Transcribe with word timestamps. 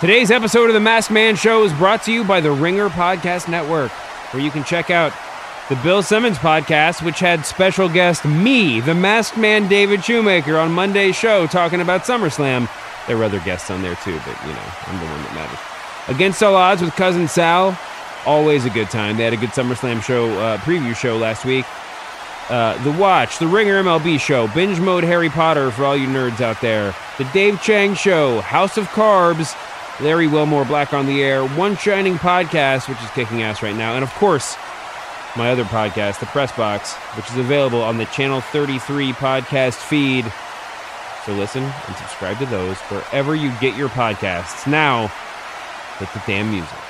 Today's 0.00 0.30
episode 0.30 0.70
of 0.70 0.72
the 0.72 0.80
Masked 0.80 1.10
Man 1.10 1.36
Show 1.36 1.62
is 1.62 1.74
brought 1.74 2.02
to 2.04 2.12
you 2.12 2.24
by 2.24 2.40
the 2.40 2.50
Ringer 2.50 2.88
Podcast 2.88 3.50
Network, 3.50 3.90
where 4.32 4.42
you 4.42 4.50
can 4.50 4.64
check 4.64 4.88
out 4.88 5.12
the 5.68 5.76
Bill 5.76 6.02
Simmons 6.02 6.38
podcast, 6.38 7.04
which 7.04 7.18
had 7.18 7.44
special 7.44 7.86
guest 7.86 8.24
me, 8.24 8.80
the 8.80 8.94
Masked 8.94 9.36
Man 9.36 9.68
David 9.68 10.02
Shoemaker, 10.02 10.56
on 10.56 10.72
Monday's 10.72 11.16
show 11.16 11.46
talking 11.46 11.82
about 11.82 12.04
SummerSlam. 12.04 12.66
There 13.06 13.18
were 13.18 13.24
other 13.24 13.40
guests 13.40 13.70
on 13.70 13.82
there 13.82 13.94
too, 13.96 14.18
but 14.24 14.42
you 14.46 14.54
know, 14.54 14.72
I'm 14.86 14.98
the 15.00 15.04
one 15.04 15.22
that 15.22 15.34
matters. 15.34 15.58
Against 16.08 16.42
All 16.42 16.56
Odds 16.56 16.80
with 16.80 16.92
Cousin 16.94 17.28
Sal, 17.28 17.78
always 18.24 18.64
a 18.64 18.70
good 18.70 18.88
time. 18.88 19.18
They 19.18 19.24
had 19.24 19.34
a 19.34 19.36
good 19.36 19.50
SummerSlam 19.50 20.02
show, 20.02 20.30
uh, 20.40 20.56
preview 20.58 20.96
show 20.96 21.18
last 21.18 21.44
week. 21.44 21.66
Uh, 22.48 22.82
the 22.84 22.92
Watch, 22.92 23.38
the 23.38 23.46
Ringer 23.46 23.82
MLB 23.82 24.18
Show, 24.18 24.48
Binge 24.48 24.80
Mode 24.80 25.04
Harry 25.04 25.28
Potter 25.28 25.70
for 25.70 25.84
all 25.84 25.96
you 25.96 26.08
nerds 26.08 26.40
out 26.40 26.60
there, 26.62 26.96
the 27.18 27.24
Dave 27.34 27.62
Chang 27.62 27.94
Show, 27.94 28.40
House 28.40 28.76
of 28.76 28.86
Carbs, 28.88 29.54
Larry 30.00 30.26
Wilmore, 30.26 30.64
Black 30.64 30.92
on 30.94 31.06
the 31.06 31.22
Air, 31.22 31.44
One 31.44 31.76
Shining 31.76 32.16
Podcast, 32.16 32.88
which 32.88 33.00
is 33.02 33.10
kicking 33.10 33.42
ass 33.42 33.62
right 33.62 33.74
now, 33.74 33.94
and 33.94 34.02
of 34.02 34.12
course, 34.14 34.56
my 35.36 35.50
other 35.50 35.64
podcast, 35.64 36.20
The 36.20 36.26
Press 36.26 36.50
Box, 36.52 36.94
which 37.16 37.30
is 37.30 37.36
available 37.36 37.82
on 37.82 37.98
the 37.98 38.06
Channel 38.06 38.40
33 38.40 39.12
podcast 39.12 39.74
feed. 39.74 40.24
So 41.24 41.34
listen 41.34 41.62
and 41.62 41.96
subscribe 41.96 42.38
to 42.38 42.46
those 42.46 42.78
wherever 42.78 43.34
you 43.34 43.52
get 43.60 43.76
your 43.76 43.90
podcasts. 43.90 44.66
Now, 44.66 45.08
hit 45.98 46.08
the 46.12 46.22
damn 46.26 46.50
music. 46.50 46.89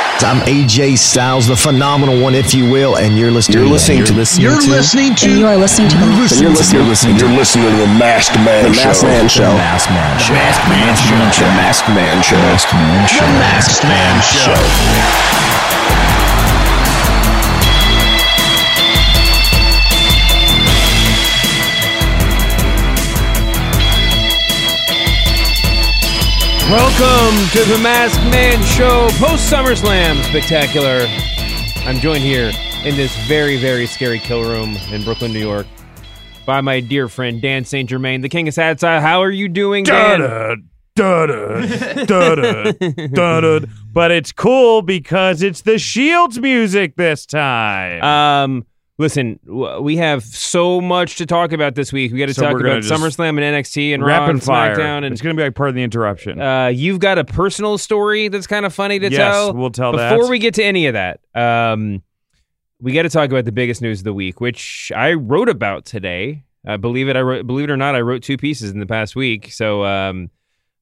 I'm 0.23 0.41
AJ 0.45 0.97
Styles, 0.99 1.47
the 1.47 1.55
phenomenal 1.55 2.21
one, 2.21 2.35
if 2.35 2.53
you 2.53 2.69
will, 2.69 2.97
and 2.97 3.17
you're 3.17 3.31
listening. 3.31 3.57
You're 3.57 3.67
listening 3.67 3.97
you're 3.99 4.07
to. 4.07 4.13
Listening 4.13 4.43
you're 4.43 4.61
to, 4.61 4.69
listening 4.69 5.15
to. 5.15 5.25
And 5.25 5.39
you 5.39 5.47
are 5.47 5.57
listening 5.57 5.89
to. 5.89 5.97
You're 5.97 6.13
listening, 6.13 6.43
you're 6.43 6.53
listening, 6.53 6.77
you're 6.77 6.85
listening, 6.85 7.17
you're 7.17 7.37
listening 7.37 7.65
to 7.65 7.77
the 7.77 7.87
Masked 7.97 8.35
Man 8.37 8.63
the 8.65 8.73
Show. 8.73 8.89
Masked 8.89 9.03
Man 9.03 9.27
Show. 9.29 9.49
The 9.49 9.57
Masked 9.57 9.89
Man 9.89 10.19
Show. 10.19 10.33
Masked 10.33 10.67
Man 10.69 10.95
Show. 10.95 11.45
The 11.45 11.51
Masked 11.57 11.89
Man 11.89 12.21
Show. 12.21 12.37
Masked 12.37 12.73
Man 12.73 13.07
Show. 13.07 13.25
The 13.25 13.33
Masked 13.41 13.83
Man 13.83 14.21
Show. 14.21 15.61
Welcome 26.71 27.49
to 27.49 27.69
the 27.69 27.77
Masked 27.83 28.23
Man 28.31 28.63
Show 28.63 29.09
post 29.19 29.51
SummerSlam 29.51 30.23
spectacular. 30.23 31.05
I'm 31.85 31.99
joined 31.99 32.23
here 32.23 32.53
in 32.85 32.95
this 32.95 33.13
very, 33.27 33.57
very 33.57 33.85
scary 33.85 34.19
kill 34.19 34.43
room 34.43 34.77
in 34.89 35.03
Brooklyn, 35.03 35.33
New 35.33 35.41
York, 35.41 35.67
by 36.45 36.61
my 36.61 36.79
dear 36.79 37.09
friend 37.09 37.41
Dan 37.41 37.65
St. 37.65 37.89
Germain, 37.89 38.21
the 38.21 38.29
King 38.29 38.47
of 38.47 38.53
Sad 38.53 38.79
Style. 38.79 39.01
How 39.01 39.21
are 39.21 39.29
you 39.29 39.49
doing, 39.49 39.83
Dan? 39.83 40.21
Da-da, 40.95 42.05
da-da, 42.05 42.71
da-da. 43.07 43.67
But 43.91 44.11
it's 44.11 44.31
cool 44.31 44.81
because 44.81 45.41
it's 45.41 45.63
the 45.63 45.77
Shields 45.77 46.39
music 46.39 46.95
this 46.95 47.25
time. 47.25 48.01
Um, 48.01 48.65
listen, 49.01 49.39
we 49.81 49.97
have 49.97 50.23
so 50.23 50.79
much 50.79 51.17
to 51.17 51.25
talk 51.25 51.51
about 51.51 51.75
this 51.75 51.91
week. 51.91 52.13
We 52.13 52.19
got 52.19 52.27
to 52.27 52.33
So 52.33 52.43
talk 52.43 52.59
about 52.59 52.83
SummerSlam 52.83 53.29
and 53.29 53.39
NXT 53.39 53.93
and 53.93 54.05
Raw 54.05 54.29
and 54.29 54.41
fire. 54.41 54.75
SmackDown, 54.75 54.97
and 55.03 55.07
it's 55.07 55.21
going 55.21 55.35
to 55.35 55.39
be 55.39 55.43
like 55.45 55.55
part 55.55 55.69
of 55.69 55.75
the 55.75 55.83
interruption. 55.83 56.39
uh, 56.39 56.67
you've 56.67 56.99
got 56.99 57.17
a 57.17 57.25
personal 57.25 57.77
story 57.77 58.29
that's 58.29 58.47
kind 58.47 58.65
of 58.65 58.73
funny 58.73 58.99
to 58.99 59.09
Yes, 59.11 59.17
tell. 59.19 59.53
we'll 59.53 59.71
tell 59.71 59.91
that. 59.93 60.11
Before 60.15 60.29
we 60.29 60.39
get 60.39 60.53
to 60.53 60.63
any 60.63 60.85
of 60.85 60.93
that, 60.93 61.19
um, 61.35 62.01
we 62.79 62.93
got 62.93 63.03
to 63.03 63.09
talk 63.09 63.29
about 63.29 63.45
the 63.45 63.51
biggest 63.51 63.81
news 63.81 63.99
of 63.99 64.03
the 64.05 64.13
week, 64.13 64.39
which 64.39 64.91
I 64.95 65.13
wrote 65.13 65.49
about 65.49 65.83
today. 65.85 66.43
Uh, 66.65 66.77
believe 66.77 67.09
it, 67.09 67.15
I 67.17 67.21
wrote, 67.21 67.45
believe 67.47 67.69
it 67.69 67.71
or 67.71 67.77
not, 67.77 67.95
I 67.95 68.01
wrote 68.01 68.23
two 68.23 68.37
pieces 68.37 68.71
in 68.71 68.79
the 68.79 68.85
past 68.85 69.15
week. 69.15 69.51
So 69.51 69.83
um, 69.83 70.29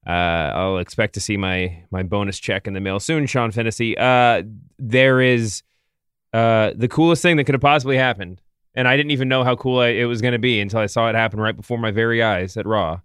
uh, 0.06 0.10
I'll 0.10 0.78
expect 0.78 1.14
to 1.14 1.20
see 1.20 1.36
my 1.36 1.82
my 1.90 2.02
bonus 2.02 2.38
check 2.38 2.66
in 2.66 2.74
the 2.74 2.80
mail 2.80 3.00
soon, 3.00 3.26
Sean 3.26 3.50
Fennessy. 3.50 3.96
Uh, 3.98 4.42
there 4.78 5.20
is 5.20 5.62
uh, 6.32 6.72
the 6.76 6.88
coolest 6.88 7.22
thing 7.22 7.36
that 7.36 7.44
could 7.44 7.54
have 7.54 7.60
possibly 7.62 7.96
happened, 7.96 8.40
and 8.74 8.86
I 8.86 8.96
didn't 8.96 9.12
even 9.12 9.28
know 9.28 9.44
how 9.44 9.56
cool 9.56 9.80
I, 9.80 9.88
it 9.88 10.04
was 10.04 10.20
going 10.22 10.32
to 10.32 10.38
be 10.38 10.60
until 10.60 10.80
I 10.80 10.86
saw 10.86 11.08
it 11.08 11.14
happen 11.14 11.40
right 11.40 11.56
before 11.56 11.78
my 11.78 11.90
very 11.90 12.22
eyes 12.22 12.56
at 12.56 12.66
Raw. 12.66 13.00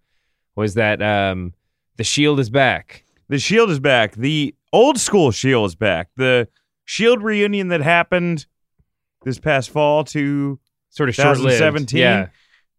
Was 0.56 0.76
that 0.76 1.02
um, 1.02 1.54
the 1.98 2.04
Shield 2.04 2.40
is 2.40 2.50
back? 2.50 3.04
the 3.28 3.40
Shield 3.40 3.72
is 3.72 3.80
back. 3.80 4.14
The 4.16 4.54
old 4.72 5.00
school 5.00 5.32
Shield 5.32 5.66
is 5.68 5.76
back. 5.76 6.10
The 6.16 6.48
Shield 6.86 7.24
reunion 7.24 7.70
that 7.70 7.82
happened 7.82 8.46
this 9.24 9.40
past 9.40 9.72
fall 9.72 10.04
to 10.06 10.60
Sort 10.92 11.10
of 11.10 11.16
short 11.16 11.40
lived. 11.40 11.58
2017. 11.58 12.00
Yeah. 12.00 12.28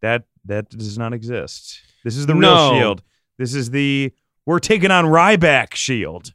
that 0.01 0.23
that 0.45 0.71
does 0.71 0.97
not 0.97 1.13
exist. 1.13 1.81
This 2.05 2.17
is 2.17 2.27
the 2.27 2.35
No. 2.35 2.71
real 2.71 2.79
Shield. 2.81 3.03
This 3.39 3.53
is 3.55 3.71
the 3.71 4.13
we're 4.47 4.61
taking 4.61 4.93
on 4.93 5.07
Ryback 5.07 5.75
Shield. 5.75 6.33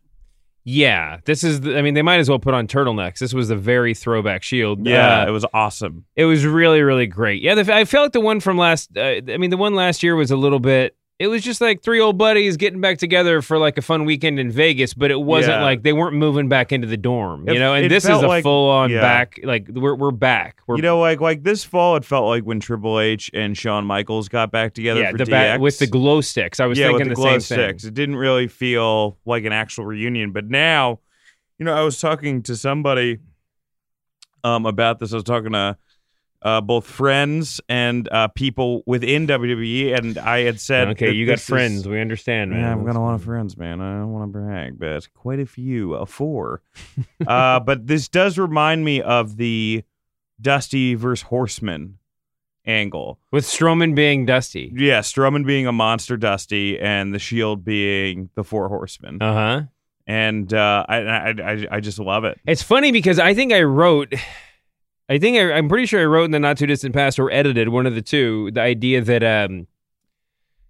Yeah, 0.64 1.20
this 1.26 1.44
is. 1.44 1.62
The, 1.62 1.78
I 1.78 1.82
mean, 1.82 1.96
they 1.96 2.02
might 2.04 2.20
as 2.20 2.30
well 2.30 2.38
put 2.40 2.54
on 2.54 2.68
turtlenecks. 2.68 3.18
This 3.20 3.34
was 3.34 3.48
the 3.48 3.56
very 3.56 3.94
throwback 3.94 4.44
Shield. 4.44 4.86
Yeah, 4.86 5.22
Uh, 5.24 5.28
it 5.28 5.32
was 5.32 5.46
awesome. 5.54 6.06
it 6.16 6.26
was 6.26 6.46
really, 6.46 6.82
really 6.82 7.08
great. 7.08 7.42
Yeah, 7.42 7.56
the, 7.56 7.74
I 7.74 7.86
felt 7.86 8.06
like 8.06 8.12
the 8.12 8.22
one 8.22 8.40
from 8.40 8.58
last. 8.58 8.96
Uh, 8.96 9.22
I 9.28 9.38
mean, 9.38 9.50
the 9.50 9.58
one 9.58 9.74
last 9.74 10.04
year 10.04 10.16
was 10.16 10.30
a 10.30 10.38
little 10.38 10.60
bit. 10.60 10.96
It 11.22 11.28
was 11.28 11.44
just 11.44 11.62
like 11.62 11.84
three 11.84 12.00
old 12.00 12.18
buddies 12.18 12.58
getting 12.58 12.82
back 12.82 12.98
together 12.98 13.44
for 13.44 13.60
like 13.60 13.78
a 13.78 13.84
fun 13.84 14.06
weekend 14.06 14.40
in 14.40 14.50
Vegas, 14.50 14.96
but 14.96 15.12
it 15.12 15.22
wasn't 15.22 15.58
Yeah. 15.58 15.64
like 15.64 15.84
they 15.84 15.94
weren't 15.94 16.16
moving 16.16 16.50
back 16.50 16.72
into 16.72 16.88
the 16.88 16.98
dorm, 16.98 17.48
It- 17.48 17.54
you 17.54 17.60
know. 17.60 17.76
And 17.76 17.92
this 17.92 18.06
is 18.06 18.10
a 18.10 18.28
like- 18.28 18.42
full 18.42 18.72
on 18.72 18.90
yeah. 18.90 19.02
back. 19.02 19.40
Like 19.44 19.68
we're 19.70 19.94
we're 19.94 20.10
back. 20.10 20.62
We're 20.66 20.78
you 20.78 20.82
know, 20.82 21.00
like 21.00 21.22
like 21.22 21.44
this 21.44 21.64
fall, 21.64 21.96
it 21.96 22.06
felt 22.06 22.26
like 22.26 22.42
when 22.44 22.60
Triple 22.60 23.00
H 23.00 23.30
and 23.36 23.56
Shawn 23.56 23.86
Michaels 23.86 24.30
got 24.30 24.52
back 24.52 24.74
together 24.74 25.02
yeah, 25.02 25.12
for 25.12 25.20
the 25.20 25.26
back 25.28 25.60
with 25.60 25.78
the 25.78 25.86
glow 25.86 26.22
sticks. 26.22 26.60
I 26.60 26.66
was 26.66 26.80
yeah, 26.80 26.88
thinking 26.88 27.10
with 27.10 27.18
the, 27.18 27.22
the 27.22 27.28
glow 27.30 27.38
same 27.38 27.58
thing. 27.58 27.68
sticks. 27.68 27.84
It 27.84 27.94
didn't 27.94 28.16
really 28.16 28.48
feel 28.48 29.20
like 29.24 29.46
an 29.46 29.54
actual 29.54 29.86
reunion, 29.86 30.32
but 30.32 30.46
now, 30.50 31.02
you 31.60 31.66
know, 31.66 31.74
I 31.76 31.82
was 31.84 32.00
talking 32.00 32.42
to 32.44 32.56
somebody 32.56 33.20
um 34.44 34.66
about 34.66 34.98
this. 34.98 35.14
I 35.14 35.18
was 35.18 35.24
talking 35.24 35.52
to 35.52 35.78
uh, 36.44 36.60
both 36.62 36.86
friends 36.88 37.62
and 37.70 38.10
uh, 38.12 38.28
people 38.30 38.84
within 38.86 39.28
WWE, 39.28 39.98
and 39.98 40.18
I 40.18 40.40
had 40.40 40.60
said, 40.60 40.90
Okay, 40.90 41.08
that 41.08 41.14
you 41.16 41.26
got 41.26 41.34
this 41.34 41.42
is- 41.42 41.48
friends. 41.48 41.88
We 41.88 42.00
understand, 42.02 42.52
man. 42.52 42.60
Yeah, 42.62 42.72
I've 42.76 42.86
got 42.86 42.96
a 42.96 43.00
lot 43.00 43.14
of 43.14 43.24
friends, 43.24 43.58
man. 43.58 43.80
I 43.82 44.00
don't 44.00 44.12
want 44.12 44.24
to 44.32 44.40
brag, 44.40 44.80
but 44.80 45.08
quite 45.14 45.40
a 45.40 45.46
few, 45.46 45.94
a 45.94 46.06
four. 46.06 46.62
uh, 47.28 47.60
but 47.60 47.88
this 47.88 48.08
does 48.08 48.38
remind 48.38 48.84
me 48.86 49.02
of 49.02 49.38
the 49.38 49.84
Dusty 50.42 50.96
versus 50.96 51.24
Horseman 51.28 52.00
angle. 52.66 53.20
with 53.32 53.46
Strowman 53.46 53.94
being 53.96 54.26
Dusty. 54.26 54.72
Yeah, 54.76 55.00
Strowman 55.02 55.46
being 55.46 55.68
a 55.68 55.72
monster 55.72 56.18
Dusty 56.18 56.80
and 56.80 57.14
the 57.14 57.20
Shield 57.20 57.64
being 57.64 58.30
the 58.36 58.44
Four 58.44 58.68
Horsemen. 58.70 59.22
Uh 59.22 59.34
huh. 59.34 59.62
and 60.08 60.52
uh, 60.54 60.86
I, 60.90 60.98
I 60.98 61.30
I 61.30 61.68
I 61.72 61.80
just 61.80 62.00
love 62.00 62.24
it. 62.24 62.40
It's 62.46 62.64
funny 62.64 62.92
because 62.92 63.20
I 63.20 63.34
think 63.36 63.54
I 63.54 63.62
wrote, 63.64 64.14
I 65.12 65.20
think 65.20 65.38
I, 65.38 65.52
I'm 65.52 65.68
pretty 65.68 65.86
sure 65.86 66.00
I 66.02 66.06
wrote 66.06 66.24
in 66.26 66.32
the 66.32 66.40
not 66.40 66.58
too 66.58 66.66
distant 66.66 66.96
past 66.96 67.20
or 67.20 67.30
edited 67.32 67.68
one 67.70 67.86
of 67.86 67.96
the 67.96 68.02
two 68.02 68.50
the 68.52 68.62
idea 68.62 69.02
that 69.02 69.24
um 69.24 69.68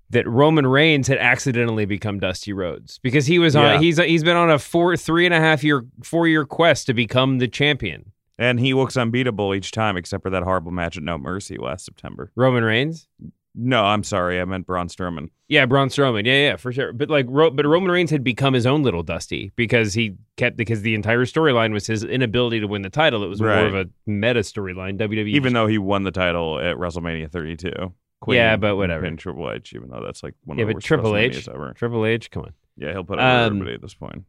that 0.09 0.27
Roman 0.27 0.65
Reigns 0.67 1.07
had 1.07 1.19
accidentally 1.19 1.85
become 1.85 2.19
Dusty 2.19 2.51
Rhodes 2.51 2.97
because 2.99 3.27
he 3.27 3.39
was 3.39 3.55
on 3.55 3.63
Yeah. 3.63 3.79
he's 3.79 3.97
he's 3.97 4.23
been 4.23 4.35
on 4.35 4.49
a 4.49 4.57
four 4.59 4.97
three 4.97 5.25
and 5.25 5.33
a 5.33 5.39
half 5.39 5.63
year 5.63 5.85
four 6.03 6.27
year 6.27 6.43
quest 6.45 6.87
to 6.87 6.93
become 6.93 7.37
the 7.37 7.47
champion. 7.47 8.11
And 8.39 8.59
he 8.59 8.73
looks 8.73 8.97
unbeatable 8.97 9.53
each 9.53 9.69
time, 9.71 9.95
except 9.95 10.23
for 10.23 10.31
that 10.31 10.41
horrible 10.41 10.71
match 10.71 10.97
at 10.97 11.03
No 11.03 11.19
Mercy 11.19 11.57
last 11.59 11.85
September. 11.85 12.31
Roman 12.35 12.63
Reigns. 12.63 13.07
No, 13.53 13.83
I'm 13.83 14.03
sorry, 14.03 14.39
I 14.39 14.45
meant 14.45 14.65
Braun 14.65 14.87
Strowman. 14.87 15.29
Yeah, 15.49 15.65
Braun 15.65 15.89
Strowman. 15.89 16.25
Yeah, 16.25 16.33
yeah, 16.51 16.55
for 16.55 16.71
sure. 16.71 16.93
But 16.93 17.09
like, 17.09 17.25
Ro- 17.27 17.51
but 17.51 17.65
Roman 17.65 17.91
Reigns 17.91 18.09
had 18.09 18.23
become 18.23 18.53
his 18.53 18.65
own 18.65 18.81
little 18.83 19.03
Dusty 19.03 19.51
because 19.57 19.93
he 19.93 20.15
kept 20.37 20.55
because 20.55 20.83
the 20.83 20.95
entire 20.95 21.25
storyline 21.25 21.73
was 21.73 21.85
his 21.85 22.05
inability 22.05 22.61
to 22.61 22.67
win 22.67 22.81
the 22.81 22.89
title. 22.89 23.23
It 23.23 23.27
was 23.27 23.41
more 23.41 23.51
of 23.65 23.75
a 23.75 23.87
meta 24.05 24.39
storyline. 24.39 24.97
WWE, 24.97 25.27
Even 25.29 25.51
though 25.51 25.67
he 25.67 25.77
won 25.77 26.03
the 26.03 26.11
title 26.11 26.59
at 26.59 26.77
WrestleMania 26.77 27.29
32. 27.29 27.71
Queen 28.21 28.37
Yeah, 28.37 28.55
but 28.55 28.77
whatever. 28.77 29.03
And 29.03 29.19
Triple 29.19 29.51
H, 29.51 29.73
even 29.73 29.89
though 29.89 30.01
that's 30.05 30.23
like 30.23 30.35
one 30.45 30.57
yeah, 30.57 30.63
of 30.63 30.67
the 30.69 30.73
worst 30.75 30.85
Triple 30.87 31.17
H, 31.17 31.49
ever. 31.49 31.73
Triple 31.73 32.05
H, 32.05 32.31
come 32.31 32.43
on. 32.43 32.53
Yeah, 32.77 32.91
he'll 32.93 33.03
put 33.03 33.19
over 33.19 33.27
Um, 33.27 33.45
everybody 33.57 33.73
at 33.73 33.81
this 33.81 33.95
point. 33.95 34.23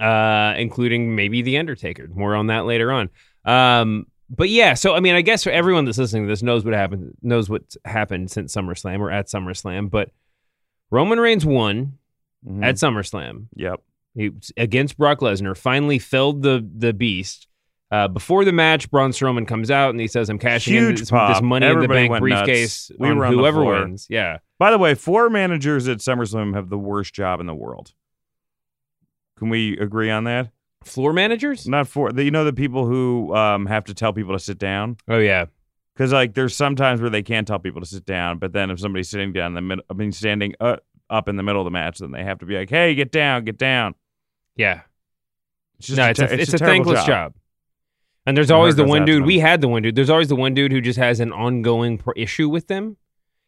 uh, 0.00 0.54
including 0.56 1.14
maybe 1.14 1.42
the 1.42 1.58
Undertaker. 1.58 2.08
More 2.12 2.34
on 2.34 2.48
that 2.48 2.64
later 2.66 2.90
on. 2.92 3.10
Um, 3.44 4.06
but 4.30 4.48
yeah, 4.48 4.74
so 4.74 4.94
I 4.94 5.00
mean, 5.00 5.14
I 5.14 5.22
guess 5.22 5.44
for 5.44 5.50
everyone 5.50 5.84
that's 5.84 5.98
listening 5.98 6.24
to 6.24 6.28
this 6.28 6.42
knows 6.42 6.64
what 6.64 6.74
happened, 6.74 7.14
knows 7.22 7.48
what's 7.48 7.76
happened 7.84 8.30
since 8.30 8.54
SummerSlam 8.54 9.00
or 9.00 9.10
at 9.10 9.26
SummerSlam. 9.28 9.90
But 9.90 10.10
Roman 10.90 11.18
Reigns 11.20 11.44
won 11.46 11.94
Mhm. 12.46 12.64
at 12.64 12.76
SummerSlam. 12.76 13.46
Yep. 13.56 13.82
he, 14.14 14.30
against 14.56 14.96
Brock 14.98 15.20
Lesnar, 15.20 15.56
finally 15.56 15.98
felled 15.98 16.42
the 16.42 16.66
the 16.76 16.92
beast. 16.92 17.46
Uh, 17.90 18.06
before 18.06 18.44
the 18.44 18.52
match, 18.52 18.90
Braun 18.90 19.12
Strowman 19.12 19.46
comes 19.48 19.70
out 19.70 19.90
and 19.90 20.00
he 20.00 20.06
says, 20.08 20.28
"I'm 20.28 20.38
cashing 20.38 20.74
in 20.74 20.82
Huge 20.84 20.98
this, 21.00 21.10
pop. 21.10 21.32
this 21.34 21.42
money 21.42 21.64
Everybody 21.66 22.04
in 22.06 22.12
the 22.12 22.18
bank 22.18 22.20
briefcase 22.20 22.90
We 22.98 23.08
on 23.08 23.16
were 23.16 23.24
on 23.24 23.32
the 23.34 23.38
whoever 23.40 23.64
wins." 23.64 24.06
Yeah, 24.10 24.38
By 24.58 24.70
the 24.70 24.78
way, 24.78 24.94
four 24.94 25.30
managers 25.30 25.88
at 25.88 25.98
SummerSlam 25.98 26.54
have 26.54 26.68
the 26.68 26.76
worst 26.78 27.14
job 27.14 27.40
in 27.40 27.46
the 27.46 27.54
world. 27.54 27.92
Can 29.38 29.48
we 29.50 29.78
agree 29.78 30.10
on 30.10 30.24
that? 30.24 30.50
Floor 30.84 31.12
managers. 31.12 31.66
Not 31.68 31.88
for 31.88 32.12
the, 32.12 32.24
you 32.24 32.30
know 32.30 32.44
the 32.44 32.52
people 32.52 32.86
who 32.86 33.34
um, 33.34 33.66
have 33.66 33.84
to 33.86 33.94
tell 33.94 34.12
people 34.12 34.32
to 34.32 34.38
sit 34.38 34.58
down 34.58 34.96
Oh 35.08 35.18
yeah, 35.18 35.46
because 35.94 36.12
like 36.12 36.34
there's 36.34 36.54
sometimes 36.56 37.00
where 37.00 37.10
they 37.10 37.22
can't 37.22 37.46
tell 37.46 37.58
people 37.58 37.80
to 37.80 37.86
sit 37.86 38.04
down, 38.04 38.38
but 38.38 38.52
then 38.52 38.70
if 38.70 38.80
somebody's 38.80 39.08
sitting 39.08 39.32
down 39.32 39.48
in 39.48 39.54
the 39.54 39.60
middle, 39.62 39.84
I 39.90 39.94
mean 39.94 40.12
standing 40.12 40.54
uh, 40.60 40.76
up 41.10 41.28
in 41.28 41.36
the 41.36 41.42
middle 41.42 41.60
of 41.60 41.64
the 41.64 41.70
match, 41.70 41.98
then 41.98 42.10
they 42.12 42.24
have 42.24 42.38
to 42.38 42.46
be 42.46 42.56
like, 42.56 42.70
"Hey, 42.70 42.94
get 42.94 43.10
down, 43.12 43.44
get 43.44 43.58
down." 43.58 43.94
yeah. 44.56 44.82
It's 45.78 45.86
just 45.86 45.96
no, 45.98 46.06
a 46.06 46.10
it's 46.10 46.18
ter- 46.18 46.26
a, 46.26 46.32
it's 46.32 46.52
a 46.52 46.56
a, 46.56 46.58
thankless 46.58 47.04
job. 47.04 47.34
And 48.26 48.36
there's 48.36 48.50
always 48.50 48.74
the 48.74 48.84
one 48.84 49.04
dude. 49.04 49.24
We 49.24 49.38
had 49.38 49.60
the 49.60 49.68
one 49.68 49.82
dude. 49.82 49.94
There's 49.94 50.10
always 50.10 50.26
the 50.26 50.34
one 50.34 50.52
dude 50.52 50.72
who 50.72 50.80
just 50.80 50.98
has 50.98 51.20
an 51.20 51.32
ongoing 51.32 51.98
pro- 51.98 52.14
issue 52.16 52.48
with 52.48 52.66
them. 52.66 52.96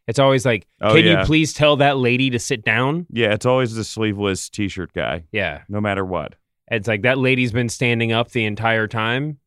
It's 0.06 0.18
always 0.20 0.46
like, 0.46 0.66
Oh, 0.80 0.94
can 0.94 1.04
yeah. 1.04 1.20
you 1.20 1.26
please 1.26 1.52
tell 1.52 1.76
that 1.78 1.96
lady 1.98 2.30
to 2.30 2.38
sit 2.38 2.64
down? 2.64 3.06
Yeah, 3.10 3.34
it's 3.34 3.44
always 3.46 3.74
the 3.74 3.82
sleeveless 3.84 4.48
T-shirt 4.48 4.92
guy, 4.92 5.24
Yeah. 5.32 5.62
no 5.68 5.80
matter 5.80 6.04
what. 6.04 6.36
It's 6.70 6.88
like 6.88 7.02
that 7.02 7.18
lady's 7.18 7.52
been 7.52 7.68
standing 7.68 8.12
up 8.12 8.30
the 8.30 8.44
entire 8.44 8.86
time. 8.86 9.38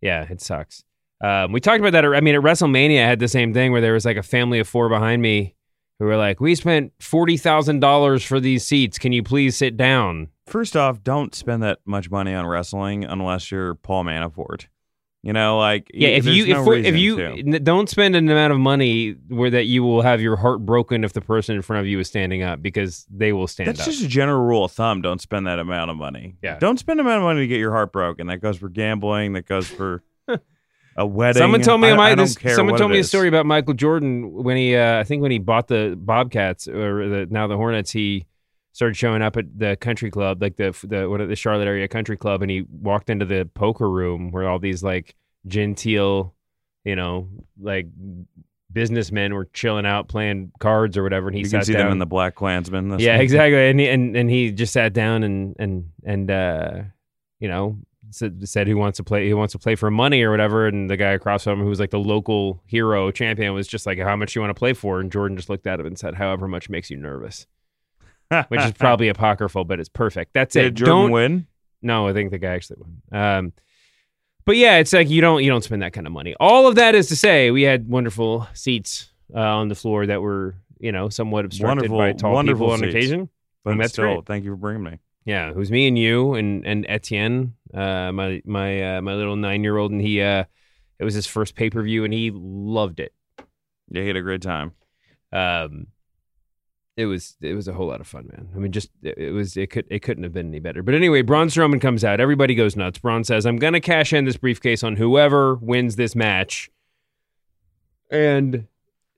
Yeah, 0.00 0.26
it 0.28 0.40
sucks. 0.40 0.84
Um, 1.22 1.52
we 1.52 1.60
talked 1.60 1.80
about 1.80 1.92
that. 1.92 2.04
I 2.04 2.20
mean, 2.20 2.34
at 2.34 2.42
WrestleMania, 2.42 3.02
I 3.02 3.08
had 3.08 3.20
the 3.20 3.28
same 3.28 3.54
thing 3.54 3.72
where 3.72 3.80
there 3.80 3.92
was 3.92 4.04
like 4.04 4.16
a 4.16 4.22
family 4.22 4.58
of 4.58 4.68
four 4.68 4.88
behind 4.88 5.22
me 5.22 5.54
who 5.98 6.06
were 6.06 6.16
like, 6.16 6.40
"We 6.40 6.54
spent 6.54 6.92
forty 7.00 7.36
thousand 7.36 7.80
dollars 7.80 8.24
for 8.24 8.40
these 8.40 8.66
seats. 8.66 8.98
Can 8.98 9.12
you 9.12 9.22
please 9.22 9.56
sit 9.56 9.76
down?" 9.76 10.28
First 10.46 10.76
off, 10.76 11.02
don't 11.02 11.34
spend 11.34 11.62
that 11.62 11.78
much 11.86 12.10
money 12.10 12.34
on 12.34 12.46
wrestling 12.46 13.04
unless 13.04 13.50
you're 13.52 13.76
Paul 13.76 14.04
Manafort. 14.04 14.66
You 15.24 15.32
know, 15.32 15.56
like 15.58 15.88
Yeah, 15.94 16.08
if 16.08 16.26
you 16.26 16.48
no 16.48 16.62
if 16.62 16.66
we- 16.66 16.84
if 16.84 16.96
you 16.96 17.16
to. 17.16 17.58
don't 17.60 17.88
spend 17.88 18.16
an 18.16 18.28
amount 18.28 18.52
of 18.52 18.58
money 18.58 19.14
where 19.28 19.50
that 19.50 19.66
you 19.66 19.84
will 19.84 20.02
have 20.02 20.20
your 20.20 20.34
heart 20.34 20.66
broken 20.66 21.04
if 21.04 21.12
the 21.12 21.20
person 21.20 21.54
in 21.54 21.62
front 21.62 21.80
of 21.80 21.86
you 21.86 22.00
is 22.00 22.08
standing 22.08 22.42
up 22.42 22.60
because 22.60 23.06
they 23.08 23.32
will 23.32 23.46
stand 23.46 23.68
up. 23.68 23.76
That's 23.76 23.86
up. 23.86 23.92
just 23.92 24.04
a 24.04 24.08
general 24.08 24.44
rule 24.44 24.64
of 24.64 24.72
thumb. 24.72 25.00
Don't 25.00 25.20
spend 25.20 25.46
that 25.46 25.60
amount 25.60 25.92
of 25.92 25.96
money. 25.96 26.34
Yeah. 26.42 26.58
Don't 26.58 26.76
spend 26.76 26.98
amount 26.98 27.18
of 27.18 27.22
money 27.22 27.40
to 27.42 27.46
get 27.46 27.58
your 27.60 27.70
heart 27.70 27.92
broken. 27.92 28.26
That 28.26 28.38
goes 28.38 28.56
for 28.58 28.68
gambling. 28.68 29.34
That 29.34 29.46
goes 29.46 29.68
for 29.68 30.02
a 30.96 31.06
wedding. 31.06 31.40
Someone 31.40 31.62
told 31.62 31.80
me 31.82 31.90
I, 31.92 31.94
my, 31.96 32.10
I 32.10 32.14
this, 32.16 32.36
someone 32.54 32.76
told 32.76 32.90
me 32.90 32.98
a 32.98 33.04
story 33.04 33.28
about 33.28 33.46
Michael 33.46 33.74
Jordan 33.74 34.32
when 34.32 34.56
he 34.56 34.74
uh, 34.74 34.98
I 34.98 35.04
think 35.04 35.22
when 35.22 35.30
he 35.30 35.38
bought 35.38 35.68
the 35.68 35.94
Bobcats 35.96 36.66
or 36.66 37.08
the, 37.08 37.26
now 37.30 37.46
the 37.46 37.56
Hornets 37.56 37.92
he 37.92 38.26
started 38.72 38.96
showing 38.96 39.22
up 39.22 39.36
at 39.36 39.58
the 39.58 39.76
country 39.76 40.10
club 40.10 40.40
like 40.40 40.56
the 40.56 40.74
the 40.84 41.08
what 41.08 41.26
the 41.26 41.36
Charlotte 41.36 41.66
area 41.66 41.86
country 41.88 42.16
club 42.16 42.42
and 42.42 42.50
he 42.50 42.64
walked 42.70 43.10
into 43.10 43.24
the 43.24 43.48
poker 43.54 43.90
room 43.90 44.30
where 44.30 44.48
all 44.48 44.58
these 44.58 44.82
like 44.82 45.14
genteel 45.46 46.34
you 46.84 46.96
know 46.96 47.28
like 47.60 47.86
businessmen 48.72 49.34
were 49.34 49.44
chilling 49.52 49.84
out 49.84 50.08
playing 50.08 50.50
cards 50.58 50.96
or 50.96 51.02
whatever 51.02 51.28
and 51.28 51.36
he 51.36 51.42
You 51.42 51.48
sat 51.48 51.58
can 51.58 51.64
see 51.66 51.72
down 51.74 51.84
them 51.84 51.92
in 51.92 51.98
the 51.98 52.06
Black 52.06 52.34
Klansman. 52.34 52.98
Yeah 52.98 53.18
exactly 53.18 53.68
and 53.68 53.78
he, 53.78 53.88
and 53.88 54.16
and 54.16 54.30
he 54.30 54.50
just 54.50 54.72
sat 54.72 54.92
down 54.92 55.22
and 55.22 55.54
and 55.58 55.90
and 56.04 56.30
uh 56.30 56.82
you 57.38 57.48
know 57.48 57.76
said, 58.10 58.46
said 58.48 58.68
who 58.68 58.76
wants 58.76 58.96
to 58.96 59.04
play 59.04 59.28
who 59.28 59.36
wants 59.36 59.52
to 59.52 59.58
play 59.58 59.74
for 59.74 59.90
money 59.90 60.22
or 60.22 60.30
whatever 60.30 60.66
and 60.66 60.88
the 60.88 60.96
guy 60.96 61.10
across 61.10 61.44
from 61.44 61.58
him 61.58 61.64
who 61.64 61.68
was 61.68 61.80
like 61.80 61.90
the 61.90 61.98
local 61.98 62.62
hero 62.66 63.10
champion 63.10 63.52
was 63.54 63.66
just 63.66 63.86
like 63.86 63.98
how 63.98 64.16
much 64.16 64.34
you 64.34 64.40
want 64.40 64.50
to 64.50 64.58
play 64.58 64.72
for 64.72 65.00
and 65.00 65.10
jordan 65.10 65.36
just 65.36 65.48
looked 65.48 65.66
at 65.66 65.80
him 65.80 65.86
and 65.86 65.98
said 65.98 66.14
however 66.14 66.46
much 66.46 66.68
makes 66.68 66.90
you 66.90 66.96
nervous 66.96 67.46
which 68.48 68.60
is 68.62 68.72
probably 68.72 69.08
apocryphal 69.08 69.64
but 69.64 69.78
it's 69.80 69.88
perfect 69.88 70.32
that's 70.34 70.54
Did 70.54 70.64
it 70.66 70.74
Jordan 70.74 70.94
don't 70.96 71.10
win? 71.10 71.46
no 71.82 72.06
i 72.08 72.12
think 72.12 72.30
the 72.30 72.38
guy 72.38 72.52
actually 72.54 72.78
won 72.80 73.02
um 73.12 73.52
but 74.44 74.56
yeah 74.56 74.78
it's 74.78 74.92
like 74.92 75.08
you 75.10 75.20
don't 75.20 75.42
you 75.42 75.50
don't 75.50 75.64
spend 75.64 75.82
that 75.82 75.92
kind 75.92 76.06
of 76.06 76.12
money 76.12 76.34
all 76.40 76.66
of 76.66 76.74
that 76.76 76.94
is 76.94 77.08
to 77.08 77.16
say 77.16 77.50
we 77.50 77.62
had 77.62 77.88
wonderful 77.88 78.46
seats 78.54 79.10
uh, 79.34 79.38
on 79.40 79.68
the 79.68 79.74
floor 79.74 80.06
that 80.06 80.20
were 80.22 80.54
you 80.78 80.92
know 80.92 81.08
somewhat 81.08 81.44
obstructed 81.44 81.90
Wonderful, 81.90 81.98
by 81.98 82.12
tall 82.12 82.32
wonderful 82.34 82.66
people 82.66 82.72
on 82.74 82.78
seats. 82.80 82.94
occasion 82.94 83.28
But 83.64 83.78
that's 83.78 83.92
still, 83.92 84.14
great. 84.16 84.26
thank 84.26 84.44
you 84.44 84.50
for 84.50 84.56
bringing 84.56 84.82
me. 84.82 84.98
yeah, 85.24 85.48
it 85.48 85.56
was 85.56 85.70
me 85.70 85.86
and 85.88 85.96
you 85.96 86.34
and 86.34 86.66
and 86.66 86.84
Etienne, 86.88 87.54
uh, 87.72 88.10
my 88.12 88.42
my 88.44 88.96
uh, 88.96 89.00
my 89.02 89.14
little 89.14 89.36
nine 89.36 89.62
year 89.62 89.76
old, 89.76 89.92
and 89.92 90.00
he 90.00 90.20
uh, 90.20 90.42
it 90.98 91.04
was 91.04 91.14
his 91.14 91.26
first 91.28 91.54
pay 91.54 91.70
per 91.70 91.80
view, 91.82 92.04
and 92.04 92.12
he 92.12 92.32
loved 92.34 92.98
it. 92.98 93.14
Yeah, 93.88 94.02
he 94.02 94.08
had 94.08 94.16
a 94.16 94.22
great 94.22 94.42
time. 94.42 94.72
Um, 95.32 95.86
it 96.96 97.06
was 97.06 97.36
it 97.40 97.54
was 97.54 97.68
a 97.68 97.72
whole 97.72 97.88
lot 97.88 98.00
of 98.00 98.06
fun, 98.06 98.28
man. 98.30 98.48
I 98.54 98.58
mean, 98.58 98.72
just 98.72 98.90
it, 99.02 99.16
it 99.16 99.30
was 99.32 99.56
it 99.56 99.70
could 99.70 99.86
it 99.88 100.00
couldn't 100.00 100.24
have 100.24 100.32
been 100.32 100.48
any 100.48 100.60
better. 100.60 100.82
But 100.82 100.94
anyway, 100.94 101.22
Braun 101.22 101.48
Strowman 101.48 101.80
comes 101.80 102.04
out, 102.04 102.20
everybody 102.20 102.54
goes 102.54 102.76
nuts. 102.76 102.98
Braun 102.98 103.24
says, 103.24 103.46
"I'm 103.46 103.56
gonna 103.56 103.80
cash 103.80 104.12
in 104.12 104.24
this 104.24 104.36
briefcase 104.36 104.82
on 104.82 104.96
whoever 104.96 105.54
wins 105.56 105.96
this 105.96 106.14
match," 106.14 106.70
and 108.10 108.66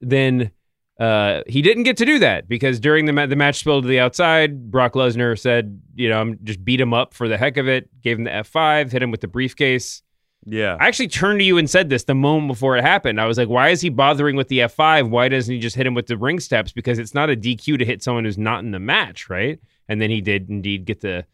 then 0.00 0.52
uh, 1.00 1.42
he 1.48 1.62
didn't 1.62 1.82
get 1.82 1.96
to 1.96 2.04
do 2.04 2.20
that 2.20 2.48
because 2.48 2.78
during 2.78 3.06
the 3.06 3.12
ma- 3.12 3.26
the 3.26 3.36
match 3.36 3.56
spilled 3.56 3.82
to 3.82 3.88
the 3.88 3.98
outside, 3.98 4.70
Brock 4.70 4.92
Lesnar 4.92 5.36
said, 5.36 5.80
"You 5.96 6.08
know, 6.08 6.20
I'm 6.20 6.38
just 6.44 6.64
beat 6.64 6.80
him 6.80 6.94
up 6.94 7.12
for 7.12 7.26
the 7.26 7.36
heck 7.36 7.56
of 7.56 7.66
it." 7.66 7.88
Gave 8.02 8.18
him 8.18 8.24
the 8.24 8.30
F5, 8.30 8.92
hit 8.92 9.02
him 9.02 9.10
with 9.10 9.20
the 9.20 9.28
briefcase. 9.28 10.03
Yeah. 10.46 10.76
I 10.80 10.88
actually 10.88 11.08
turned 11.08 11.38
to 11.40 11.44
you 11.44 11.58
and 11.58 11.68
said 11.68 11.88
this 11.88 12.04
the 12.04 12.14
moment 12.14 12.48
before 12.48 12.76
it 12.76 12.82
happened. 12.84 13.20
I 13.20 13.26
was 13.26 13.38
like, 13.38 13.48
"Why 13.48 13.70
is 13.70 13.80
he 13.80 13.88
bothering 13.88 14.36
with 14.36 14.48
the 14.48 14.60
F5? 14.60 15.08
Why 15.08 15.28
doesn't 15.28 15.52
he 15.52 15.60
just 15.60 15.76
hit 15.76 15.86
him 15.86 15.94
with 15.94 16.06
the 16.06 16.16
ring 16.16 16.40
steps? 16.40 16.72
Because 16.72 16.98
it's 16.98 17.14
not 17.14 17.30
a 17.30 17.36
DQ 17.36 17.78
to 17.78 17.84
hit 17.84 18.02
someone 18.02 18.24
who's 18.24 18.38
not 18.38 18.62
in 18.64 18.70
the 18.70 18.78
match, 18.78 19.28
right?" 19.30 19.58
And 19.88 20.00
then 20.00 20.10
he 20.10 20.20
did 20.20 20.48
indeed 20.48 20.84
get 20.84 21.00
the 21.00 21.24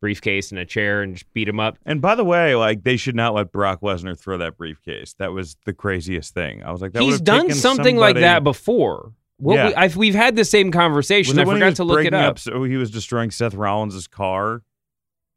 briefcase 0.00 0.50
and 0.50 0.58
a 0.58 0.64
chair 0.64 1.02
and 1.02 1.14
just 1.14 1.30
beat 1.34 1.46
him 1.48 1.60
up. 1.60 1.76
And 1.84 2.00
by 2.00 2.14
the 2.14 2.24
way, 2.24 2.54
like 2.56 2.84
they 2.84 2.96
should 2.96 3.14
not 3.14 3.34
let 3.34 3.52
Brock 3.52 3.82
Lesnar 3.82 4.18
throw 4.18 4.38
that 4.38 4.56
briefcase. 4.56 5.14
That 5.18 5.32
was 5.32 5.56
the 5.66 5.72
craziest 5.72 6.32
thing. 6.34 6.62
I 6.62 6.72
was 6.72 6.80
like, 6.80 6.92
that 6.92 7.02
He's 7.02 7.20
done 7.20 7.50
something 7.52 7.96
like 7.96 8.16
that 8.16 8.42
before. 8.42 9.12
What 9.36 9.54
Yeah. 9.56 9.68
we, 9.68 9.74
I've, 9.74 9.96
we've 9.96 10.14
had 10.14 10.36
the 10.36 10.44
same 10.44 10.70
conversation. 10.70 11.38
I 11.38 11.42
it 11.42 11.46
when 11.46 11.56
he 11.56 11.60
forgot 11.62 11.76
to 11.76 11.84
look 11.84 11.94
it 12.00 12.10
breaking 12.10 12.14
up. 12.14 12.38
So 12.38 12.64
he 12.64 12.76
was 12.76 12.90
destroying 12.90 13.30
Seth 13.30 13.54
Rollins' 13.54 14.06
car. 14.06 14.62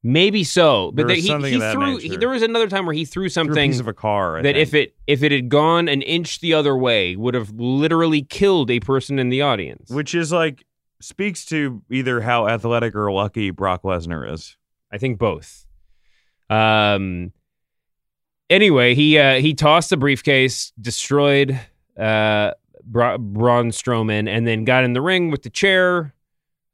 Maybe 0.06 0.44
so, 0.44 0.92
but 0.92 1.08
There 1.08 1.16
the- 1.16 1.22
he, 1.22 1.52
he 1.52 1.72
threw. 1.72 1.98
He, 1.98 2.18
there 2.18 2.28
was 2.28 2.42
another 2.42 2.68
time 2.68 2.86
where 2.86 2.94
he 2.94 3.06
threw 3.06 3.24
Threw 3.24 3.30
something 3.30 3.72
piece 3.72 3.80
of 3.80 3.88
a 3.88 3.94
car. 3.94 4.38
I 4.40 4.42
that 4.42 4.56
think. 4.56 4.68
if 4.68 4.74
it 4.74 4.96
if 5.08 5.24
it 5.24 5.32
had 5.32 5.48
gone 5.48 5.88
an 5.88 6.02
inch 6.02 6.42
the 6.42 6.54
other 6.54 6.76
way 6.76 7.16
would 7.16 7.34
have 7.36 7.52
literally 7.52 8.22
killed 8.22 8.70
a 8.70 8.82
person 8.82 9.18
in 9.18 9.30
the 9.30 9.42
audience. 9.42 9.90
which 9.90 10.14
is 10.14 10.32
like 10.32 10.66
speaks 11.00 11.46
to 11.46 11.82
either 11.90 12.20
how 12.22 12.48
athletic 12.48 12.96
or 12.96 13.12
lucky 13.14 13.50
Brock 13.52 13.84
Lesnar 13.84 14.30
is. 14.32 14.58
I 14.92 14.98
think 14.98 15.20
both. 15.20 15.66
Um. 16.50 17.32
Anyway, 18.50 18.94
he 18.96 19.18
uh, 19.18 19.40
he 19.40 19.54
tossed 19.54 19.90
the 19.90 19.98
briefcase, 19.98 20.74
destroyed 20.80 21.58
uh, 21.98 22.52
Bra- 22.84 23.18
Braun 23.18 23.72
Strowman, 23.72 24.28
and 24.28 24.46
then 24.46 24.66
got 24.66 24.84
in 24.84 24.92
the 24.94 25.02
ring 25.02 25.32
with 25.32 25.44
the 25.44 25.50
chair. 25.50 26.14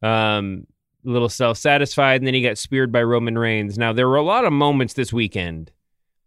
Um, 0.01 0.65
a 1.09 1.11
little 1.11 1.29
self 1.29 1.57
satisfied, 1.57 2.21
and 2.21 2.27
then 2.27 2.33
he 2.33 2.41
got 2.41 2.57
speared 2.57 2.91
by 2.91 3.03
Roman 3.03 3.37
Reigns. 3.37 3.77
Now 3.77 3.91
there 3.91 4.07
were 4.07 4.15
a 4.15 4.23
lot 4.23 4.45
of 4.45 4.53
moments 4.53 4.93
this 4.93 5.11
weekend, 5.11 5.71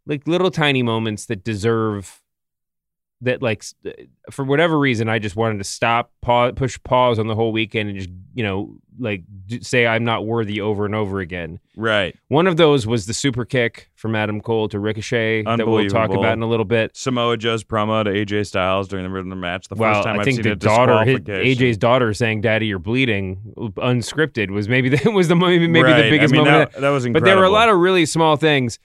like 0.07 0.27
little 0.27 0.51
tiny 0.51 0.83
moments 0.83 1.27
that 1.27 1.45
deserve 1.45 2.22
that 3.23 3.43
like 3.43 3.65
uh, 3.87 3.91
for 4.31 4.45
whatever 4.45 4.79
reason 4.79 5.09
I 5.09 5.19
just 5.19 5.37
wanted 5.37 5.59
to 5.59 5.65
stop 5.65 6.13
pause 6.21 6.53
push 6.57 6.79
pause 6.85 7.19
on 7.19 7.27
the 7.27 7.35
whole 7.35 7.53
weekend 7.53 7.89
and 7.91 7.99
just 7.99 8.11
you 8.35 8.45
know 8.45 8.75
like 8.99 9.23
say 9.63 9.87
I'm 9.87 10.05
not 10.05 10.27
worthy 10.27 10.61
over 10.61 10.85
and 10.85 10.95
over 10.95 11.21
again. 11.21 11.59
Right. 11.77 12.15
One 12.29 12.47
of 12.47 12.57
those 12.59 12.87
was 12.87 13.07
the 13.07 13.15
super 13.15 13.45
kick 13.45 13.91
from 13.95 14.15
Adam 14.15 14.41
Cole 14.41 14.69
to 14.69 14.79
Ricochet 14.79 15.43
that 15.45 15.67
we'll 15.67 15.89
talk 15.89 16.11
about 16.11 16.35
in 16.35 16.43
a 16.43 16.47
little 16.47 16.67
bit. 16.67 16.95
Samoa 16.97 17.37
Joe's 17.39 17.65
promo 17.65 18.05
to 18.05 18.11
AJ 18.11 18.49
Styles 18.49 18.89
during 18.89 19.05
the 19.05 19.09
middle 19.09 19.23
of 19.25 19.31
the 19.31 19.37
match. 19.37 19.69
The 19.69 19.77
well, 19.77 19.95
first 19.95 20.05
time 20.05 20.17
I 20.17 20.19
I've 20.21 20.25
think 20.25 20.37
seen 20.37 20.45
the 20.45 20.53
a 20.53 20.57
daughter, 20.57 21.05
his. 21.05 21.21
AJ's 21.21 21.79
daughter, 21.79 22.13
saying 22.13 22.43
"Daddy, 22.43 22.67
you're 22.67 22.79
bleeding," 22.79 23.55
unscripted 23.57 24.51
was 24.51 24.69
maybe 24.69 24.89
the, 24.97 25.11
was 25.11 25.29
the 25.29 25.37
maybe, 25.37 25.67
maybe 25.67 25.85
Right. 25.85 26.03
the 26.03 26.11
biggest 26.11 26.35
I 26.35 26.37
mean, 26.37 26.45
moment. 26.45 26.73
That, 26.73 26.81
that 26.83 26.91
was 26.91 27.09
but 27.09 27.25
there 27.25 27.37
were 27.37 27.45
a 27.45 27.51
lot 27.51 27.69
of 27.69 27.79
really 27.79 28.07
small 28.07 28.37
things. 28.37 28.79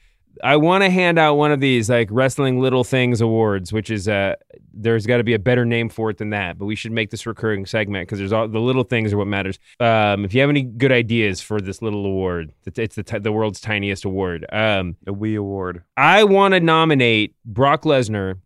I 0.43 0.57
want 0.57 0.83
to 0.83 0.89
hand 0.89 1.17
out 1.19 1.35
one 1.35 1.51
of 1.51 1.59
these 1.59 1.89
like 1.89 2.09
wrestling 2.11 2.59
little 2.59 2.83
things 2.83 3.21
awards, 3.21 3.71
which 3.73 3.89
is 3.89 4.07
uh 4.07 4.35
there's 4.73 5.05
got 5.05 5.17
to 5.17 5.23
be 5.23 5.33
a 5.33 5.39
better 5.39 5.65
name 5.65 5.89
for 5.89 6.09
it 6.09 6.17
than 6.17 6.29
that, 6.29 6.57
but 6.57 6.65
we 6.65 6.75
should 6.75 6.91
make 6.91 7.09
this 7.09 7.25
recurring 7.25 7.65
segment 7.65 8.07
because 8.07 8.19
there's 8.19 8.31
all 8.31 8.47
the 8.47 8.59
little 8.59 8.83
things 8.83 9.11
are 9.11 9.17
what 9.17 9.27
matters. 9.27 9.57
Um, 9.79 10.23
if 10.23 10.33
you 10.33 10.41
have 10.41 10.49
any 10.49 10.61
good 10.61 10.91
ideas 10.91 11.41
for 11.41 11.59
this 11.59 11.81
little 11.81 12.05
award, 12.05 12.51
it's, 12.65 12.77
it's 12.77 12.95
the 12.95 13.03
ti- 13.03 13.19
the 13.19 13.31
world's 13.31 13.59
tiniest 13.59 14.05
award. 14.05 14.45
Um, 14.51 14.95
a 15.07 15.11
Wii 15.11 15.37
award. 15.37 15.83
I 15.95 16.23
want 16.25 16.53
to 16.53 16.59
nominate 16.59 17.35
Brock 17.43 17.83
Lesnar 17.83 18.39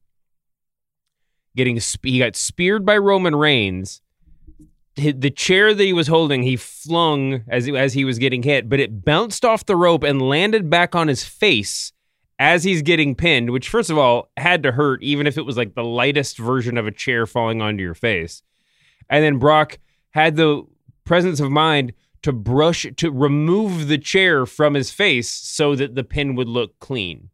getting 1.55 1.79
sp- 1.83 2.05
he 2.05 2.19
got 2.19 2.35
speared 2.35 2.85
by 2.85 2.97
Roman 2.97 3.35
Reigns. 3.35 4.01
The 4.95 5.31
chair 5.31 5.73
that 5.73 5.83
he 5.83 5.93
was 5.93 6.07
holding, 6.07 6.43
he 6.43 6.57
flung 6.57 7.43
as 7.47 7.67
as 7.69 7.93
he 7.93 8.03
was 8.03 8.19
getting 8.19 8.43
hit, 8.43 8.67
but 8.67 8.79
it 8.79 9.05
bounced 9.05 9.45
off 9.45 9.65
the 9.65 9.75
rope 9.75 10.03
and 10.03 10.21
landed 10.21 10.69
back 10.69 10.95
on 10.95 11.07
his 11.07 11.23
face 11.23 11.93
as 12.37 12.63
he's 12.63 12.81
getting 12.81 13.15
pinned. 13.15 13.51
Which, 13.51 13.69
first 13.69 13.89
of 13.89 13.97
all, 13.97 14.29
had 14.35 14.63
to 14.63 14.73
hurt, 14.73 15.01
even 15.01 15.27
if 15.27 15.37
it 15.37 15.45
was 15.45 15.55
like 15.55 15.75
the 15.75 15.83
lightest 15.83 16.37
version 16.37 16.77
of 16.77 16.87
a 16.87 16.91
chair 16.91 17.25
falling 17.25 17.61
onto 17.61 17.81
your 17.81 17.93
face. 17.93 18.43
And 19.09 19.23
then 19.23 19.37
Brock 19.37 19.79
had 20.11 20.35
the 20.35 20.63
presence 21.05 21.39
of 21.39 21.49
mind 21.49 21.93
to 22.23 22.31
brush 22.31 22.85
to 22.97 23.11
remove 23.11 23.87
the 23.87 23.97
chair 23.97 24.45
from 24.45 24.73
his 24.73 24.91
face 24.91 25.29
so 25.29 25.75
that 25.75 25.95
the 25.95 26.03
pin 26.03 26.35
would 26.35 26.49
look 26.49 26.77
clean. 26.79 27.29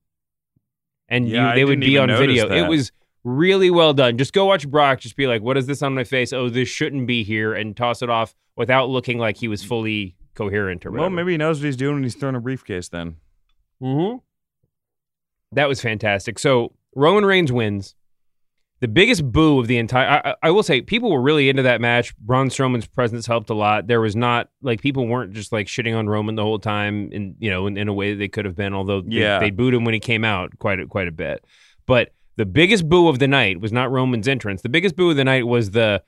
And 1.10 1.28
Yeah, 1.28 1.50
you, 1.50 1.56
they 1.56 1.66
would 1.66 1.80
be 1.80 1.98
on 1.98 2.10
video. 2.10 2.48
notice 2.48 2.64
It 2.64 2.70
was 2.70 2.92
really 3.28 3.70
well 3.70 3.94
done. 3.94 4.18
Just 4.18 4.32
go 4.34 4.46
watch 4.46 4.68
Brock. 4.70 5.00
Just 5.02 5.16
be 5.18 5.28
like, 5.28 5.42
"What 5.42 5.58
is 5.58 5.68
this 5.68 5.82
on 5.82 5.94
my 5.94 6.04
face? 6.06 6.32
Oh, 6.34 6.50
this 6.50 6.70
shouldn't 6.70 7.06
be 7.08 7.24
here," 7.24 7.54
and 7.54 7.76
toss 7.76 8.02
it 8.02 8.10
off 8.10 8.34
without 8.56 8.90
looking 8.90 9.18
like 9.20 9.38
he 9.38 9.48
was 9.48 9.64
fully 9.64 10.16
coherent 10.34 10.86
or 10.86 10.92
Well, 10.92 11.10
maybe 11.10 11.32
he 11.34 11.38
knows 11.38 11.60
what 11.60 11.66
he's 11.66 11.76
doing 11.78 11.96
when 11.96 12.04
he's 12.04 12.16
throwing 12.16 12.36
a 12.36 12.40
briefcase. 12.40 12.90
Then 12.90 13.18
Mm-hmm. 13.82 14.18
That 15.52 15.68
was 15.68 15.80
fantastic. 15.82 16.40
So 16.40 16.74
Roman 16.96 17.26
Reigns 17.26 17.52
wins. 17.52 17.96
The 18.80 18.88
biggest 18.88 19.32
boo 19.32 19.60
of 19.60 19.66
the 19.66 19.78
entire. 19.80 20.08
I, 20.24 20.30
I, 20.32 20.36
I 20.44 20.52
will 20.52 20.62
say, 20.62 20.82
people 20.82 21.10
were 21.12 21.22
really 21.22 21.50
into 21.50 21.64
that 21.64 21.82
match. 21.82 22.16
Braun 22.18 22.50
Strowman's 22.50 22.86
presence 22.86 23.26
helped 23.26 23.50
a 23.50 23.56
lot. 23.56 23.88
There 23.88 24.00
was 24.02 24.16
not 24.16 24.50
like 24.62 24.82
people 24.82 25.08
weren't 25.08 25.34
just 25.34 25.52
like 25.52 25.66
shitting 25.66 25.98
on 25.98 26.08
Roman 26.08 26.36
the 26.36 26.44
whole 26.44 26.60
time, 26.60 27.12
in 27.12 27.36
you 27.40 27.50
know, 27.50 27.66
in, 27.66 27.76
in 27.76 27.88
a 27.88 27.94
way 27.94 28.12
that 28.14 28.18
they 28.20 28.28
could 28.28 28.46
have 28.46 28.56
been. 28.56 28.76
Although 28.76 29.02
they, 29.02 29.16
Yeah. 29.16 29.40
they 29.40 29.50
booed 29.50 29.74
him 29.74 29.84
when 29.84 29.96
he 29.96 30.00
came 30.00 30.24
out 30.24 30.52
quite 30.60 30.80
a, 30.80 30.86
quite 30.86 31.08
a 31.08 31.12
bit. 31.12 31.44
But 31.88 32.14
the 32.38 32.46
biggest 32.46 32.88
boo 32.88 33.10
of 33.10 33.20
the 33.20 33.28
night 33.28 33.60
was 33.60 33.72
not 33.72 33.92
Roman's 33.92 34.28
entrance. 34.28 34.62
The 34.62 34.70
biggest 34.70 34.96
boo 34.96 35.10
of 35.10 35.18
the 35.18 35.26
night 35.26 35.46
was 35.46 35.72
the 35.72 36.02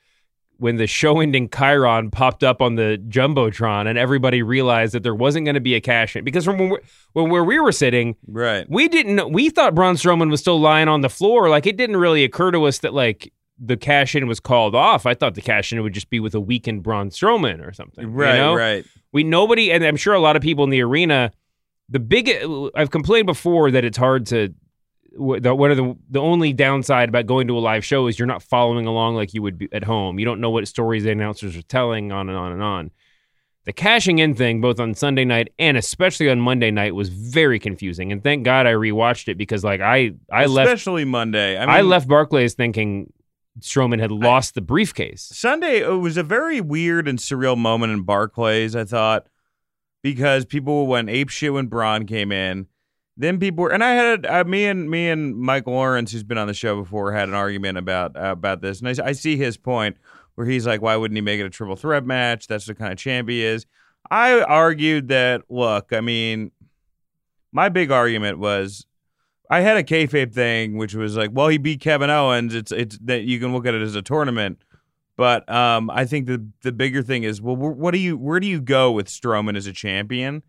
when 0.57 0.75
the 0.75 0.87
show 0.87 1.21
ending 1.21 1.47
chyron 1.47 2.11
popped 2.11 2.43
up 2.43 2.61
on 2.61 2.75
the 2.75 3.01
jumbotron, 3.07 3.87
and 3.87 3.97
everybody 3.97 4.43
realized 4.43 4.93
that 4.93 5.03
there 5.03 5.15
wasn't 5.15 5.45
going 5.45 5.55
to 5.55 5.61
be 5.61 5.73
a 5.73 5.81
cash 5.81 6.15
in 6.15 6.23
because 6.23 6.45
from 6.45 6.57
when, 6.57 6.79
when 7.13 7.29
where 7.29 7.43
we 7.43 7.59
were 7.59 7.71
sitting, 7.71 8.15
right, 8.27 8.69
we 8.69 8.87
didn't. 8.87 9.31
We 9.31 9.49
thought 9.49 9.75
Braun 9.75 9.95
Strowman 9.95 10.29
was 10.29 10.39
still 10.39 10.59
lying 10.59 10.87
on 10.87 11.01
the 11.01 11.09
floor. 11.09 11.49
Like 11.49 11.65
it 11.65 11.77
didn't 11.77 11.97
really 11.97 12.23
occur 12.23 12.51
to 12.51 12.65
us 12.65 12.79
that 12.79 12.93
like 12.93 13.33
the 13.57 13.77
cash 13.77 14.15
in 14.15 14.27
was 14.27 14.39
called 14.39 14.75
off. 14.75 15.05
I 15.05 15.13
thought 15.13 15.35
the 15.35 15.41
cash 15.41 15.71
in 15.71 15.81
would 15.81 15.93
just 15.93 16.09
be 16.09 16.19
with 16.19 16.35
a 16.35 16.39
weakened 16.39 16.83
Braun 16.83 17.09
Strowman 17.09 17.65
or 17.65 17.73
something. 17.73 18.05
you 18.05 18.09
right, 18.09 18.37
know? 18.37 18.55
right. 18.55 18.85
We 19.11 19.23
nobody, 19.23 19.71
and 19.71 19.83
I'm 19.83 19.97
sure 19.97 20.13
a 20.13 20.19
lot 20.19 20.35
of 20.35 20.41
people 20.41 20.63
in 20.63 20.69
the 20.69 20.81
arena. 20.81 21.31
The 21.89 21.99
big, 21.99 22.29
I've 22.75 22.91
complained 22.91 23.25
before 23.25 23.71
that 23.71 23.83
it's 23.83 23.97
hard 23.97 24.27
to. 24.27 24.53
The, 25.11 25.55
one 25.55 25.71
of 25.71 25.77
the 25.77 25.97
the 26.09 26.21
only 26.21 26.53
downside 26.53 27.09
about 27.09 27.25
going 27.25 27.47
to 27.47 27.57
a 27.57 27.59
live 27.59 27.83
show 27.83 28.07
is 28.07 28.19
you're 28.19 28.27
not 28.27 28.43
following 28.43 28.85
along 28.85 29.15
like 29.15 29.33
you 29.33 29.41
would 29.41 29.57
be 29.57 29.67
at 29.71 29.83
home. 29.83 30.19
You 30.19 30.25
don't 30.25 30.39
know 30.39 30.51
what 30.51 30.67
stories 30.67 31.03
the 31.03 31.11
announcers 31.11 31.55
are 31.57 31.61
telling, 31.63 32.11
on 32.11 32.29
and 32.29 32.37
on 32.37 32.51
and 32.51 32.61
on. 32.61 32.91
The 33.65 33.73
cashing 33.73 34.19
in 34.19 34.35
thing, 34.35 34.61
both 34.61 34.79
on 34.79 34.93
Sunday 34.93 35.25
night 35.25 35.53
and 35.59 35.77
especially 35.77 36.29
on 36.29 36.39
Monday 36.39 36.71
night, 36.71 36.95
was 36.95 37.09
very 37.09 37.59
confusing. 37.59 38.11
And 38.11 38.23
thank 38.23 38.43
God 38.43 38.65
I 38.65 38.73
rewatched 38.73 39.27
it 39.27 39.37
because, 39.37 39.63
like, 39.63 39.81
I 39.81 40.13
I 40.31 40.45
left 40.45 40.67
especially 40.67 41.05
Monday. 41.05 41.57
I, 41.57 41.61
mean, 41.61 41.69
I 41.69 41.81
left 41.81 42.07
Barclays 42.07 42.53
thinking 42.53 43.11
Strowman 43.59 43.99
had 43.99 44.11
lost 44.11 44.55
the 44.55 44.61
briefcase. 44.61 45.29
Sunday. 45.33 45.81
It 45.81 45.99
was 45.99 46.17
a 46.17 46.23
very 46.23 46.61
weird 46.61 47.07
and 47.07 47.19
surreal 47.19 47.57
moment 47.57 47.93
in 47.93 48.03
Barclays. 48.03 48.75
I 48.75 48.85
thought 48.85 49.27
because 50.01 50.45
people 50.45 50.87
went 50.87 51.09
ape 51.09 51.29
shit 51.29 51.53
when 51.53 51.67
Braun 51.67 52.05
came 52.05 52.31
in. 52.31 52.67
Then 53.19 53.37
people 53.37 53.63
were, 53.63 53.73
and 53.73 53.83
I 53.83 53.91
had 53.91 54.25
uh, 54.25 54.45
me 54.45 54.65
and 54.65 54.89
me 54.89 55.09
and 55.09 55.35
Mike 55.37 55.67
Lawrence, 55.67 56.13
who's 56.13 56.23
been 56.23 56.37
on 56.37 56.47
the 56.47 56.53
show 56.53 56.81
before, 56.81 57.11
had 57.11 57.27
an 57.27 57.35
argument 57.35 57.77
about 57.77 58.15
uh, 58.15 58.31
about 58.31 58.61
this, 58.61 58.79
and 58.79 58.87
I, 58.87 59.07
I 59.07 59.11
see 59.11 59.35
his 59.35 59.57
point 59.57 59.97
where 60.35 60.47
he's 60.47 60.65
like, 60.65 60.81
"Why 60.81 60.95
wouldn't 60.95 61.17
he 61.17 61.21
make 61.21 61.41
it 61.41 61.45
a 61.45 61.49
triple 61.49 61.75
threat 61.75 62.05
match? 62.05 62.47
That's 62.47 62.65
the 62.65 62.73
kind 62.73 62.93
of 62.93 62.97
champ 62.97 63.27
he 63.27 63.43
is." 63.43 63.65
I 64.09 64.39
argued 64.41 65.09
that, 65.09 65.41
look, 65.49 65.91
I 65.91 65.99
mean, 65.99 66.51
my 67.51 67.67
big 67.67 67.91
argument 67.91 68.39
was 68.39 68.85
I 69.49 69.59
had 69.59 69.75
a 69.75 69.83
kayfabe 69.83 70.33
thing, 70.33 70.77
which 70.77 70.95
was 70.95 71.17
like, 71.17 71.31
well, 71.33 71.49
he 71.49 71.57
beat 71.57 71.81
Kevin 71.81 72.09
Owens. 72.09 72.55
It's 72.55 72.71
it's 72.71 72.97
that 72.99 73.23
you 73.23 73.37
can 73.41 73.51
look 73.51 73.65
at 73.65 73.73
it 73.73 73.81
as 73.81 73.95
a 73.95 74.01
tournament, 74.01 74.59
but 75.17 75.47
um, 75.51 75.89
I 75.89 76.05
think 76.05 76.27
the 76.27 76.47
the 76.61 76.71
bigger 76.71 77.03
thing 77.03 77.23
is, 77.23 77.41
well, 77.41 77.57
wh- 77.57 77.77
what 77.77 77.91
do 77.91 77.99
you 77.99 78.17
where 78.17 78.39
do 78.39 78.47
you 78.47 78.61
go 78.61 78.93
with 78.93 79.07
Strowman 79.07 79.57
as 79.57 79.67
a 79.67 79.73
champion? 79.73 80.41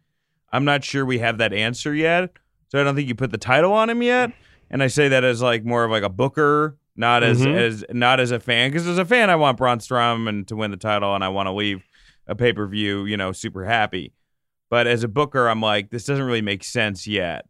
I'm 0.52 0.64
not 0.64 0.84
sure 0.84 1.04
we 1.04 1.18
have 1.18 1.38
that 1.38 1.52
answer 1.52 1.92
yet, 1.94 2.30
so 2.70 2.80
I 2.80 2.84
don't 2.84 2.94
think 2.96 3.08
you 3.08 3.14
put 3.14 3.30
the 3.30 3.38
title 3.38 3.72
on 3.72 3.90
him 3.90 4.02
yet. 4.02 4.32
And 4.70 4.82
I 4.82 4.86
say 4.86 5.08
that 5.08 5.24
as 5.24 5.42
like 5.42 5.64
more 5.64 5.84
of 5.84 5.90
like 5.90 6.02
a 6.04 6.08
booker, 6.08 6.76
not 6.96 7.22
as 7.22 7.40
Mhm. 7.42 7.54
as 7.56 7.84
not 7.90 8.20
as 8.20 8.30
a 8.30 8.40
fan, 8.40 8.70
because 8.70 8.86
as 8.86 8.98
a 8.98 9.04
fan, 9.04 9.28
I 9.30 9.36
want 9.36 9.58
Braun 9.58 9.78
Strowman 9.78 10.46
to 10.46 10.56
win 10.56 10.70
the 10.70 10.76
title, 10.76 11.14
and 11.14 11.22
I 11.24 11.28
want 11.28 11.46
to 11.48 11.52
leave 11.52 11.82
a 12.26 12.34
pay 12.34 12.52
per 12.52 12.66
view, 12.66 13.04
you 13.04 13.16
know, 13.16 13.32
super 13.32 13.64
happy. 13.64 14.12
But 14.70 14.86
as 14.86 15.02
a 15.02 15.08
booker, 15.08 15.48
I'm 15.48 15.60
like, 15.60 15.90
this 15.90 16.04
doesn't 16.04 16.24
really 16.24 16.42
make 16.42 16.62
sense 16.62 17.06
yet 17.08 17.46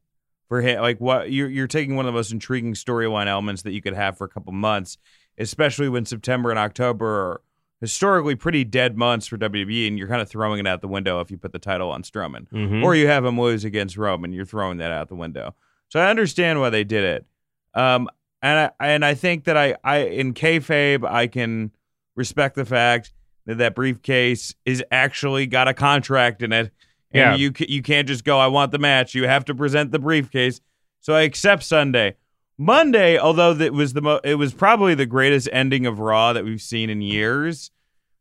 for 0.48 0.62
him. 0.62 0.80
Like, 0.80 0.98
what 1.00 1.30
you're 1.30 1.50
you're 1.50 1.66
taking 1.66 1.94
one 1.96 2.06
of 2.06 2.12
the 2.12 2.16
most 2.16 2.32
intriguing 2.32 2.72
storyline 2.74 3.26
elements 3.26 3.62
that 3.62 3.72
you 3.72 3.82
could 3.82 3.94
have 3.94 4.16
for 4.16 4.24
a 4.24 4.28
couple 4.28 4.52
months, 4.54 4.96
especially 5.36 5.88
when 5.90 6.06
September 6.06 6.48
and 6.50 6.58
October 6.58 7.06
are 7.06 7.40
historically 7.80 8.34
pretty 8.34 8.64
dead 8.64 8.96
months 8.96 9.26
for 9.26 9.37
WWE, 9.38 9.88
and 9.88 9.99
you're 9.99 10.08
kind 10.08 10.20
of 10.20 10.28
throwing 10.28 10.58
it 10.60 10.66
out 10.66 10.80
the 10.80 10.88
window 10.88 11.20
if 11.20 11.30
you 11.30 11.38
put 11.38 11.52
the 11.52 11.58
title 11.58 11.90
on 11.90 12.02
Strowman, 12.02 12.46
Mhm. 12.50 12.82
or 12.84 12.94
you 12.94 13.06
have 13.06 13.25
him 13.25 13.40
lose 13.40 13.64
against 13.64 13.96
Roman, 13.96 14.32
you're 14.32 14.44
throwing 14.44 14.78
that 14.78 14.90
out 14.92 15.08
the 15.08 15.14
window. 15.14 15.54
So 15.88 15.99
I 16.00 16.10
understand 16.10 16.60
why 16.60 16.70
they 16.70 16.84
did 16.84 17.04
it. 17.04 17.26
Um, 17.75 18.08
and 18.42 18.70
I 18.80 18.87
and 18.87 19.04
I 19.04 19.14
think 19.14 19.44
that 19.44 19.56
I 19.56 19.76
I 19.84 19.99
in 19.99 20.34
kayfabe 20.34 21.04
I 21.08 21.26
can 21.26 21.70
respect 22.16 22.54
the 22.56 22.64
fact 22.64 23.12
that 23.46 23.58
that 23.58 23.75
briefcase 23.75 24.54
is 24.64 24.82
actually 24.90 25.46
got 25.46 25.68
a 25.68 25.75
contract 25.75 26.42
in 26.42 26.52
it. 26.52 26.72
And 27.12 27.20
Yeah. 27.20 27.34
you 27.34 27.52
you 27.66 27.82
can't 27.82 28.06
just 28.06 28.25
go. 28.25 28.38
I 28.38 28.46
want 28.46 28.72
the 28.72 28.78
match. 28.78 29.14
You 29.14 29.26
have 29.26 29.44
to 29.46 29.54
present 29.54 29.90
the 29.92 29.99
briefcase. 29.99 30.60
So 31.00 31.14
I 31.14 31.22
accept 31.22 31.62
Sunday. 31.64 32.16
Monday, 32.60 33.16
although 33.18 33.54
that 33.54 33.72
was 33.72 33.94
the 33.94 34.02
mo- 34.02 34.20
it 34.22 34.34
was 34.34 34.52
probably 34.52 34.94
the 34.94 35.06
greatest 35.06 35.48
ending 35.50 35.86
of 35.86 35.98
Raw 35.98 36.34
that 36.34 36.44
we've 36.44 36.60
seen 36.60 36.90
in 36.90 37.00
years. 37.00 37.70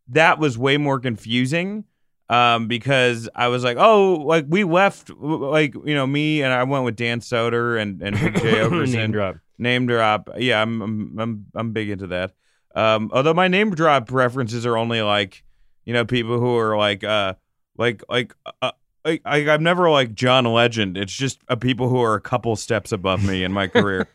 That 0.07 0.39
was 0.39 0.57
way 0.57 0.77
more 0.77 0.97
confusing 0.97 1.83
um, 2.29 2.69
because 2.69 3.27
I 3.35 3.49
was 3.49 3.65
like, 3.65 3.75
oh, 3.77 4.13
like 4.13 4.45
we 4.47 4.63
left, 4.63 5.09
like 5.09 5.73
you 5.73 5.93
know, 5.93 6.07
me 6.07 6.41
and 6.41 6.53
I 6.53 6.63
went 6.63 6.85
with 6.85 6.95
Dan 6.95 7.19
Soder 7.19 7.81
and 7.81 8.01
and 8.01 8.17
Big 8.17 8.35
Jay 8.35 8.53
Oakerson. 8.63 8.93
Name 8.93 9.11
drop. 9.11 9.35
Name 9.57 9.87
drop. 9.87 10.29
Yeah, 10.37 10.61
I'm 10.61 10.81
I'm 10.81 11.19
I'm, 11.19 11.45
I'm 11.53 11.71
big 11.73 11.89
into 11.89 12.07
that. 12.07 12.31
Um, 12.73 13.11
although 13.13 13.33
my 13.33 13.49
name 13.49 13.75
drop 13.75 14.09
references 14.09 14.65
are 14.65 14.77
only 14.77 15.01
like, 15.01 15.43
you 15.83 15.91
know, 15.91 16.05
people 16.05 16.39
who 16.39 16.55
are 16.57 16.77
like, 16.77 17.03
uh, 17.03 17.33
like 17.77 18.03
like. 18.07 18.33
Uh, 18.61 18.71
I, 19.09 19.19
I, 19.25 19.49
I'm 19.49 19.63
never 19.63 19.89
like 19.89 20.13
John 20.13 20.45
Legend. 20.45 20.97
It's 20.97 21.13
just 21.13 21.39
uh, 21.49 21.55
people 21.55 21.89
who 21.89 22.01
are 22.01 22.15
a 22.15 22.21
couple 22.21 22.55
steps 22.55 22.91
above 22.91 23.23
me 23.23 23.43
in 23.43 23.51
my 23.51 23.67
career. 23.67 24.07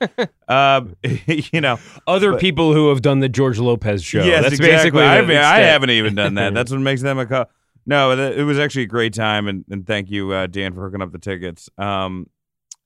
um, 0.48 0.96
you 1.26 1.60
know, 1.60 1.78
Other 2.06 2.32
But- 2.32 2.40
people 2.40 2.72
who 2.72 2.88
have 2.90 3.02
done 3.02 3.20
the 3.20 3.28
George 3.28 3.58
Lopez 3.58 4.02
show. 4.04 4.22
Yes, 4.24 4.42
That's 4.42 4.54
exactly. 4.54 4.76
basically. 4.76 5.02
I, 5.04 5.20
mean, 5.22 5.36
I 5.38 5.58
haven't 5.60 5.90
even 5.90 6.14
done 6.14 6.34
that. 6.34 6.54
That's 6.54 6.70
what 6.70 6.80
makes 6.80 7.02
them 7.02 7.18
a 7.18 7.26
co- 7.26 7.46
no. 7.86 8.12
It 8.12 8.42
was 8.44 8.58
actually 8.58 8.84
a 8.84 8.86
great 8.86 9.12
time, 9.14 9.46
and, 9.48 9.64
and 9.70 9.86
thank 9.86 10.10
you, 10.10 10.32
uh, 10.32 10.46
Dan, 10.46 10.72
for 10.74 10.82
hooking 10.82 11.02
up 11.02 11.12
the 11.12 11.18
tickets. 11.18 11.68
Um, 11.76 12.28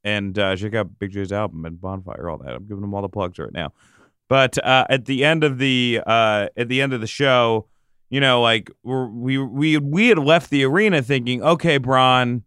and 0.04 0.38
uh, 0.38 0.56
check 0.56 0.74
out 0.74 0.98
Big 0.98 1.10
Jay's 1.12 1.32
album 1.32 1.64
and 1.64 1.80
Bonfire, 1.80 2.28
all 2.30 2.38
that. 2.38 2.54
I'm 2.54 2.64
giving 2.66 2.80
them 2.80 2.94
all 2.94 3.02
the 3.02 3.08
plugs 3.08 3.38
right 3.38 3.52
now. 3.52 3.72
But 4.28 4.62
uh, 4.64 4.86
at 4.90 5.06
the 5.06 5.24
end 5.24 5.42
of 5.44 5.58
the 5.58 6.00
uh, 6.06 6.48
at 6.56 6.68
the 6.68 6.82
end 6.82 6.92
of 6.92 7.00
the 7.00 7.06
show, 7.06 7.66
you 8.10 8.20
know, 8.20 8.40
like 8.40 8.70
we 8.82 9.38
we 9.38 9.78
we 9.78 10.08
had 10.08 10.18
left 10.18 10.50
the 10.50 10.64
arena 10.64 11.02
thinking, 11.02 11.42
okay, 11.42 11.78
Braun 11.78 12.44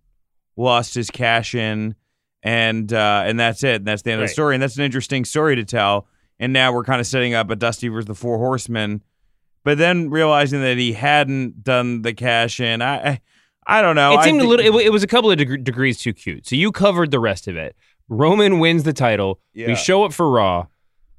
lost 0.58 0.94
his 0.96 1.10
cash 1.10 1.53
in, 1.56 1.96
and 2.44 2.91
uh, 2.91 3.24
and 3.25 3.39
that's 3.39 3.63
it. 3.63 3.75
And 3.77 3.88
that's 3.88 4.01
the 4.01 4.12
end 4.12 4.22
of 4.22 4.27
the 4.27 4.34
story. 4.34 4.56
And 4.56 4.62
that's 4.63 4.77
an 4.77 4.84
interesting 4.84 5.25
story 5.25 5.56
to 5.56 5.63
tell. 5.63 6.08
And 6.39 6.53
now 6.53 6.74
we're 6.74 6.84
kind 6.84 7.00
of 7.00 7.06
setting 7.06 7.36
up 7.36 7.50
a 7.51 7.56
Dusty 7.56 7.88
versus 7.88 8.08
the 8.08 8.15
Four 8.15 8.38
Horsemen, 8.38 9.03
but 9.63 9.77
then 9.77 10.10
realizing 10.10 10.62
that 10.62 10.77
he 10.77 10.94
hadn't 10.94 11.63
done 11.63 12.01
the 12.01 12.13
cash 12.13 12.60
in, 12.60 12.82
I 12.82 12.96
I, 13.10 13.22
I 13.68 13.82
don't 13.84 13.96
know. 13.96 14.20
It 14.20 14.24
seemed 14.24 14.41
a 14.41 14.48
little. 14.48 14.65
It, 14.65 14.86
it 14.88 14.91
was 14.91 15.03
a 15.03 15.08
couple 15.08 15.30
of 15.30 15.38
deg- 15.38 15.63
degrees 15.63 16.00
too 16.00 16.13
cute. 16.13 16.48
So 16.48 16.56
you 16.56 16.72
covered 16.72 17.12
the 17.12 17.20
rest 17.20 17.48
of 17.48 17.56
it. 17.56 17.75
Roman 18.10 18.60
wins 18.60 18.84
the 18.84 18.94
title. 18.94 19.39
Yeah. 19.53 19.68
We 19.68 19.75
show 19.75 20.03
up 20.03 20.12
for 20.12 20.30
Raw, 20.30 20.65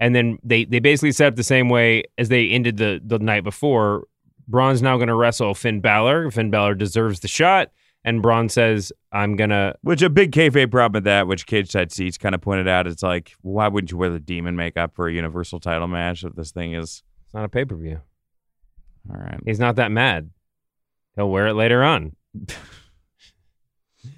and 0.01 0.15
then 0.15 0.39
they 0.43 0.65
they 0.65 0.81
basically 0.81 1.13
set 1.13 1.29
up 1.29 1.37
the 1.37 1.45
same 1.45 1.69
way 1.69 2.03
as 2.19 2.29
they 2.29 2.49
ended 2.51 2.77
the 2.79 3.01
the 3.05 3.21
night 3.21 3.45
before. 3.45 4.09
Braun's 4.49 4.83
now 4.83 4.97
going 4.97 5.09
to 5.09 5.15
wrestle 5.15 5.55
Finn 5.55 5.81
Balor. 5.81 6.31
Finn 6.31 6.51
Balor 6.51 6.75
deserves 6.75 7.21
the 7.21 7.29
shot, 7.29 7.71
and 8.05 8.21
Braun 8.23 8.49
says, 8.49 8.93
"I'm 9.13 9.37
gonna." 9.37 9.75
Which 9.83 10.03
a 10.03 10.11
big 10.11 10.33
kayfabe 10.33 10.71
problem 10.71 10.99
with 10.99 11.05
that, 11.05 11.27
which 11.27 11.47
Cageside 11.47 11.93
Seats 11.93 12.19
kind 12.19 12.35
of 12.35 12.41
pointed 12.41 12.69
out, 12.69 12.87
it's 12.87 13.03
like, 13.03 13.35
why 13.43 13.69
wouldn't 13.69 13.91
you 13.91 13.97
wear 13.99 14.11
the 14.11 14.21
demon 14.21 14.57
makeup 14.57 14.95
for 14.95 15.09
a 15.09 15.13
Universal 15.13 15.61
title 15.61 15.89
match 15.89 16.25
if 16.25 16.35
this 16.35 16.51
thing 16.53 16.75
is 16.75 17.03
It's 17.27 17.35
not 17.35 17.45
a 17.45 17.49
pay 17.49 17.65
per 17.65 17.77
view. 17.77 18.01
all 19.11 19.17
right? 19.17 19.41
He's 19.45 19.61
not 19.61 19.77
that 19.77 19.91
mad. 19.93 20.31
He'll 21.17 21.31
wear 21.31 21.49
it 21.49 21.55
later 21.55 21.83
on. 21.83 22.17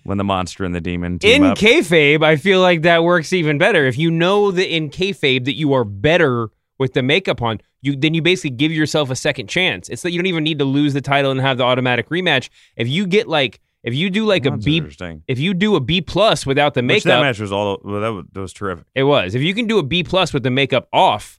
When 0.04 0.16
the 0.16 0.25
monster 0.25 0.64
and 0.64 0.75
the 0.75 0.81
demon 0.81 1.19
in 1.23 1.45
up. 1.45 1.59
kayfabe, 1.59 2.23
I 2.25 2.37
feel 2.37 2.61
like 2.61 2.83
that 2.83 3.04
works 3.04 3.35
even 3.35 3.59
better. 3.59 3.85
If 3.87 3.99
you 3.99 4.11
know 4.11 4.50
that 4.50 4.75
in 4.75 4.88
kayfabe 4.88 5.45
that 5.45 5.54
you 5.57 5.75
are 5.75 5.85
better 5.85 6.49
with 6.78 6.93
the 6.95 7.02
makeup 7.02 7.43
on, 7.43 7.61
you 7.83 7.97
then 7.97 8.14
you 8.14 8.23
basically 8.23 8.50
give 8.50 8.73
yourself 8.73 9.11
a 9.11 9.16
second 9.16 9.49
chance. 9.49 9.88
It's 9.88 10.02
that 10.02 10.12
you 10.12 10.19
don't 10.19 10.26
even 10.26 10.45
need 10.45 10.59
to 10.59 10.64
lose 10.64 10.95
the 10.95 11.00
title 11.00 11.31
and 11.31 11.40
have 11.40 11.59
the 11.59 11.64
automatic 11.64 12.09
rematch. 12.09 12.49
If 12.76 12.88
you 12.88 13.07
get 13.07 13.28
like, 13.28 13.61
if 13.83 13.95
you 13.95 14.11
do 14.11 14.25
like 14.25 14.47
a 14.47 14.50
That's 14.50 14.64
B, 14.64 14.78
interesting. 14.78 15.23
if 15.28 15.38
you 15.38 15.54
do 15.54 15.76
a 15.76 15.81
B 15.81 16.00
plus 16.00 16.47
without 16.47 16.75
the 16.75 16.83
Which 16.83 17.04
that 17.04 17.11
makeup, 17.11 17.23
match 17.23 17.38
was 17.40 17.52
all 17.52 17.81
well, 17.85 18.00
that 18.00 18.09
was, 18.09 18.25
that 18.33 18.40
was 18.40 18.52
terrific. 18.52 18.87
it 18.95 19.04
was. 19.04 19.35
If 19.35 19.43
you 19.43 19.54
can 19.54 19.66
do 19.66 19.78
a 19.78 19.83
B 19.83 20.02
plus 20.02 20.33
with 20.33 20.43
the 20.43 20.50
makeup 20.50 20.88
off, 20.93 21.38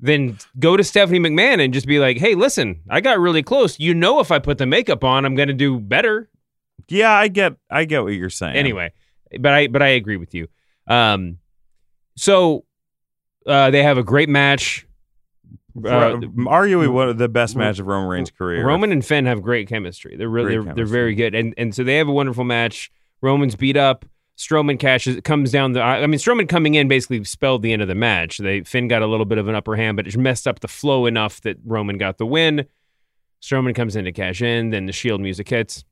then 0.00 0.36
go 0.58 0.76
to 0.76 0.82
Stephanie 0.82 1.20
McMahon 1.20 1.62
and 1.64 1.72
just 1.72 1.86
be 1.86 1.98
like, 2.00 2.16
"Hey, 2.18 2.34
listen, 2.34 2.80
I 2.90 3.00
got 3.00 3.18
really 3.20 3.42
close. 3.42 3.78
You 3.78 3.94
know, 3.94 4.20
if 4.20 4.30
I 4.30 4.38
put 4.38 4.58
the 4.58 4.66
makeup 4.66 5.04
on, 5.04 5.24
I'm 5.24 5.34
going 5.34 5.48
to 5.48 5.54
do 5.54 5.78
better." 5.78 6.28
Yeah, 6.88 7.12
I 7.12 7.28
get 7.28 7.54
I 7.70 7.84
get 7.84 8.02
what 8.02 8.14
you're 8.14 8.28
saying. 8.30 8.56
Anyway, 8.56 8.92
but 9.38 9.52
I 9.52 9.66
but 9.68 9.82
I 9.82 9.88
agree 9.88 10.16
with 10.16 10.34
you. 10.34 10.48
Um, 10.86 11.38
so 12.16 12.64
uh, 13.46 13.70
they 13.70 13.82
have 13.82 13.98
a 13.98 14.02
great 14.02 14.28
match. 14.28 14.86
Uh, 15.76 16.14
arguably 16.46 16.88
one 16.88 17.08
of 17.08 17.18
the 17.18 17.28
best 17.28 17.56
match 17.56 17.80
of 17.80 17.86
Roman 17.86 18.08
Reigns' 18.08 18.30
career. 18.30 18.64
Roman 18.64 18.92
and 18.92 19.04
Finn 19.04 19.26
have 19.26 19.42
great 19.42 19.68
chemistry. 19.68 20.16
They're 20.16 20.28
really 20.28 20.56
they're, 20.56 20.74
they're 20.74 20.86
very 20.86 21.16
good, 21.16 21.34
and 21.34 21.52
and 21.56 21.74
so 21.74 21.82
they 21.82 21.96
have 21.96 22.06
a 22.06 22.12
wonderful 22.12 22.44
match. 22.44 22.92
Roman's 23.20 23.56
beat 23.56 23.76
up. 23.76 24.04
Strowman 24.36 24.78
cashes 24.78 25.20
comes 25.22 25.50
down 25.50 25.72
the. 25.72 25.80
I 25.80 26.06
mean, 26.06 26.18
Strowman 26.18 26.48
coming 26.48 26.74
in 26.74 26.86
basically 26.86 27.22
spelled 27.24 27.62
the 27.62 27.72
end 27.72 27.82
of 27.82 27.88
the 27.88 27.94
match. 27.94 28.38
They 28.38 28.62
Finn 28.62 28.88
got 28.88 29.02
a 29.02 29.06
little 29.06 29.26
bit 29.26 29.38
of 29.38 29.48
an 29.48 29.54
upper 29.54 29.74
hand, 29.76 29.96
but 29.96 30.06
it 30.06 30.16
messed 30.16 30.46
up 30.46 30.60
the 30.60 30.68
flow 30.68 31.06
enough 31.06 31.40
that 31.42 31.56
Roman 31.64 31.98
got 31.98 32.18
the 32.18 32.26
win. 32.26 32.66
Strowman 33.42 33.74
comes 33.74 33.94
in 33.94 34.04
to 34.04 34.12
cash 34.12 34.42
in. 34.42 34.70
Then 34.70 34.86
the 34.86 34.92
Shield 34.92 35.20
music 35.20 35.48
hits. 35.48 35.84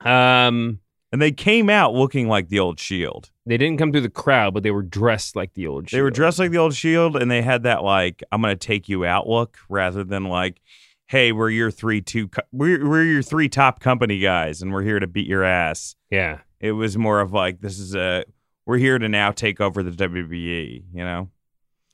Um, 0.00 0.80
and 1.12 1.20
they 1.22 1.32
came 1.32 1.70
out 1.70 1.94
looking 1.94 2.28
like 2.28 2.48
the 2.48 2.58
old 2.58 2.78
Shield. 2.78 3.30
they 3.46 3.56
didn't 3.56 3.78
come 3.78 3.92
through 3.92 4.02
the 4.02 4.10
crowd, 4.10 4.52
but 4.54 4.62
they 4.62 4.70
were 4.70 4.82
dressed 4.82 5.34
like 5.36 5.54
the 5.54 5.66
old. 5.66 5.88
They 5.88 6.02
were 6.02 6.10
dressed 6.10 6.38
like 6.38 6.50
the 6.50 6.58
old 6.58 6.74
Shield, 6.74 7.16
and 7.16 7.30
they 7.30 7.42
had 7.42 7.62
that 7.64 7.82
like 7.84 8.22
I'm 8.32 8.40
gonna 8.42 8.56
take 8.56 8.88
you 8.88 9.04
out 9.04 9.28
look 9.28 9.58
rather 9.68 10.04
than 10.04 10.24
like, 10.24 10.60
hey, 11.06 11.32
we're 11.32 11.50
your 11.50 11.70
three 11.70 12.00
two 12.02 12.28
co- 12.28 12.42
we're 12.52 12.86
we're 12.88 13.04
your 13.04 13.22
three 13.22 13.48
top 13.48 13.80
company 13.80 14.18
guys, 14.18 14.60
and 14.62 14.72
we're 14.72 14.82
here 14.82 14.98
to 15.00 15.06
beat 15.06 15.26
your 15.26 15.44
ass. 15.44 15.96
Yeah, 16.10 16.38
It 16.60 16.72
was 16.72 16.98
more 16.98 17.20
of 17.20 17.32
like 17.32 17.60
this 17.60 17.78
is 17.78 17.94
a 17.94 18.24
we're 18.66 18.76
here 18.78 18.98
to 18.98 19.08
now 19.08 19.30
take 19.32 19.60
over 19.62 19.82
the 19.82 19.90
WWE. 19.92 20.82
You 20.92 21.04
know, 21.04 21.30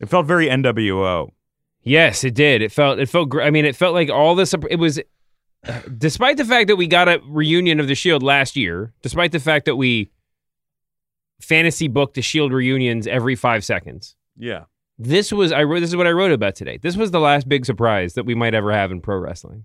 it 0.01 0.09
felt 0.09 0.27
very 0.27 0.49
NWO. 0.49 1.31
Yes, 1.87 2.25
it 2.25 2.35
did. 2.35 2.63
It 2.63 2.73
felt 2.73 2.99
it 2.99 3.09
felt. 3.09 3.33
I 3.37 3.51
mean, 3.51 3.65
it 3.65 3.77
felt 3.77 3.95
like 3.95 4.11
all 4.11 4.35
this. 4.35 4.55
It 4.71 4.77
was, 4.79 4.99
despite 5.99 6.37
the 6.37 6.45
fact 6.45 6.69
that 6.69 6.77
we 6.77 6.87
got 6.87 7.09
a 7.09 7.21
reunion 7.27 7.81
of 7.81 7.89
the 7.89 7.95
Shield 7.95 8.23
last 8.23 8.57
year, 8.57 8.93
despite 9.03 9.33
the 9.33 9.41
fact 9.41 9.65
that 9.67 9.77
we 9.77 10.11
fantasy 11.41 11.89
booked 11.89 12.15
the 12.15 12.23
Shield 12.23 12.53
reunions 12.53 13.07
every 13.07 13.37
five 13.37 13.65
seconds. 13.65 14.17
Yeah. 14.37 14.65
This 14.99 15.33
was 15.33 15.51
I 15.53 15.65
wrote. 15.65 15.81
This 15.81 15.91
is 15.91 15.97
what 15.97 16.07
I 16.07 16.13
wrote 16.13 16.31
about 16.31 16.55
today. 16.55 16.79
This 16.81 16.97
was 16.97 17.11
the 17.11 17.19
last 17.21 17.49
big 17.49 17.67
surprise 17.67 18.15
that 18.15 18.25
we 18.25 18.35
might 18.35 18.55
ever 18.55 18.73
have 18.73 18.93
in 18.93 19.01
pro 19.01 19.19
wrestling. 19.19 19.65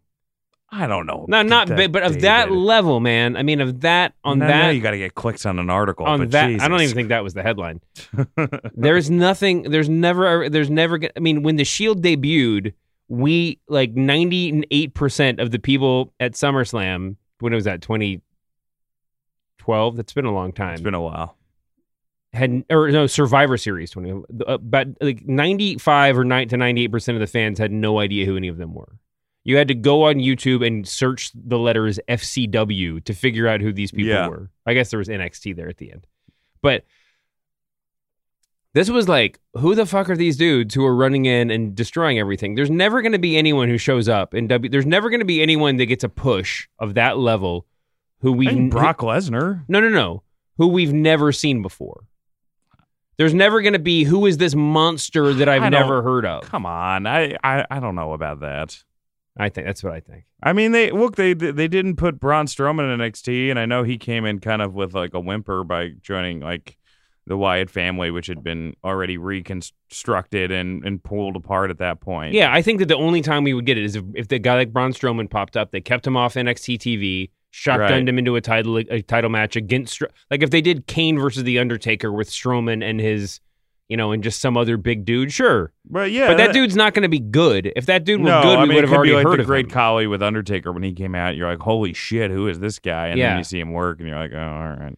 I 0.71 0.85
don't 0.85 1.05
know. 1.07 1.25
No, 1.27 1.41
not 1.41 1.67
big, 1.67 1.91
but 1.91 2.03
of 2.03 2.21
that 2.21 2.51
level, 2.51 2.99
man. 2.99 3.35
I 3.35 3.43
mean, 3.43 3.59
of 3.59 3.81
that 3.81 4.13
on 4.23 4.37
No, 4.39 4.47
that 4.47 4.63
no, 4.65 4.69
you 4.69 4.81
got 4.81 4.91
to 4.91 4.99
get 4.99 5.15
clicks 5.15 5.45
on 5.45 5.57
an 5.57 5.69
article. 5.69 6.05
on 6.05 6.19
but 6.19 6.31
that. 6.31 6.47
Jesus. 6.47 6.63
I 6.63 6.67
don't 6.67 6.81
even 6.81 6.93
think 6.93 7.09
that 7.09 7.23
was 7.23 7.33
the 7.33 7.41
headline. 7.41 7.81
there's 8.75 9.09
nothing. 9.09 9.63
There's 9.63 9.89
never. 9.89 10.49
There's 10.49 10.69
never. 10.69 10.99
I 11.15 11.19
mean, 11.19 11.41
when 11.43 11.55
the 11.55 11.63
Shield 11.63 12.03
debuted, 12.03 12.73
we 13.09 13.59
like 13.67 13.93
98 13.95 14.93
percent 14.93 15.39
of 15.39 15.51
the 15.51 15.59
people 15.59 16.13
at 16.19 16.33
SummerSlam 16.33 17.15
when 17.39 17.51
it 17.51 17.55
was 17.55 17.67
at 17.67 17.81
2012. 17.81 19.97
That's 19.97 20.13
been 20.13 20.25
a 20.25 20.33
long 20.33 20.53
time. 20.53 20.73
It's 20.73 20.81
been 20.81 20.93
a 20.93 21.01
while. 21.01 21.35
had 22.33 22.63
or 22.69 22.89
no 22.91 23.07
Survivor 23.07 23.57
Series 23.57 23.91
20. 23.91 24.23
Uh, 24.47 24.57
but 24.59 24.89
like 25.01 25.25
95 25.27 26.17
or 26.19 26.23
9 26.23 26.47
to 26.49 26.57
98 26.57 26.91
percent 26.91 27.15
of 27.15 27.19
the 27.19 27.27
fans 27.27 27.59
had 27.59 27.71
no 27.71 27.99
idea 27.99 28.25
who 28.25 28.37
any 28.37 28.47
of 28.47 28.57
them 28.57 28.73
were. 28.73 28.95
You 29.43 29.57
had 29.57 29.67
to 29.69 29.75
go 29.75 30.03
on 30.03 30.15
YouTube 30.15 30.65
and 30.65 30.87
search 30.87 31.31
the 31.33 31.57
letters 31.57 31.99
FCW 32.07 33.03
to 33.05 33.13
figure 33.13 33.47
out 33.47 33.61
who 33.61 33.73
these 33.73 33.91
people 33.91 34.11
Yeah. 34.11 34.27
were. 34.27 34.51
I 34.65 34.73
guess 34.73 34.91
there 34.91 34.99
was 34.99 35.07
NXT 35.09 35.55
there 35.55 35.69
at 35.69 35.77
the 35.77 35.91
end. 35.91 36.05
But 36.61 36.83
this 38.73 38.89
was 38.89 39.07
like, 39.07 39.39
who 39.55 39.73
the 39.73 39.85
fuck 39.85 40.09
are 40.09 40.15
these 40.15 40.38
dudes 40.38 40.75
who 40.75 40.85
are 40.85 40.95
running 40.95 41.25
in 41.25 41.49
and 41.49 41.75
destroying 41.75 42.19
everything? 42.19 42.55
There's 42.55 42.69
never 42.69 43.01
going 43.01 43.13
to 43.13 43.19
be 43.19 43.38
anyone 43.38 43.67
who 43.69 43.77
shows 43.77 44.07
up 44.07 44.33
in 44.33 44.47
W. 44.47 44.69
There's 44.69 44.85
never 44.85 45.09
going 45.09 45.21
to 45.21 45.25
be 45.25 45.41
anyone 45.41 45.77
that 45.77 45.88
gets 45.88 46.03
a 46.03 46.09
push 46.09 46.67
of 46.77 46.93
that 46.93 47.17
level 47.17 47.65
who 48.21 48.31
we 48.31 48.47
I 48.49 48.69
Brock 48.69 48.99
Lesnar. 48.99 49.63
no, 49.67 49.79
no, 49.79 49.89
no. 49.89 50.23
Who 50.57 50.67
we've 50.67 50.93
never 50.93 51.31
seen 51.31 51.61
before. 51.61 52.03
There's 53.17 53.33
never 53.33 53.61
going 53.61 53.73
to 53.73 53.79
be 53.79 54.03
who 54.03 54.25
is 54.25 54.38
this 54.38 54.55
monster 54.55 55.34
that 55.34 55.49
I've 55.49 55.71
never 55.71 56.01
heard 56.01 56.25
of. 56.25 56.43
Come 56.43 56.65
on, 56.65 57.05
I, 57.05 57.36
I 57.43 57.65
I 57.69 57.79
don't 57.79 57.95
know 57.95 58.13
about 58.13 58.41
that. 58.41 58.82
I 59.38 59.49
think 59.49 59.67
that's 59.67 59.84
what 59.84 59.93
I 59.93 59.99
think. 59.99 60.25
I 60.43 60.53
mean, 60.53 60.71
they 60.71 60.91
look 60.91 61.15
they 61.15 61.34
they 61.34 61.67
didn't 61.67 61.95
put 61.95 62.19
Braun 62.19 62.45
Strowman 62.45 62.93
in 62.93 62.99
NXT, 62.99 63.49
and 63.49 63.60
I 63.60 63.65
know 63.65 63.84
he 63.84 63.97
came 63.97 64.25
in 64.25 64.39
kind 64.39 64.62
of 64.62 64.73
with 64.73 64.93
like 64.93 65.13
a 65.13 65.19
whimper 65.19 65.63
by 65.63 65.91
joining 66.01 66.39
like 66.39 66.77
the 67.29 67.37
Wyatt 67.37 67.69
family, 67.69 68.11
which 68.11 68.27
had 68.27 68.43
been 68.43 68.73
already 68.83 69.17
reconstructed 69.17 70.51
and 70.51 70.83
and 70.83 71.01
pulled 71.03 71.35
apart 71.35 71.69
at 71.69 71.77
that 71.77 72.01
point. 72.01 72.33
Yeah, 72.33 72.51
I 72.53 72.61
think 72.61 72.79
that 72.79 72.87
the 72.87 72.95
only 72.95 73.21
time 73.21 73.43
we 73.43 73.53
would 73.53 73.65
get 73.65 73.77
it 73.77 73.83
is 73.85 73.95
if, 73.95 74.03
if 74.15 74.27
the 74.27 74.39
guy 74.39 74.55
like 74.55 74.73
Braun 74.73 74.91
Strowman 74.93 75.29
popped 75.29 75.55
up, 75.55 75.71
they 75.71 75.81
kept 75.81 76.05
him 76.05 76.17
off 76.17 76.33
NXT 76.33 76.77
TV, 76.79 77.29
shotgunned 77.53 77.79
Right. 77.89 78.09
him 78.09 78.17
into 78.19 78.35
a 78.35 78.41
title 78.41 78.77
a 78.77 79.01
title 79.01 79.29
match 79.29 79.55
against 79.55 79.93
Str- 79.93 80.05
like 80.29 80.43
if 80.43 80.49
they 80.49 80.61
did 80.61 80.87
Kane 80.87 81.17
versus 81.19 81.43
the 81.43 81.59
Undertaker 81.59 82.11
with 82.11 82.29
Strowman 82.29 82.83
and 82.83 82.99
his, 82.99 83.39
you 83.89 83.97
know, 83.97 84.11
and 84.11 84.23
just 84.23 84.41
some 84.41 84.57
other 84.57 84.77
big 84.77 85.05
dude, 85.05 85.31
sure. 85.31 85.71
but 85.89 86.11
yeah, 86.11 86.27
but 86.27 86.37
that 86.37 86.53
dude's 86.53 86.75
not 86.75 86.93
going 86.93 87.03
to 87.03 87.09
be 87.09 87.19
good. 87.19 87.71
If 87.75 87.85
that 87.87 88.03
dude 88.05 88.21
were 88.21 88.27
no, 88.29 88.41
good, 88.41 88.57
I 88.59 88.63
we 88.65 88.75
would 88.75 88.83
have 88.83 88.93
already 88.93 89.11
be 89.11 89.15
like 89.15 89.25
heard 89.27 89.37
the 89.39 89.41
of 89.43 89.47
Great 89.47 89.65
him. 89.65 89.71
Khali 89.71 90.07
with 90.07 90.21
Undertaker 90.23 90.71
when 90.71 90.83
he 90.83 90.93
came 90.93 91.13
out. 91.15 91.35
You're 91.35 91.49
like, 91.49 91.59
holy 91.59 91.93
shit, 91.93 92.31
who 92.31 92.47
is 92.47 92.59
this 92.59 92.79
guy? 92.79 93.07
And 93.07 93.17
Yeah. 93.19 93.29
then 93.29 93.37
you 93.39 93.43
see 93.43 93.59
him 93.59 93.71
work, 93.71 93.99
and 93.99 94.07
you're 94.07 94.17
like, 94.17 94.31
oh, 94.33 94.37
all 94.39 94.69
right. 94.69 94.95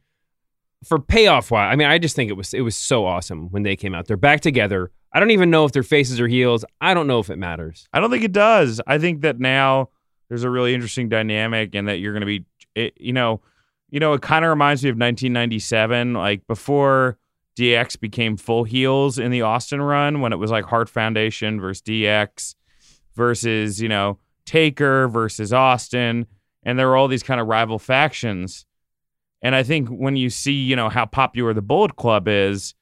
For 0.83 0.99
payoff 0.99 1.51
wise, 1.51 1.71
I 1.71 1.75
mean, 1.75 1.87
I 1.87 1.97
just 1.97 2.15
think 2.15 2.29
it 2.29 2.33
was 2.33 2.53
it 2.53 2.61
was 2.61 2.75
so 2.75 3.05
awesome 3.05 3.49
when 3.51 3.63
they 3.63 3.75
came 3.75 3.93
out. 3.93 4.07
They're 4.07 4.17
back 4.17 4.41
together. 4.41 4.91
I 5.13 5.19
don't 5.19 5.31
even 5.31 5.49
know 5.49 5.65
if 5.65 5.73
their 5.73 5.83
faces 5.83 6.19
are 6.19 6.27
heels. 6.27 6.63
I 6.79 6.93
don't 6.93 7.07
know 7.07 7.19
if 7.19 7.29
it 7.29 7.37
matters. 7.37 7.87
I 7.93 7.99
don't 7.99 8.09
think 8.09 8.23
it 8.23 8.31
does. 8.31 8.79
I 8.87 8.97
think 8.97 9.21
that 9.21 9.39
now 9.39 9.89
there's 10.29 10.43
a 10.43 10.49
really 10.49 10.73
interesting 10.73 11.09
dynamic, 11.09 11.75
and 11.75 11.87
that 11.87 11.99
you're 11.99 12.13
going 12.13 12.21
to 12.21 12.25
be, 12.25 12.45
it, 12.75 12.93
you 12.97 13.13
know, 13.13 13.41
you 13.89 13.99
know, 13.99 14.13
it 14.13 14.21
kind 14.21 14.45
of 14.45 14.49
reminds 14.49 14.83
me 14.83 14.89
of 14.89 14.93
1997, 14.93 16.13
like 16.13 16.47
before 16.47 17.17
DX 17.57 17.99
became 17.99 18.37
full 18.37 18.63
heels 18.63 19.19
in 19.19 19.31
the 19.31 19.41
Austin 19.41 19.81
run, 19.81 20.21
when 20.21 20.31
it 20.31 20.37
was 20.37 20.49
like 20.49 20.65
Heart 20.65 20.89
Foundation 20.89 21.59
versus 21.59 21.81
DX 21.81 22.55
versus 23.15 23.81
you 23.81 23.89
know 23.89 24.17
Taker 24.45 25.07
versus 25.07 25.51
Austin, 25.53 26.25
and 26.63 26.79
there 26.79 26.87
were 26.87 26.95
all 26.95 27.07
these 27.07 27.23
kind 27.23 27.41
of 27.41 27.47
rival 27.47 27.79
factions. 27.79 28.65
And 29.41 29.55
I 29.55 29.63
think 29.63 29.89
when 29.89 30.15
you 30.15 30.29
see, 30.29 30.53
you 30.53 30.75
know, 30.75 30.89
how 30.89 31.05
popular 31.05 31.53
the 31.53 31.61
Bullet 31.61 31.95
Club 31.95 32.27
is, 32.27 32.75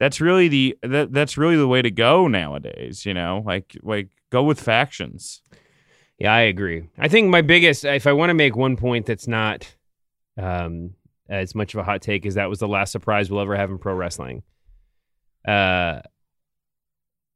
that's 0.00 0.20
really 0.20 0.48
the 0.48 0.78
that, 0.82 1.12
that's 1.12 1.36
really 1.36 1.56
the 1.56 1.68
way 1.68 1.82
to 1.82 1.90
go 1.90 2.28
nowadays. 2.28 3.04
You 3.04 3.14
know, 3.14 3.42
like 3.44 3.76
like 3.82 4.08
go 4.30 4.42
with 4.42 4.60
factions. 4.60 5.42
Yeah, 6.18 6.32
I 6.32 6.40
agree. 6.40 6.88
I 6.98 7.08
think 7.08 7.28
my 7.28 7.42
biggest, 7.42 7.84
if 7.84 8.06
I 8.06 8.12
want 8.12 8.30
to 8.30 8.34
make 8.34 8.56
one 8.56 8.76
point 8.76 9.06
that's 9.06 9.28
not 9.28 9.72
um, 10.36 10.94
as 11.28 11.54
much 11.54 11.74
of 11.74 11.80
a 11.80 11.84
hot 11.84 12.02
take, 12.02 12.26
is 12.26 12.34
that 12.34 12.48
was 12.48 12.58
the 12.58 12.66
last 12.66 12.90
surprise 12.90 13.30
we'll 13.30 13.40
ever 13.40 13.54
have 13.54 13.70
in 13.70 13.78
pro 13.78 13.94
wrestling. 13.94 14.42
Uh, 15.46 16.00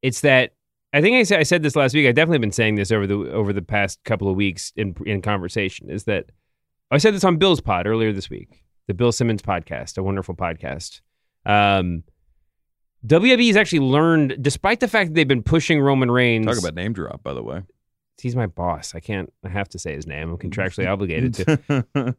it's 0.02 0.22
that 0.22 0.54
I 0.92 1.00
think 1.00 1.16
I 1.16 1.22
said 1.22 1.40
I 1.40 1.44
said 1.44 1.62
this 1.62 1.76
last 1.76 1.94
week. 1.94 2.06
I've 2.06 2.14
definitely 2.14 2.38
been 2.38 2.52
saying 2.52 2.74
this 2.74 2.90
over 2.90 3.06
the 3.06 3.14
over 3.32 3.52
the 3.52 3.62
past 3.62 4.02
couple 4.04 4.28
of 4.28 4.36
weeks 4.36 4.72
in 4.76 4.94
in 5.06 5.22
conversation. 5.22 5.90
Is 5.90 6.04
that 6.04 6.30
I 6.92 6.98
said 6.98 7.14
this 7.14 7.24
on 7.24 7.36
Bill's 7.38 7.60
pod 7.60 7.86
earlier 7.86 8.12
this 8.12 8.28
week, 8.30 8.62
the 8.86 8.94
Bill 8.94 9.12
Simmons 9.12 9.42
podcast, 9.42 9.98
a 9.98 10.02
wonderful 10.02 10.34
podcast. 10.34 11.00
Um, 11.46 12.04
WWE 13.06 13.46
has 13.48 13.56
actually 13.56 13.80
learned, 13.80 14.36
despite 14.40 14.80
the 14.80 14.88
fact 14.88 15.08
that 15.10 15.14
they've 15.14 15.26
been 15.26 15.42
pushing 15.42 15.80
Roman 15.80 16.10
Reigns. 16.10 16.46
Talk 16.46 16.58
about 16.58 16.74
name 16.74 16.92
drop, 16.92 17.22
by 17.22 17.32
the 17.34 17.42
way. 17.42 17.62
He's 18.20 18.36
my 18.36 18.46
boss. 18.46 18.94
I 18.94 19.00
can't. 19.00 19.32
I 19.44 19.48
have 19.48 19.68
to 19.70 19.78
say 19.78 19.94
his 19.94 20.06
name. 20.06 20.30
I'm 20.30 20.38
contractually 20.38 20.86
obligated 20.92 21.34
to. 21.34 22.14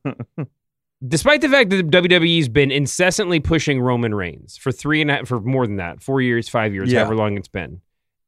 Despite 1.06 1.42
the 1.42 1.50
fact 1.50 1.70
that 1.70 1.90
WWE's 1.90 2.50
been 2.50 2.72
incessantly 2.72 3.40
pushing 3.40 3.80
Roman 3.82 4.14
Reigns 4.16 4.58
for 4.58 4.72
three 4.72 5.02
and 5.02 5.12
a 5.12 5.16
half, 5.18 5.28
for 5.28 5.40
more 5.40 5.66
than 5.68 5.78
that, 5.78 6.02
four 6.02 6.22
years, 6.22 6.50
five 6.50 6.74
years, 6.74 6.92
Yeah. 6.92 7.00
however 7.00 7.16
long 7.16 7.38
it's 7.38 7.48
been, 7.48 7.82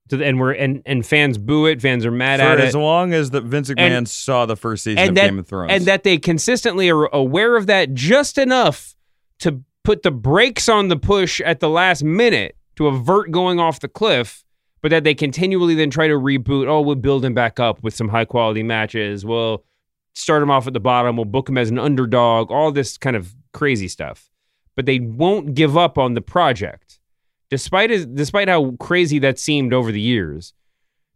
the, 0.09 0.23
and 0.23 0.39
we're 0.39 0.51
and 0.53 0.81
and 0.85 1.05
fans 1.05 1.37
boo 1.37 1.65
it. 1.65 1.81
Fans 1.81 2.05
are 2.05 2.11
mad 2.11 2.39
For 2.39 2.45
at 2.45 2.59
as 2.59 2.75
it. 2.75 2.77
long 2.77 3.13
as 3.13 3.31
the 3.31 3.41
Vince 3.41 3.69
McMahon 3.69 3.97
And- 3.97 4.09
saw 4.09 4.45
the 4.45 4.55
first 4.55 4.83
season 4.83 4.99
and 4.99 5.09
of 5.09 5.15
that, 5.15 5.25
Game 5.27 5.39
of 5.39 5.47
Thrones, 5.47 5.71
and 5.71 5.85
that 5.85 6.03
they 6.03 6.17
consistently 6.17 6.89
are 6.89 7.05
aware 7.07 7.55
of 7.55 7.67
that 7.67 7.93
just 7.93 8.37
enough 8.37 8.95
to 9.39 9.61
put 9.83 10.03
the 10.03 10.11
brakes 10.11 10.67
on 10.69 10.87
the 10.87 10.97
push 10.97 11.41
at 11.41 11.59
the 11.59 11.69
last 11.69 12.03
minute 12.03 12.55
to 12.75 12.87
avert 12.87 13.31
going 13.31 13.59
off 13.59 13.79
the 13.79 13.87
cliff, 13.87 14.43
but 14.81 14.89
that 14.91 15.03
they 15.03 15.13
continually 15.15 15.75
then 15.75 15.89
try 15.89 16.07
to 16.07 16.13
reboot. 16.15 16.67
Oh, 16.67 16.81
we'll 16.81 16.95
build 16.95 17.23
him 17.25 17.33
back 17.33 17.59
up 17.59 17.81
with 17.83 17.93
some 17.95 18.09
high 18.09 18.25
quality 18.25 18.63
matches. 18.63 19.25
We'll 19.25 19.63
start 20.13 20.41
him 20.43 20.49
off 20.51 20.67
at 20.67 20.73
the 20.73 20.79
bottom. 20.79 21.15
We'll 21.17 21.25
book 21.25 21.49
him 21.49 21.57
as 21.57 21.69
an 21.69 21.79
underdog. 21.79 22.51
All 22.51 22.71
this 22.71 22.97
kind 22.97 23.15
of 23.15 23.35
crazy 23.53 23.87
stuff, 23.87 24.29
but 24.75 24.85
they 24.85 24.99
won't 24.99 25.53
give 25.55 25.77
up 25.77 25.97
on 25.97 26.13
the 26.13 26.21
project, 26.21 26.99
despite 27.55 27.89
his, 27.89 28.05
despite 28.05 28.49
how 28.49 28.71
crazy 28.81 29.17
that 29.17 29.39
seemed 29.39 29.73
over 29.73 29.89
the 29.89 30.01
years. 30.01 30.53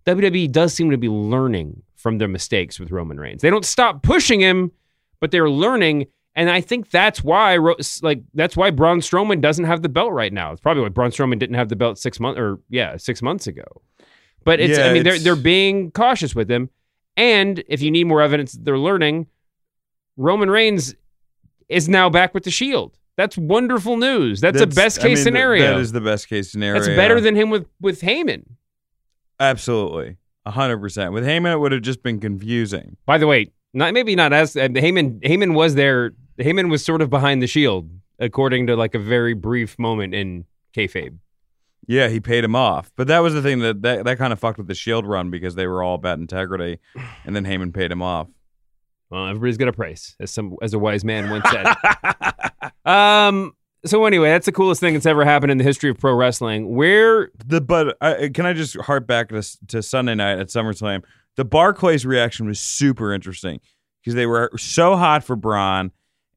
WWE 0.06 0.50
does 0.50 0.74
seem 0.74 0.90
to 0.90 0.98
be 0.98 1.10
learning 1.10 1.84
from 1.98 2.18
their 2.18 2.30
mistakes 2.30 2.80
with 2.80 2.92
Roman 2.92 3.20
Reigns. 3.20 3.42
They 3.42 3.50
don't 3.50 3.66
stop 3.66 4.04
pushing 4.04 4.40
him, 4.40 4.72
but 5.20 5.32
they're 5.32 5.50
learning. 5.50 6.08
And 6.36 6.50
I 6.50 6.62
think 6.62 6.92
that's 6.92 7.22
why, 7.22 7.58
like, 8.02 8.22
that's 8.34 8.56
why 8.56 8.70
Braun 8.70 9.02
Strowman 9.02 9.42
doesn't 9.42 9.66
have 9.66 9.82
the 9.82 9.90
belt 9.90 10.14
right 10.14 10.32
now. 10.32 10.54
It's 10.54 10.62
probably 10.62 10.82
why 10.82 10.90
Braun 10.90 11.12
Strowman 11.12 11.40
didn't 11.40 11.58
have 11.58 11.68
the 11.68 11.76
belt 11.76 11.98
six 11.98 12.22
months 12.22 12.40
or 12.40 12.60
yeah, 12.70 12.96
six 12.96 13.22
months 13.22 13.46
ago. 13.46 13.66
But 14.46 14.62
it's 14.62 14.78
Yeah, 14.78 14.86
I 14.86 14.94
mean 14.94 15.04
they're 15.04 15.20
they're 15.20 15.36
being 15.36 15.92
cautious 15.92 16.34
with 16.34 16.50
him. 16.50 16.70
And 17.18 17.62
if 17.68 17.82
you 17.82 17.92
need 17.92 18.06
more 18.06 18.22
evidence 18.22 18.54
that 18.54 18.64
they're 18.64 18.80
learning, 18.80 19.28
Roman 20.16 20.50
Reigns 20.50 20.96
is 21.68 21.90
now 21.90 22.10
back 22.10 22.34
with 22.34 22.46
the 22.46 22.52
Shield. 22.52 22.98
That's 23.20 23.38
wonderful 23.38 23.98
news. 23.98 24.40
That's, 24.40 24.62
a 24.62 24.66
best 24.66 25.00
I 25.00 25.02
case 25.02 25.18
mean, 25.18 25.24
scenario. 25.26 25.74
That 25.74 25.82
is 25.82 25.92
the 25.92 26.00
best 26.00 26.30
case 26.30 26.50
scenario. 26.50 26.80
That's 26.80 26.96
better 26.96 27.20
than 27.20 27.36
him 27.36 27.50
with 27.50 27.68
with 27.82 28.00
Heyman. 28.00 28.46
absolutely 29.42 30.16
a 30.46 30.52
hundred 30.52 30.78
percent. 30.78 31.12
With 31.12 31.26
Heyman, 31.26 31.52
it 31.52 31.58
would 31.58 31.74
have 31.74 31.82
just 31.82 32.02
been 32.02 32.22
confusing. 32.22 32.96
By 33.06 33.18
the 33.18 33.28
way, 33.28 33.52
not 33.74 33.94
maybe 33.94 34.16
not 34.16 34.32
as 34.32 34.56
uh, 34.56 34.70
Heyman. 34.70 35.22
Heyman 35.22 35.54
was 35.54 35.76
there. 35.76 36.12
Heyman 36.40 36.72
was 36.72 36.86
sort 36.86 37.02
of 37.02 37.10
behind 37.10 37.42
the 37.42 37.48
Shield, 37.48 37.90
according 38.20 38.68
to 38.68 38.78
like 38.78 38.96
a 38.96 39.00
very 39.00 39.34
brief 39.34 39.78
moment 39.78 40.16
in 40.16 40.46
kayfabe. 40.74 41.18
Yeah, 41.88 42.08
he 42.08 42.22
paid 42.22 42.46
him 42.46 42.56
off, 42.56 42.90
but 42.96 43.08
that 43.08 43.20
was 43.20 43.34
the 43.34 43.42
thing 43.42 43.60
that 43.60 43.82
that, 43.82 44.06
that 44.06 44.18
kind 44.18 44.32
of 44.32 44.40
fucked 44.40 44.60
with 44.60 44.68
the 44.68 44.76
Shield 44.76 45.06
run 45.06 45.30
because 45.30 45.56
they 45.56 45.68
were 45.68 45.84
all 45.84 45.96
about 45.96 46.20
integrity, 46.20 46.80
and 47.26 47.36
then 47.36 47.44
Heyman 47.44 47.74
paid 47.74 47.92
him 47.92 48.02
off. 48.02 48.30
Well, 49.10 49.28
everybody's 49.28 49.58
got 49.58 49.68
a 49.68 49.74
price, 49.74 50.16
as 50.22 50.32
some 50.32 50.56
as 50.62 50.74
a 50.74 50.80
wise 50.80 51.04
man 51.04 51.30
once 51.30 51.44
said. 51.52 51.66
um. 52.90 53.54
So 53.86 54.04
anyway, 54.04 54.30
that's 54.30 54.46
the 54.46 54.52
coolest 54.52 54.82
thing 54.82 54.94
that's 54.94 55.06
ever 55.06 55.24
happened 55.24 55.54
in 55.54 55.58
the 55.58 55.64
history 55.64 55.90
of 55.90 55.98
pro 55.98 56.14
wrestling. 56.14 56.76
Where 56.76 57.32
The 57.46 57.62
but 57.62 57.96
uh, 58.02 58.28
can 58.34 58.46
I 58.46 58.52
just 58.52 58.76
harp 58.76 59.08
back 59.08 59.30
to, 59.30 59.42
to 59.68 59.82
Sunday 59.82 60.16
night 60.16 60.38
at 60.38 60.48
SummerSlam? 60.48 61.04
The 61.38 61.46
Barclays 61.46 62.06
reaction 62.06 62.46
was 62.48 62.60
super 62.60 63.14
interesting 63.14 63.62
because 64.02 64.16
they 64.16 64.26
were 64.26 64.52
so 64.58 64.98
hot 64.98 65.24
for 65.24 65.38
Braun, 65.38 65.92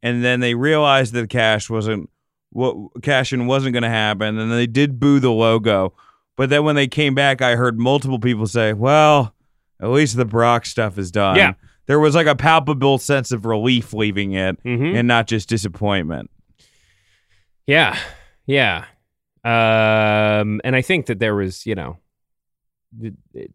and 0.04 0.22
then 0.24 0.38
they 0.38 0.54
realized 0.54 1.14
that 1.14 1.28
cash 1.30 1.68
wasn't 1.68 2.08
what 2.50 2.76
cash 3.02 3.32
in 3.32 3.46
wasn't 3.48 3.72
going 3.72 3.82
to 3.82 3.88
happen, 3.88 4.38
and 4.38 4.52
they 4.52 4.68
did 4.68 5.00
boo 5.00 5.18
the 5.18 5.32
logo. 5.32 5.94
But 6.36 6.48
then 6.48 6.62
when 6.64 6.76
they 6.76 6.86
came 6.86 7.14
back, 7.14 7.42
I 7.42 7.56
heard 7.56 7.76
multiple 7.76 8.20
people 8.20 8.46
say, 8.46 8.72
"Well, 8.72 9.34
at 9.80 9.88
least 9.88 10.16
the 10.16 10.24
Brock 10.24 10.64
stuff 10.64 10.96
is 10.96 11.10
done." 11.10 11.34
Yeah. 11.36 11.54
There 11.86 11.98
was 11.98 12.14
like 12.14 12.28
a 12.28 12.36
palpable 12.36 12.98
sense 12.98 13.32
of 13.32 13.44
relief 13.46 13.92
leaving 13.92 14.32
it, 14.34 14.62
Mhm. 14.62 14.94
and 14.96 15.08
not 15.08 15.26
just 15.26 15.48
disappointment. 15.48 16.30
Yeah, 17.66 17.98
yeah. 18.46 18.86
Um, 19.44 20.60
and 20.64 20.76
I 20.76 20.82
think 20.82 21.06
that 21.06 21.18
there 21.18 21.34
was, 21.34 21.66
you 21.66 21.74
know, 21.74 21.98
it- 23.34 23.50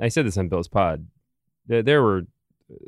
I 0.00 0.08
said 0.08 0.26
this 0.26 0.36
on 0.36 0.48
Bill's 0.48 0.68
pod. 0.68 1.06
There, 1.66 1.82
there 1.82 2.02
were 2.02 2.26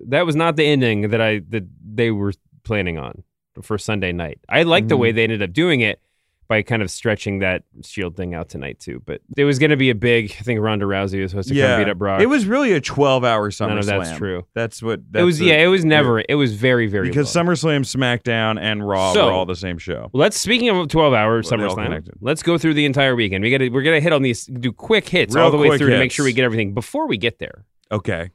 that 0.08 0.26
was 0.26 0.36
not 0.36 0.56
the 0.56 0.64
ending 0.64 1.08
that 1.10 1.20
I 1.20 1.38
that 1.48 1.66
they 1.94 2.10
were 2.10 2.32
planning 2.64 2.98
on 2.98 3.22
for 3.62 3.78
Sunday 3.78 4.12
night. 4.12 4.38
I 4.48 4.62
like 4.64 4.88
the 4.88 4.96
way 4.96 5.12
they 5.12 5.22
ended 5.24 5.42
up 5.42 5.52
doing 5.52 5.80
it 5.80 6.00
by 6.48 6.62
kind 6.62 6.80
of 6.80 6.90
stretching 6.90 7.40
that 7.40 7.62
Shield 7.84 8.16
thing 8.16 8.34
out 8.34 8.48
tonight 8.48 8.80
too. 8.80 9.02
But 9.04 9.20
it 9.36 9.44
was 9.44 9.58
going 9.58 9.70
to 9.70 9.76
be 9.76 9.90
a 9.90 9.94
big. 9.94 10.30
I 10.40 10.42
think 10.42 10.60
Ronda 10.60 10.86
Rousey 10.86 11.20
was 11.20 11.32
supposed 11.32 11.50
to 11.50 11.54
come 11.54 11.80
beat 11.84 11.90
up 11.90 11.98
Brock. 11.98 12.20
It 12.22 12.26
was 12.26 12.46
really 12.46 12.72
a 12.72 12.80
12 12.80 13.22
hour 13.22 13.50
SummerSlam. 13.50 13.68
None 13.68 13.78
of 13.78 13.86
that's 13.86 14.16
true. 14.16 14.46
That's 14.54 14.82
what 14.82 15.00
it 15.14 15.22
was. 15.22 15.38
the- 15.38 15.44
yeah, 15.46 15.62
it 15.62 15.66
was 15.66 15.84
never. 15.84 16.22
It 16.28 16.34
was 16.36 16.54
very 16.54 16.86
very 16.86 17.08
because 17.08 17.34
low. 17.36 17.42
SummerSlam, 17.42 17.80
SmackDown, 17.84 18.58
and 18.60 18.86
Raw 18.88 19.12
So- 19.12 19.26
were 19.26 19.32
all 19.32 19.46
the 19.46 19.54
same 19.56 19.78
show. 19.78 20.08
Let's 20.14 20.40
speaking 20.40 20.70
of 20.70 20.88
twelve 20.88 21.12
hour 21.12 21.42
they 21.42 21.48
all 21.50 21.58
SummerSlam. 21.76 22.08
Let's 22.20 22.42
go 22.42 22.56
through 22.58 22.74
the 22.74 22.86
entire 22.86 23.14
weekend. 23.14 23.44
We 23.44 23.50
got 23.50 23.58
to 23.58 23.68
we're 23.68 23.82
gonna 23.82 24.00
hit 24.00 24.12
on 24.14 24.22
these 24.22 24.46
do 24.46 24.72
quick 24.72 25.08
hits 25.08 25.34
Real 25.34 25.44
all 25.44 25.50
the 25.50 25.58
way 25.58 25.76
through 25.76 25.90
to 25.90 25.98
make 25.98 26.12
sure 26.12 26.24
we 26.24 26.32
get 26.32 26.44
everything. 26.44 26.72
Before 26.74 27.06
we 27.06 27.18
get 27.18 27.38
there, 27.38 27.66
Okay. 27.92 28.30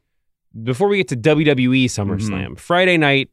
before 0.63 0.88
we 0.88 0.97
get 0.97 1.08
to 1.08 1.15
WWE 1.17 1.86
SummerSlam, 1.86 2.30
Mm-hmm. 2.30 2.54
Friday 2.56 2.97
night, 2.97 3.30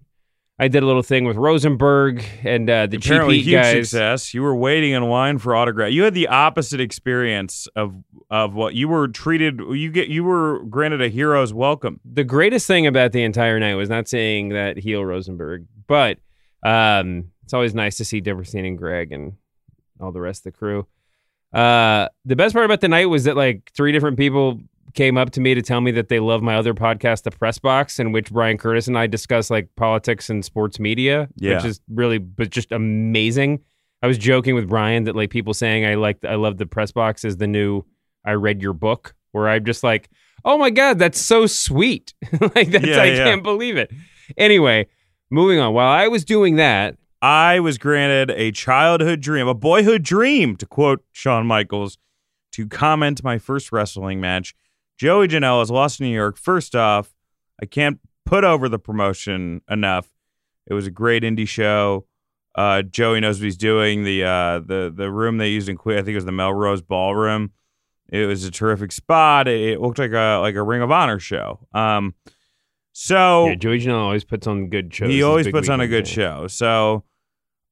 I 0.60 0.68
did 0.68 0.82
a 0.82 0.86
little 0.86 1.02
thing 1.02 1.24
with 1.24 1.38
Rosenberg 1.38 2.22
and 2.44 2.68
uh, 2.68 2.86
the 2.86 2.98
Apparently, 2.98 3.40
GP 3.40 3.44
huge 3.44 3.54
guys. 3.54 3.88
success. 3.88 4.34
You 4.34 4.42
were 4.42 4.54
waiting 4.54 4.92
in 4.92 5.02
line 5.04 5.38
for 5.38 5.56
autograph. 5.56 5.90
You 5.90 6.02
had 6.02 6.12
the 6.12 6.28
opposite 6.28 6.82
experience 6.82 7.66
of 7.74 7.94
of 8.28 8.52
what 8.52 8.74
you 8.74 8.86
were 8.86 9.08
treated. 9.08 9.58
You 9.58 9.90
get 9.90 10.08
you 10.08 10.22
were 10.22 10.62
granted 10.64 11.00
a 11.00 11.08
hero's 11.08 11.54
welcome. 11.54 11.98
The 12.04 12.24
greatest 12.24 12.66
thing 12.66 12.86
about 12.86 13.12
the 13.12 13.22
entire 13.22 13.58
night 13.58 13.76
was 13.76 13.88
not 13.88 14.06
seeing 14.06 14.50
that 14.50 14.76
heel 14.76 15.02
Rosenberg, 15.02 15.64
but 15.86 16.18
um, 16.62 17.30
it's 17.44 17.54
always 17.54 17.74
nice 17.74 17.96
to 17.96 18.04
see 18.04 18.20
Deberstein 18.20 18.66
and 18.68 18.76
Greg 18.76 19.12
and 19.12 19.32
all 19.98 20.12
the 20.12 20.20
rest 20.20 20.40
of 20.40 20.52
the 20.52 20.58
crew. 20.58 20.86
Uh, 21.54 22.08
the 22.26 22.36
best 22.36 22.52
part 22.52 22.66
about 22.66 22.82
the 22.82 22.88
night 22.88 23.06
was 23.06 23.24
that 23.24 23.34
like 23.34 23.72
three 23.74 23.92
different 23.92 24.18
people 24.18 24.60
came 24.94 25.16
up 25.16 25.30
to 25.30 25.40
me 25.40 25.54
to 25.54 25.62
tell 25.62 25.80
me 25.80 25.90
that 25.92 26.08
they 26.08 26.20
love 26.20 26.42
my 26.42 26.56
other 26.56 26.74
podcast, 26.74 27.22
The 27.24 27.30
Press 27.30 27.58
Box, 27.58 27.98
in 27.98 28.12
which 28.12 28.30
Brian 28.32 28.58
Curtis 28.58 28.88
and 28.88 28.98
I 28.98 29.06
discuss 29.06 29.50
like 29.50 29.68
politics 29.76 30.30
and 30.30 30.44
sports 30.44 30.78
media, 30.80 31.28
Yeah. 31.36 31.56
which 31.56 31.64
is 31.64 31.80
really, 31.88 32.18
but 32.18 32.50
just 32.50 32.72
amazing. 32.72 33.60
I 34.02 34.06
was 34.06 34.18
joking 34.18 34.54
with 34.54 34.68
Brian 34.68 35.04
that 35.04 35.14
like 35.16 35.30
people 35.30 35.52
saying 35.54 35.84
I 35.84 35.94
like, 35.94 36.24
I 36.24 36.34
love 36.36 36.56
The 36.58 36.66
Press 36.66 36.92
Box 36.92 37.24
is 37.24 37.36
the 37.36 37.46
new 37.46 37.84
I 38.24 38.32
read 38.32 38.62
your 38.62 38.72
book, 38.72 39.14
where 39.32 39.48
I'm 39.48 39.64
just 39.64 39.82
like, 39.82 40.08
oh 40.44 40.56
my 40.58 40.70
God, 40.70 40.98
that's 40.98 41.20
so 41.20 41.46
sweet. 41.46 42.14
like 42.54 42.70
that's, 42.70 42.86
Yeah, 42.86 43.02
I 43.02 43.04
yeah. 43.06 43.24
can't 43.24 43.42
believe 43.42 43.76
it. 43.76 43.90
Anyway, 44.36 44.86
moving 45.30 45.58
on. 45.58 45.74
While 45.74 45.90
I 45.90 46.08
was 46.08 46.24
doing 46.24 46.56
that, 46.56 46.96
I 47.22 47.60
was 47.60 47.76
granted 47.76 48.30
a 48.36 48.50
childhood 48.52 49.20
dream, 49.20 49.46
a 49.46 49.54
boyhood 49.54 50.02
dream, 50.02 50.56
to 50.56 50.66
quote 50.66 51.04
Shawn 51.12 51.46
Michaels, 51.46 51.98
to 52.52 52.66
comment 52.66 53.22
my 53.22 53.36
first 53.38 53.70
wrestling 53.72 54.20
match. 54.20 54.54
Joey 55.00 55.28
Janela 55.28 55.60
has 55.60 55.70
lost 55.70 55.98
in 55.98 56.06
New 56.08 56.14
York. 56.14 56.36
First 56.36 56.76
off, 56.76 57.14
I 57.62 57.64
can't 57.64 58.00
put 58.26 58.44
over 58.44 58.68
the 58.68 58.78
promotion 58.78 59.62
enough. 59.70 60.06
It 60.66 60.74
was 60.74 60.86
a 60.86 60.90
great 60.90 61.22
indie 61.22 61.48
show. 61.48 62.04
Uh, 62.54 62.82
Joey 62.82 63.20
knows 63.20 63.38
what 63.38 63.44
he's 63.44 63.56
doing. 63.56 64.04
The 64.04 64.24
uh, 64.24 64.58
the 64.58 64.92
the 64.94 65.10
room 65.10 65.38
they 65.38 65.48
used 65.48 65.70
in 65.70 65.78
Queen, 65.78 65.96
I 65.96 66.02
think 66.02 66.10
it 66.10 66.16
was 66.16 66.26
the 66.26 66.32
Melrose 66.32 66.82
Ballroom. 66.82 67.52
It 68.10 68.26
was 68.26 68.44
a 68.44 68.50
terrific 68.50 68.92
spot. 68.92 69.48
It, 69.48 69.70
it 69.70 69.80
looked 69.80 69.98
like 69.98 70.12
a 70.12 70.38
like 70.42 70.54
a 70.54 70.62
Ring 70.62 70.82
of 70.82 70.90
Honor 70.90 71.18
show. 71.18 71.66
Um, 71.72 72.14
so 72.92 73.46
yeah, 73.46 73.54
Joey 73.54 73.80
Janela 73.80 74.02
always 74.02 74.24
puts 74.24 74.46
on 74.46 74.68
good 74.68 74.92
shows. 74.92 75.08
he 75.08 75.22
always 75.22 75.48
puts 75.48 75.70
on 75.70 75.80
a 75.80 75.88
good 75.88 76.06
show. 76.06 76.46
So, 76.46 77.04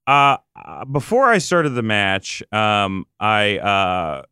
uh, 0.06 0.38
uh, 0.56 0.86
before 0.86 1.26
I 1.26 1.36
started 1.36 1.70
the 1.74 1.82
match, 1.82 2.42
um, 2.52 3.04
I, 3.20 3.58
uh, 3.58 4.22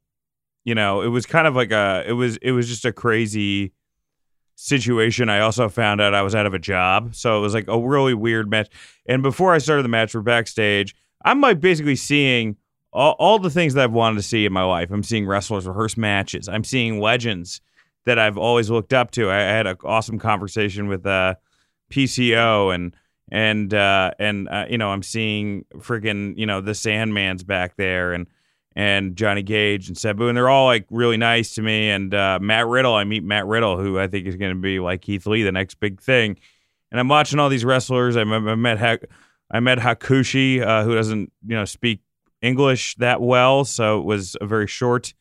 you 0.67 0.75
know, 0.75 1.01
it 1.01 1.09
was 1.09 1.25
kind 1.25 1.47
of 1.47 1.55
like 1.55 1.71
a, 1.71 2.05
it 2.07 2.13
was, 2.13 2.37
it 2.39 2.51
was 2.51 2.67
just 2.69 2.85
a 2.85 2.93
crazy 2.93 3.73
situation. 4.57 5.29
I 5.29 5.39
also 5.39 5.69
found 5.69 6.01
out 6.01 6.13
I 6.13 6.23
was 6.23 6.35
out 6.35 6.45
of 6.45 6.55
a 6.55 6.59
job, 6.59 7.15
so 7.15 7.39
it 7.39 7.41
was 7.41 7.55
like 7.55 7.69
a 7.69 7.79
really 7.79 8.15
weird 8.15 8.51
match. 8.51 8.69
And 9.07 9.23
before 9.23 9.55
I 9.55 9.59
started 9.59 9.85
the 9.85 9.89
match, 9.89 10.13
we're 10.13 10.23
backstage. 10.23 10.97
I'm 11.25 11.41
like 11.41 11.61
basically 11.61 11.95
seeing 11.95 12.57
all, 12.93 13.15
all 13.21 13.39
the 13.39 13.49
things 13.49 13.75
that 13.75 13.85
I've 13.85 13.93
wanted 13.93 14.17
to 14.17 14.23
see 14.23 14.45
in 14.45 14.53
my 14.53 14.65
life. 14.65 14.91
I'm 14.91 15.05
seeing 15.05 15.25
wrestlers 15.25 15.69
rehearse 15.69 15.97
matches. 15.97 16.49
I'm 16.49 16.65
seeing 16.65 17.01
legends 17.01 17.61
that 18.05 18.19
I've 18.19 18.37
always 18.37 18.69
looked 18.69 18.93
up 18.93 19.13
to. 19.13 19.31
I, 19.31 19.37
I 19.37 19.53
had 19.53 19.69
an 19.69 19.77
awesome 19.85 20.19
conversation 20.19 20.89
with 20.89 21.07
uh, 21.07 21.37
PCO 21.91 22.75
and 22.75 22.93
and 23.31 23.73
uh, 23.73 24.13
and 24.19 24.49
uh, 24.49 24.67
you 24.69 24.79
know 24.79 24.91
I'm 24.91 25.03
seeing 25.03 25.65
freaking 25.77 26.37
you 26.37 26.47
know 26.47 26.61
the 26.61 26.73
Sandman's 26.73 27.45
back 27.45 27.77
there 27.77 28.13
and 28.13 28.27
and 28.77 29.17
Johnny 29.17 29.43
Gage 29.43 29.89
and 29.89 29.97
Sabu 29.97 30.29
and 30.29 30.37
they're 30.37 30.51
all 30.51 30.67
like 30.67 30.87
really 30.91 31.17
nice 31.17 31.55
to 31.55 31.63
me. 31.63 31.89
And 31.89 32.15
uh, 32.15 32.39
Matt 32.41 32.67
Riddle 32.67 32.95
I 32.95 33.05
meet 33.05 33.25
Matt 33.25 33.47
Riddle 33.47 33.79
who 33.79 33.99
I 33.99 34.07
think 34.07 34.27
is 34.27 34.37
going 34.37 34.55
to 34.55 34.61
be 34.61 34.79
like 34.79 35.01
Keith 35.01 35.27
Lee 35.27 35.43
the 35.43 35.51
next 35.51 35.81
big 35.81 36.01
thing. 36.01 36.37
And 36.91 37.01
I'm 37.01 37.09
watching 37.09 37.39
all 37.39 37.49
these 37.49 37.65
wrestlers. 37.65 38.17
I, 38.17 38.25
met- 38.25 39.05
I 39.51 39.61
met 39.61 39.79
Hakushi 39.79 40.63
uh, 40.63 40.85
who 40.85 40.95
doesn't 40.95 41.33
you 41.47 41.57
know 41.57 41.65
speak 41.65 42.01
English 42.43 42.97
that 42.97 43.23
well 43.23 43.65
so 43.65 43.99
it 43.99 44.05
was 44.05 44.37
a 44.43 44.47
very 44.47 44.67
short 44.67 45.15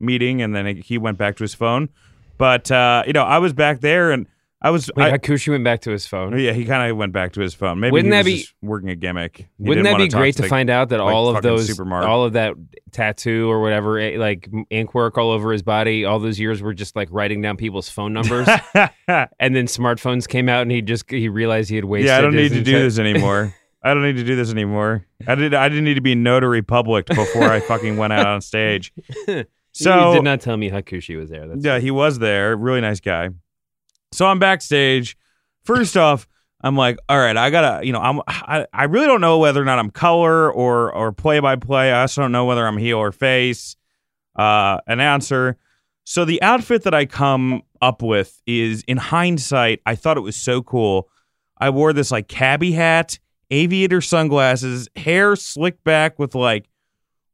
meeting 0.00 0.40
and 0.40 0.56
then 0.56 0.76
he 0.78 0.96
went 0.96 1.18
back 1.18 1.36
to 1.36 1.44
his 1.44 1.54
phone. 1.54 1.90
But 2.38 2.70
uh, 2.70 3.02
you 3.06 3.12
know 3.12 3.24
I 3.24 3.38
was 3.38 3.52
back 3.52 3.80
there 3.80 4.10
and 4.10 4.26
I 4.64 4.70
was 4.70 4.90
Wait, 4.94 5.12
I, 5.12 5.18
Hakushi 5.18 5.48
went 5.48 5.64
back 5.64 5.80
to 5.82 5.90
his 5.90 6.06
phone. 6.06 6.38
yeah, 6.38 6.52
he 6.52 6.64
kind 6.64 6.88
of 6.88 6.96
went 6.96 7.12
back 7.12 7.32
to 7.32 7.40
his 7.40 7.52
phone. 7.52 7.80
Maybe 7.80 7.90
Wouldn't 7.92 8.06
he 8.06 8.10
that 8.16 8.24
was 8.24 8.32
be- 8.32 8.38
just 8.42 8.54
working 8.62 8.90
a 8.90 8.94
gimmick? 8.94 9.36
He 9.38 9.46
Wouldn't 9.58 9.84
that 9.84 9.96
be 9.98 10.06
great 10.08 10.36
to 10.36 10.42
the- 10.42 10.48
find 10.48 10.70
out 10.70 10.90
that 10.90 10.98
like 10.98 11.12
all 11.14 11.34
of 11.34 11.42
those, 11.42 11.80
all 11.80 12.24
of 12.24 12.34
that 12.34 12.54
tattoo 12.92 13.50
or 13.50 13.60
whatever, 13.60 13.98
eh, 13.98 14.16
like 14.18 14.48
ink 14.70 14.94
work 14.94 15.18
all 15.18 15.30
over 15.32 15.50
his 15.52 15.62
body, 15.62 16.04
all 16.04 16.20
those 16.20 16.38
years 16.38 16.62
were 16.62 16.74
just 16.74 16.94
like 16.94 17.08
writing 17.10 17.42
down 17.42 17.56
people's 17.56 17.88
phone 17.88 18.12
numbers, 18.12 18.46
and 18.74 19.56
then 19.56 19.66
smartphones 19.66 20.28
came 20.28 20.48
out, 20.48 20.62
and 20.62 20.70
he 20.70 20.80
just 20.80 21.10
he 21.10 21.28
realized 21.28 21.68
he 21.68 21.76
had 21.76 21.84
wasted. 21.84 22.06
yeah, 22.08 22.18
I 22.18 22.20
don't 22.20 22.34
need 22.36 22.50
to 22.50 22.62
do 22.62 22.78
this 22.78 22.98
anymore. 22.98 23.54
I 23.82 23.94
don't 23.94 24.04
need 24.04 24.16
to 24.18 24.24
do 24.24 24.36
this 24.36 24.52
anymore. 24.52 25.04
I 25.26 25.34
did. 25.34 25.54
I 25.54 25.68
didn't 25.68 25.84
need 25.84 25.94
to 25.94 26.00
be 26.00 26.14
notary 26.14 26.62
public 26.62 27.06
before 27.06 27.50
I 27.50 27.58
fucking 27.58 27.96
went 27.96 28.12
out 28.12 28.26
on 28.26 28.40
stage. 28.40 28.92
So 29.74 30.10
you 30.10 30.14
did 30.16 30.24
not 30.24 30.42
tell 30.42 30.58
me 30.58 30.68
Hakushi 30.68 31.16
was 31.16 31.30
there. 31.30 31.48
That's 31.48 31.64
Yeah, 31.64 31.78
he 31.78 31.90
was 31.90 32.18
there. 32.18 32.54
Really 32.56 32.82
nice 32.82 33.00
guy. 33.00 33.30
So 34.12 34.26
I'm 34.26 34.38
backstage. 34.38 35.16
First 35.64 35.96
off, 35.96 36.28
I'm 36.62 36.76
like, 36.76 36.98
all 37.08 37.18
right, 37.18 37.36
I 37.36 37.50
gotta, 37.50 37.84
you 37.84 37.92
know, 37.92 38.00
I'm, 38.00 38.20
I, 38.28 38.66
I 38.72 38.84
really 38.84 39.06
don't 39.06 39.20
know 39.20 39.38
whether 39.38 39.60
or 39.60 39.64
not 39.64 39.78
I'm 39.78 39.90
color 39.90 40.50
or 40.52 40.92
or 40.92 41.12
play 41.12 41.40
by 41.40 41.56
play. 41.56 41.92
I 41.92 42.02
also 42.02 42.22
don't 42.22 42.32
know 42.32 42.44
whether 42.44 42.66
I'm 42.66 42.78
heel 42.78 42.98
or 42.98 43.10
face, 43.10 43.76
uh, 44.36 44.78
announcer. 44.86 45.56
So 46.04 46.24
the 46.24 46.40
outfit 46.42 46.82
that 46.82 46.94
I 46.94 47.06
come 47.06 47.62
up 47.80 48.02
with 48.02 48.40
is, 48.46 48.82
in 48.86 48.96
hindsight, 48.96 49.80
I 49.86 49.94
thought 49.94 50.16
it 50.16 50.22
was 50.22 50.36
so 50.36 50.62
cool. 50.62 51.08
I 51.58 51.70
wore 51.70 51.92
this 51.92 52.10
like 52.10 52.28
cabbie 52.28 52.72
hat, 52.72 53.18
aviator 53.50 54.00
sunglasses, 54.00 54.88
hair 54.96 55.36
slicked 55.36 55.84
back 55.84 56.18
with 56.18 56.34
like 56.34 56.68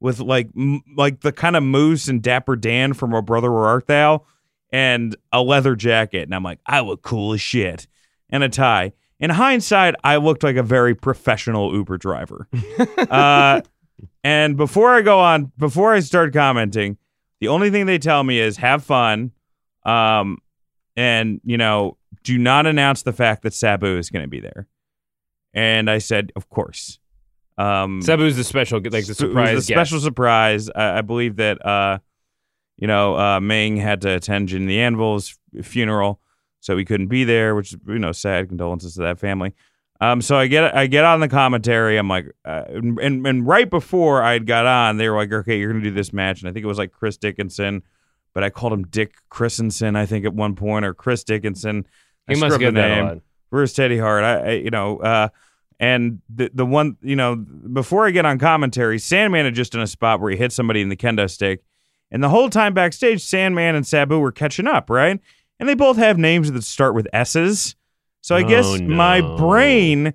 with 0.00 0.20
like 0.20 0.48
m- 0.56 0.82
like 0.96 1.20
the 1.20 1.32
kind 1.32 1.56
of 1.56 1.62
mousse 1.62 2.08
and 2.08 2.22
dapper 2.22 2.56
Dan 2.56 2.92
from 2.92 3.14
O 3.14 3.22
Brother 3.22 3.50
Where 3.50 3.66
Art 3.66 3.86
Thou," 3.86 4.24
and 4.70 5.16
a 5.32 5.42
leather 5.42 5.76
jacket, 5.76 6.22
and 6.22 6.34
I'm 6.34 6.42
like, 6.42 6.60
I 6.66 6.80
look 6.80 7.02
cool 7.02 7.32
as 7.32 7.40
shit, 7.40 7.86
and 8.30 8.42
a 8.42 8.48
tie. 8.48 8.92
In 9.20 9.30
hindsight, 9.30 9.94
I 10.04 10.16
looked 10.16 10.42
like 10.42 10.56
a 10.56 10.62
very 10.62 10.94
professional 10.94 11.74
Uber 11.74 11.98
driver. 11.98 12.48
uh, 13.10 13.62
and 14.22 14.56
before 14.56 14.94
I 14.94 15.02
go 15.02 15.18
on, 15.18 15.50
before 15.58 15.92
I 15.92 16.00
start 16.00 16.32
commenting, 16.32 16.98
the 17.40 17.48
only 17.48 17.70
thing 17.70 17.86
they 17.86 17.98
tell 17.98 18.22
me 18.22 18.38
is 18.38 18.56
have 18.58 18.84
fun, 18.84 19.32
um, 19.84 20.38
and 20.96 21.40
you 21.44 21.56
know, 21.56 21.96
do 22.22 22.38
not 22.38 22.66
announce 22.66 23.02
the 23.02 23.12
fact 23.12 23.42
that 23.42 23.54
Sabu 23.54 23.98
is 23.98 24.10
going 24.10 24.22
to 24.24 24.28
be 24.28 24.40
there. 24.40 24.68
And 25.54 25.90
I 25.90 25.98
said, 25.98 26.30
of 26.36 26.48
course. 26.48 26.98
Um, 27.56 28.00
Sabu's 28.02 28.36
the 28.36 28.44
special, 28.44 28.80
like 28.80 29.06
the 29.06 29.14
surprise 29.14 29.50
a 29.50 29.54
guest. 29.54 29.66
special 29.68 30.00
surprise. 30.00 30.70
I, 30.70 30.98
I 30.98 31.00
believe 31.00 31.36
that 31.36 31.64
uh, 31.64 31.98
you 32.78 32.86
know 32.86 33.18
uh, 33.18 33.40
Ming 33.40 33.76
had 33.76 34.00
to 34.02 34.14
attend 34.14 34.48
Jim 34.48 34.66
the 34.66 34.80
Anvil's 34.80 35.38
funeral, 35.62 36.20
so 36.60 36.76
he 36.76 36.84
couldn't 36.84 37.08
be 37.08 37.24
there, 37.24 37.54
which 37.54 37.74
is 37.74 37.78
you 37.86 37.98
know 37.98 38.12
sad. 38.12 38.48
Condolences 38.48 38.94
to 38.94 39.02
that 39.02 39.18
family. 39.18 39.54
Um, 40.00 40.22
so 40.22 40.36
I 40.36 40.46
get 40.46 40.76
I 40.76 40.86
get 40.86 41.04
on 41.04 41.20
the 41.20 41.28
commentary. 41.28 41.96
I'm 41.96 42.08
like, 42.08 42.26
uh, 42.44 42.64
and 42.68 43.26
and 43.26 43.46
right 43.46 43.68
before 43.68 44.22
I 44.22 44.38
got 44.38 44.64
on, 44.64 44.96
they 44.96 45.08
were 45.08 45.16
like, 45.16 45.32
okay, 45.32 45.58
you're 45.58 45.72
gonna 45.72 45.82
do 45.82 45.90
this 45.90 46.12
match, 46.12 46.40
and 46.40 46.48
I 46.48 46.52
think 46.52 46.64
it 46.64 46.68
was 46.68 46.78
like 46.78 46.92
Chris 46.92 47.16
Dickinson, 47.16 47.82
but 48.32 48.44
I 48.44 48.50
called 48.50 48.72
him 48.72 48.84
Dick 48.84 49.14
Christensen, 49.28 49.96
I 49.96 50.06
think 50.06 50.24
at 50.24 50.32
one 50.32 50.54
point, 50.54 50.84
or 50.84 50.94
Chris 50.94 51.24
Dickinson. 51.24 51.84
I 52.28 52.34
He 52.34 52.40
must 52.40 52.58
get 52.60 52.74
the 52.74 52.80
that 52.80 53.04
name. 53.04 53.22
Where's 53.50 53.72
Teddy 53.72 53.98
Hart? 53.98 54.22
I, 54.22 54.34
I 54.34 54.50
you 54.52 54.70
know, 54.70 54.98
uh, 54.98 55.28
and 55.80 56.20
the 56.32 56.50
the 56.54 56.66
one, 56.66 56.96
you 57.02 57.16
know, 57.16 57.34
before 57.34 58.06
I 58.06 58.12
get 58.12 58.24
on 58.24 58.38
commentary, 58.38 59.00
Sandman 59.00 59.46
had 59.46 59.54
just 59.54 59.72
done 59.72 59.82
a 59.82 59.86
spot 59.86 60.20
where 60.20 60.30
he 60.30 60.36
hit 60.36 60.52
somebody 60.52 60.80
in 60.80 60.90
the 60.90 60.96
kendo 60.96 61.28
stick, 61.28 61.64
and 62.10 62.22
the 62.22 62.28
whole 62.28 62.50
time 62.50 62.74
backstage, 62.74 63.22
Sandman 63.22 63.74
and 63.74 63.86
Sabu 63.86 64.18
were 64.18 64.32
catching 64.32 64.66
up, 64.66 64.90
right? 64.90 65.20
And 65.60 65.68
they 65.68 65.74
both 65.74 65.96
have 65.96 66.18
names 66.18 66.50
that 66.52 66.62
start 66.62 66.94
with 66.94 67.08
S's. 67.12 67.74
So 68.20 68.34
I 68.36 68.42
Oh, 68.44 68.48
guess 68.48 68.80
my 68.80 69.20
brain, 69.36 70.14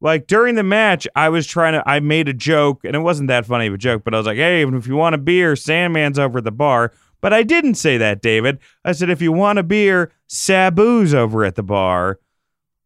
like 0.00 0.26
during 0.26 0.54
the 0.54 0.62
match, 0.62 1.06
I 1.16 1.28
was 1.28 1.46
trying 1.46 1.74
to, 1.74 1.82
I 1.88 2.00
made 2.00 2.28
a 2.28 2.32
joke, 2.34 2.84
and 2.84 2.94
it 2.94 3.00
wasn't 3.00 3.28
that 3.28 3.46
funny 3.46 3.66
of 3.66 3.74
a 3.74 3.78
joke, 3.78 4.04
but 4.04 4.14
I 4.14 4.18
was 4.18 4.26
like, 4.26 4.36
hey, 4.36 4.62
if 4.66 4.86
you 4.86 4.96
want 4.96 5.14
a 5.14 5.18
beer, 5.18 5.56
Sandman's 5.56 6.18
over 6.18 6.38
at 6.38 6.44
the 6.44 6.50
bar. 6.50 6.92
But 7.20 7.32
I 7.32 7.42
didn't 7.42 7.74
say 7.74 7.98
that, 7.98 8.22
David. 8.22 8.58
I 8.84 8.92
said, 8.92 9.10
if 9.10 9.20
you 9.20 9.32
want 9.32 9.58
a 9.58 9.64
beer, 9.64 10.12
Sabu's 10.28 11.12
over 11.14 11.44
at 11.44 11.56
the 11.56 11.64
bar. 11.64 12.20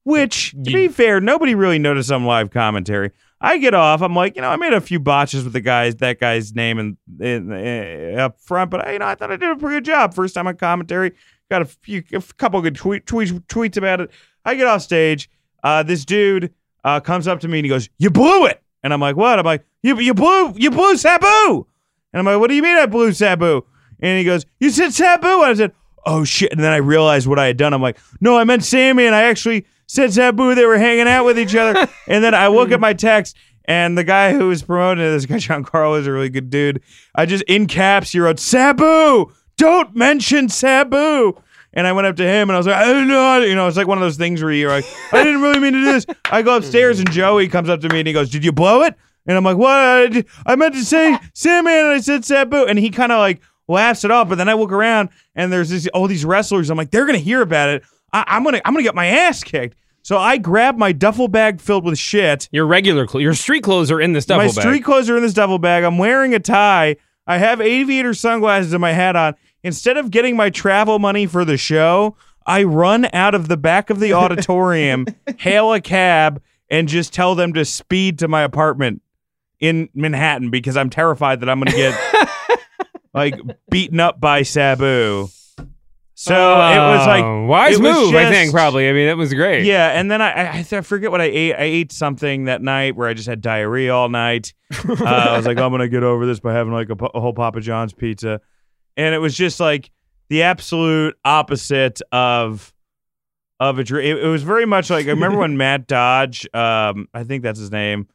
Which, 0.04 0.50
to 0.52 0.58
be 0.72 0.88
fair, 0.88 1.20
nobody 1.20 1.54
really 1.54 1.78
noticed 1.78 2.10
on 2.10 2.24
live 2.24 2.50
commentary. 2.50 3.12
I 3.42 3.59
get 3.59 3.74
off. 3.74 4.02
I'm 4.02 4.14
like, 4.14 4.37
you 4.37 4.42
know, 4.42 4.48
I 4.50 4.57
made 4.57 4.72
a 4.72 4.81
few 4.81 5.00
botches 5.00 5.42
with 5.42 5.52
the 5.52 5.61
guys, 5.61 5.96
that 5.96 6.20
guy's 6.20 6.55
name 6.55 6.78
and 6.78 6.96
in, 7.20 8.16
up 8.18 8.40
front, 8.40 8.70
but 8.70 8.87
I, 8.87 8.92
you 8.92 8.98
know, 9.00 9.07
I 9.07 9.16
thought 9.16 9.33
I 9.33 9.37
did 9.37 9.50
a 9.50 9.57
pretty 9.57 9.76
good 9.76 9.85
job. 9.85 10.14
First 10.14 10.35
time 10.35 10.46
on 10.46 10.57
commentary, 10.57 11.12
got 11.50 11.61
a 11.61 11.64
few, 11.64 12.05
a 12.12 12.22
couple 12.38 12.62
good 12.62 12.76
tweet, 12.76 13.05
tweets, 13.05 13.33
tweets 13.48 13.76
about 13.76 14.00
it. 14.00 14.11
I 14.44 14.55
get 14.55 14.68
off 14.68 14.83
stage. 14.83 15.28
Uh, 15.64 15.83
this 15.83 16.05
dude 16.05 16.55
uh, 16.85 17.00
comes 17.00 17.26
up 17.26 17.40
to 17.40 17.48
me 17.48 17.59
and 17.59 17.66
he 17.66 17.68
goes, 17.68 17.88
"You 17.98 18.11
blew 18.11 18.46
it," 18.46 18.62
and 18.83 18.92
I'm 18.92 19.00
like, 19.00 19.16
"What?" 19.16 19.38
I'm 19.38 19.44
like, 19.44 19.64
"You, 19.83 19.98
you 19.98 20.14
blew, 20.14 20.55
you 20.57 20.70
blew 20.70 20.96
Sabu," 20.96 21.66
and 22.12 22.20
I'm 22.20 22.24
like, 22.24 22.38
"What 22.38 22.48
do 22.48 22.55
you 22.55 22.62
mean 22.62 22.76
I 22.76 22.87
blew 22.87 23.12
Sabu?" 23.12 23.62
And 24.00 24.18
he 24.18 24.24
goes, 24.24 24.46
"You 24.61 24.70
said 24.70 24.92
Sabu," 24.92 25.28
and 25.28 25.44
I 25.44 25.55
said, 25.55 25.72
"Oh 26.05 26.24
shit!" 26.24 26.52
And 26.52 26.61
then 26.61 26.72
I 26.72 26.76
realized 26.78 27.26
what 27.26 27.38
I 27.38 27.46
had 27.46 27.57
done. 27.57 27.72
I'm 27.72 27.83
like, 27.83 27.98
"No, 28.20 28.37
I 28.37 28.44
meant 28.44 28.64
Sammy," 28.64 29.07
and 29.07 29.14
I 29.14 29.22
actually 29.24 29.66
said 29.92 30.12
Sabu. 30.12 30.55
They 30.55 30.64
were 30.64 30.78
hanging 30.78 31.07
out 31.07 31.24
with 31.24 31.38
each 31.38 31.55
other, 31.55 31.88
and 32.09 32.24
then 32.24 32.35
I 32.35 32.48
look 32.48 32.72
at 32.72 32.81
my 32.81 32.94
text. 32.94 33.37
And 33.66 33.96
the 33.96 34.02
guy 34.02 34.33
who 34.33 34.48
was 34.48 34.62
promoting 34.62 35.05
it, 35.05 35.11
this 35.11 35.26
guy 35.26 35.38
John 35.38 35.62
Carl 35.62 35.94
is 35.94 36.07
a 36.07 36.12
really 36.12 36.31
good 36.31 36.50
dude. 36.50 36.83
I 37.14 37.26
just 37.26 37.44
in 37.44 37.66
caps 37.66 38.11
he 38.11 38.18
wrote 38.18 38.40
Sabu. 38.40 39.33
Don't 39.57 39.94
mention 39.94 40.48
Sabu. 40.48 41.40
And 41.74 41.87
I 41.87 41.92
went 41.92 42.07
up 42.07 42.16
to 42.16 42.24
him 42.24 42.50
and 42.50 42.52
I 42.52 42.59
was 42.59 42.66
like, 42.66 42.76
I 42.76 42.85
don't 42.85 43.07
know. 43.07 43.38
You 43.38 43.55
know, 43.55 43.68
it's 43.68 43.76
like 43.76 43.87
one 43.87 43.98
of 43.98 44.02
those 44.02 44.16
things 44.16 44.42
where 44.42 44.52
you're 44.52 44.70
like, 44.70 44.85
I 45.12 45.22
didn't 45.22 45.40
really 45.40 45.61
mean 45.61 45.72
to 45.74 45.78
do 45.78 45.92
this. 45.92 46.07
I 46.24 46.42
go 46.42 46.57
upstairs 46.57 46.98
and 46.98 47.11
Joey 47.11 47.48
comes 47.48 47.68
up 47.68 47.81
to 47.81 47.88
me 47.88 48.00
and 48.00 48.07
he 48.07 48.12
goes, 48.12 48.31
Did 48.31 48.44
you 48.44 48.52
blow 48.52 48.83
it? 48.83 48.94
And 49.26 49.37
I'm 49.37 49.44
like, 49.44 49.57
What? 49.57 50.26
I, 50.44 50.57
meant 50.57 50.74
to 50.74 50.85
say 50.85 51.16
Sandman 51.33 51.72
and 51.72 51.88
I 51.88 52.00
said 52.00 52.24
Sabu. 52.24 52.64
And 52.64 52.78
he 52.78 52.90
kind 52.90 53.12
of 53.12 53.18
like 53.18 53.40
laughs 53.68 54.05
it 54.05 54.11
off. 54.11 54.28
But 54.28 54.38
then 54.38 54.48
I 54.48 54.55
look 54.55 54.72
around 54.72 55.11
and 55.35 55.52
there's 55.52 55.70
this, 55.70 55.87
all 55.88 56.09
these 56.09 56.24
wrestlers. 56.24 56.68
I'm 56.68 56.76
like, 56.76 56.90
They're 56.90 57.07
going 57.07 57.18
to 57.18 57.24
hear 57.24 57.40
about 57.40 57.68
it. 57.68 57.85
I, 58.12 58.24
I'm 58.26 58.42
going 58.42 58.57
to 58.57 58.66
I'm 58.66 58.74
gonna 58.74 58.83
get 58.83 58.96
my 58.96 59.07
ass 59.07 59.44
kicked. 59.44 59.76
So 60.02 60.18
I 60.18 60.36
grab 60.36 60.76
my 60.76 60.92
duffel 60.92 61.28
bag 61.28 61.60
filled 61.60 61.84
with 61.84 61.96
shit. 61.98 62.48
Your 62.50 62.66
regular, 62.66 63.06
cl- 63.06 63.22
your 63.22 63.34
street 63.34 63.62
clothes 63.62 63.90
are 63.90 64.00
in 64.00 64.12
this 64.12 64.26
duffel 64.26 64.42
My 64.42 64.48
bag. 64.48 64.56
My 64.56 64.62
street 64.62 64.84
clothes 64.84 65.08
are 65.08 65.16
in 65.16 65.22
this 65.22 65.32
duffel 65.32 65.58
bag. 65.58 65.84
I'm 65.84 65.96
wearing 65.98 66.34
a 66.34 66.40
tie. 66.40 66.96
I 67.26 67.38
have 67.38 67.60
aviator 67.60 68.12
sunglasses 68.14 68.72
and 68.72 68.80
my 68.80 68.92
hat 68.92 69.14
on. 69.14 69.34
Instead 69.62 69.96
of 69.96 70.10
getting 70.10 70.36
my 70.36 70.50
travel 70.50 70.98
money 70.98 71.26
for 71.26 71.44
the 71.44 71.56
show, 71.56 72.16
I 72.44 72.64
run 72.64 73.08
out 73.12 73.36
of 73.36 73.46
the 73.46 73.56
back 73.56 73.90
of 73.90 74.00
the 74.00 74.12
auditorium, 74.14 75.06
hail 75.38 75.72
a 75.72 75.80
cab, 75.80 76.42
and 76.68 76.88
just 76.88 77.12
tell 77.12 77.36
them 77.36 77.52
to 77.52 77.64
speed 77.64 78.18
to 78.18 78.28
my 78.28 78.42
apartment 78.42 79.02
in 79.60 79.88
Manhattan 79.94 80.50
because 80.50 80.76
I'm 80.76 80.90
terrified 80.90 81.40
that 81.40 81.48
I'm 81.48 81.60
going 81.60 81.70
to 81.70 81.76
get 81.76 82.58
like 83.14 83.40
beaten 83.70 84.00
up 84.00 84.20
by 84.20 84.42
Sabu. 84.42 85.28
So 86.24 86.35
it 86.35 86.78
was 86.78 87.06
like 87.06 87.24
Oh, 87.24 87.46
wise 87.46 87.74
it 87.74 87.82
was 87.82 87.96
move. 87.96 88.14
I 88.14 88.22
just- 88.22 88.32
think 88.32 88.52
probably. 88.52 88.88
I 88.88 88.92
mean, 88.92 89.08
it 89.08 89.16
was 89.16 89.35
great. 89.35 89.64
yeah, 89.64 89.88
and 89.98 90.08
then 90.08 90.22
I, 90.22 90.58
I 90.58 90.58
I 90.70 90.80
forget 90.82 91.11
what 91.11 91.20
I 91.20 91.24
ate. 91.24 91.54
I 91.54 91.62
ate 91.64 91.90
something 91.90 92.44
that 92.44 92.62
night 92.62 92.94
where 92.94 93.08
I 93.08 93.14
just 93.14 93.28
had 93.28 93.40
diarrhea 93.40 93.92
all 93.92 94.08
night. 94.08 94.54
Uh, 94.88 95.02
I 95.04 95.37
was 95.37 95.46
like, 95.46 95.58
I'm 95.58 95.72
gonna 95.72 95.88
get 95.88 96.04
over 96.04 96.24
this 96.24 96.38
by 96.38 96.52
having 96.52 96.72
like 96.72 96.90
a, 96.90 97.04
a 97.14 97.20
whole 97.20 97.32
Papa 97.32 97.61
John's 97.61 97.92
pizza, 97.92 98.40
and 98.96 99.14
it 99.16 99.18
was 99.18 99.35
just 99.37 99.58
like 99.58 99.90
the 100.28 100.42
absolute 100.44 101.16
opposite 101.24 102.00
of 102.12 102.72
of 103.58 103.80
a 103.80 103.85
dream. 103.85 104.16
It, 104.16 104.22
it 104.24 104.28
was 104.28 104.44
very 104.44 104.64
much 104.66 104.90
like 104.90 105.06
I 105.06 105.11
remember 105.11 105.38
when 105.40 105.56
Matt 105.56 105.88
Dodge, 105.88 106.46
um, 106.54 107.08
I 107.12 107.24
think 107.24 107.42
that's 107.42 107.58
his 107.58 107.72
name, 107.72 108.06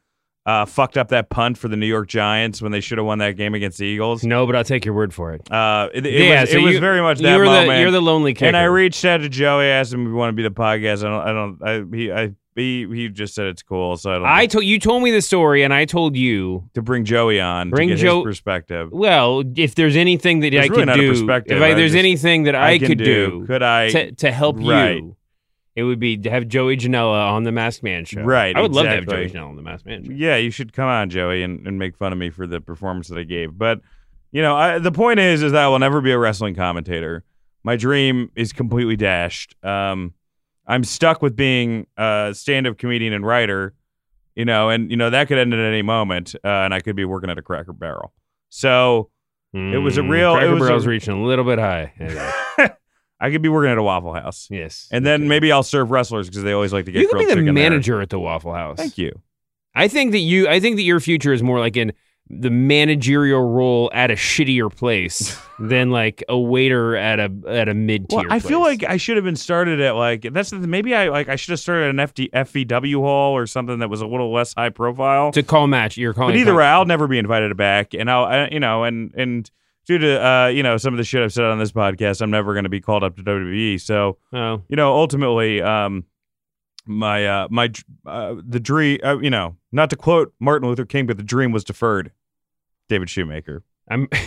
uh, 0.48 0.64
fucked 0.64 0.96
up 0.96 1.08
that 1.08 1.28
punt 1.28 1.58
for 1.58 1.68
the 1.68 1.76
New 1.76 1.86
York 1.86 2.08
Giants 2.08 2.62
when 2.62 2.72
they 2.72 2.80
should 2.80 2.96
have 2.96 3.06
won 3.06 3.18
that 3.18 3.32
game 3.36 3.54
against 3.54 3.76
the 3.76 3.84
Eagles. 3.84 4.24
No, 4.24 4.46
but 4.46 4.56
I'll 4.56 4.64
take 4.64 4.84
your 4.84 4.94
word 4.94 5.12
for 5.12 5.34
it. 5.34 5.50
Uh, 5.52 5.88
it, 5.92 6.06
it 6.06 6.12
yeah, 6.26 6.40
was, 6.40 6.50
so 6.50 6.56
it 6.58 6.62
was 6.62 6.78
very 6.78 7.02
much 7.02 7.18
that 7.18 7.34
you're 7.36 7.44
moment. 7.44 7.68
The, 7.68 7.80
you're 7.80 7.90
the 7.90 8.00
lonely 8.00 8.32
kicker. 8.32 8.46
And 8.46 8.56
I 8.56 8.64
reached 8.64 9.04
out 9.04 9.18
to 9.18 9.28
Joey, 9.28 9.66
asked 9.66 9.92
him 9.92 10.02
if 10.02 10.08
he 10.08 10.12
wanted 10.14 10.32
to 10.32 10.36
be 10.36 10.42
the 10.44 10.50
podcast. 10.50 11.04
I 11.04 11.08
don't, 11.10 11.28
I 11.28 11.32
don't, 11.32 11.92
I, 11.92 11.96
he, 11.96 12.10
I, 12.12 12.34
he, 12.54 12.86
he 12.92 13.08
just 13.08 13.34
said 13.34 13.46
it's 13.46 13.62
cool. 13.62 13.96
So 13.98 14.10
I 14.10 14.14
don't. 14.14 14.26
I 14.26 14.46
told 14.46 14.64
you 14.64 14.80
told 14.80 15.02
me 15.02 15.10
the 15.12 15.22
story, 15.22 15.62
and 15.62 15.72
I 15.74 15.84
told 15.84 16.16
you. 16.16 16.68
to 16.74 16.82
bring 16.82 17.04
Joey 17.04 17.40
on, 17.40 17.70
Bring 17.70 17.90
to 17.90 17.94
get 17.94 18.00
Joe- 18.02 18.16
his 18.18 18.24
perspective. 18.24 18.90
Well, 18.90 19.44
if 19.54 19.74
there's 19.74 19.94
anything 19.96 20.40
that 20.40 20.50
There's 20.50 20.64
I 20.64 20.74
really 20.74 20.86
could 20.86 20.94
do, 20.98 21.30
if 21.54 21.62
I, 21.62 21.66
I 21.66 21.74
there's 21.74 21.92
just- 21.92 21.98
anything 21.98 22.44
that 22.44 22.54
I, 22.56 22.72
I 22.72 22.78
could 22.78 22.98
do. 22.98 23.04
do, 23.04 23.46
Could 23.46 23.62
I- 23.62 23.90
to, 23.90 24.12
to 24.12 24.32
help 24.32 24.56
Right. 24.58 24.96
you, 24.96 25.16
it 25.78 25.84
would 25.84 26.00
be 26.00 26.16
to 26.16 26.28
have 26.30 26.48
Joey 26.48 26.76
Janela 26.76 27.30
on 27.30 27.44
the 27.44 27.52
Masked 27.52 27.82
Man 27.84 28.04
show. 28.04 28.22
Right, 28.22 28.56
I 28.56 28.60
would 28.60 28.72
love 28.72 28.84
to 28.84 28.90
have. 28.90 29.06
Joey 29.06 29.30
Janela 29.30 29.48
on 29.48 29.56
the 29.56 29.62
Masked 29.62 29.86
Man 29.86 30.04
show. 30.04 30.12
Yeah, 30.12 30.36
you 30.36 30.50
should 30.50 30.72
come 30.72 30.88
on, 30.88 31.08
Joey, 31.08 31.42
and, 31.42 31.66
and 31.66 31.78
make 31.78 31.96
fun 31.96 32.12
of 32.12 32.18
me 32.18 32.30
for 32.30 32.46
the 32.46 32.60
performance 32.60 33.08
that 33.08 33.18
I 33.18 33.22
gave. 33.22 33.56
But 33.56 33.80
you 34.32 34.42
know, 34.42 34.56
I, 34.56 34.78
the 34.78 34.92
point 34.92 35.20
is, 35.20 35.42
is 35.42 35.52
that 35.52 35.64
I 35.64 35.68
will 35.68 35.78
never 35.78 36.00
be 36.00 36.10
a 36.12 36.18
wrestling 36.18 36.54
commentator. 36.54 37.24
My 37.64 37.76
dream 37.76 38.30
is 38.34 38.52
completely 38.52 38.96
dashed. 38.96 39.54
Um, 39.64 40.14
I'm 40.66 40.84
stuck 40.84 41.22
with 41.22 41.34
being 41.36 41.86
a 41.96 42.32
stand-up 42.34 42.76
comedian 42.76 43.12
and 43.12 43.24
writer. 43.24 43.74
You 44.36 44.44
know, 44.44 44.68
and 44.70 44.90
you 44.90 44.96
know 44.96 45.10
that 45.10 45.28
could 45.28 45.38
end 45.38 45.52
at 45.54 45.58
any 45.60 45.82
moment, 45.82 46.34
uh, 46.44 46.48
and 46.48 46.74
I 46.74 46.80
could 46.80 46.94
be 46.96 47.04
working 47.04 47.30
at 47.30 47.38
a 47.38 47.42
Cracker 47.42 47.72
Barrel. 47.72 48.12
So 48.50 49.10
It 49.54 49.78
was 49.82 49.96
a 49.98 50.02
Mm, 50.02 50.10
real- 50.10 50.34
Cracker 50.34 50.52
was 50.54 50.62
a- 50.62 50.66
Barrel's 50.66 50.86
reaching 50.86 51.14
a 51.14 51.22
little 51.24 51.44
bit 51.44 51.58
high. 51.58 51.92
Anyway, 51.98 52.30
I 53.20 53.30
could 53.30 53.42
be 53.42 53.48
working 53.48 53.70
at 53.70 53.78
a 53.78 53.82
Waffle 53.82 54.14
House, 54.14 54.48
yes, 54.50 54.88
and 54.90 55.04
then 55.04 55.28
maybe 55.28 55.50
I'll 55.50 55.62
serve 55.62 55.90
wrestlers 55.90 56.28
because 56.28 56.42
they 56.44 56.52
always 56.52 56.72
like 56.72 56.84
to 56.86 56.92
get 56.92 57.02
you 57.02 57.08
could 57.08 57.18
be 57.18 57.24
the 57.24 57.30
chicken 57.32 57.46
there. 57.46 57.54
manager 57.54 58.00
at 58.00 58.10
the 58.10 58.18
Waffle 58.18 58.54
House. 58.54 58.76
Thank 58.76 58.98
you. 58.98 59.20
I 59.74 59.88
think 59.88 60.12
that 60.12 60.18
you. 60.18 60.48
I 60.48 60.60
think 60.60 60.76
that 60.76 60.82
your 60.82 61.00
future 61.00 61.32
is 61.32 61.42
more 61.42 61.58
like 61.58 61.76
in 61.76 61.92
the 62.30 62.50
managerial 62.50 63.42
role 63.42 63.90
at 63.94 64.10
a 64.10 64.14
shittier 64.14 64.74
place 64.74 65.40
than 65.58 65.90
like 65.90 66.22
a 66.28 66.38
waiter 66.38 66.94
at 66.94 67.18
a 67.18 67.32
at 67.48 67.68
a 67.68 67.74
mid 67.74 68.08
tier. 68.08 68.18
Well, 68.20 68.32
I 68.32 68.38
feel 68.38 68.60
like 68.60 68.84
I 68.84 68.98
should 68.98 69.16
have 69.16 69.24
been 69.24 69.36
started 69.36 69.80
at 69.80 69.94
like 69.96 70.22
that's 70.32 70.50
the, 70.50 70.58
maybe 70.58 70.94
I 70.94 71.08
like 71.08 71.28
I 71.28 71.36
should 71.36 71.52
have 71.52 71.60
started 71.60 71.84
at 71.84 71.90
an 71.90 71.96
FD, 71.96 72.30
FVW 72.30 73.00
hall 73.00 73.36
or 73.36 73.46
something 73.46 73.78
that 73.78 73.88
was 73.88 74.00
a 74.00 74.06
little 74.06 74.32
less 74.32 74.54
high 74.54 74.70
profile. 74.70 75.32
to 75.32 75.42
call 75.42 75.66
match. 75.66 75.96
You're 75.96 76.14
calling. 76.14 76.34
But 76.34 76.40
either 76.40 76.54
way, 76.54 76.64
I'll 76.64 76.84
never 76.84 77.08
be 77.08 77.18
invited 77.18 77.56
back, 77.56 77.94
and 77.94 78.10
I'll 78.10 78.24
I, 78.24 78.48
you 78.52 78.60
know 78.60 78.84
and 78.84 79.12
and 79.14 79.50
due 79.88 79.98
to 79.98 80.24
uh 80.24 80.46
you 80.46 80.62
know 80.62 80.76
some 80.76 80.94
of 80.94 80.98
the 80.98 81.04
shit 81.04 81.22
I've 81.22 81.32
said 81.32 81.46
on 81.46 81.58
this 81.58 81.72
podcast, 81.72 82.20
I'm 82.20 82.30
never 82.30 82.52
going 82.52 82.64
to 82.64 82.68
be 82.70 82.80
called 82.80 83.02
up 83.02 83.16
to 83.16 83.22
WWE. 83.24 83.80
So 83.80 84.18
Oh, 84.32 84.62
you 84.68 84.76
know 84.76 84.94
ultimately, 84.94 85.60
um, 85.60 86.04
my 86.86 87.26
uh 87.26 87.48
my 87.50 87.72
uh, 88.06 88.36
the 88.46 88.60
dream 88.60 89.00
uh, 89.02 89.18
you 89.18 89.30
know 89.30 89.56
not 89.72 89.90
to 89.90 89.96
quote 89.96 90.32
Martin 90.38 90.68
Luther 90.68 90.84
King, 90.84 91.06
but 91.06 91.16
the 91.16 91.24
dream 91.24 91.50
was 91.50 91.64
deferred. 91.64 92.12
David 92.88 93.10
Shoemaker. 93.10 93.64
I'm. 93.90 94.08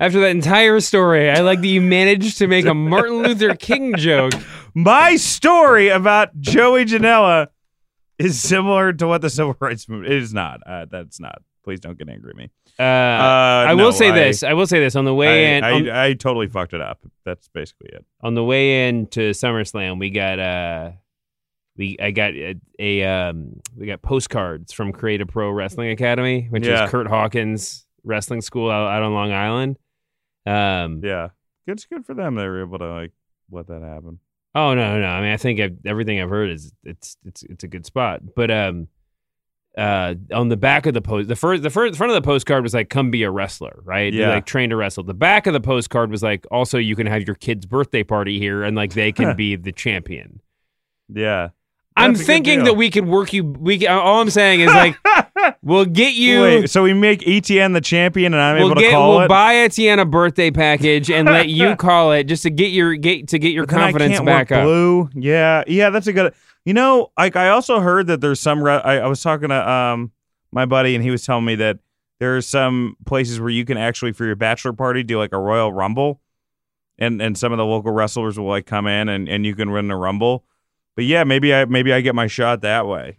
After 0.00 0.20
that 0.20 0.28
entire 0.28 0.78
story, 0.78 1.28
I 1.28 1.40
like 1.40 1.60
that 1.60 1.66
you 1.66 1.80
managed 1.80 2.38
to 2.38 2.46
make 2.46 2.66
a 2.66 2.74
Martin 2.74 3.24
Luther 3.24 3.56
King 3.56 3.96
joke. 3.96 4.32
My 4.74 5.16
story 5.16 5.88
about 5.88 6.38
Joey 6.40 6.84
Janela 6.84 7.48
is 8.16 8.40
similar 8.40 8.92
to 8.92 9.08
what 9.08 9.22
the 9.22 9.30
civil 9.30 9.56
rights 9.58 9.88
movement. 9.88 10.12
It 10.12 10.22
is 10.22 10.32
not. 10.32 10.60
Uh, 10.64 10.86
that's 10.88 11.18
not. 11.18 11.42
Please 11.64 11.80
don't 11.80 11.98
get 11.98 12.08
angry 12.08 12.30
at 12.30 12.36
me. 12.36 12.50
Uh, 12.78 12.82
Uh, 12.82 13.66
I 13.68 13.74
no, 13.74 13.84
will 13.84 13.92
say 13.92 14.10
I- 14.10 14.14
this. 14.14 14.42
I 14.42 14.52
will 14.54 14.66
say 14.66 14.78
this 14.80 14.96
on 14.96 15.04
the 15.04 15.14
way 15.14 15.54
I, 15.54 15.56
in. 15.58 15.64
I, 15.64 15.70
on, 15.72 15.90
I 15.90 16.12
totally 16.14 16.46
fucked 16.46 16.72
it 16.74 16.80
up. 16.80 17.00
That's 17.24 17.48
basically 17.48 17.90
it. 17.92 18.04
on 18.22 18.34
the 18.34 18.44
way 18.44 18.88
in 18.88 19.06
to 19.08 19.30
SummerSlam, 19.30 19.98
we 19.98 20.10
got 20.10 20.38
uh, 20.38 20.92
we 21.76 21.96
I 22.00 22.10
got 22.12 22.34
a, 22.34 22.54
a 22.78 23.04
um, 23.04 23.60
we 23.76 23.86
got 23.86 24.00
postcards 24.02 24.72
from 24.72 24.92
Create 24.92 25.20
A 25.20 25.26
Pro 25.26 25.50
Wrestling 25.50 25.90
Academy, 25.90 26.46
which 26.50 26.66
Yeah. 26.66 26.84
is 26.84 26.90
Kurt 26.90 27.06
Hawkins 27.08 27.86
wrestling 28.04 28.40
school 28.40 28.70
out, 28.70 28.88
out 28.88 29.02
on 29.02 29.12
Long 29.12 29.32
Island. 29.32 29.76
Um, 30.46 31.00
Yeah, 31.04 31.28
it's 31.66 31.84
good 31.84 32.06
for 32.06 32.14
them. 32.14 32.36
They 32.36 32.46
were 32.46 32.62
able 32.62 32.78
to 32.78 32.88
like 32.88 33.12
let 33.50 33.66
that 33.66 33.82
happen. 33.82 34.20
Oh 34.54 34.74
no, 34.74 34.98
no. 35.00 35.06
I 35.06 35.20
mean, 35.20 35.32
I 35.32 35.36
think 35.36 35.60
I've, 35.60 35.76
everything 35.84 36.20
I've 36.20 36.30
heard 36.30 36.50
is 36.50 36.72
it's 36.84 37.16
it's 37.24 37.42
it's 37.42 37.64
a 37.64 37.68
good 37.68 37.84
spot. 37.84 38.22
But 38.34 38.50
um, 38.50 38.88
uh, 39.76 40.14
on 40.32 40.48
the 40.48 40.56
back 40.56 40.86
of 40.86 40.94
the 40.94 41.00
post, 41.02 41.28
the 41.28 41.36
first 41.36 41.62
the 41.62 41.70
first 41.70 41.92
the 41.92 41.96
front 41.98 42.10
of 42.10 42.14
the 42.20 42.26
postcard 42.26 42.62
was 42.62 42.74
like, 42.74 42.88
"Come 42.88 43.10
be 43.10 43.22
a 43.22 43.30
wrestler," 43.30 43.80
right? 43.84 44.12
Yeah. 44.12 44.30
like 44.30 44.46
train 44.46 44.70
to 44.70 44.76
wrestle. 44.76 45.04
The 45.04 45.14
back 45.14 45.46
of 45.46 45.52
the 45.52 45.60
postcard 45.60 46.10
was 46.10 46.22
like, 46.22 46.46
"Also, 46.50 46.78
you 46.78 46.96
can 46.96 47.06
have 47.06 47.22
your 47.26 47.36
kid's 47.36 47.66
birthday 47.66 48.02
party 48.02 48.38
here, 48.38 48.62
and 48.64 48.76
like 48.76 48.94
they 48.94 49.12
can 49.12 49.36
be 49.36 49.54
the 49.56 49.70
champion." 49.72 50.40
Yeah, 51.12 51.50
I'm 51.96 52.12
That's 52.12 52.20
a 52.20 52.22
good 52.22 52.26
thinking 52.26 52.64
that 52.64 52.74
we 52.74 52.90
could 52.90 53.06
work 53.06 53.32
you. 53.32 53.44
We 53.44 53.78
can- 53.78 53.88
all 53.96 54.20
I'm 54.20 54.30
saying 54.30 54.60
is 54.60 54.66
like, 54.68 54.96
we'll 55.62 55.84
get 55.86 56.14
you. 56.14 56.42
Wait, 56.42 56.70
so 56.70 56.82
we 56.82 56.92
make 56.92 57.26
Etienne 57.26 57.72
the 57.72 57.80
champion, 57.80 58.34
and 58.34 58.42
I'm 58.42 58.56
We'll 58.56 58.66
able 58.66 58.74
to 58.76 58.80
get 58.82 58.90
call 58.92 59.10
we'll 59.10 59.20
it. 59.22 59.28
buy 59.28 59.56
Etienne 59.56 59.98
a 60.00 60.04
birthday 60.04 60.50
package 60.50 61.10
and 61.10 61.26
let 61.26 61.48
you 61.48 61.76
call 61.76 62.12
it 62.12 62.24
just 62.24 62.42
to 62.42 62.50
get 62.50 62.72
your 62.72 62.94
get 62.96 63.28
to 63.28 63.38
get 63.38 63.52
your 63.52 63.64
But 63.66 63.76
confidence 63.76 64.14
can't 64.16 64.26
back 64.26 64.52
up. 64.52 64.64
Blue, 64.64 65.08
yeah, 65.14 65.62
yeah, 65.66 65.90
that's 65.90 66.08
a 66.08 66.12
good. 66.12 66.34
You 66.68 66.74
know, 66.74 67.12
like 67.16 67.34
I 67.34 67.48
also 67.48 67.80
heard 67.80 68.08
that 68.08 68.20
there's 68.20 68.40
some. 68.40 68.62
Re- 68.62 68.74
I, 68.74 68.98
I 68.98 69.06
was 69.06 69.22
talking 69.22 69.48
to 69.48 69.70
um 69.70 70.12
my 70.52 70.66
buddy, 70.66 70.94
and 70.94 71.02
he 71.02 71.10
was 71.10 71.24
telling 71.24 71.46
me 71.46 71.54
that 71.54 71.78
there 72.20 72.36
are 72.36 72.42
some 72.42 72.94
places 73.06 73.40
where 73.40 73.48
you 73.48 73.64
can 73.64 73.78
actually 73.78 74.12
for 74.12 74.26
your 74.26 74.36
bachelor 74.36 74.74
party 74.74 75.02
do 75.02 75.16
like 75.16 75.32
a 75.32 75.38
Royal 75.38 75.72
Rumble, 75.72 76.20
and 76.98 77.22
and 77.22 77.38
some 77.38 77.52
of 77.52 77.56
the 77.56 77.64
local 77.64 77.90
wrestlers 77.90 78.38
will 78.38 78.48
like 78.48 78.66
come 78.66 78.86
in 78.86 79.08
and 79.08 79.30
and 79.30 79.46
you 79.46 79.54
can 79.54 79.70
run 79.70 79.90
a 79.90 79.96
Rumble. 79.96 80.44
But 80.94 81.06
yeah, 81.06 81.24
maybe 81.24 81.54
I 81.54 81.64
maybe 81.64 81.90
I 81.90 82.02
get 82.02 82.14
my 82.14 82.26
shot 82.26 82.60
that 82.60 82.86
way. 82.86 83.18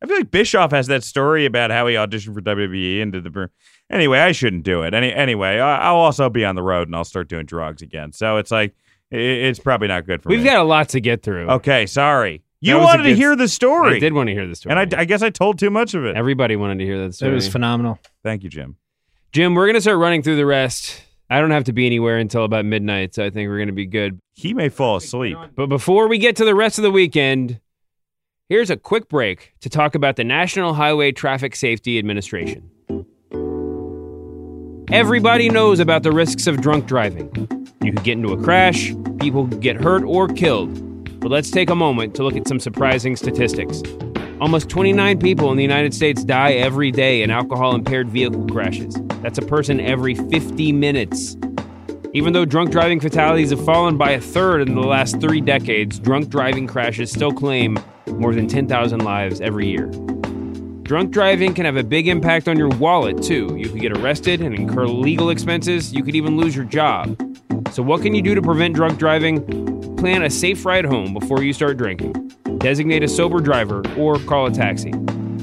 I 0.00 0.06
feel 0.06 0.18
like 0.18 0.30
Bischoff 0.30 0.70
has 0.70 0.86
that 0.86 1.02
story 1.02 1.46
about 1.46 1.72
how 1.72 1.88
he 1.88 1.96
auditioned 1.96 2.34
for 2.34 2.40
WWE 2.40 3.02
and 3.02 3.10
did 3.10 3.24
the. 3.24 3.50
Anyway, 3.90 4.20
I 4.20 4.30
shouldn't 4.30 4.62
do 4.62 4.82
it. 4.82 4.94
Any 4.94 5.12
anyway, 5.12 5.58
I'll 5.58 5.96
also 5.96 6.30
be 6.30 6.44
on 6.44 6.54
the 6.54 6.62
road 6.62 6.86
and 6.86 6.94
I'll 6.94 7.02
start 7.02 7.26
doing 7.26 7.46
drugs 7.46 7.82
again. 7.82 8.12
So 8.12 8.36
it's 8.36 8.52
like 8.52 8.76
it's 9.10 9.58
probably 9.58 9.88
not 9.88 10.06
good 10.06 10.22
for 10.22 10.28
me. 10.28 10.36
We've 10.36 10.44
got 10.44 10.58
a 10.58 10.62
lot 10.62 10.90
to 10.90 11.00
get 11.00 11.24
through. 11.24 11.50
Okay, 11.50 11.86
sorry. 11.86 12.44
You 12.62 12.76
was 12.76 12.84
wanted 12.84 13.04
to 13.04 13.08
good- 13.10 13.16
hear 13.16 13.36
the 13.36 13.48
story. 13.48 13.96
I 13.96 13.98
did 13.98 14.12
want 14.12 14.28
to 14.28 14.34
hear 14.34 14.46
the 14.46 14.54
story. 14.54 14.74
And 14.76 14.94
I, 14.94 15.00
I 15.00 15.04
guess 15.06 15.22
I 15.22 15.30
told 15.30 15.58
too 15.58 15.70
much 15.70 15.94
of 15.94 16.04
it. 16.04 16.14
Everybody 16.16 16.56
wanted 16.56 16.78
to 16.78 16.84
hear 16.84 16.98
that 17.06 17.14
story. 17.14 17.32
It 17.32 17.34
was 17.34 17.48
phenomenal. 17.48 17.98
Thank 18.22 18.42
you, 18.42 18.50
Jim. 18.50 18.76
Jim, 19.32 19.54
we're 19.54 19.66
gonna 19.66 19.80
start 19.80 19.98
running 19.98 20.22
through 20.22 20.36
the 20.36 20.44
rest. 20.46 21.02
I 21.30 21.40
don't 21.40 21.52
have 21.52 21.64
to 21.64 21.72
be 21.72 21.86
anywhere 21.86 22.18
until 22.18 22.44
about 22.44 22.64
midnight, 22.64 23.14
so 23.14 23.24
I 23.24 23.30
think 23.30 23.48
we're 23.48 23.60
gonna 23.60 23.72
be 23.72 23.86
good. 23.86 24.20
He 24.34 24.52
may 24.52 24.68
fall 24.68 24.96
asleep. 24.96 25.38
But 25.54 25.68
before 25.68 26.08
we 26.08 26.18
get 26.18 26.36
to 26.36 26.44
the 26.44 26.54
rest 26.54 26.78
of 26.78 26.82
the 26.82 26.90
weekend, 26.90 27.60
here's 28.48 28.68
a 28.68 28.76
quick 28.76 29.08
break 29.08 29.54
to 29.60 29.70
talk 29.70 29.94
about 29.94 30.16
the 30.16 30.24
National 30.24 30.74
Highway 30.74 31.12
Traffic 31.12 31.54
Safety 31.54 31.98
Administration. 31.98 32.68
Everybody 34.90 35.48
knows 35.48 35.78
about 35.78 36.02
the 36.02 36.10
risks 36.10 36.48
of 36.48 36.60
drunk 36.60 36.86
driving. 36.86 37.30
You 37.82 37.92
could 37.92 38.02
get 38.02 38.12
into 38.18 38.32
a 38.32 38.42
crash, 38.42 38.92
people 39.20 39.46
could 39.46 39.60
get 39.60 39.76
hurt 39.76 40.02
or 40.02 40.26
killed. 40.26 40.89
But 41.20 41.30
let's 41.30 41.50
take 41.50 41.68
a 41.68 41.74
moment 41.74 42.14
to 42.14 42.22
look 42.22 42.34
at 42.34 42.48
some 42.48 42.58
surprising 42.58 43.14
statistics. 43.14 43.82
Almost 44.40 44.70
29 44.70 45.18
people 45.18 45.50
in 45.50 45.58
the 45.58 45.62
United 45.62 45.92
States 45.92 46.24
die 46.24 46.52
every 46.52 46.90
day 46.90 47.22
in 47.22 47.30
alcohol 47.30 47.74
impaired 47.74 48.08
vehicle 48.08 48.46
crashes. 48.46 48.96
That's 49.20 49.36
a 49.36 49.42
person 49.42 49.80
every 49.80 50.14
50 50.14 50.72
minutes. 50.72 51.36
Even 52.14 52.32
though 52.32 52.46
drunk 52.46 52.70
driving 52.70 53.00
fatalities 53.00 53.50
have 53.50 53.62
fallen 53.66 53.98
by 53.98 54.12
a 54.12 54.20
third 54.20 54.62
in 54.62 54.74
the 54.74 54.80
last 54.80 55.20
three 55.20 55.42
decades, 55.42 55.98
drunk 55.98 56.30
driving 56.30 56.66
crashes 56.66 57.10
still 57.10 57.32
claim 57.32 57.78
more 58.06 58.34
than 58.34 58.48
10,000 58.48 59.04
lives 59.04 59.42
every 59.42 59.68
year. 59.68 59.90
Drunk 60.82 61.10
driving 61.10 61.52
can 61.52 61.66
have 61.66 61.76
a 61.76 61.84
big 61.84 62.08
impact 62.08 62.48
on 62.48 62.56
your 62.56 62.70
wallet, 62.70 63.22
too. 63.22 63.54
You 63.56 63.68
could 63.68 63.80
get 63.80 63.96
arrested 63.96 64.40
and 64.40 64.54
incur 64.54 64.86
legal 64.86 65.28
expenses. 65.28 65.92
You 65.92 66.02
could 66.02 66.16
even 66.16 66.38
lose 66.38 66.56
your 66.56 66.64
job. 66.64 67.16
So, 67.70 67.82
what 67.82 68.02
can 68.02 68.14
you 68.14 68.22
do 68.22 68.34
to 68.34 68.42
prevent 68.42 68.74
drunk 68.74 68.98
driving? 68.98 69.79
Plan 70.00 70.22
a 70.22 70.30
safe 70.30 70.64
ride 70.64 70.86
home 70.86 71.12
before 71.12 71.42
you 71.42 71.52
start 71.52 71.76
drinking. 71.76 72.14
Designate 72.56 73.02
a 73.02 73.08
sober 73.08 73.38
driver 73.38 73.82
or 73.98 74.18
call 74.20 74.46
a 74.46 74.50
taxi. 74.50 74.94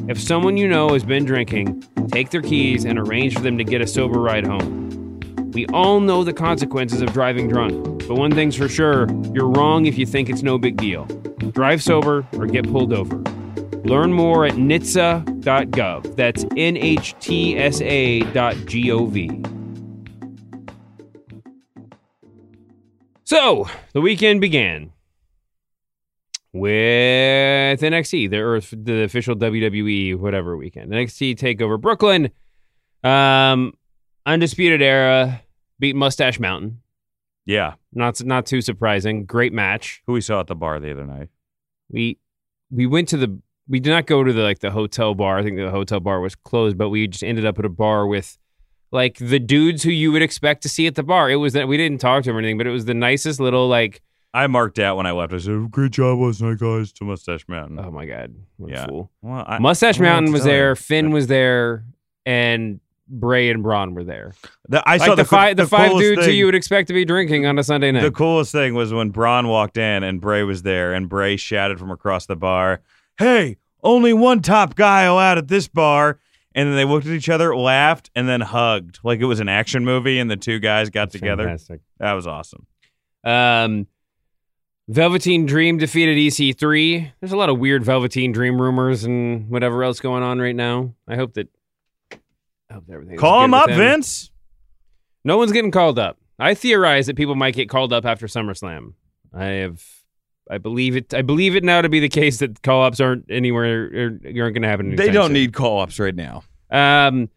If 0.08 0.20
someone 0.20 0.58
you 0.58 0.68
know 0.68 0.94
has 0.94 1.04
been 1.04 1.26
drinking, 1.26 1.84
take 2.08 2.32
their 2.32 2.42
keys 2.42 2.84
and 2.84 2.98
arrange 2.98 3.36
for 3.36 3.42
them 3.42 3.60
to 3.60 3.64
get 3.64 3.82
a 3.82 3.88
sober 3.88 4.20
ride 4.20 4.48
home. 4.48 5.20
We 5.52 5.68
all 5.68 6.00
know 6.00 6.24
the 6.24 6.34
consequences 6.34 7.04
of 7.04 7.14
driving 7.14 7.48
drunk, 7.48 8.08
but 8.08 8.16
one 8.16 8.32
thing's 8.32 8.56
for 8.56 8.68
sure 8.68 9.08
you're 9.32 9.48
wrong 9.48 9.86
if 9.86 9.96
you 9.96 10.08
think 10.08 10.28
it's 10.28 10.42
no 10.42 10.58
big 10.58 10.76
deal. 10.78 11.06
Drive 11.52 11.84
sober 11.84 12.26
or 12.34 12.48
get 12.48 12.68
pulled 12.72 12.94
over. 12.94 13.18
Learn 13.84 14.12
more 14.12 14.48
at 14.48 14.54
nhtsa.gov. 14.54 16.16
That's 16.16 16.46
N 16.58 16.78
H 16.78 17.14
T 17.20 17.60
S 17.60 17.80
A 17.82 18.22
dot 18.32 18.56
G 18.66 18.90
O 18.92 19.06
V. 19.06 19.30
So, 23.28 23.68
the 23.92 24.00
weekend 24.00 24.40
began 24.40 24.94
with 26.54 27.82
NXT, 27.82 28.30
the, 28.30 28.38
or 28.38 28.62
the 28.62 29.04
official 29.04 29.36
WWE 29.36 30.16
whatever 30.16 30.56
weekend. 30.56 30.94
NXT 30.94 31.36
Takeover 31.36 31.78
Brooklyn. 31.78 32.30
Um, 33.04 33.74
Undisputed 34.26 34.82
Era 34.82 35.42
beat 35.78 35.98
Mustache 35.98 36.40
Mountain. 36.40 36.80
Yeah. 37.46 37.74
Not 37.92 38.24
not 38.24 38.46
too 38.46 38.62
surprising. 38.62 39.26
Great 39.26 39.52
match. 39.52 40.02
Who 40.08 40.14
we 40.14 40.22
saw 40.22 40.40
at 40.40 40.48
the 40.48 40.56
bar 40.56 40.80
the 40.80 40.92
other 40.92 41.06
night. 41.06 41.28
We 41.90 42.20
we 42.72 42.86
went 42.86 43.10
to 43.10 43.18
the 43.18 43.38
we 43.68 43.82
did 43.82 43.90
not 43.90 44.06
go 44.06 44.24
to 44.24 44.32
the 44.32 44.42
like 44.42 44.60
the 44.60 44.72
hotel 44.72 45.16
bar. 45.16 45.38
I 45.38 45.44
think 45.44 45.58
the 45.58 45.70
hotel 45.70 46.00
bar 46.00 46.22
was 46.22 46.34
closed, 46.34 46.78
but 46.78 46.88
we 46.88 47.08
just 47.08 47.26
ended 47.26 47.46
up 47.46 47.60
at 47.60 47.66
a 47.66 47.70
bar 47.70 48.08
with 48.08 48.38
like 48.92 49.18
the 49.18 49.40
dudes 49.40 49.84
who 49.84 49.92
you 49.92 50.12
would 50.12 50.22
expect 50.22 50.64
to 50.64 50.70
see 50.70 50.88
at 50.88 50.96
the 50.96 51.04
bar. 51.04 51.30
It 51.30 51.36
was 51.38 51.54
that 51.54 51.68
we 51.68 51.78
didn't 51.78 52.00
talk 52.00 52.24
to 52.24 52.30
them 52.30 52.36
or 52.38 52.40
anything, 52.40 52.58
but 52.58 52.68
it 52.68 52.72
was 52.72 52.86
the 52.86 52.94
nicest 52.94 53.40
little 53.40 53.68
like 53.68 54.02
I 54.34 54.46
marked 54.48 54.78
out 54.80 54.98
when 54.98 55.06
I 55.06 55.12
left. 55.12 55.34
I 55.34 55.38
said, 55.40 55.72
"Great 55.72 55.92
job 55.92 56.20
last 56.20 56.42
night, 56.42 56.60
guys." 56.60 56.92
To 56.94 57.04
Mustache 57.06 57.46
Mountain. 57.48 57.80
oh 57.80 57.92
my 57.92 58.06
god, 58.06 58.36
what 58.58 58.70
a 58.72 58.74
Yeah. 58.74 58.86
fool. 58.88 59.12
Well, 59.22 59.44
I- 59.48 59.60
Mustache 59.60 59.96
I 59.96 59.98
don't 59.98 60.04
know 60.04 60.10
what 60.10 60.14
Mountain 60.16 60.34
was 60.34 60.42
tell 60.44 60.52
you. 60.52 60.58
there, 60.58 60.76
Finn 60.76 61.12
was 61.12 61.28
there, 61.28 61.86
and 62.26 62.80
Bray 63.10 63.50
and 63.50 63.64
Braun 63.64 63.94
were 63.96 64.04
there. 64.04 64.34
The, 64.68 64.84
I 64.88 64.98
like 64.98 65.02
saw 65.08 65.16
the, 65.16 65.24
the, 65.24 65.30
co- 65.30 65.36
five 65.38 65.58
the, 65.58 65.66
five 65.66 65.92
dudes 65.98 66.20
who 66.20 66.26
thing- 66.26 66.36
you 66.38 66.46
would 66.46 66.56
expect 66.56 66.88
to 66.90 66.94
be 66.94 67.06
drinking 67.06 67.46
on 67.46 67.58
a 67.58 67.64
Sunday 67.64 67.92
night. 67.92 68.02
The 68.02 68.12
coolest 68.12 68.52
thing 68.52 68.74
was 68.76 68.94
when 68.94 69.10
Braun 69.12 69.48
walked 69.48 69.78
in 69.78 70.04
and 70.04 70.20
Bray 70.20 70.44
was 70.44 70.64
there, 70.64 70.94
and 70.94 71.08
Bray 71.10 71.38
shouted 71.38 71.80
from 71.80 71.90
across 71.90 72.26
the 72.26 72.36
bar, 72.36 72.82
"Hey, 73.18 73.58
only 73.82 74.12
one 74.14 74.42
top 74.42 74.76
guy 74.76 75.04
allowed 75.04 75.38
at 75.38 75.48
this 75.48 75.68
bar." 75.70 76.20
And 76.58 76.68
then 76.70 76.76
they 76.76 76.86
looked 76.86 77.06
at 77.06 77.12
each 77.14 77.30
other, 77.30 77.56
laughed, 77.56 78.10
and 78.16 78.28
then 78.28 78.42
hugged 78.42 78.98
like 79.04 79.20
it 79.20 79.26
was 79.26 79.40
an 79.40 79.48
action 79.48 79.86
movie, 79.86 80.18
and 80.18 80.30
the 80.30 80.36
two 80.36 80.58
guys 80.58 80.90
got 80.90 81.12
together. 81.12 81.44
Fantastic. 81.44 81.82
That 82.00 82.14
was 82.14 82.26
awesome. 82.26 82.66
Um, 83.24 83.86
Velveteen 84.88 85.46
Dream 85.46 85.78
defeated 85.78 86.18
EC3. 86.18 87.12
There's 87.20 87.32
a 87.32 87.38
lot 87.38 87.50
of 87.50 87.60
weird 87.60 87.84
Velveteen 87.84 88.32
Dream 88.32 88.60
rumors 88.60 89.04
and 89.04 89.48
whatever 89.52 89.84
else 89.84 90.00
going 90.00 90.24
on 90.24 90.40
right 90.40 90.56
now. 90.56 90.96
I 91.08 91.16
hope 91.16 91.36
that. 91.36 91.48
I 92.12 92.74
hope 92.74 92.88
that 92.88 92.94
everything. 92.94 93.18
Call 93.18 93.44
him 93.46 93.54
up, 93.54 93.70
Vince. 93.70 94.32
No 95.24 95.38
one's 95.38 95.52
getting 95.52 95.70
called 95.72 96.00
up. 96.00 96.18
I 96.40 96.56
theorize 96.56 97.06
that 97.06 97.16
people 97.18 97.36
might 97.36 97.54
get 97.54 97.70
called 97.70 97.94
up 97.94 98.04
after 98.04 98.26
SummerSlam. 98.26 98.94
I 99.32 99.46
have. 99.46 99.84
I 100.50 100.58
believe 100.58 100.96
it. 100.96 101.14
I 101.14 101.22
believe 101.22 101.56
it 101.56 101.64
now 101.64 101.82
to 101.82 101.90
be 101.90 102.00
the 102.00 102.10
case 102.10 102.40
that 102.40 102.62
call 102.62 102.84
ups 102.84 103.00
aren't 103.00 103.26
anywhere. 103.30 103.90
Aren't 103.96 104.24
going 104.24 104.62
to 104.62 104.68
happen. 104.68 104.96
They 104.96 105.10
don't 105.10 105.28
soon. 105.28 105.34
need 105.34 105.54
call 105.54 105.82
ups 105.82 106.00
right 106.00 106.16
now. 106.16 106.44
Um, 106.70 107.30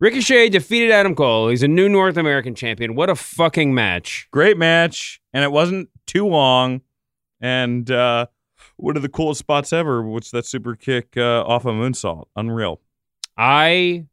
Ricochet 0.00 0.48
defeated 0.48 0.90
Adam 0.90 1.14
Cole. 1.14 1.48
He's 1.48 1.62
a 1.62 1.68
new 1.68 1.88
North 1.88 2.16
American 2.16 2.54
champion. 2.54 2.94
What 2.94 3.10
a 3.10 3.14
fucking 3.14 3.74
match! 3.74 4.28
Great 4.30 4.56
match, 4.56 5.20
and 5.32 5.44
it 5.44 5.52
wasn't 5.52 5.90
too 6.06 6.26
long. 6.26 6.80
And 7.40 7.90
uh, 7.90 8.26
one 8.76 8.96
of 8.96 9.02
the 9.02 9.08
coolest 9.08 9.40
spots 9.40 9.72
ever. 9.72 10.02
What's 10.02 10.30
that 10.30 10.46
super 10.46 10.74
kick 10.74 11.16
uh, 11.16 11.44
off 11.44 11.64
a 11.64 11.68
moonsault? 11.68 12.26
Unreal. 12.36 12.80
I 13.36 14.06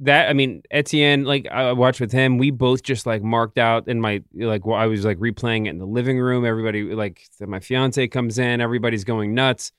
that 0.00 0.28
I 0.28 0.32
mean 0.32 0.62
Etienne 0.70 1.24
like 1.24 1.46
I 1.46 1.72
watched 1.72 2.00
with 2.00 2.12
him. 2.12 2.38
We 2.38 2.50
both 2.50 2.82
just 2.82 3.06
like 3.06 3.22
marked 3.22 3.58
out 3.58 3.86
in 3.88 4.00
my 4.00 4.22
like 4.34 4.66
well, 4.66 4.76
I 4.76 4.86
was 4.86 5.04
like 5.04 5.18
replaying 5.18 5.66
it 5.66 5.70
in 5.70 5.78
the 5.78 5.86
living 5.86 6.18
room. 6.18 6.44
Everybody 6.44 6.94
like 6.94 7.22
my 7.40 7.60
fiance 7.60 8.08
comes 8.08 8.38
in. 8.38 8.60
Everybody's 8.60 9.04
going 9.04 9.34
nuts. 9.34 9.72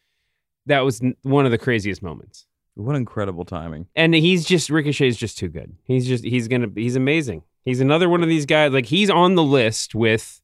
That 0.67 0.81
was 0.81 1.01
one 1.23 1.45
of 1.45 1.51
the 1.51 1.57
craziest 1.57 2.03
moments. 2.03 2.45
What 2.75 2.95
incredible 2.95 3.43
timing. 3.43 3.87
and 3.95 4.13
he's 4.13 4.45
just 4.45 4.69
Ricochet's 4.69 5.17
just 5.17 5.37
too 5.37 5.49
good. 5.49 5.75
He's 5.83 6.07
just 6.07 6.23
he's 6.23 6.47
gonna 6.47 6.69
he's 6.73 6.95
amazing. 6.95 7.43
He's 7.65 7.81
another 7.81 8.07
one 8.07 8.23
of 8.23 8.29
these 8.29 8.45
guys 8.45 8.71
like 8.71 8.85
he's 8.85 9.09
on 9.09 9.35
the 9.35 9.43
list 9.43 9.93
with 9.93 10.41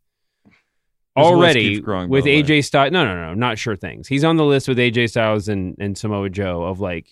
already 1.15 1.79
growing, 1.79 2.09
with. 2.09 2.25
AJ 2.25 2.65
Styles. 2.65 2.91
No 2.91 3.05
no 3.05 3.15
no 3.15 3.33
not 3.33 3.57
sure 3.57 3.75
things. 3.75 4.07
He's 4.07 4.23
on 4.23 4.37
the 4.37 4.45
list 4.45 4.67
with 4.67 4.77
AJ 4.77 5.09
Styles 5.09 5.47
and 5.47 5.75
and 5.79 5.97
Samoa 5.97 6.29
Joe 6.29 6.63
of 6.63 6.79
like 6.79 7.07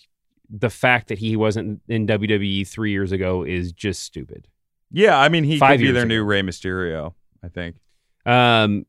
the 0.50 0.70
fact 0.70 1.08
that 1.08 1.18
he 1.18 1.36
wasn't 1.36 1.80
in 1.88 2.06
WWE 2.06 2.66
three 2.66 2.90
years 2.90 3.12
ago 3.12 3.42
is 3.42 3.72
just 3.72 4.02
stupid. 4.02 4.48
Yeah, 4.90 5.18
I 5.18 5.28
mean 5.28 5.44
he 5.44 5.58
Five 5.58 5.78
could 5.78 5.86
be 5.86 5.90
their 5.92 6.02
ago. 6.02 6.08
new 6.08 6.24
Rey 6.24 6.42
Mysterio. 6.42 7.14
I 7.42 7.48
think. 7.48 7.76
Um, 8.24 8.86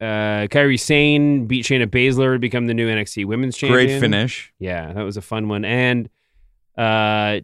uh, 0.00 0.48
Kairi 0.48 0.80
Sane 0.80 1.46
beat 1.46 1.64
Shayna 1.64 1.86
Baszler 1.86 2.34
to 2.34 2.38
become 2.38 2.66
the 2.66 2.74
new 2.74 2.88
NXT 2.88 3.26
Women's 3.26 3.56
Champion. 3.56 3.86
Great 3.86 4.00
finish. 4.00 4.52
Yeah, 4.58 4.92
that 4.92 5.02
was 5.02 5.16
a 5.16 5.22
fun 5.22 5.48
one. 5.48 5.64
And 5.64 6.08
uh, 6.78 6.80
uh 6.80 7.40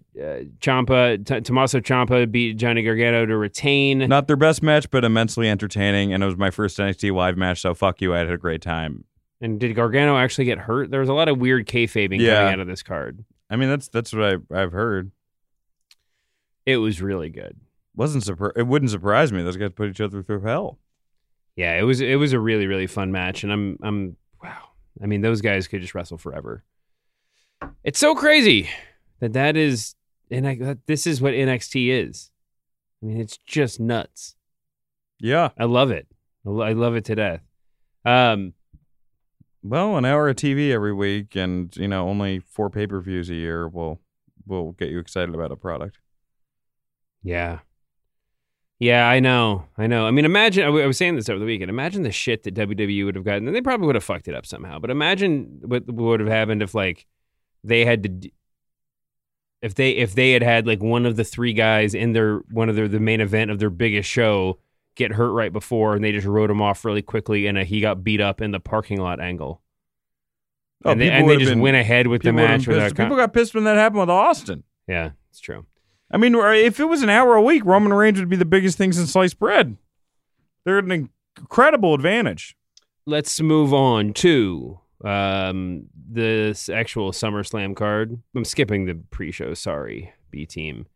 Ciampa, 0.60 1.24
T- 1.24 1.40
Tommaso 1.42 1.80
Ciampa 1.80 2.30
beat 2.30 2.56
Johnny 2.56 2.82
Gargano 2.82 3.26
to 3.26 3.36
retain. 3.36 3.98
Not 4.08 4.26
their 4.26 4.36
best 4.36 4.62
match, 4.62 4.90
but 4.90 5.04
immensely 5.04 5.48
entertaining. 5.48 6.14
And 6.14 6.22
it 6.22 6.26
was 6.26 6.36
my 6.36 6.50
first 6.50 6.78
NXT 6.78 7.12
live 7.14 7.36
match, 7.36 7.60
so 7.60 7.74
fuck 7.74 8.00
you. 8.00 8.14
I 8.14 8.18
had 8.18 8.30
a 8.30 8.38
great 8.38 8.62
time. 8.62 9.04
And 9.40 9.60
did 9.60 9.74
Gargano 9.76 10.16
actually 10.16 10.46
get 10.46 10.58
hurt? 10.58 10.90
There 10.90 11.00
was 11.00 11.08
a 11.10 11.14
lot 11.14 11.28
of 11.28 11.38
weird 11.38 11.66
kayfabing 11.66 12.20
Yeah. 12.20 12.36
coming 12.38 12.52
out 12.54 12.60
of 12.60 12.66
this 12.66 12.82
card. 12.82 13.24
I 13.50 13.56
mean, 13.56 13.68
that's 13.68 13.88
that's 13.88 14.12
what 14.12 14.22
I, 14.24 14.62
I've 14.62 14.72
heard. 14.72 15.10
It 16.64 16.78
was 16.78 17.00
really 17.00 17.30
good. 17.30 17.56
Wasn't 17.94 18.24
surpri- 18.24 18.56
It 18.56 18.66
wouldn't 18.66 18.90
surprise 18.90 19.32
me. 19.32 19.42
Those 19.42 19.56
guys 19.56 19.70
put 19.74 19.88
each 19.90 20.00
other 20.00 20.22
through 20.22 20.42
hell. 20.42 20.78
Yeah, 21.54 21.78
it 21.78 21.82
was 21.82 22.00
it 22.00 22.18
was 22.18 22.32
a 22.32 22.40
really 22.40 22.66
really 22.66 22.86
fun 22.86 23.12
match, 23.12 23.42
and 23.42 23.52
I'm 23.52 23.78
I'm 23.82 24.16
wow. 24.42 24.70
I 25.02 25.06
mean, 25.06 25.20
those 25.22 25.40
guys 25.40 25.68
could 25.68 25.80
just 25.80 25.94
wrestle 25.94 26.18
forever. 26.18 26.64
It's 27.84 27.98
so 27.98 28.14
crazy 28.14 28.68
that 29.20 29.32
that 29.34 29.56
is 29.56 29.94
and 30.30 30.46
I, 30.46 30.76
this 30.86 31.06
is 31.06 31.20
what 31.20 31.32
NXT 31.34 31.88
is. 32.06 32.30
I 33.02 33.06
mean, 33.06 33.20
it's 33.20 33.38
just 33.46 33.78
nuts. 33.80 34.34
Yeah. 35.20 35.50
I 35.58 35.64
love 35.64 35.90
it. 35.90 36.06
I 36.46 36.50
I 36.50 36.72
love 36.72 36.96
it 36.96 37.04
to 37.06 37.14
death. 37.14 37.42
Um, 38.04 38.52
Well, 39.68 39.96
an 39.96 40.04
hour 40.04 40.28
of 40.28 40.36
TV 40.36 40.72
every 40.72 40.92
week, 40.92 41.34
and 41.34 41.76
you 41.76 41.88
know, 41.88 42.08
only 42.08 42.38
four 42.38 42.70
pay 42.70 42.86
per 42.86 43.00
views 43.00 43.28
a 43.30 43.34
year 43.34 43.66
will 43.68 44.00
will 44.46 44.72
get 44.72 44.90
you 44.90 44.98
excited 45.00 45.34
about 45.34 45.50
a 45.50 45.56
product. 45.56 45.98
yeah, 47.22 47.60
yeah, 48.78 49.08
I 49.08 49.20
know, 49.20 49.64
I 49.78 49.86
know. 49.86 50.06
I 50.06 50.10
mean, 50.10 50.24
imagine 50.24 50.62
I 50.62 50.66
w- 50.66 50.84
I 50.84 50.86
was 50.86 50.98
saying 50.98 51.16
this 51.16 51.28
over 51.28 51.38
the 51.38 51.46
weekend. 51.46 51.70
Imagine 51.70 52.02
the 52.02 52.12
shit 52.12 52.42
that 52.44 52.54
WWE 52.54 53.04
would 53.06 53.14
have 53.16 53.24
gotten, 53.24 53.46
and 53.46 53.56
they 53.56 53.62
probably 53.62 53.86
would 53.86 53.96
have 53.96 54.04
fucked 54.04 54.28
it 54.28 54.34
up 54.34 54.46
somehow. 54.46 54.78
But 54.78 54.90
imagine 54.90 55.60
what 55.64 55.86
would 55.90 56.20
have 56.20 56.28
happened 56.28 56.62
if 56.62 56.74
like 56.74 57.06
they 57.64 57.84
had 57.84 58.02
to. 58.04 58.08
d- 58.10 58.32
If 59.62 59.74
they 59.74 59.90
if 59.92 60.14
they 60.14 60.32
had 60.32 60.42
had 60.42 60.66
like 60.66 60.82
one 60.82 61.06
of 61.06 61.16
the 61.16 61.24
three 61.24 61.54
guys 61.54 61.94
in 61.94 62.12
their 62.12 62.38
one 62.50 62.68
of 62.68 62.76
their 62.76 62.86
the 62.86 63.00
main 63.00 63.20
event 63.20 63.50
of 63.50 63.58
their 63.58 63.70
biggest 63.70 64.08
show 64.08 64.58
get 64.96 65.12
hurt 65.12 65.30
right 65.32 65.52
before 65.52 65.94
and 65.94 66.02
they 66.04 66.10
just 66.10 66.26
wrote 66.26 66.50
him 66.50 66.60
off 66.60 66.84
really 66.84 67.02
quickly 67.02 67.46
and 67.46 67.56
he 67.58 67.80
got 67.80 68.02
beat 68.02 68.20
up 68.20 68.40
in 68.40 68.50
the 68.50 68.60
parking 68.60 69.00
lot 69.00 69.20
angle 69.20 69.62
Oh, 70.84 70.90
and 70.90 71.00
they, 71.00 71.10
and 71.10 71.28
they 71.28 71.36
just 71.38 71.50
been- 71.50 71.60
went 71.60 71.76
ahead 71.76 72.06
with 72.06 72.22
the 72.22 72.32
match 72.32 72.66
without 72.66 72.94
con- 72.94 73.06
People 73.06 73.16
got 73.16 73.32
pissed 73.32 73.54
when 73.54 73.64
that 73.64 73.76
happened 73.76 74.00
with 74.00 74.10
Austin. 74.10 74.64
yeah 74.88 75.10
it's 75.30 75.40
true 75.40 75.64
I 76.10 76.18
mean, 76.18 76.34
if 76.36 76.78
it 76.78 76.84
was 76.84 77.02
an 77.02 77.10
hour 77.10 77.34
a 77.34 77.42
week, 77.42 77.64
Roman 77.64 77.92
Reigns 77.92 78.20
would 78.20 78.28
be 78.28 78.36
the 78.36 78.44
biggest 78.44 78.78
thing 78.78 78.92
since 78.92 79.10
sliced 79.10 79.40
bread. 79.40 79.76
They're 80.64 80.78
an 80.78 81.10
incredible 81.40 81.94
advantage. 81.94 82.56
let's 83.06 83.40
move 83.40 83.74
on 83.74 84.12
to 84.14 84.78
um 85.04 85.86
this 86.08 86.68
actual 86.68 87.10
SummerSlam 87.10 87.74
card. 87.74 88.22
I'm 88.36 88.44
skipping 88.44 88.86
the 88.86 88.94
pre-show. 89.10 89.54
Sorry, 89.54 90.12
B 90.30 90.46
team, 90.46 90.86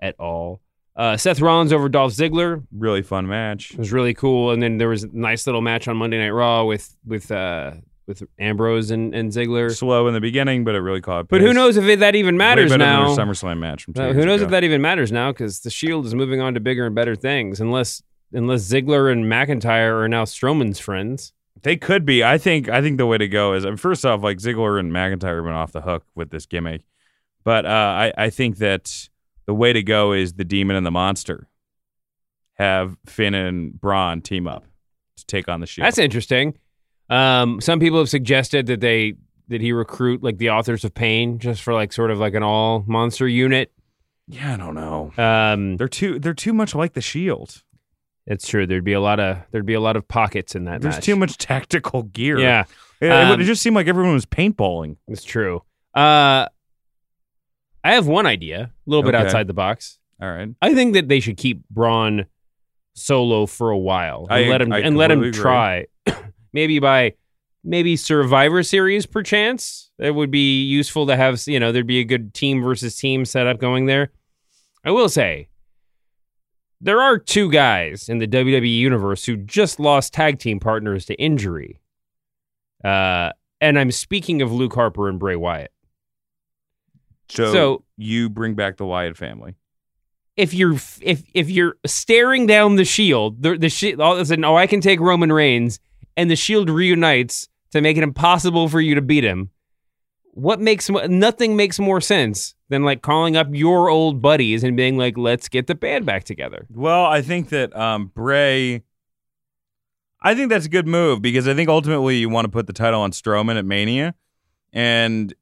at 0.00 0.18
all. 0.18 0.62
Uh, 0.96 1.16
Seth 1.16 1.40
Rollins 1.40 1.72
over 1.74 1.88
Dolph 1.90 2.12
Ziggler 2.12 2.64
Really 2.72 3.02
fun 3.02 3.26
match. 3.26 3.72
it 3.72 3.78
was 3.78 3.92
really 3.92 4.14
cool, 4.14 4.50
and 4.52 4.62
then 4.62 4.78
there 4.78 4.88
was 4.88 5.04
a 5.04 5.08
nice 5.12 5.46
little 5.46 5.60
match 5.60 5.88
on 5.88 5.96
Monday 5.96 6.18
Night 6.18 6.30
Raw 6.30 6.64
with 6.64 6.96
with 7.04 7.30
uh 7.30 7.72
with 8.06 8.22
Ambrose 8.38 8.90
and, 8.92 9.12
and 9.14 9.32
Ziggler. 9.32 9.74
Slow 9.76 10.06
in 10.06 10.14
the 10.14 10.20
beginning, 10.20 10.62
but 10.64 10.74
it 10.76 10.80
really 10.80 11.00
caught. 11.00 11.28
But 11.28 11.40
who 11.40 11.52
knows 11.52 11.76
if 11.76 11.84
it, 11.86 11.98
that 11.98 12.14
even 12.14 12.36
matters 12.36 12.70
Way 12.70 12.76
now? 12.78 13.12
Than 13.14 13.26
SummerSlam 13.28 13.58
match. 13.58 13.84
From 13.84 13.94
Uh, 13.98 14.12
who 14.12 14.24
knows 14.24 14.40
ago. 14.40 14.44
if 14.44 14.50
that 14.52 14.62
even 14.64 14.80
matters 14.80 15.10
now? 15.10 15.32
Because 15.32 15.60
the 15.60 15.70
Shield 15.70 16.06
is 16.06 16.14
moving 16.14 16.40
on 16.40 16.54
to 16.54 16.60
bigger 16.60 16.86
and 16.86 16.94
better 16.94 17.16
things, 17.16 17.60
unless 17.60 18.02
unless 18.32 18.62
Ziggler 18.68 19.10
and 19.12 19.24
McIntyre 19.24 20.00
are 20.02 20.08
now 20.08 20.24
Strowman's 20.24 20.78
friends. 20.78 21.32
They 21.62 21.76
could 21.76 22.06
be. 22.06 22.22
I 22.22 22.38
think. 22.38 22.68
I 22.68 22.80
think 22.80 22.96
the 22.96 23.06
way 23.06 23.18
to 23.18 23.26
go 23.28 23.54
is. 23.54 23.66
I 23.66 23.70
mean, 23.70 23.76
first 23.76 24.06
off, 24.06 24.22
like 24.22 24.38
Ziggler 24.38 24.78
and 24.78 24.92
McIntyre 24.92 25.36
have 25.36 25.44
been 25.44 25.52
off 25.54 25.72
the 25.72 25.80
hook 25.80 26.04
with 26.14 26.30
this 26.30 26.46
gimmick, 26.46 26.82
but 27.44 27.66
uh, 27.66 27.68
I 27.68 28.12
I 28.16 28.30
think 28.30 28.58
that 28.58 29.08
the 29.46 29.54
way 29.54 29.72
to 29.72 29.82
go 29.82 30.12
is 30.12 30.34
the 30.34 30.44
Demon 30.44 30.76
and 30.76 30.84
the 30.86 30.90
Monster. 30.90 31.48
Have 32.54 32.96
Finn 33.06 33.34
and 33.34 33.78
Braun 33.78 34.22
team 34.22 34.46
up 34.48 34.64
to 35.18 35.26
take 35.26 35.46
on 35.48 35.60
the 35.60 35.66
Shield. 35.66 35.84
That's 35.86 35.98
interesting. 35.98 36.56
Um, 37.10 37.60
some 37.60 37.78
people 37.80 37.98
have 37.98 38.08
suggested 38.08 38.66
that 38.66 38.80
they 38.80 39.14
that 39.48 39.60
he 39.60 39.72
recruit 39.72 40.22
like 40.22 40.38
the 40.38 40.50
authors 40.50 40.84
of 40.84 40.94
pain 40.94 41.38
just 41.38 41.62
for 41.62 41.74
like 41.74 41.92
sort 41.92 42.10
of 42.10 42.18
like 42.18 42.34
an 42.34 42.42
all 42.42 42.82
monster 42.86 43.28
unit. 43.28 43.72
yeah, 44.26 44.54
I 44.54 44.56
don't 44.56 44.74
know. 44.74 45.12
Um, 45.18 45.76
They're 45.76 45.86
too. 45.86 46.18
They're 46.18 46.34
too 46.34 46.52
much 46.54 46.74
like 46.74 46.94
the 46.94 47.00
Shield. 47.02 47.62
it's 48.26 48.48
true. 48.48 48.66
There'd 48.66 48.82
be 48.84 48.94
a 48.94 49.00
lot 49.00 49.20
of 49.20 49.36
there'd 49.52 49.66
be 49.66 49.74
a 49.74 49.80
lot 49.80 49.96
of 49.96 50.08
pockets 50.08 50.54
in 50.54 50.64
that. 50.64 50.80
There's 50.80 50.96
match. 50.96 51.04
too 51.04 51.14
much 51.16 51.36
tactical 51.36 52.04
gear. 52.04 52.38
Yeah, 52.38 52.64
It, 53.02 53.06
it 53.08 53.12
Um, 53.12 53.28
would- 53.28 53.40
it 53.42 53.44
just 53.44 53.60
seemed 53.62 53.76
like 53.76 53.86
everyone 53.86 54.14
was 54.14 54.26
paintballing. 54.26 54.96
it's 55.06 55.22
true. 55.24 55.62
Uh, 55.94 56.46
I 57.86 57.94
have 57.94 58.06
one 58.06 58.26
idea, 58.26 58.62
a 58.62 58.70
little 58.90 59.02
bit 59.02 59.14
Okay. 59.14 59.24
outside 59.24 59.46
the 59.46 59.54
box. 59.54 59.98
All 60.20 60.28
right. 60.30 60.48
I 60.62 60.74
think 60.74 60.94
that 60.94 61.08
they 61.08 61.20
should 61.20 61.36
keep 61.36 61.62
Braun 61.68 62.26
solo 62.94 63.46
for 63.46 63.70
a 63.70 63.78
while 63.78 64.26
and 64.30 64.44
I- 64.46 64.48
let 64.48 64.62
him 64.62 64.72
I 64.72 64.78
and 64.80 64.96
let 64.96 65.10
him 65.10 65.30
try. 65.32 65.86
maybe 66.52 66.78
by 66.78 67.14
maybe 67.62 67.96
Survivor 67.96 68.62
Series, 68.62 69.06
perchance 69.06 69.90
it 69.98 70.14
would 70.14 70.30
be 70.30 70.64
useful 70.64 71.06
to 71.06 71.16
have. 71.16 71.42
You 71.46 71.60
know, 71.60 71.72
there'd 71.72 71.86
be 71.86 72.00
a 72.00 72.04
good 72.04 72.32
team 72.34 72.62
versus 72.62 72.96
team 72.96 73.24
setup 73.24 73.58
going 73.58 73.86
there. 73.86 74.10
I 74.84 74.90
will 74.90 75.08
say. 75.08 75.48
There 76.80 77.00
are 77.00 77.18
two 77.18 77.50
guys 77.50 78.08
in 78.08 78.18
the 78.18 78.26
WWE 78.26 78.68
universe 78.78 79.24
who 79.24 79.36
just 79.36 79.80
lost 79.80 80.12
tag 80.12 80.38
team 80.38 80.60
partners 80.60 81.06
to 81.06 81.14
injury. 81.14 81.80
Uh, 82.84 83.30
and 83.62 83.78
I'm 83.78 83.90
speaking 83.90 84.42
of 84.42 84.52
Luke 84.52 84.74
Harper 84.74 85.08
and 85.08 85.18
Bray 85.18 85.36
Wyatt. 85.36 85.72
So, 87.28 87.52
So- 87.52 87.84
you 87.96 88.28
bring 88.28 88.54
back 88.54 88.76
the 88.76 88.86
Wyatt 88.86 89.16
family. 89.16 89.54
if 90.36 90.52
you're 90.52 90.74
if 91.00 91.22
if 91.32 91.48
you're 91.50 91.76
staring 91.86 92.46
down 92.46 92.76
the 92.76 92.84
shield, 92.84 93.42
the 93.42 93.56
the 93.56 93.68
shield 93.70 94.00
all 94.00 94.12
of 94.14 94.18
a 94.20 94.24
sudden, 94.26 94.44
oh, 94.44 94.56
I 94.56 94.66
can 94.66 94.80
take 94.80 95.00
Roman 95.00 95.32
Reigns, 95.32 95.80
and 96.16 96.30
the 96.30 96.36
shield 96.36 96.68
reunites 96.70 97.48
to 97.72 97.80
make 97.80 97.96
it 97.96 98.02
impossible 98.02 98.68
for 98.68 98.80
you 98.80 98.94
to 98.94 99.02
beat 99.02 99.24
him. 99.24 99.50
What 100.32 100.60
makes 100.60 100.90
nothing 100.90 101.56
makes 101.56 101.78
more 101.78 102.02
sense 102.02 102.54
than 102.68 102.84
like 102.84 103.00
calling 103.00 103.36
up 103.36 103.48
your 103.52 103.88
old 103.88 104.20
buddies 104.20 104.62
and 104.62 104.76
being 104.76 104.98
like, 104.98 105.16
let's 105.16 105.48
get 105.48 105.66
the 105.66 105.74
band 105.74 106.04
back 106.04 106.24
together. 106.24 106.66
Well, 106.70 107.06
I 107.06 107.22
think 107.22 107.48
that 107.48 107.74
um, 107.74 108.08
Bray. 108.14 108.82
I 110.20 110.34
think 110.34 110.50
that's 110.50 110.66
a 110.66 110.68
good 110.70 110.86
move 110.86 111.22
because 111.22 111.46
I 111.48 111.54
think 111.54 111.68
ultimately 111.70 112.16
you 112.16 112.28
want 112.28 112.44
to 112.46 112.50
put 112.50 112.66
the 112.66 112.72
title 112.72 113.00
on 113.00 113.12
Strowman 113.12 113.56
at 113.58 113.64
Mania, 113.64 114.14
and 114.72 115.32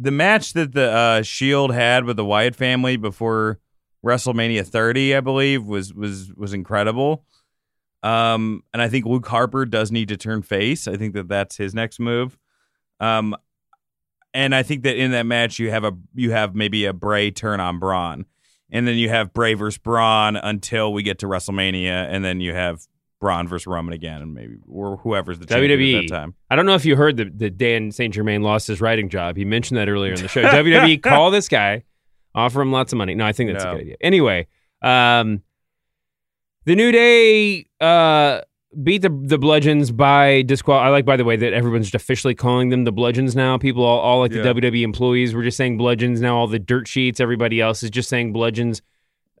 the 0.00 0.10
match 0.10 0.54
that 0.54 0.72
the 0.72 0.90
uh, 0.90 1.22
Shield 1.22 1.74
had 1.74 2.04
with 2.04 2.16
the 2.16 2.24
Wyatt 2.24 2.56
family 2.56 2.96
before 2.96 3.60
WrestleMania 4.04 4.66
30, 4.66 5.14
I 5.14 5.20
believe, 5.20 5.64
was 5.64 5.92
was 5.92 6.32
was 6.34 6.54
incredible. 6.54 7.24
Um, 8.02 8.64
and 8.72 8.80
I 8.80 8.88
think 8.88 9.04
Luke 9.04 9.26
Harper 9.26 9.66
does 9.66 9.92
need 9.92 10.08
to 10.08 10.16
turn 10.16 10.40
face. 10.40 10.88
I 10.88 10.96
think 10.96 11.12
that 11.14 11.28
that's 11.28 11.58
his 11.58 11.74
next 11.74 12.00
move. 12.00 12.38
Um, 12.98 13.36
and 14.32 14.54
I 14.54 14.62
think 14.62 14.84
that 14.84 14.96
in 14.96 15.10
that 15.10 15.26
match 15.26 15.58
you 15.58 15.70
have 15.70 15.84
a 15.84 15.92
you 16.14 16.30
have 16.30 16.54
maybe 16.54 16.86
a 16.86 16.94
Bray 16.94 17.30
turn 17.30 17.60
on 17.60 17.78
Braun, 17.78 18.24
and 18.70 18.88
then 18.88 18.96
you 18.96 19.10
have 19.10 19.34
Bray 19.34 19.52
versus 19.52 19.76
Braun 19.76 20.36
until 20.36 20.94
we 20.94 21.02
get 21.02 21.18
to 21.18 21.26
WrestleMania, 21.26 22.06
and 22.08 22.24
then 22.24 22.40
you 22.40 22.54
have 22.54 22.86
Braun 23.20 23.46
versus 23.46 23.66
Roman 23.66 23.92
again, 23.92 24.22
and 24.22 24.32
maybe 24.34 24.54
or 24.68 24.96
whoever's 24.96 25.38
the 25.38 25.46
champion 25.46 25.78
WWE. 25.78 25.98
at 26.04 26.08
that 26.08 26.14
time. 26.14 26.34
I 26.50 26.56
don't 26.56 26.66
know 26.66 26.74
if 26.74 26.84
you 26.84 26.96
heard 26.96 27.18
that 27.18 27.38
that 27.38 27.58
Dan 27.58 27.92
St. 27.92 28.12
Germain 28.14 28.42
lost 28.42 28.66
his 28.66 28.80
writing 28.80 29.08
job. 29.08 29.36
He 29.36 29.44
mentioned 29.44 29.78
that 29.78 29.88
earlier 29.88 30.14
in 30.14 30.20
the 30.22 30.28
show. 30.28 30.42
WWE 30.44 31.02
call 31.02 31.30
this 31.30 31.48
guy, 31.48 31.84
offer 32.34 32.60
him 32.62 32.72
lots 32.72 32.92
of 32.92 32.96
money. 32.96 33.14
No, 33.14 33.26
I 33.26 33.32
think 33.32 33.52
that's 33.52 33.62
No. 33.64 33.72
a 33.72 33.74
good 33.74 33.80
idea. 33.82 33.96
Anyway, 34.00 34.46
um, 34.82 35.42
the 36.64 36.74
New 36.74 36.92
Day 36.92 37.66
uh, 37.80 38.40
beat 38.82 39.02
the 39.02 39.10
the 39.24 39.38
Bludgeons 39.38 39.90
by 39.90 40.42
disqual. 40.42 40.74
I 40.74 40.88
like, 40.88 41.04
by 41.04 41.16
the 41.16 41.24
way, 41.24 41.36
that 41.36 41.52
everyone's 41.52 41.86
just 41.86 41.94
officially 41.94 42.34
calling 42.34 42.70
them 42.70 42.84
the 42.84 42.92
Bludgeons 42.92 43.36
now. 43.36 43.58
People, 43.58 43.84
all, 43.84 43.98
all 44.00 44.20
like 44.20 44.32
Yeah. 44.32 44.42
the 44.42 44.54
WWE 44.54 44.82
employees, 44.82 45.34
were 45.34 45.42
just 45.42 45.56
saying 45.56 45.76
Bludgeons 45.76 46.20
now. 46.20 46.36
All 46.38 46.46
the 46.46 46.58
dirt 46.58 46.88
sheets, 46.88 47.20
everybody 47.20 47.60
else 47.60 47.82
is 47.82 47.90
just 47.90 48.08
saying 48.08 48.32
Bludgeons. 48.32 48.80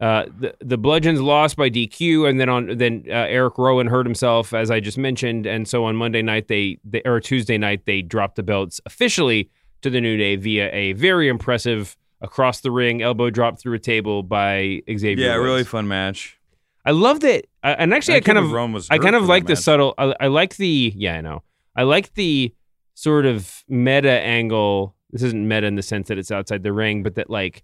Uh, 0.00 0.24
the 0.38 0.54
the 0.60 0.78
Bludgeons 0.78 1.20
lost 1.20 1.56
by 1.56 1.68
DQ, 1.68 2.28
and 2.28 2.40
then 2.40 2.48
on 2.48 2.78
then 2.78 3.04
uh, 3.08 3.12
Eric 3.12 3.58
Rowan 3.58 3.86
hurt 3.86 4.06
himself, 4.06 4.54
as 4.54 4.70
I 4.70 4.80
just 4.80 4.96
mentioned, 4.96 5.46
and 5.46 5.68
so 5.68 5.84
on 5.84 5.96
Monday 5.96 6.22
night 6.22 6.48
they, 6.48 6.78
they 6.84 7.02
or 7.04 7.20
Tuesday 7.20 7.58
night 7.58 7.84
they 7.84 8.00
dropped 8.00 8.36
the 8.36 8.42
belts 8.42 8.80
officially 8.86 9.50
to 9.82 9.90
the 9.90 10.00
New 10.00 10.16
Day 10.16 10.36
via 10.36 10.70
a 10.72 10.92
very 10.94 11.28
impressive 11.28 11.98
across 12.22 12.60
the 12.60 12.70
ring 12.70 13.02
elbow 13.02 13.28
drop 13.28 13.58
through 13.58 13.74
a 13.74 13.78
table 13.78 14.22
by 14.22 14.80
Xavier. 14.90 15.26
Yeah, 15.26 15.36
Woods. 15.36 15.44
really 15.44 15.64
fun 15.64 15.86
match. 15.86 16.38
I 16.86 16.92
love 16.92 17.20
that, 17.20 17.46
uh, 17.62 17.76
and 17.78 17.92
actually, 17.92 18.14
I, 18.14 18.18
I 18.18 18.20
kind 18.20 18.38
of, 18.38 18.90
I 18.90 18.96
kind 18.96 19.14
of 19.14 19.24
like 19.24 19.44
the 19.44 19.52
match. 19.52 19.58
subtle. 19.58 19.94
I, 19.98 20.14
I 20.18 20.26
like 20.28 20.56
the, 20.56 20.94
yeah, 20.96 21.16
I 21.16 21.20
know. 21.20 21.42
I 21.76 21.82
like 21.82 22.14
the 22.14 22.54
sort 22.94 23.26
of 23.26 23.64
meta 23.68 24.10
angle 24.10 24.94
this 25.12 25.22
isn't 25.22 25.46
meta 25.46 25.66
in 25.66 25.74
the 25.74 25.82
sense 25.82 26.08
that 26.08 26.18
it's 26.18 26.30
outside 26.30 26.62
the 26.62 26.72
ring, 26.72 27.02
but 27.02 27.16
that 27.16 27.30
like 27.30 27.62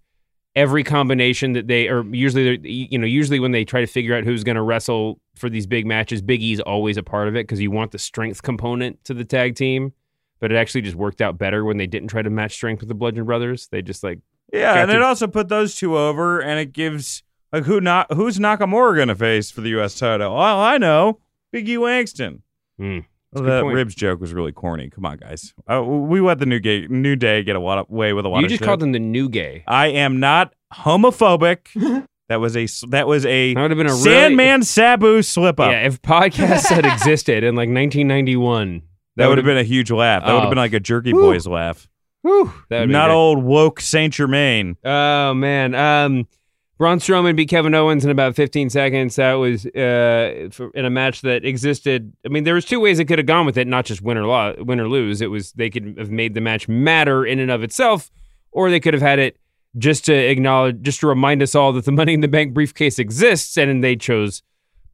every 0.56 0.82
combination 0.82 1.52
that 1.52 1.68
they 1.68 1.86
or 1.88 2.02
usually 2.06 2.58
you 2.68 2.98
know 2.98 3.06
usually 3.06 3.38
when 3.38 3.52
they 3.52 3.64
try 3.64 3.80
to 3.82 3.86
figure 3.86 4.16
out 4.16 4.24
who's 4.24 4.42
going 4.42 4.56
to 4.56 4.62
wrestle 4.62 5.20
for 5.36 5.48
these 5.48 5.66
big 5.66 5.86
matches, 5.86 6.20
Big 6.22 6.42
E's 6.42 6.58
always 6.60 6.96
a 6.96 7.02
part 7.04 7.28
of 7.28 7.36
it 7.36 7.44
because 7.46 7.60
you 7.60 7.70
want 7.70 7.92
the 7.92 7.98
strength 7.98 8.42
component 8.42 9.04
to 9.04 9.14
the 9.14 9.24
tag 9.24 9.54
team. 9.54 9.92
But 10.40 10.50
it 10.52 10.56
actually 10.56 10.82
just 10.82 10.96
worked 10.96 11.20
out 11.22 11.38
better 11.38 11.64
when 11.64 11.76
they 11.78 11.86
didn't 11.86 12.08
try 12.08 12.20
to 12.22 12.28
match 12.30 12.52
strength 12.54 12.80
with 12.80 12.88
the 12.88 12.94
Bludgeon 12.94 13.24
Brothers. 13.24 13.68
They 13.68 13.80
just 13.82 14.02
like 14.02 14.18
Yeah, 14.52 14.80
and 14.82 14.90
to- 14.90 14.96
it 14.96 15.02
also 15.02 15.26
put 15.26 15.48
those 15.48 15.74
two 15.76 15.96
over, 15.96 16.40
and 16.40 16.58
it 16.58 16.72
gives 16.72 17.22
like 17.52 17.64
who 17.64 17.80
not 17.80 18.12
who's 18.12 18.38
Nakamura 18.38 18.96
going 18.96 19.08
to 19.08 19.14
face 19.14 19.50
for 19.50 19.60
the 19.60 19.70
U.S. 19.70 19.94
title? 19.98 20.34
Well, 20.34 20.58
I 20.60 20.78
know, 20.78 21.20
Big 21.52 21.68
E 21.68 21.78
Langston. 21.78 22.42
Hmm. 22.78 23.00
Well, 23.40 23.44
that 23.44 23.62
point. 23.62 23.74
ribs 23.74 23.94
joke 23.94 24.20
was 24.20 24.32
really 24.34 24.52
corny. 24.52 24.90
Come 24.90 25.04
on, 25.06 25.16
guys. 25.18 25.54
Uh, 25.70 25.82
we 25.82 26.20
let 26.20 26.38
the 26.38 26.46
new 26.46 26.58
gay, 26.60 26.86
new 26.88 27.16
day 27.16 27.42
get 27.42 27.56
a 27.56 27.60
lot 27.60 27.78
of 27.78 27.88
way 27.90 28.12
with 28.12 28.24
a 28.26 28.28
lot 28.28 28.42
you 28.42 28.48
just 28.48 28.60
shit. 28.60 28.66
called 28.66 28.80
them 28.80 28.92
the 28.92 28.98
new 28.98 29.28
gay. 29.28 29.64
I 29.66 29.88
am 29.88 30.18
not 30.20 30.54
homophobic. 30.74 32.06
that 32.28 32.36
was 32.36 32.56
a 32.56 32.66
that 32.88 33.06
was 33.06 33.24
a 33.26 33.54
That 33.54 33.62
would 33.62 33.70
have 33.70 33.78
been 33.78 33.86
a 33.86 33.90
really- 33.90 34.02
Sandman 34.02 34.62
Sabu 34.62 35.22
slip 35.22 35.60
up. 35.60 35.70
Yeah, 35.70 35.86
if 35.86 36.00
podcasts 36.02 36.68
had 36.68 36.84
existed 36.86 37.44
in 37.44 37.54
like 37.54 37.68
1991, 37.68 38.82
that 39.16 39.28
would 39.28 39.38
have 39.38 39.44
been 39.44 39.58
a 39.58 39.62
huge 39.62 39.90
laugh. 39.90 40.24
That 40.24 40.32
would 40.32 40.38
Oh. 40.38 40.40
have 40.42 40.50
been 40.50 40.58
like 40.58 40.72
a 40.72 40.80
Jerky 40.80 41.12
Whew. 41.12 41.20
Boys 41.22 41.46
laugh. 41.46 41.88
Whew, 42.22 42.52
that 42.70 42.80
would've 42.80 42.90
Not 42.90 43.06
great. 43.08 43.14
old 43.14 43.44
woke 43.44 43.80
Saint 43.80 44.14
Germain. 44.14 44.76
Oh 44.84 45.32
man, 45.34 45.74
um, 45.74 46.26
Braun 46.78 46.98
Strowman 46.98 47.36
beat 47.36 47.48
Kevin 47.48 47.74
Owens 47.74 48.04
in 48.04 48.10
about 48.10 48.36
15 48.36 48.68
seconds. 48.68 49.16
That 49.16 49.34
was 49.34 49.64
uh, 49.66 50.48
for, 50.50 50.70
in 50.74 50.84
a 50.84 50.90
match 50.90 51.22
that 51.22 51.44
existed. 51.44 52.12
I 52.24 52.28
mean, 52.28 52.44
there 52.44 52.54
was 52.54 52.66
two 52.66 52.80
ways 52.80 52.98
it 52.98 53.06
could 53.06 53.18
have 53.18 53.26
gone 53.26 53.46
with 53.46 53.56
it, 53.56 53.66
not 53.66 53.86
just 53.86 54.02
win 54.02 54.18
or 54.18 54.26
lo- 54.26 54.56
win 54.58 54.78
or 54.78 54.88
lose. 54.88 55.22
It 55.22 55.30
was 55.30 55.52
they 55.52 55.70
could 55.70 55.96
have 55.98 56.10
made 56.10 56.34
the 56.34 56.42
match 56.42 56.68
matter 56.68 57.24
in 57.24 57.38
and 57.38 57.50
of 57.50 57.62
itself, 57.62 58.10
or 58.52 58.68
they 58.68 58.80
could 58.80 58.92
have 58.92 59.02
had 59.02 59.18
it 59.18 59.38
just 59.78 60.04
to 60.06 60.14
acknowledge, 60.14 60.82
just 60.82 61.00
to 61.00 61.06
remind 61.06 61.42
us 61.42 61.54
all 61.54 61.72
that 61.72 61.86
the 61.86 61.92
Money 61.92 62.12
in 62.12 62.20
the 62.20 62.28
Bank 62.28 62.52
briefcase 62.52 62.98
exists, 62.98 63.56
and 63.56 63.82
they 63.82 63.96
chose 63.96 64.42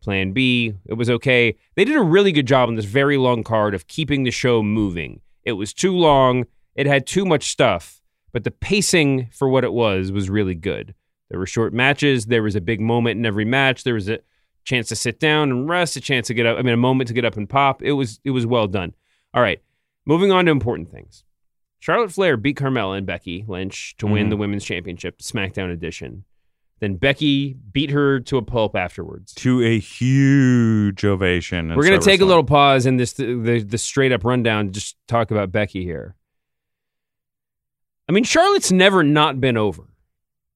Plan 0.03 0.33
B. 0.33 0.75
It 0.87 0.95
was 0.95 1.11
okay. 1.11 1.57
They 1.75 1.85
did 1.85 1.97
a 1.97 2.03
really 2.03 2.31
good 2.31 2.47
job 2.47 2.69
on 2.69 2.77
this 2.77 2.85
very 2.85 3.17
long 3.17 3.43
card 3.43 3.75
of 3.75 3.89
keeping 3.89 4.23
the 4.23 4.31
show 4.31 4.63
moving. 4.63 5.21
It 5.45 5.53
was 5.53 5.73
too 5.73 5.97
long. 5.97 6.47
It 6.77 6.87
had 6.87 7.09
too 7.09 7.25
much 7.25 7.51
stuff, 7.51 8.01
but 8.33 8.45
the 8.45 8.53
pacing 8.53 9.31
for 9.33 9.49
what 9.49 9.65
it 9.65 9.73
was 9.73 10.13
was 10.13 10.31
really 10.31 10.55
good. 10.55 10.95
There 11.33 11.39
were 11.39 11.47
short 11.47 11.73
matches. 11.73 12.27
There 12.27 12.43
was 12.43 12.55
a 12.57 12.61
big 12.61 12.79
moment 12.79 13.19
in 13.19 13.25
every 13.25 13.47
match. 13.47 13.85
There 13.85 13.95
was 13.95 14.07
a 14.11 14.19
chance 14.65 14.89
to 14.89 14.95
sit 14.97 15.19
down 15.19 15.51
and 15.51 15.67
rest, 15.67 15.97
a 15.97 16.01
chance 16.03 16.27
to 16.27 16.35
get 16.35 16.45
up. 16.45 16.59
I 16.59 16.63
mean, 16.63 16.75
a 16.75 16.77
moment 16.77 17.09
to 17.09 17.15
get 17.15 17.25
up 17.25 17.39
and 17.39 17.49
pop. 17.49 17.83
It 17.83 17.93
was 17.93 18.21
it 18.23 18.33
was 18.33 18.45
well 18.47 18.67
done. 18.69 18.93
All 19.33 19.41
right, 19.41 19.63
moving 20.05 20.31
on 20.31 20.45
to 20.45 20.51
important 20.51 20.91
things. 20.91 21.25
Charlotte 21.81 22.13
Flair 22.13 22.37
beat 22.37 22.59
Carmella 22.59 22.99
and 22.99 23.07
Becky 23.07 23.47
Lynch 23.49 23.97
to 23.97 24.07
win 24.07 24.27
Mhm. 24.27 24.31
the 24.31 24.37
women's 24.37 24.63
championship, 24.65 25.21
SmackDown 25.21 25.73
edition. 25.73 26.25
Then 26.81 26.97
Becky 26.97 27.55
beat 27.73 27.91
her 27.93 28.21
to 28.21 28.37
a 28.37 28.43
pulp 28.43 28.77
afterwards. 28.77 29.33
To 29.37 29.63
a 29.63 29.79
huge 29.79 31.03
ovation. 31.03 31.75
We're 31.75 31.85
gonna 31.85 31.99
take 31.99 32.21
a 32.21 32.27
little 32.27 32.45
pause 32.45 32.85
in 32.85 32.99
this 32.99 33.15
the, 33.15 33.65
the 33.67 33.79
straight 33.79 34.13
up 34.13 34.23
rundown. 34.23 34.71
Just 34.71 34.97
talk 35.09 35.31
about 35.31 35.51
Becky 35.51 35.83
here. 35.83 36.15
I 38.09 38.13
mean, 38.13 38.25
Charlotte's 38.25 38.71
never 38.73 39.03
not 39.03 39.41
been 39.41 39.57
over, 39.57 39.85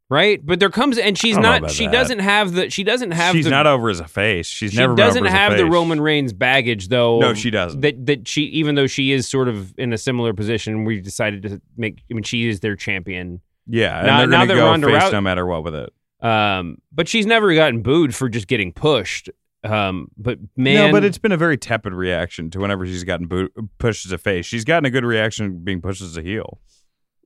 right? 0.09 0.45
But 0.45 0.61
there 0.61 0.71
comes 0.71 0.99
and 0.99 1.17
she's 1.19 1.37
not. 1.39 1.71
She 1.71 1.87
that. 1.87 1.93
doesn't 1.93 2.19
have 2.21 2.53
the. 2.53 2.71
She 2.71 2.85
doesn't 2.85 3.11
have. 3.13 3.35
She's 3.35 3.45
the, 3.45 3.51
not 3.51 3.67
over 3.67 3.89
as 3.91 4.01
a 4.01 4.09
face. 4.09 4.47
She's 4.47 4.73
she 4.73 4.79
never 4.79 4.95
doesn't 4.95 5.19
over 5.23 5.29
as 5.29 5.33
a 5.35 5.37
have 5.37 5.57
the. 5.57 5.67
Roman 5.67 6.01
Reigns 6.01 6.33
baggage, 6.33 6.89
though. 6.89 7.19
No, 7.21 7.35
she 7.35 7.51
doesn't. 7.51 7.81
That 7.81 8.07
that 8.07 8.29
she, 8.29 8.43
even 8.43 8.75
though 8.75 8.87
she 8.87 9.13
is 9.13 9.29
sort 9.29 9.49
of 9.49 9.75
in 9.79 9.93
a 9.93 9.99
similar 9.99 10.33
position, 10.33 10.85
we 10.85 11.01
decided 11.01 11.43
to 11.43 11.61
make. 11.77 12.03
I 12.11 12.15
mean, 12.15 12.23
she 12.25 12.49
is 12.49 12.61
their 12.61 12.77
champion. 12.77 13.41
Yeah, 13.67 13.99
and 13.99 14.07
Now- 14.07 14.19
they're 14.19 14.27
now 14.29 14.45
that 14.47 14.55
go 14.55 14.67
Ronda 14.67 14.87
face 14.87 15.03
Rousey- 15.03 15.13
no 15.13 15.21
matter 15.21 15.45
what 15.47 15.65
with 15.65 15.75
it. 15.75 15.93
Um, 16.21 16.79
but 16.93 17.09
she's 17.09 17.27
never 17.27 17.53
gotten 17.55 17.83
booed 17.83 18.15
for 18.15 18.29
just 18.29 18.47
getting 18.47 18.73
pushed. 18.73 19.29
Um, 19.65 20.09
but 20.17 20.39
man, 20.57 20.87
no, 20.87 20.93
but 20.93 21.03
it's 21.05 21.19
been 21.19 21.33
a 21.33 21.37
very 21.37 21.57
tepid 21.59 21.93
reaction 21.93 22.51
to 22.51 22.61
whenever 22.61 22.87
she's 22.87 23.03
gotten 23.03 23.27
boo- 23.27 23.49
pushed 23.79 24.07
as 24.07 24.13
a 24.13 24.19
face. 24.19 24.47
She's 24.47 24.65
gotten 24.65 24.85
a 24.85 24.91
good 24.91 25.05
reaction 25.05 25.65
being 25.65 25.81
pushed 25.83 26.01
as 26.03 26.17
a 26.17 26.23
heel. 26.23 26.61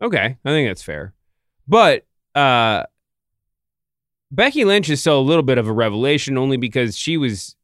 Okay, 0.01 0.39
I 0.45 0.49
think 0.51 0.69
that's 0.69 0.83
fair. 0.83 1.13
But 1.69 2.07
uh 2.35 2.85
Becky 4.33 4.65
Lynch 4.65 4.89
is 4.89 5.01
still 5.01 5.19
a 5.19 5.23
little 5.23 5.43
bit 5.43 5.59
of 5.59 5.67
a 5.67 5.73
revelation 5.73 6.39
only 6.39 6.57
because 6.57 6.97
she 6.97 7.17
was 7.17 7.57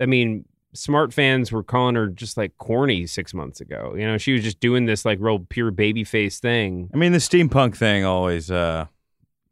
I 0.00 0.06
mean, 0.06 0.44
smart 0.72 1.14
fans 1.14 1.52
were 1.52 1.62
calling 1.62 1.94
her 1.94 2.08
just 2.08 2.36
like 2.36 2.56
corny 2.58 3.06
6 3.06 3.32
months 3.34 3.60
ago. 3.60 3.94
You 3.96 4.06
know, 4.06 4.18
she 4.18 4.32
was 4.32 4.42
just 4.42 4.58
doing 4.58 4.86
this 4.86 5.04
like 5.04 5.18
real 5.20 5.38
pure 5.38 5.70
baby 5.70 6.02
face 6.02 6.40
thing. 6.40 6.90
I 6.92 6.96
mean, 6.96 7.12
the 7.12 7.18
steampunk 7.18 7.76
thing 7.76 8.04
always. 8.04 8.50
uh 8.50 8.86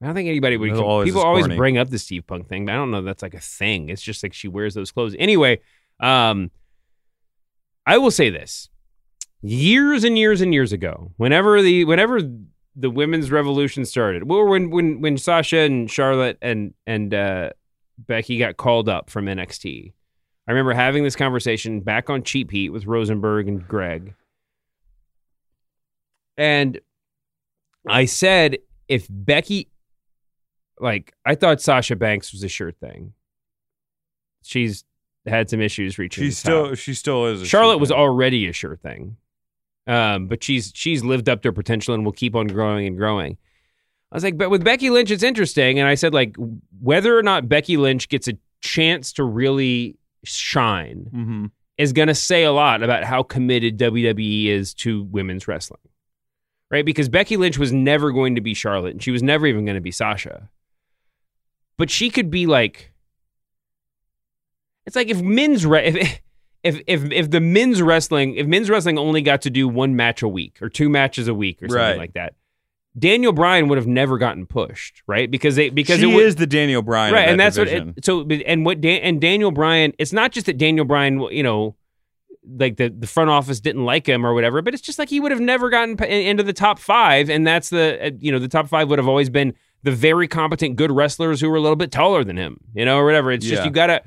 I 0.01 0.07
don't 0.07 0.17
think 0.17 0.29
anybody 0.29 0.57
would 0.57 0.73
always 0.73 1.07
people 1.07 1.23
always 1.23 1.45
corny. 1.45 1.57
bring 1.57 1.79
up 1.79 1.89
the 1.91 1.97
steampunk 1.97 2.49
thing, 2.49 2.67
but 2.67 2.73
I 2.73 2.75
don't 2.75 2.91
know 2.91 2.99
if 2.99 3.05
that's 3.05 3.23
like 3.23 3.35
a 3.35 3.41
thing. 3.41 3.89
It's 3.89 4.03
just 4.03 4.25
like 4.25 4.35
she 4.35 4.49
wears 4.49 4.75
those 4.75 4.91
clothes. 4.91 5.15
Anyway, 5.19 5.61
um 6.01 6.51
I 7.87 7.99
will 7.99 8.11
say 8.11 8.31
this. 8.31 8.69
Years 9.43 10.05
and 10.05 10.17
years 10.17 10.41
and 10.41 10.53
years 10.55 10.73
ago, 10.73 11.13
whenever 11.17 11.63
the 11.63 11.85
whenever 11.85 12.21
the 12.75 12.91
women's 12.91 13.31
revolution 13.31 13.85
started, 13.85 14.29
well 14.29 14.47
when 14.47 14.71
when 14.71 15.01
when 15.01 15.19
Sasha 15.19 15.59
and 15.59 15.91
Charlotte 15.91 16.39
and 16.41 16.75
and 16.87 17.13
uh 17.13 17.51
Becky 17.99 18.39
got 18.39 18.57
called 18.57 18.89
up 18.89 19.11
from 19.11 19.27
NXT. 19.27 19.93
I 20.47 20.51
remember 20.51 20.73
having 20.73 21.05
this 21.05 21.15
conversation 21.15 21.81
back 21.81 22.11
on 22.11 22.23
Cheap 22.23 22.51
Heat 22.51 22.71
with 22.71 22.87
Rosenberg 22.87 23.47
and 23.47 23.67
Greg. 23.67 24.15
And 26.37 26.81
I 27.89 28.07
said 28.07 28.59
if 28.89 29.07
Becky 29.09 29.69
like 30.81 31.15
I 31.25 31.35
thought 31.35 31.61
Sasha 31.61 31.97
Banks 31.97 32.33
was 32.33 32.43
a 32.43 32.49
sure 32.49 32.73
thing. 32.73 33.13
She's 34.43 34.85
had 35.27 35.49
some 35.49 35.61
issues 35.61 35.99
reaching. 35.99 36.25
She 36.25 36.31
still. 36.33 36.75
She 36.75 36.95
still 36.95 37.27
is. 37.27 37.47
Charlotte 37.47 37.77
she 37.77 37.81
was 37.81 37.89
thing. 37.91 37.99
already 37.99 38.49
a 38.49 38.53
sure 38.53 38.77
thing, 38.77 39.17
um, 39.87 40.27
but 40.29 40.43
she's 40.45 40.73
she's 40.75 41.03
lived 41.05 41.29
up 41.29 41.43
to 41.43 41.49
her 41.49 41.53
potential 41.53 41.95
and 41.95 42.05
will 42.05 42.13
keep 42.13 42.35
on 42.35 42.47
growing 42.47 42.87
and 42.87 42.97
growing. 42.97 43.37
I 44.11 44.17
was 44.17 44.25
like, 44.25 44.37
but 44.37 44.51
with 44.51 44.63
Becky 44.65 44.91
Lynch, 44.91 45.11
it's 45.11 45.23
interesting, 45.23 45.79
and 45.79 45.89
I 45.89 45.95
said 45.95 46.13
like 46.15 46.37
whether 46.81 47.17
or 47.19 47.23
not 47.23 47.49
Becky 47.49 47.77
Lynch 47.77 48.09
gets 48.09 48.29
a 48.29 48.37
chance 48.61 49.13
to 49.15 49.25
really 49.25 49.97
shine 50.25 51.07
Mhm. 51.13 51.51
is 51.79 51.93
going 51.93 52.09
to 52.09 52.15
say 52.15 52.45
a 52.45 52.53
lot 52.53 52.83
about 52.83 53.05
how 53.05 53.23
committed 53.23 53.77
WWE 53.79 54.47
is 54.47 54.73
to 54.75 55.03
women's 55.05 55.49
wrestling, 55.49 55.81
right? 56.71 56.85
Because 56.85 57.09
Becky 57.09 57.37
Lynch 57.37 57.59
was 57.59 57.73
never 57.73 58.13
going 58.13 58.35
to 58.37 58.41
be 58.41 58.55
Charlotte, 58.55 58.93
and 58.93 59.03
she 59.03 59.11
was 59.11 59.23
never 59.23 59.47
even 59.47 59.65
going 59.65 59.75
to 59.77 59.81
be 59.81 59.91
Sasha, 59.91 60.49
but 61.77 61.91
she 61.91 62.09
could 62.11 62.31
be 62.31 62.47
like. 62.47 62.91
It's 64.85 64.97
like 64.97 65.09
if 65.09 65.23
men's 65.23 65.65
re- 65.65 65.87
if, 65.87 66.21
if 66.63 66.81
if 66.87 67.11
if 67.11 67.31
the 67.31 67.41
men's 67.41 67.83
wrestling 67.83 68.35
if 68.37 68.47
men's 68.47 68.71
wrestling 68.71 68.99
only 68.99 69.23
got 69.23 69.43
to 69.43 69.51
do 69.51 69.67
one 69.69 69.97
match 69.97 70.23
a 70.23 70.29
week 70.29 70.59
or 70.63 70.69
two 70.69 70.89
matches 70.89 71.29
a 71.29 71.35
week 71.35 71.63
or 71.63 71.69
something 71.69 71.77
Right. 71.83 71.99
like 71.99 72.13
that, 72.15 72.35
Daniel 72.99 73.33
Bryan 73.33 73.69
would 73.69 73.79
have 73.79 73.87
never 73.87 74.19
gotten 74.19 74.47
pushed, 74.47 75.03
right? 75.07 75.31
Because 75.31 75.57
they 75.57 75.71
because 75.71 75.99
she 76.01 76.11
it 76.11 76.15
would, 76.15 76.25
is 76.25 76.37
the 76.37 76.47
Daniel 76.47 76.83
Bryan, 76.83 77.15
right, 77.15 77.23
that 77.27 77.31
and 77.31 77.41
that's 77.41 77.57
division. 77.57 77.89
what. 77.89 77.99
It, 77.99 78.05
so 78.05 78.21
and 78.47 78.65
what 78.65 78.81
Dan, 78.81 79.01
and 79.03 79.21
Daniel 79.21 79.51
Bryan, 79.51 79.93
it's 79.99 80.13
not 80.13 80.31
just 80.33 80.47
that 80.47 80.59
Daniel 80.59 80.85
Bryan, 80.85 81.21
you 81.33 81.43
know, 81.43 81.75
like 82.57 82.77
the 82.77 82.89
the 82.91 83.07
front 83.07 83.31
office 83.31 83.61
didn't 83.61 83.85
like 83.85 84.07
him 84.07 84.27
or 84.27 84.35
whatever, 84.35 84.61
but 84.63 84.75
it's 84.75 84.83
just 84.83 84.99
like 84.99 85.09
he 85.09 85.21
would 85.21 85.31
have 85.33 85.41
never 85.41 85.71
gotten 85.71 86.03
into 86.05 86.43
the 86.43 86.53
top 86.53 86.79
five, 86.79 87.31
and 87.31 87.47
that's 87.47 87.71
the 87.71 88.07
uh, 88.07 88.11
you 88.19 88.31
know 88.31 88.39
the 88.39 88.49
top 88.49 88.69
five 88.69 88.89
would 88.91 88.99
have 88.99 89.09
always 89.09 89.31
been 89.31 89.55
the 89.85 89.91
very 89.93 90.29
competent, 90.29 90.77
good 90.77 90.93
wrestlers 90.93 91.41
who 91.41 91.49
were 91.51 91.57
a 91.57 91.61
little 91.61 91.77
bit 91.77 91.91
taller 91.91 92.23
than 92.25 92.37
him, 92.37 92.59
you 92.75 92.85
know, 92.85 92.99
or 92.99 93.05
whatever. 93.05 93.33
It's 93.33 93.45
just 93.47 93.65
you 93.65 93.71
gotta. 93.71 94.03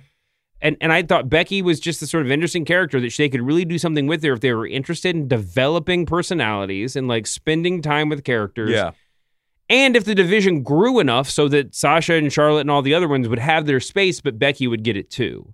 And, 0.62 0.78
and 0.82 0.92
I 0.92 1.04
thought 1.04 1.30
Becky 1.30 1.62
was 1.62 1.80
just 1.80 2.00
the 2.00 2.08
sort 2.08 2.26
of 2.26 2.32
interesting 2.32 2.66
character 2.66 3.00
that 3.00 3.14
they 3.18 3.30
could 3.30 3.42
really 3.42 3.66
do 3.66 3.78
something 3.78 4.08
with 4.08 4.24
her 4.24 4.34
if 4.34 4.40
they 4.40 4.54
were 4.54 4.66
interested 4.66 5.16
in 5.16 5.28
developing 5.28 6.06
personalities 6.06 6.96
and 6.96 7.08
like 7.08 7.28
spending 7.28 7.82
time 7.82 8.10
with 8.10 8.24
characters. 8.24 8.72
yeah. 8.72 8.92
And 9.70 9.96
if 9.96 10.06
the 10.06 10.16
division 10.16 10.62
grew 10.62 11.00
enough 11.00 11.30
so 11.30 11.48
that 11.48 11.74
Sasha 11.74 12.14
and 12.14 12.32
Charlotte 12.32 12.62
and 12.62 12.72
all 12.72 12.84
the 12.84 12.94
other 12.94 13.08
ones 13.08 13.28
would 13.28 13.40
have 13.40 13.66
their 13.66 13.80
space, 13.80 14.22
but 14.22 14.38
Becky 14.38 14.68
would 14.68 14.84
get 14.84 14.96
it 14.96 15.10
too. 15.10 15.54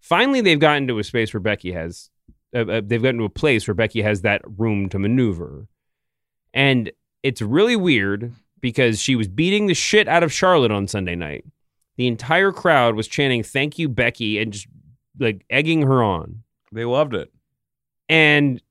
Finally, 0.00 0.40
they've 0.40 0.60
gotten 0.60 0.86
to 0.88 0.98
a 0.98 1.04
space 1.04 1.34
where 1.34 1.40
Becky 1.40 1.72
has, 1.72 2.08
uh, 2.54 2.60
uh, 2.60 2.80
they've 2.84 3.02
gotten 3.02 3.18
to 3.18 3.24
a 3.24 3.30
place 3.30 3.66
where 3.66 3.74
Becky 3.74 4.00
has 4.00 4.22
that 4.22 4.42
room 4.56 4.88
to 4.90 4.98
maneuver. 4.98 5.66
And 6.54 6.92
it's 7.22 7.42
really 7.42 7.76
weird 7.76 8.32
because 8.60 9.00
she 9.00 9.16
was 9.16 9.28
beating 9.28 9.66
the 9.66 9.74
shit 9.74 10.06
out 10.06 10.22
of 10.22 10.32
Charlotte 10.32 10.70
on 10.70 10.86
Sunday 10.86 11.16
night. 11.16 11.44
The 11.98 12.06
entire 12.06 12.52
crowd 12.52 12.94
was 12.94 13.06
chanting, 13.06 13.42
Thank 13.42 13.78
you, 13.78 13.88
Becky, 13.88 14.38
and 14.38 14.52
just 14.52 14.66
like 15.18 15.44
egging 15.50 15.82
her 15.82 16.02
on. 16.02 16.42
They 16.72 16.84
loved 16.84 17.14
it. 17.14 17.30
And 18.08 18.62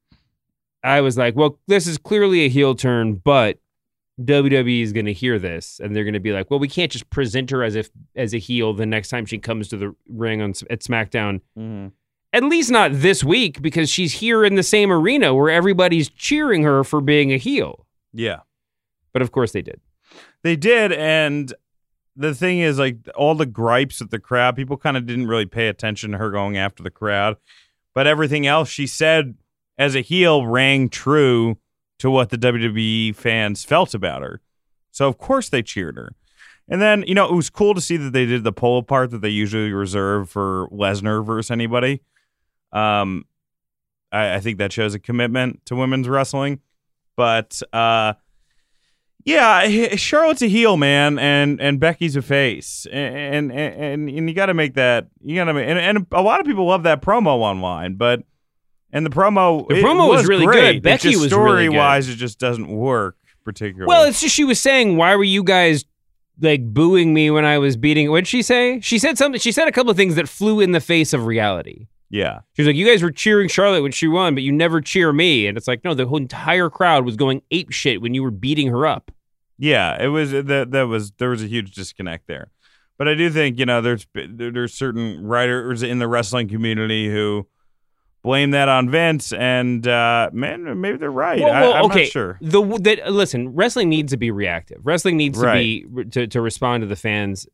I 0.84 1.01
was 1.01 1.17
like, 1.17 1.36
well, 1.36 1.59
this 1.67 1.88
is 1.88 1.97
clearly 1.97 2.45
a 2.45 2.49
heel 2.49 2.73
turn, 2.73 3.15
but 3.15 3.59
WWE 4.21 4.82
is 4.82 4.93
going 4.93 5.05
to 5.05 5.13
hear 5.13 5.38
this 5.38 5.80
and 5.84 5.95
they're 5.95 6.03
going 6.03 6.13
to 6.13 6.19
be 6.19 6.32
like, 6.32 6.49
well, 6.49 6.59
we 6.59 6.67
can't 6.67 6.91
just 6.91 7.09
present 7.09 7.51
her 7.51 7.63
as 7.63 7.75
if 7.75 7.89
as 8.15 8.34
a 8.34 8.39
heel 8.39 8.73
the 8.73 8.86
next 8.86 9.09
time 9.09 9.25
she 9.25 9.38
comes 9.38 9.67
to 9.67 9.78
the 9.78 9.95
ring 10.09 10.41
on 10.41 10.51
at 10.69 10.82
SmackDown. 10.82 11.41
Mm-hmm. 11.57 11.88
At 12.34 12.43
least 12.43 12.71
not 12.71 12.91
this 12.93 13.23
week 13.23 13.61
because 13.61 13.89
she's 13.89 14.13
here 14.13 14.43
in 14.43 14.55
the 14.55 14.63
same 14.63 14.91
arena 14.91 15.34
where 15.34 15.49
everybody's 15.49 16.09
cheering 16.09 16.63
her 16.63 16.84
for 16.84 16.99
being 17.01 17.32
a 17.32 17.38
heel. 17.38 17.86
Yeah. 18.11 18.39
But 19.13 19.21
of 19.21 19.32
course 19.32 19.51
they 19.51 19.61
did. 19.61 19.80
They 20.43 20.55
did, 20.55 20.93
and 20.93 21.53
the 22.18 22.34
thing 22.34 22.59
is, 22.59 22.80
like 22.80 22.97
all 23.15 23.36
the 23.36 23.45
gripes 23.45 24.01
with 24.01 24.09
the 24.09 24.20
crowd, 24.20 24.55
people 24.55 24.76
kind 24.76 24.97
of 24.97 25.05
didn't 25.05 25.28
really 25.28 25.45
pay 25.45 25.68
attention 25.68 26.11
to 26.11 26.18
her 26.18 26.32
going 26.32 26.57
after 26.57 26.84
the 26.84 26.89
crowd. 26.89 27.38
But 27.93 28.07
everything 28.07 28.45
else 28.45 28.70
she 28.70 28.88
said 28.88 29.36
as 29.78 29.95
a 29.95 30.01
heel 30.01 30.45
rang 30.45 30.89
true 30.89 31.57
to 31.99 32.09
what 32.11 32.30
the 32.30 32.38
WWE 32.38 33.15
fans 33.15 33.63
felt 33.63 33.93
about 33.93 34.24
her. 34.24 34.41
So 34.91 35.07
of 35.07 35.18
course 35.18 35.49
they 35.49 35.61
cheered 35.61 35.97
her. 35.97 36.13
And 36.68 36.82
then, 36.82 37.03
you 37.07 37.15
know, 37.15 37.30
it 37.30 37.34
was 37.34 37.49
cool 37.49 37.74
to 37.74 37.82
see 37.82 37.97
that 37.97 38.11
they 38.11 38.26
did 38.26 38.43
the 38.43 38.51
pull 38.51 38.78
apart 38.78 39.11
that 39.11 39.22
they 39.22 39.30
usually 39.30 39.72
reserve 39.72 40.30
for 40.30 40.68
Lesnar 40.72 41.26
versus 41.26 41.49
anybody. 41.49 42.01
Um, 42.74 43.26
I, 44.11 44.36
I 44.36 44.39
think 44.39 44.57
that 44.57 44.74
shows 44.74 44.93
a 44.93 44.99
commitment 44.99 45.65
to 45.68 45.76
women's 45.76 46.09
wrestling. 46.09 46.59
But 47.15 47.61
uh, 47.72 48.13
yeah, 49.28 49.95
Charlotte's 49.95 50.41
a 50.41 50.47
heel, 50.47 50.78
man, 50.78 51.19
and 51.19 51.59
and 51.59 51.80
Becky's 51.80 52.15
a 52.15 52.21
face, 52.21 52.88
and 52.91 53.51
and 53.51 53.51
and, 53.51 54.09
and 54.09 54.30
you 54.30 54.34
got 54.34 54.45
to 54.47 54.53
make 54.53 54.75
that. 54.75 55.07
You 55.21 55.36
got 55.36 55.45
to 55.45 55.53
make, 55.53 55.67
and, 55.67 55.78
and 55.78 56.07
a 56.11 56.21
lot 56.21 56.39
of 56.39 56.45
people 56.45 56.65
love 56.65 56.84
that 56.84 57.01
promo 57.01 57.28
online, 57.39 57.95
but 57.95 58.23
and 58.93 59.05
the 59.05 59.09
promo 59.09 59.67
The 59.67 59.75
promo 59.75 60.07
was 60.09 60.25
really 60.28 60.45
great. 60.45 60.75
good. 60.75 60.84
Becky 60.84 61.09
just 61.11 61.21
was 61.23 61.32
really 61.32 61.43
story 61.43 61.67
good. 61.67 61.75
wise, 61.75 62.07
it 62.09 62.15
just 62.15 62.39
doesn't 62.39 62.67
work 62.69 63.17
particularly. 63.43 63.88
Well, 63.88 64.05
it's 64.05 64.21
just 64.21 64.34
she 64.34 64.45
was 64.45 64.59
saying, 64.59 64.95
"Why 64.97 65.15
were 65.15 65.23
you 65.25 65.43
guys 65.43 65.84
like 66.39 66.63
booing 66.63 67.13
me 67.13 67.30
when 67.30 67.43
I 67.43 67.57
was 67.57 67.75
beating?" 67.75 68.09
What 68.09 68.21
did 68.21 68.28
she 68.28 68.41
say? 68.41 68.80
She 68.80 68.97
said 68.97 69.17
something. 69.17 69.39
She 69.41 69.51
said 69.51 69.67
a 69.67 69.71
couple 69.73 69.91
of 69.91 69.97
things 69.97 70.15
that 70.15 70.30
flew 70.30 70.61
in 70.61 70.71
the 70.71 70.80
face 70.82 71.11
of 71.11 71.25
reality. 71.25 71.88
yeah, 72.09 72.39
She 72.53 72.61
was 72.61 72.67
like, 72.67 72.78
"You 72.78 72.86
guys 72.88 73.03
were 73.03 73.11
cheering 73.11 73.49
Charlotte 73.49 73.82
when 73.84 73.91
she 73.91 74.07
won, 74.07 74.36
but 74.36 74.43
you 74.43 74.53
never 74.53 74.80
cheer 74.80 75.11
me." 75.11 75.47
And 75.47 75.57
it's 75.57 75.67
like, 75.67 75.84
no, 75.84 75.93
the 75.93 76.05
whole 76.05 76.17
entire 76.17 76.69
crowd 76.69 77.03
was 77.03 77.17
going 77.17 77.41
ape 77.51 77.71
shit 77.73 78.01
when 78.01 78.13
you 78.13 78.23
were 78.23 78.32
beating 78.32 78.67
her 78.69 78.86
up. 78.88 79.11
Yeah. 79.58 80.01
It 80.01 80.08
was 80.08 80.32
that 80.32 80.72
that 80.72 80.84
was 80.88 81.12
there 81.18 81.30
was 81.30 81.43
a 81.43 81.47
huge 81.47 81.72
disconnect 81.72 82.28
there, 82.28 82.51
but 82.97 83.08
I 83.08 83.14
do 83.16 83.30
think 83.30 83.60
you 83.60 83.66
know 83.66 83.82
there's 83.82 84.08
there's 84.14 84.74
certain 84.74 85.26
writers 85.26 85.84
in 85.84 85.99
the 85.99 86.08
wrestling 86.08 86.47
community 86.47 87.10
who 87.10 87.47
blame 88.24 88.51
that 88.51 88.68
on 88.68 88.89
Vince, 88.89 89.32
and 89.32 89.88
uh, 89.88 90.30
man, 90.34 90.82
maybe 90.82 90.97
they're 90.97 91.10
right. 91.12 91.39
Well, 91.39 91.49
well, 91.51 91.74
I, 91.74 91.80
I'm 91.80 91.86
okay. 91.86 92.03
not 92.03 92.12
sure. 92.12 92.38
The 92.41 92.62
that 92.82 93.12
listen, 93.14 93.55
wrestling 93.55 93.89
needs 93.89 94.12
to 94.12 94.18
be 94.18 94.32
reactive. 94.32 94.80
Wrestling 94.84 95.18
needs 95.18 95.38
Right. 95.39 95.84
to 95.84 95.88
be 95.89 96.10
to 96.12 96.28
to 96.28 96.41
respond 96.41 96.82
to 96.82 96.88
the 96.88 96.95
fans. 96.95 97.47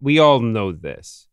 We 0.00 0.18
all 0.18 0.40
know 0.40 0.72
this. 0.72 1.26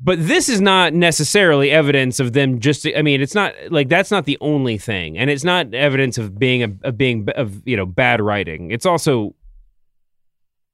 But 0.00 0.26
this 0.26 0.48
is 0.48 0.60
not 0.60 0.92
necessarily 0.92 1.70
evidence 1.70 2.20
of 2.20 2.32
them 2.32 2.60
just 2.60 2.86
I 2.86 3.02
mean, 3.02 3.20
it's 3.20 3.34
not 3.34 3.54
like 3.70 3.88
that's 3.88 4.10
not 4.10 4.24
the 4.24 4.38
only 4.40 4.76
thing. 4.76 5.16
And 5.16 5.30
it's 5.30 5.44
not 5.44 5.72
evidence 5.72 6.18
of 6.18 6.38
being 6.38 6.62
a 6.62 6.88
of 6.88 6.98
being 6.98 7.28
of, 7.30 7.62
you 7.66 7.76
know, 7.76 7.86
bad 7.86 8.20
writing. 8.20 8.70
It's 8.70 8.86
also 8.86 9.34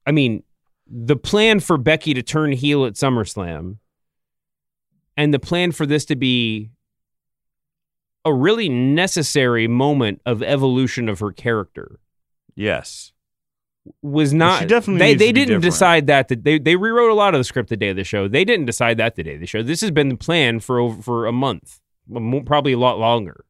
I 0.05 0.11
mean, 0.11 0.43
the 0.87 1.15
plan 1.15 1.59
for 1.59 1.77
Becky 1.77 2.13
to 2.13 2.23
turn 2.23 2.51
heel 2.51 2.85
at 2.85 2.93
SummerSlam 2.93 3.77
and 5.15 5.33
the 5.33 5.39
plan 5.39 5.71
for 5.71 5.85
this 5.85 6.05
to 6.05 6.15
be 6.15 6.71
a 8.25 8.33
really 8.33 8.69
necessary 8.69 9.67
moment 9.67 10.21
of 10.25 10.43
evolution 10.43 11.07
of 11.07 11.19
her 11.19 11.31
character 11.31 11.99
Yes. 12.55 13.11
Was 14.03 14.31
not 14.33 14.59
she 14.61 14.65
definitely 14.67 14.99
they, 14.99 15.15
they 15.15 15.31
didn't 15.31 15.61
decide 15.61 16.07
that 16.07 16.27
the, 16.27 16.35
they 16.35 16.59
they 16.59 16.75
rewrote 16.75 17.09
a 17.09 17.15
lot 17.15 17.33
of 17.33 17.39
the 17.39 17.43
script 17.43 17.69
the 17.69 17.77
day 17.77 17.89
of 17.89 17.95
the 17.95 18.03
show. 18.03 18.27
They 18.27 18.45
didn't 18.45 18.65
decide 18.65 18.97
that 18.97 19.15
the 19.15 19.23
day 19.23 19.33
of 19.35 19.39
the 19.39 19.47
show. 19.47 19.63
This 19.63 19.81
has 19.81 19.89
been 19.91 20.09
the 20.09 20.17
plan 20.17 20.59
for 20.59 20.79
over 20.79 21.01
for 21.01 21.25
a 21.25 21.31
month 21.31 21.79
probably 22.45 22.73
a 22.73 22.77
lot 22.79 22.99
longer. 22.99 23.45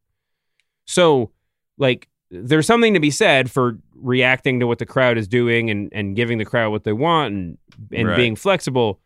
So 0.85 1.31
like 1.77 2.07
there's 2.29 2.65
something 2.67 2.93
to 2.93 2.99
be 2.99 3.11
said 3.11 3.51
for 3.51 3.77
reacting 3.95 4.59
to 4.61 4.67
what 4.67 4.79
the 4.79 4.85
crowd 4.85 5.17
is 5.17 5.27
doing 5.27 5.69
and 5.69 5.89
and 5.91 6.15
giving 6.15 6.37
the 6.37 6.45
crowd 6.45 6.71
what 6.71 6.83
they 6.83 6.93
want 6.93 7.33
and 7.33 7.57
and 7.91 8.07
Right. 8.07 8.17
being 8.17 8.35
flexible. 8.35 8.99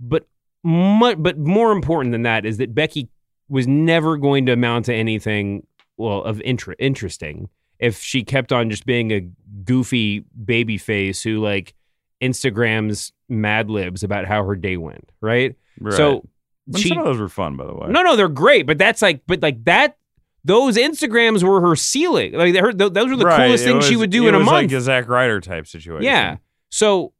But 0.00 0.26
much, 0.64 1.16
but 1.18 1.38
more 1.38 1.70
important 1.72 2.12
than 2.12 2.22
that 2.22 2.44
is 2.44 2.56
that 2.56 2.74
Becky 2.74 3.08
was 3.48 3.66
never 3.68 4.16
going 4.16 4.46
to 4.46 4.52
amount 4.52 4.86
to 4.86 4.94
anything 4.94 5.66
well 5.96 6.22
of 6.24 6.40
inter- 6.40 6.74
interesting 6.78 7.48
if 7.78 8.00
she 8.00 8.22
kept 8.24 8.52
on 8.52 8.70
just 8.70 8.86
being 8.86 9.10
a 9.12 9.28
goofy 9.64 10.20
baby 10.44 10.78
face 10.78 11.22
who 11.22 11.42
like 11.42 11.74
Instagrams 12.22 13.12
Mad 13.28 13.70
Libs 13.70 14.02
about 14.02 14.26
how 14.26 14.44
her 14.44 14.56
day 14.56 14.76
went, 14.76 15.10
right? 15.20 15.54
Right. 15.80 15.94
So 15.96 16.26
And 16.66 16.78
she 16.78 16.88
some 16.88 16.98
of 16.98 17.04
those 17.04 17.18
were 17.20 17.28
fun, 17.28 17.56
by 17.56 17.66
the 17.66 17.74
way. 17.74 17.88
no, 17.88 18.02
no, 18.02 18.16
they're 18.16 18.28
great, 18.28 18.66
but 18.66 18.78
that's 18.78 19.02
like, 19.02 19.22
but 19.26 19.42
like 19.42 19.64
that. 19.64 19.96
Those 20.46 20.76
Instagrams 20.76 21.42
were 21.42 21.62
her 21.62 21.74
ceiling. 21.74 22.34
Like 22.34 22.54
her, 22.56 22.70
th- 22.70 22.92
those 22.92 23.08
were 23.08 23.16
the 23.16 23.24
Right, 23.24 23.46
coolest 23.46 23.64
things 23.64 23.86
she 23.86 23.96
would 23.96 24.10
do 24.10 24.28
in 24.28 24.34
a 24.34 24.38
was 24.40 24.44
month. 24.44 24.70
like 24.70 24.72
a 24.72 24.80
Zack 24.82 25.08
Ryder 25.08 25.40
type 25.40 25.66
situation. 25.66 26.02
Yeah. 26.04 26.36
So 26.68 27.14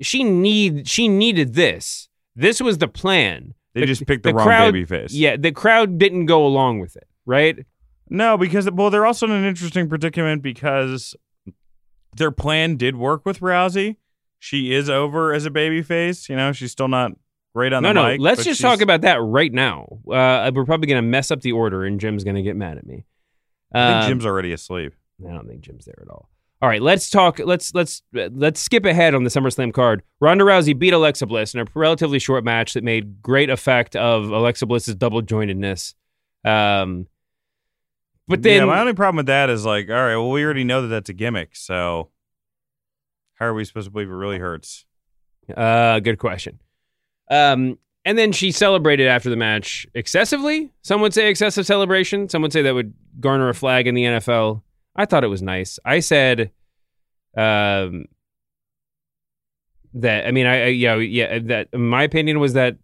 she 0.00 0.24
need 0.24 0.88
she 0.88 1.06
needed 1.06 1.52
this. 1.52 2.08
This 2.34 2.62
was 2.62 2.78
the 2.78 2.88
plan. 2.88 3.52
They 3.74 3.84
just 3.84 4.06
picked 4.06 4.22
the 4.22 4.32
wrong 4.32 4.46
crowd, 4.46 4.72
baby 4.72 4.86
face. 4.86 5.12
Yeah, 5.12 5.36
the 5.36 5.52
crowd 5.52 5.98
didn't 5.98 6.24
go 6.24 6.46
along 6.46 6.78
with 6.80 6.96
it, 6.96 7.06
right? 7.26 7.66
No, 8.08 8.36
because 8.36 8.70
well, 8.70 8.90
they're 8.90 9.06
also 9.06 9.26
in 9.26 9.32
an 9.32 9.44
interesting 9.44 9.88
predicament 9.88 10.42
because 10.42 11.14
their 12.16 12.30
plan 12.30 12.76
did 12.76 12.96
work 12.96 13.24
with 13.24 13.40
Rousey. 13.40 13.96
She 14.38 14.72
is 14.74 14.90
over 14.90 15.32
as 15.32 15.46
a 15.46 15.50
baby 15.50 15.82
face. 15.82 16.28
You 16.28 16.36
know, 16.36 16.52
she's 16.52 16.70
still 16.72 16.88
not 16.88 17.12
great 17.54 17.72
on 17.72 17.82
no, 17.82 17.88
the 17.90 17.94
no. 17.94 18.08
mic. 18.08 18.20
Let's 18.20 18.44
just 18.44 18.60
she's- 18.60 18.70
talk 18.70 18.80
about 18.82 19.00
that 19.02 19.16
right 19.22 19.52
now. 19.52 19.86
Uh, 20.06 20.50
we're 20.54 20.64
probably 20.64 20.86
gonna 20.86 21.02
mess 21.02 21.30
up 21.30 21.40
the 21.40 21.52
order, 21.52 21.84
and 21.84 21.98
Jim's 21.98 22.24
gonna 22.24 22.42
get 22.42 22.56
mad 22.56 22.76
at 22.78 22.86
me. 22.86 23.04
I 23.72 23.86
think 23.88 24.02
Um, 24.04 24.08
Jim's 24.10 24.26
already 24.26 24.52
asleep. 24.52 24.92
I 25.26 25.32
don't 25.32 25.48
think 25.48 25.62
Jim's 25.62 25.84
there 25.86 25.98
at 26.02 26.08
all. 26.08 26.28
All 26.62 26.68
right, 26.68 26.80
let's 26.82 27.10
talk. 27.10 27.38
Let's 27.38 27.74
let's 27.74 28.02
let's 28.12 28.60
skip 28.60 28.84
ahead 28.84 29.14
on 29.14 29.24
the 29.24 29.30
SummerSlam 29.30 29.72
card. 29.72 30.02
Ronda 30.20 30.44
Rousey 30.44 30.78
beat 30.78 30.92
Alexa 30.92 31.26
Bliss 31.26 31.52
in 31.54 31.60
a 31.60 31.66
relatively 31.74 32.18
short 32.18 32.44
match 32.44 32.74
that 32.74 32.84
made 32.84 33.22
great 33.22 33.50
effect 33.50 33.96
of 33.96 34.30
Alexa 34.30 34.64
Bliss's 34.66 34.94
double 34.94 35.20
jointedness. 35.22 35.94
Um, 36.44 37.06
but 38.28 38.42
then 38.42 38.60
yeah, 38.60 38.64
my 38.66 38.80
only 38.80 38.94
problem 38.94 39.16
with 39.16 39.26
that 39.26 39.50
is 39.50 39.64
like, 39.64 39.88
all 39.88 39.94
right, 39.94 40.16
well, 40.16 40.30
we 40.30 40.44
already 40.44 40.64
know 40.64 40.82
that 40.82 40.88
that's 40.88 41.10
a 41.10 41.12
gimmick. 41.12 41.56
So 41.56 42.10
how 43.34 43.46
are 43.46 43.54
we 43.54 43.64
supposed 43.64 43.86
to 43.86 43.90
believe 43.90 44.08
it 44.08 44.12
really 44.12 44.38
hurts? 44.38 44.86
Uh, 45.54 46.00
good 46.00 46.18
question. 46.18 46.60
Um, 47.30 47.78
and 48.04 48.18
then 48.18 48.32
she 48.32 48.52
celebrated 48.52 49.08
after 49.08 49.30
the 49.30 49.36
match 49.36 49.86
excessively. 49.94 50.70
Some 50.82 51.00
would 51.00 51.14
say 51.14 51.28
excessive 51.28 51.66
celebration. 51.66 52.28
Some 52.28 52.42
would 52.42 52.52
say 52.52 52.62
that 52.62 52.74
would 52.74 52.94
garner 53.20 53.48
a 53.48 53.54
flag 53.54 53.86
in 53.86 53.94
the 53.94 54.04
NFL. 54.04 54.62
I 54.94 55.06
thought 55.06 55.24
it 55.24 55.28
was 55.28 55.42
nice. 55.42 55.78
I 55.84 56.00
said, 56.00 56.50
um, 57.36 58.04
that 59.94 60.26
I 60.26 60.32
mean, 60.32 60.46
I, 60.46 60.64
I 60.64 60.66
yeah 60.66 60.96
yeah 60.96 61.38
that 61.38 61.72
my 61.74 62.02
opinion 62.02 62.40
was 62.40 62.54
that 62.54 62.76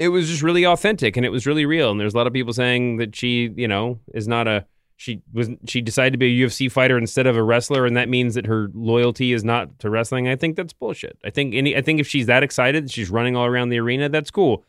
it 0.00 0.08
was 0.08 0.28
just 0.28 0.42
really 0.42 0.64
authentic 0.64 1.16
and 1.16 1.26
it 1.26 1.28
was 1.28 1.46
really 1.46 1.66
real. 1.66 1.90
And 1.90 2.00
there's 2.00 2.14
a 2.14 2.16
lot 2.16 2.26
of 2.26 2.32
people 2.32 2.54
saying 2.54 2.96
that 2.96 3.14
she, 3.14 3.52
you 3.54 3.68
know, 3.68 4.00
is 4.14 4.26
not 4.26 4.48
a 4.48 4.64
she 4.96 5.22
was 5.32 5.48
she 5.66 5.80
decided 5.80 6.12
to 6.12 6.18
be 6.18 6.42
a 6.42 6.46
UFC 6.46 6.72
fighter 6.72 6.98
instead 6.98 7.26
of 7.26 7.36
a 7.36 7.42
wrestler, 7.42 7.86
and 7.86 7.96
that 7.96 8.08
means 8.08 8.34
that 8.34 8.46
her 8.46 8.70
loyalty 8.74 9.32
is 9.32 9.44
not 9.44 9.78
to 9.78 9.88
wrestling. 9.88 10.26
I 10.26 10.36
think 10.36 10.56
that's 10.56 10.72
bullshit. 10.72 11.18
I 11.24 11.30
think 11.30 11.54
any 11.54 11.76
I 11.76 11.82
think 11.82 12.00
if 12.00 12.06
she's 12.06 12.26
that 12.26 12.42
excited, 12.42 12.90
she's 12.90 13.10
running 13.10 13.36
all 13.36 13.46
around 13.46 13.68
the 13.68 13.78
arena. 13.78 14.08
That's 14.08 14.30
cool. 14.30 14.64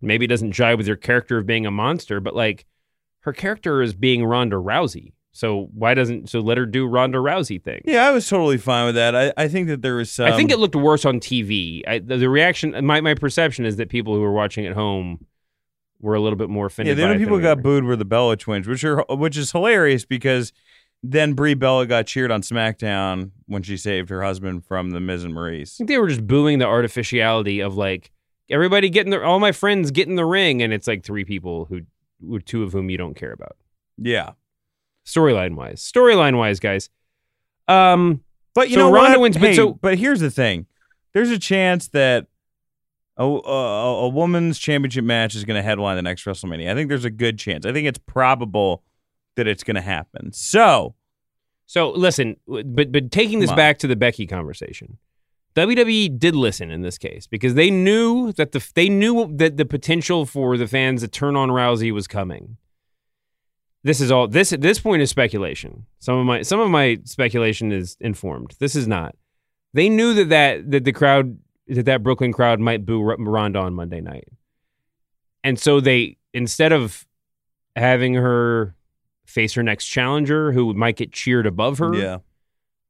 Maybe 0.00 0.24
it 0.24 0.28
doesn't 0.28 0.54
jive 0.54 0.78
with 0.78 0.86
her 0.86 0.96
character 0.96 1.38
of 1.38 1.46
being 1.46 1.66
a 1.66 1.70
monster, 1.70 2.20
but 2.20 2.34
like 2.34 2.64
her 3.20 3.32
character 3.32 3.82
is 3.82 3.92
being 3.94 4.24
Ronda 4.24 4.56
Rousey. 4.56 5.12
So 5.36 5.68
why 5.74 5.92
doesn't 5.92 6.30
so 6.30 6.40
let 6.40 6.56
her 6.56 6.64
do 6.64 6.86
Ronda 6.86 7.18
Rousey 7.18 7.62
thing? 7.62 7.82
Yeah, 7.84 8.08
I 8.08 8.10
was 8.10 8.26
totally 8.26 8.56
fine 8.56 8.86
with 8.86 8.94
that. 8.94 9.14
I, 9.14 9.32
I 9.36 9.48
think 9.48 9.68
that 9.68 9.82
there 9.82 9.96
was 9.96 10.10
some. 10.10 10.26
I 10.26 10.34
think 10.36 10.50
it 10.50 10.58
looked 10.58 10.74
worse 10.74 11.04
on 11.04 11.20
TV. 11.20 11.82
I, 11.86 11.98
the, 11.98 12.16
the 12.16 12.28
reaction, 12.30 12.86
my, 12.86 13.02
my 13.02 13.12
perception 13.12 13.66
is 13.66 13.76
that 13.76 13.90
people 13.90 14.14
who 14.14 14.22
were 14.22 14.32
watching 14.32 14.64
at 14.64 14.72
home 14.72 15.26
were 16.00 16.14
a 16.14 16.20
little 16.20 16.38
bit 16.38 16.48
more 16.48 16.66
offended. 16.66 16.96
Yeah, 16.96 17.04
the 17.04 17.10
only 17.10 17.22
people 17.22 17.36
we 17.36 17.42
got 17.42 17.58
were. 17.58 17.62
booed 17.64 17.84
were 17.84 17.96
the 17.96 18.06
Bella 18.06 18.38
twins, 18.38 18.66
which 18.66 18.82
are 18.82 19.04
which 19.10 19.36
is 19.36 19.52
hilarious 19.52 20.06
because 20.06 20.54
then 21.02 21.34
Brie 21.34 21.52
Bella 21.52 21.86
got 21.86 22.06
cheered 22.06 22.30
on 22.30 22.40
SmackDown 22.40 23.32
when 23.46 23.62
she 23.62 23.76
saved 23.76 24.08
her 24.08 24.22
husband 24.22 24.64
from 24.64 24.90
the 24.90 25.00
Miz 25.00 25.22
and 25.22 25.34
I 25.34 25.36
Maryse. 25.36 25.76
think 25.76 25.88
they 25.88 25.98
were 25.98 26.08
just 26.08 26.26
booing 26.26 26.60
the 26.60 26.66
artificiality 26.66 27.60
of 27.60 27.76
like 27.76 28.10
everybody 28.48 28.88
getting 28.88 29.10
the 29.10 29.22
all 29.22 29.38
my 29.38 29.52
friends 29.52 29.90
get 29.90 30.08
in 30.08 30.16
the 30.16 30.24
ring, 30.24 30.62
and 30.62 30.72
it's 30.72 30.86
like 30.86 31.04
three 31.04 31.26
people 31.26 31.66
who, 31.66 31.82
who 32.26 32.40
two 32.40 32.62
of 32.62 32.72
whom 32.72 32.88
you 32.88 32.96
don't 32.96 33.16
care 33.16 33.32
about. 33.32 33.56
Yeah, 33.98 34.30
Storyline 35.06 35.54
wise, 35.54 35.80
storyline 35.80 36.36
wise, 36.36 36.58
guys. 36.60 36.90
Um, 37.68 38.22
but 38.54 38.68
you 38.68 38.74
So 38.74 38.80
know 38.80 38.92
Ronda 38.92 39.18
what? 39.18 39.22
wins, 39.22 39.38
but 39.38 39.54
so- 39.54 39.74
but 39.74 39.98
here's 39.98 40.20
the 40.20 40.30
thing: 40.30 40.66
there's 41.14 41.30
a 41.30 41.38
chance 41.38 41.88
that 41.88 42.26
a 43.16 43.24
a, 43.24 44.04
a 44.04 44.08
woman's 44.08 44.58
championship 44.58 45.04
match 45.04 45.34
is 45.34 45.44
going 45.44 45.56
to 45.56 45.62
headline 45.62 45.96
the 45.96 46.02
next 46.02 46.24
WrestleMania. 46.24 46.70
I 46.70 46.74
think 46.74 46.88
there's 46.88 47.04
a 47.04 47.10
good 47.10 47.38
chance. 47.38 47.64
I 47.64 47.72
think 47.72 47.86
it's 47.86 47.98
probable 47.98 48.82
that 49.36 49.46
it's 49.46 49.62
going 49.64 49.74
to 49.76 49.80
happen. 49.80 50.32
So 50.32 50.94
So 51.66 51.90
listen, 51.90 52.36
but 52.46 52.90
but 52.92 53.10
taking 53.10 53.38
this 53.40 53.50
back 53.52 53.78
to 53.78 53.86
the 53.86 53.96
Becky 53.96 54.26
conversation, 54.26 54.98
WWE 55.54 56.18
did 56.18 56.34
listen 56.36 56.70
in 56.70 56.82
this 56.82 56.98
case 56.98 57.26
because 57.26 57.54
they 57.54 57.70
knew 57.70 58.32
that 58.32 58.52
the 58.52 58.66
they 58.74 58.88
knew 58.88 59.34
that 59.36 59.56
the 59.56 59.64
potential 59.64 60.26
for 60.26 60.56
the 60.56 60.66
fans 60.66 61.02
to 61.02 61.08
turn 61.08 61.36
on 61.36 61.48
Rousey 61.50 61.92
was 61.92 62.06
coming. 62.06 62.56
This 63.86 64.00
is 64.00 64.10
all 64.10 64.26
this 64.26 64.52
at 64.52 64.60
this 64.60 64.80
point 64.80 65.00
is 65.00 65.10
speculation. 65.10 65.86
Some 66.00 66.18
of 66.18 66.26
my 66.26 66.42
some 66.42 66.58
of 66.58 66.68
my 66.68 66.98
speculation 67.04 67.70
is 67.70 67.96
informed. 68.00 68.56
This 68.58 68.74
is 68.74 68.88
not. 68.88 69.14
They 69.74 69.88
knew 69.88 70.12
that 70.14 70.28
that 70.30 70.70
that 70.72 70.84
the 70.84 70.92
crowd 70.92 71.38
that 71.68 71.84
that 71.86 72.02
Brooklyn 72.02 72.32
crowd 72.32 72.58
might 72.58 72.84
boo 72.84 73.00
Ronda 73.00 73.60
on 73.60 73.74
Monday 73.74 74.00
night, 74.00 74.28
and 75.44 75.58
so 75.58 75.80
they 75.80 76.16
instead 76.34 76.72
of 76.72 77.06
having 77.76 78.14
her 78.14 78.74
face 79.24 79.54
her 79.54 79.62
next 79.62 79.86
challenger 79.86 80.50
who 80.52 80.74
might 80.74 80.96
get 80.96 81.12
cheered 81.12 81.46
above 81.46 81.78
her, 81.78 81.94
Yeah. 81.94 82.18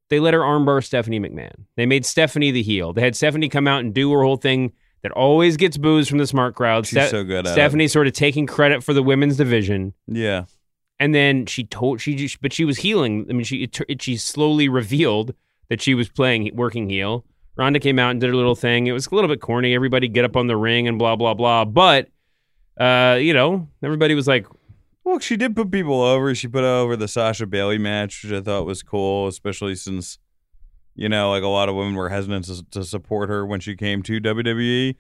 they 0.09 0.18
let 0.20 0.32
her 0.32 0.40
armbar 0.40 0.82
Stephanie 0.82 1.20
McMahon. 1.20 1.66
They 1.76 1.86
made 1.86 2.07
Stephanie 2.07 2.53
the 2.53 2.62
heel. 2.62 2.92
They 2.92 3.03
had 3.03 3.16
Stephanie 3.16 3.49
come 3.49 3.66
out 3.68 3.80
and 3.80 3.92
do 3.92 4.12
her 4.12 4.22
whole 4.22 4.36
thing 4.36 4.72
that 5.03 5.12
always 5.12 5.57
gets 5.57 5.76
boos 5.76 6.09
from 6.09 6.18
the 6.18 6.26
smart 6.26 6.55
crowd. 6.55 6.86
She's 6.86 7.11
so 7.11 7.22
good 7.24 7.47
at 7.47 7.51
it. 7.51 7.53
Stephanie 7.53 7.88
sort 7.88 8.07
of 8.07 8.12
taking 8.12 8.47
credit 8.47 8.82
for 8.82 8.92
the 8.94 9.03
women's 9.03 9.36
division. 9.36 9.92
Yeah. 10.07 10.44
And 10.99 11.14
then 11.14 11.44
she 11.47 11.64
told 11.64 12.01
she 12.01 12.14
just, 12.14 12.40
but 12.40 12.53
she 12.53 12.64
was 12.64 12.78
healing. 12.78 13.26
I 13.28 13.32
mean, 13.32 13.44
she 13.44 13.62
it, 13.64 13.78
it- 13.88 14.03
she 14.03 14.16
slowly 14.16 14.68
revealed 14.68 15.34
that 15.68 15.80
she 15.82 15.94
was 15.94 16.09
playing 16.09 16.51
working 16.55 16.88
heel. 16.88 17.24
Ronda 17.57 17.80
came 17.80 17.99
out 17.99 18.11
and 18.11 18.20
did 18.20 18.28
her 18.28 18.36
little 18.36 18.55
thing. 18.55 18.86
It 18.86 18.92
was 18.92 19.07
a 19.07 19.14
little 19.14 19.28
bit 19.28 19.40
corny. 19.40 19.74
Everybody 19.74 20.09
get 20.09 20.24
up 20.24 20.36
on 20.36 20.47
the 20.47 20.57
ring 20.57 20.86
and 20.88 20.99
blah 20.99 21.16
blah 21.16 21.34
blah. 21.34 21.64
But 21.64 22.09
uh, 22.78 23.18
you 23.20 23.32
know, 23.34 23.68
everybody 23.82 24.14
was 24.14 24.26
like, 24.28 24.47
Well, 25.05 25.18
she 25.18 25.36
did 25.36 25.57
put 25.57 25.70
people 25.70 26.03
over. 26.03 26.34
She 26.34 26.49
put 26.49 26.64
over 26.64 26.97
the 26.97 27.09
Sasha 27.09 27.47
Bailey 27.47 27.78
match, 27.78 28.22
which 28.22 28.32
I 28.32 28.40
thought 28.42 28.66
was 28.66 28.82
cool, 28.82 29.26
especially 29.26 29.74
since, 29.74 30.18
you 30.94 31.09
know, 31.09 31.30
like 31.30 31.42
a 31.42 31.49
lot 31.49 31.68
of 31.70 31.74
women 31.74 31.94
were 31.94 32.11
hesitant 32.11 32.44
to, 32.47 32.62
to 32.72 32.84
support 32.84 33.28
her 33.30 33.44
when 33.47 33.61
she 33.61 33.74
came 33.76 34.03
to 34.03 34.20
WWE. 34.20 34.97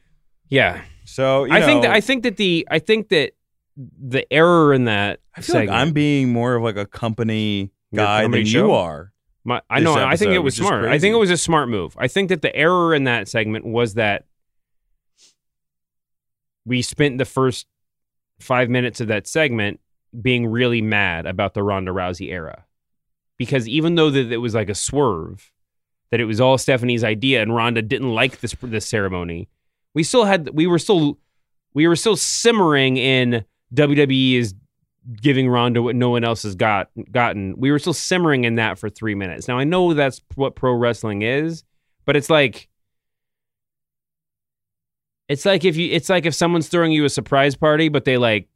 yeah. 0.48 0.82
So 1.04 1.44
you 1.44 1.52
I 1.52 1.60
think 1.62 1.82
that 1.82 1.90
I 1.92 2.00
think 2.00 2.22
that 2.24 2.36
the 2.36 2.66
I 2.70 2.78
think 2.80 3.10
that 3.10 3.32
the 3.76 4.30
error 4.32 4.72
in 4.72 4.84
that 4.84 5.20
I 5.34 5.42
feel 5.42 5.56
like 5.56 5.68
I'm 5.68 5.92
being 5.92 6.32
more 6.32 6.54
of 6.54 6.62
like 6.62 6.76
a 6.76 6.86
company 6.86 7.70
Your 7.90 8.04
guy 8.04 8.22
comedy 8.22 8.44
than 8.44 8.52
show? 8.52 8.66
you 8.66 8.72
are. 8.72 9.12
My, 9.44 9.62
I 9.70 9.80
know. 9.80 9.94
I 9.94 10.16
think 10.16 10.32
it 10.32 10.40
was 10.40 10.56
smart. 10.56 10.86
I 10.86 10.98
think 10.98 11.14
it 11.14 11.18
was 11.18 11.30
a 11.30 11.36
smart 11.36 11.68
move. 11.68 11.94
I 11.98 12.08
think 12.08 12.30
that 12.30 12.42
the 12.42 12.54
error 12.54 12.94
in 12.94 13.04
that 13.04 13.28
segment 13.28 13.64
was 13.64 13.94
that 13.94 14.24
we 16.64 16.82
spent 16.82 17.18
the 17.18 17.24
first 17.24 17.66
five 18.40 18.68
minutes 18.68 19.00
of 19.00 19.06
that 19.08 19.28
segment 19.28 19.78
being 20.20 20.46
really 20.46 20.82
mad 20.82 21.26
about 21.26 21.54
the 21.54 21.62
Ronda 21.62 21.92
Rousey 21.92 22.30
era, 22.32 22.64
because 23.36 23.68
even 23.68 23.94
though 23.94 24.10
that 24.10 24.32
it 24.32 24.38
was 24.38 24.54
like 24.54 24.68
a 24.68 24.74
swerve, 24.74 25.52
that 26.10 26.20
it 26.20 26.24
was 26.24 26.40
all 26.40 26.58
Stephanie's 26.58 27.04
idea 27.04 27.40
and 27.40 27.54
Ronda 27.54 27.82
didn't 27.82 28.12
like 28.12 28.40
this 28.40 28.56
this 28.62 28.86
ceremony, 28.86 29.48
we 29.94 30.02
still 30.02 30.24
had 30.24 30.50
we 30.54 30.66
were 30.66 30.78
still 30.80 31.18
we 31.72 31.86
were 31.86 31.96
still 31.96 32.16
simmering 32.16 32.96
in 32.96 33.44
WWE 33.74 34.34
is 34.34 34.54
giving 35.20 35.48
Ronda 35.48 35.82
what 35.82 35.96
no 35.96 36.10
one 36.10 36.24
else 36.24 36.42
has 36.42 36.54
got 36.54 36.88
gotten. 37.10 37.54
We 37.56 37.70
were 37.70 37.78
still 37.78 37.94
simmering 37.94 38.44
in 38.44 38.56
that 38.56 38.78
for 38.78 38.88
three 38.90 39.14
minutes. 39.14 39.48
Now 39.48 39.58
I 39.58 39.64
know 39.64 39.94
that's 39.94 40.20
what 40.34 40.56
pro 40.56 40.72
wrestling 40.72 41.22
is, 41.22 41.64
but 42.04 42.16
it's 42.16 42.30
like 42.30 42.68
it's 45.28 45.44
like 45.44 45.64
if 45.64 45.76
you 45.76 45.90
it's 45.92 46.08
like 46.08 46.26
if 46.26 46.34
someone's 46.34 46.68
throwing 46.68 46.92
you 46.92 47.04
a 47.04 47.10
surprise 47.10 47.54
party, 47.56 47.88
but 47.88 48.04
they 48.04 48.16
like 48.16 48.48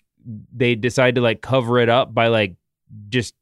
they 0.55 0.75
decide 0.75 1.15
to 1.17 1.21
like 1.21 1.41
cover 1.41 1.79
it 1.79 1.89
up 1.89 2.13
by 2.15 2.29
like 2.29 2.57
just 3.09 3.35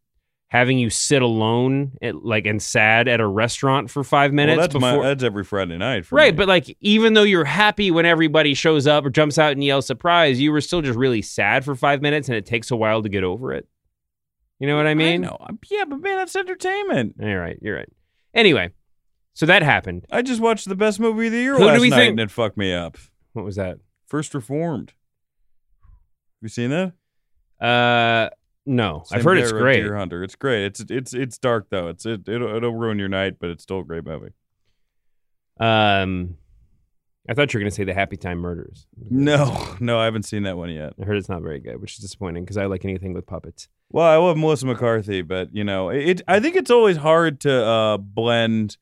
having 0.51 0.79
you 0.79 0.89
sit 0.89 1.21
alone 1.21 1.93
at, 2.01 2.25
like 2.25 2.47
and 2.47 2.63
sad 2.63 3.07
at 3.07 3.21
a 3.21 3.27
restaurant 3.27 3.91
for 3.91 4.03
five 4.03 4.33
minutes 4.33 4.57
well, 4.57 4.65
that's 4.65 4.73
before 4.73 4.97
my, 5.03 5.09
that's 5.09 5.23
every 5.23 5.45
Friday 5.45 5.77
night. 5.77 6.07
For 6.07 6.17
Right, 6.17 6.33
me. 6.33 6.37
but 6.39 6.49
like 6.49 6.75
even 6.81 7.13
though 7.15 7.23
you're 7.23 7.45
happy 7.45 7.91
when 7.91 8.07
everybody 8.07 8.55
shows 8.55 8.87
up 8.87 9.05
or 9.05 9.11
jumps 9.11 9.37
out 9.39 9.53
and 9.53 9.63
yells 9.63 9.87
surprise, 9.87 10.41
you 10.41 10.51
were 10.51 10.63
still 10.63 10.81
just 10.81 10.99
really 10.99 11.21
sad 11.23 11.65
for 11.67 11.75
five 11.75 12.01
minutes 12.01 12.29
and 12.29 12.37
it 12.37 12.47
takes 12.47 12.71
a 12.71 12.77
while 12.77 13.03
to 13.03 13.09
get 13.11 13.25
over 13.25 13.53
it. 13.53 13.69
You 14.59 14.67
know 14.67 14.77
what 14.77 14.87
I 14.87 14.95
mean? 14.95 15.21
know. 15.21 15.37
I'm- 15.39 15.59
Yeah, 15.71 15.85
but 15.85 16.01
man, 16.01 16.17
that's 16.17 16.35
entertainment. 16.35 17.17
All 17.23 17.37
right, 17.37 17.59
you're 17.61 17.77
right. 17.77 17.89
Anyway, 18.35 18.71
so 19.35 19.45
that 19.47 19.63
happened. 19.63 20.07
I 20.11 20.23
just 20.23 20.41
watched 20.41 20.69
the 20.69 20.75
best 20.75 20.99
movie 20.99 21.27
of 21.27 21.33
the 21.33 21.39
year 21.39 21.57
Who 21.57 21.65
last 21.67 21.81
we 21.81 21.91
night, 21.91 21.97
think- 21.97 22.11
and 22.13 22.21
it 22.21 22.31
fucked 22.31 22.57
me 22.57 22.73
up. 22.73 22.97
What 23.35 23.45
was 23.45 23.57
that? 23.57 23.79
First 24.07 24.35
Reformed. 24.35 24.95
Have 25.83 26.43
you 26.43 26.49
seen 26.49 26.71
that? 26.71 26.93
Uh 27.65 28.31
no. 28.69 29.05
I've 29.11 29.25
heard 29.25 29.39
it's 29.39 29.53
great. 29.53 29.81
Deer 29.81 29.97
Hunter. 29.97 30.23
It's 30.23 30.37
great. 30.37 30.67
It's 30.67 30.85
it's 30.89 31.15
it's 31.15 31.39
dark 31.39 31.69
though. 31.71 31.89
It's 31.89 32.07
it 32.07 32.29
it'll, 32.29 32.55
it'll 32.55 32.75
ruin 32.75 32.99
your 32.99 33.09
night, 33.09 33.37
but 33.41 33.51
it's 33.51 33.63
still 33.63 33.81
a 33.81 33.85
great 33.85 34.05
movie. 34.05 34.33
Um 35.59 36.37
I 37.29 37.35
thought 37.35 37.53
you 37.53 37.59
were 37.59 37.63
gonna 37.63 37.71
say 37.71 37.85
the 37.85 37.95
Happy 37.95 38.17
Time 38.17 38.39
Murders. 38.39 38.87
No, 39.11 39.77
no, 39.81 39.99
I 39.99 40.05
haven't 40.05 40.23
seen 40.23 40.45
that 40.45 40.57
one 40.57 40.71
yet. 40.71 40.95
I 41.01 41.05
heard 41.05 41.17
it's 41.17 41.29
not 41.29 41.43
very 41.43 41.61
good, 41.61 41.81
which 41.81 41.95
is 41.95 41.99
disappointing 41.99 42.45
because 42.45 42.57
I 42.57 42.67
like 42.67 42.85
anything 42.85 43.13
with 43.13 43.27
puppets. 43.27 43.69
Well, 43.91 44.07
I 44.07 44.17
love 44.17 44.37
Melissa 44.37 44.67
McCarthy, 44.67 45.23
but 45.23 45.55
you 45.55 45.65
know, 45.65 45.89
it. 45.91 46.23
I 46.29 46.41
think 46.41 46.57
it's 46.57 46.71
always 46.71 46.99
hard 46.99 47.41
to 47.41 47.65
uh, 47.65 47.97
blend 47.99 48.77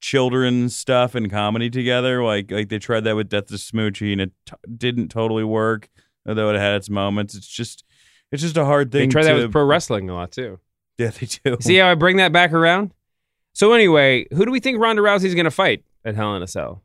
children's 0.00 0.76
stuff 0.76 1.14
and 1.14 1.30
comedy 1.30 1.70
together. 1.70 2.22
Like 2.22 2.50
like 2.50 2.68
they 2.68 2.78
tried 2.78 3.04
that 3.04 3.16
with 3.16 3.28
Death 3.28 3.46
to 3.46 3.54
Smoochy, 3.54 4.12
and 4.12 4.20
it 4.20 4.32
t- 4.46 4.54
didn't 4.76 5.08
totally 5.08 5.44
work. 5.44 5.88
Although 6.26 6.50
it 6.50 6.58
had 6.58 6.76
its 6.76 6.88
moments, 6.88 7.34
it's 7.34 7.46
just 7.46 7.84
it's 8.32 8.42
just 8.42 8.56
a 8.56 8.64
hard 8.64 8.90
thing. 8.92 9.08
They 9.08 9.12
try 9.12 9.22
that 9.24 9.34
with 9.34 9.52
pro 9.52 9.64
wrestling 9.64 10.08
a 10.10 10.14
lot 10.14 10.32
too. 10.32 10.58
Yeah, 10.98 11.10
they 11.10 11.26
do. 11.26 11.56
See 11.60 11.76
how 11.76 11.90
I 11.90 11.94
bring 11.94 12.16
that 12.18 12.32
back 12.32 12.52
around? 12.52 12.92
So 13.52 13.72
anyway, 13.72 14.26
who 14.32 14.44
do 14.44 14.50
we 14.50 14.60
think 14.60 14.78
Ronda 14.80 15.02
Rousey's 15.02 15.34
gonna 15.34 15.50
fight 15.50 15.84
at 16.04 16.14
Hell 16.16 16.34
in 16.36 16.42
a 16.42 16.46
Cell? 16.48 16.82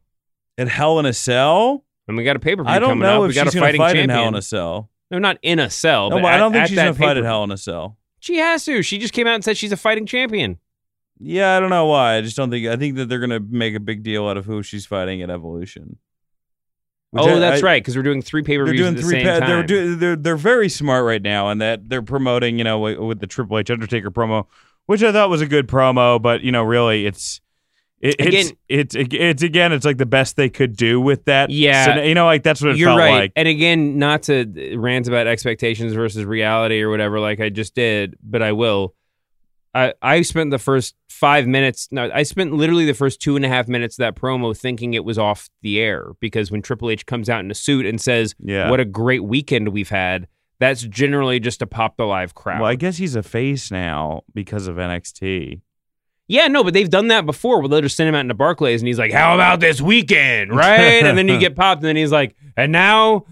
At 0.58 0.68
Hell 0.68 1.00
in 1.00 1.06
a 1.06 1.14
Cell, 1.14 1.84
And 2.08 2.18
we 2.18 2.24
got 2.24 2.36
a 2.36 2.40
pay 2.40 2.56
per 2.56 2.64
view 2.64 2.72
I 2.72 2.80
don't 2.80 2.90
coming 2.90 3.04
know 3.04 3.24
up. 3.24 3.30
if 3.30 3.30
we 3.30 3.34
got 3.36 3.46
she's 3.48 3.56
a 3.56 3.58
gonna 3.60 3.66
fighting 3.68 3.80
fight 3.82 3.88
champion. 3.96 4.10
in 4.10 4.16
Hell 4.16 4.28
in 4.28 4.36
a 4.36 4.42
Cell. 4.42 4.90
no, 5.12 5.20
not 5.20 5.38
in 5.42 5.60
a 5.60 5.70
cell. 5.70 6.10
No, 6.10 6.18
but 6.18 6.24
but 6.24 6.34
I 6.34 6.38
don't 6.38 6.52
at- 6.52 6.54
think 6.54 6.64
at 6.64 6.70
she's 6.70 6.76
gonna 6.78 6.94
fight 6.94 7.18
at. 7.18 7.24
Hell 7.24 7.44
in 7.44 7.52
a 7.52 7.58
Cell. 7.58 7.98
She 8.20 8.38
has 8.38 8.66
to. 8.66 8.82
She 8.84 8.98
just 9.00 9.14
came 9.14 9.26
out 9.28 9.36
and 9.36 9.44
said 9.44 9.58
she's 9.58 9.72
a 9.72 9.78
fighting 9.78 10.06
champion. 10.06 10.60
Yeah, 11.20 11.56
I 11.58 11.60
don't 11.60 11.70
know 11.70 11.86
why. 11.86 12.16
I 12.16 12.22
just 12.22 12.36
don't 12.38 12.50
think. 12.50 12.68
I 12.68 12.76
think 12.78 12.96
that 12.96 13.10
they're 13.10 13.20
gonna 13.20 13.40
make 13.40 13.76
a 13.76 13.80
big 13.80 14.04
deal 14.04 14.28
out 14.28 14.38
of 14.38 14.46
who 14.46 14.62
she's 14.64 14.86
fighting 14.86 15.22
at 15.22 15.30
Evolution. 15.30 15.98
Oh, 17.18 17.36
I- 17.36 17.40
that's 17.40 17.64
I- 17.64 17.66
right, 17.66 17.82
because 17.84 17.96
we're 17.98 18.04
doing 18.04 18.22
three 18.22 18.44
pay 18.44 18.58
per 18.58 18.66
They're 18.66 18.74
views 18.74 18.84
doing 18.86 18.96
at 18.96 19.02
the 19.02 19.02
three. 19.08 19.24
same 19.24 19.26
Pa- 19.26 19.40
time. 19.40 19.50
they're, 19.50 19.64
do- 19.64 19.96
they're 19.96 20.16
they're 20.16 20.36
very 20.38 20.70
smart 20.70 21.06
right 21.06 21.22
now, 21.22 21.50
and 21.50 21.60
that 21.62 21.90
they're 21.90 22.02
promoting. 22.04 22.58
You 22.58 22.64
know, 22.64 22.80
with, 22.80 22.98
with 23.00 23.20
the 23.20 23.28
Triple 23.28 23.58
H 23.58 23.70
Undertaker 23.72 24.12
promo, 24.12 24.46
which 24.86 25.02
I 25.04 25.12
thought 25.12 25.30
was 25.30 25.42
a 25.42 25.48
good 25.48 25.68
promo, 25.68 26.22
but 26.22 26.42
you 26.42 26.52
know, 26.52 26.64
really, 26.64 27.06
it's. 27.06 27.42
It, 28.02 28.16
it's, 28.18 28.28
Again- 28.50 28.58
it's 28.70 28.96
it's 28.96 29.44
again, 29.44 29.74
it's 29.74 29.84
like 29.84 29.98
the 29.98 30.06
best 30.06 30.38
they 30.38 30.48
could 30.50 30.78
do 30.78 31.02
with 31.02 31.26
that. 31.26 31.50
Yeah. 31.50 31.96
So, 31.96 32.02
you 32.04 32.14
know, 32.16 32.24
like 32.24 32.44
that's 32.44 32.62
what 32.62 32.72
it 32.72 32.78
You're 32.78 32.88
felt 32.88 33.00
right. 33.00 33.12
like. 33.12 33.34
And 33.36 33.46
again, 33.46 33.98
not 34.00 34.24
to 34.24 34.78
rant 34.78 35.10
about 35.10 35.28
expectations 35.28 35.92
versus 35.92 36.24
reality 36.24 36.82
or 36.82 36.90
whatever, 36.90 37.20
like 37.20 37.42
I 37.42 37.50
just 37.50 37.76
did, 37.76 38.16
but 38.24 38.42
I 38.42 38.54
will. 38.54 38.94
I, 39.76 39.94
I 40.02 40.22
spent 40.24 40.52
the 40.52 40.58
first 40.58 40.96
five 41.10 41.46
minutes. 41.48 41.88
No, 41.92 42.10
I 42.14 42.24
spent 42.24 42.54
literally 42.54 42.86
the 42.86 42.94
first 42.94 43.22
two 43.22 43.36
and 43.36 43.46
a 43.46 43.48
half 43.48 43.68
minutes 43.68 43.96
of 43.96 44.00
that 44.00 44.16
promo 44.16 44.58
thinking 44.58 44.94
it 44.94 45.06
was 45.06 45.18
off 45.20 45.50
the 45.62 45.80
air 45.80 46.14
because 46.20 46.50
when 46.52 46.62
Triple 46.62 46.90
H 46.90 47.06
comes 47.06 47.30
out 47.30 47.42
in 47.42 47.52
a 47.52 47.56
suit 47.56 47.86
and 47.86 48.02
says, 48.02 48.34
Yeah. 48.40 48.70
"What 48.70 48.80
a 48.80 48.86
great 48.86 49.24
weekend 49.24 49.70
we've 49.70 49.90
had," 49.90 50.28
that's 50.60 50.82
generally 50.84 51.40
just 51.40 51.60
to 51.60 51.68
pop 51.68 51.98
the 51.98 52.06
live 52.06 52.34
crowd. 52.34 52.62
Well, 52.62 52.70
I 52.70 52.76
guess 52.76 52.98
he's 52.98 53.16
a 53.16 53.24
face 53.24 53.70
now 53.70 54.24
because 54.34 54.68
of 54.68 54.78
NXT. 54.78 55.62
Yeah, 56.28 56.48
no, 56.48 56.64
but 56.64 56.74
they've 56.76 56.90
done 56.90 57.08
that 57.08 57.26
before 57.26 57.60
where 57.60 57.68
they'll 57.68 57.82
just 57.82 57.96
send 57.98 58.08
him 58.08 58.14
out 58.16 58.20
into 58.22 58.36
Barclays 58.36 58.82
and 58.82 58.88
he's 58.88 59.00
like, 59.00 59.12
How 59.12 59.34
about 59.34 59.60
this 59.60 59.82
weekend? 59.82 60.56
Right? 60.56 61.04
and 61.04 61.18
then 61.18 61.28
you 61.28 61.40
get 61.40 61.56
popped, 61.56 61.82
and 61.82 61.88
then 61.88 61.96
he's 61.96 62.12
like, 62.12 62.36
And 62.56 62.72
now, 62.72 63.26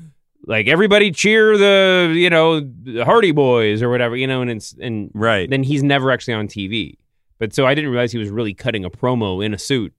like, 0.47 0.67
everybody 0.67 1.11
cheer 1.11 1.55
the, 1.57 2.11
you 2.15 2.29
know, 2.31 2.59
the 2.61 3.03
Hardy 3.05 3.31
Boys 3.31 3.83
or 3.83 3.89
whatever, 3.89 4.15
you 4.15 4.25
know, 4.25 4.41
and 4.41 4.49
it's, 4.49 4.73
and 4.81 5.11
Right. 5.13 5.47
then 5.49 5.61
he's 5.61 5.83
never 5.83 6.09
actually 6.09 6.33
on 6.33 6.47
TV. 6.47 6.97
But 7.37 7.53
so 7.53 7.67
I 7.67 7.75
didn't 7.75 7.91
realize 7.91 8.11
he 8.11 8.17
was 8.17 8.29
really 8.29 8.55
cutting 8.55 8.83
a 8.83 8.89
promo 8.89 9.45
in 9.45 9.53
a 9.53 9.57
suit. 9.59 9.93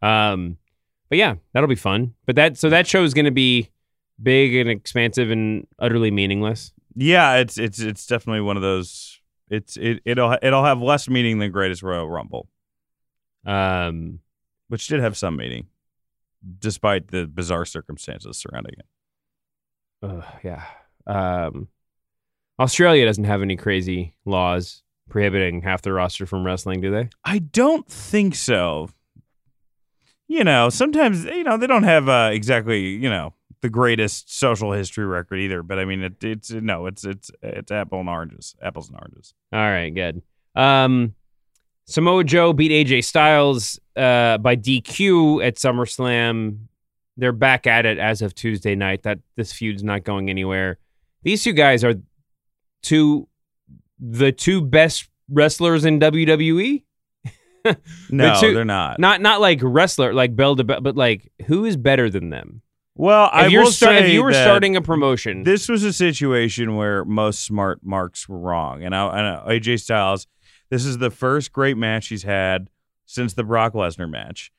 Um, 0.00 0.58
but 1.08 1.18
yeah, 1.18 1.34
that'll 1.52 1.68
be 1.68 1.74
fun. 1.74 2.14
But 2.26 2.36
that, 2.36 2.56
so 2.56 2.70
that 2.70 2.86
show 2.86 3.02
is 3.02 3.14
going 3.14 3.24
to 3.24 3.30
be 3.32 3.70
big 4.22 4.54
and 4.54 4.70
expansive 4.70 5.30
and 5.30 5.66
utterly 5.80 6.10
meaningless. 6.12 6.72
Yeah, 6.94 7.36
it's 7.36 7.56
it's 7.56 7.80
it's 7.80 8.06
definitely 8.06 8.42
one 8.42 8.56
of 8.56 8.62
those. 8.62 9.18
It's 9.48 9.76
it 9.78 10.00
it'll 10.04 10.36
it'll 10.42 10.62
have 10.64 10.80
less 10.80 11.08
meaning 11.08 11.38
than 11.38 11.50
Greatest 11.50 11.82
Royal 11.82 12.08
Rumble, 12.08 12.48
Um, 13.46 14.20
which 14.68 14.86
did 14.88 15.00
have 15.00 15.16
some 15.16 15.36
meaning, 15.36 15.66
despite 16.58 17.08
the 17.08 17.26
bizarre 17.26 17.64
circumstances 17.64 18.36
surrounding 18.36 18.74
it. 18.78 18.84
Ugh, 20.02 20.24
yeah. 20.42 20.64
Um, 21.06 21.68
Australia 22.58 23.04
doesn't 23.06 23.24
have 23.24 23.42
any 23.42 23.56
crazy 23.56 24.14
laws 24.24 24.82
prohibiting 25.08 25.62
half 25.62 25.82
the 25.82 25.92
roster 25.92 26.26
from 26.26 26.44
wrestling, 26.44 26.80
do 26.80 26.90
they? 26.90 27.08
I 27.24 27.38
don't 27.38 27.86
think 27.88 28.34
so. 28.34 28.88
You 30.28 30.44
know, 30.44 30.70
sometimes 30.70 31.24
you 31.24 31.44
know 31.44 31.56
they 31.56 31.66
don't 31.66 31.82
have 31.82 32.08
uh, 32.08 32.30
exactly 32.32 32.90
you 32.90 33.10
know 33.10 33.34
the 33.60 33.68
greatest 33.68 34.36
social 34.36 34.72
history 34.72 35.04
record 35.04 35.38
either. 35.40 35.62
But 35.62 35.78
I 35.78 35.84
mean, 35.84 36.02
it, 36.02 36.22
it's 36.24 36.50
no, 36.50 36.86
it's 36.86 37.04
it's 37.04 37.30
it's 37.42 37.70
apple 37.70 38.00
and 38.00 38.08
oranges, 38.08 38.54
apples 38.62 38.88
and 38.88 38.98
oranges. 38.98 39.34
All 39.52 39.60
right, 39.60 39.90
good. 39.90 40.22
Um, 40.54 41.14
Samoa 41.86 42.24
Joe 42.24 42.52
beat 42.52 42.70
AJ 42.70 43.04
Styles 43.04 43.78
uh, 43.96 44.38
by 44.38 44.56
DQ 44.56 45.44
at 45.46 45.56
SummerSlam. 45.56 46.68
They're 47.16 47.32
back 47.32 47.66
at 47.66 47.84
it 47.86 47.98
as 47.98 48.22
of 48.22 48.34
Tuesday 48.34 48.74
night. 48.74 49.02
That 49.02 49.18
this 49.36 49.52
feud's 49.52 49.82
not 49.82 50.04
going 50.04 50.30
anywhere. 50.30 50.78
These 51.22 51.44
two 51.44 51.52
guys 51.52 51.84
are 51.84 51.94
two 52.82 53.28
the 53.98 54.32
two 54.32 54.60
best 54.62 55.08
wrestlers 55.30 55.84
in 55.84 56.00
WWE? 56.00 56.82
No, 58.10 58.40
two- 58.40 58.54
they're 58.54 58.64
not. 58.64 58.98
Not 58.98 59.20
not 59.20 59.40
like 59.40 59.60
wrestler 59.62 60.12
like 60.12 60.34
bell 60.34 60.56
to 60.56 60.64
bell, 60.64 60.80
but 60.80 60.96
like 60.96 61.30
who 61.46 61.64
is 61.64 61.76
better 61.76 62.10
than 62.10 62.30
them? 62.30 62.60
Well, 62.96 63.30
I 63.32 63.46
If 63.46 63.52
you're 63.52 63.62
will 63.62 63.70
start, 63.70 63.96
if 63.96 64.10
you 64.10 64.22
were 64.24 64.32
starting 64.32 64.74
a 64.76 64.82
promotion, 64.82 65.44
this 65.44 65.68
was 65.68 65.82
a 65.84 65.92
situation 65.92 66.74
where 66.76 67.04
most 67.04 67.44
smart 67.44 67.78
marks 67.84 68.28
were 68.28 68.38
wrong, 68.38 68.82
and 68.82 68.94
I, 68.94 69.18
and 69.46 69.48
AJ 69.62 69.80
Styles, 69.80 70.26
this 70.70 70.84
is 70.84 70.98
the 70.98 71.10
first 71.10 71.52
great 71.52 71.76
match 71.76 72.08
he's 72.08 72.24
had 72.24 72.68
since 73.06 73.32
the 73.32 73.44
Brock 73.44 73.72
Lesnar 73.74 74.10
match. 74.10 74.52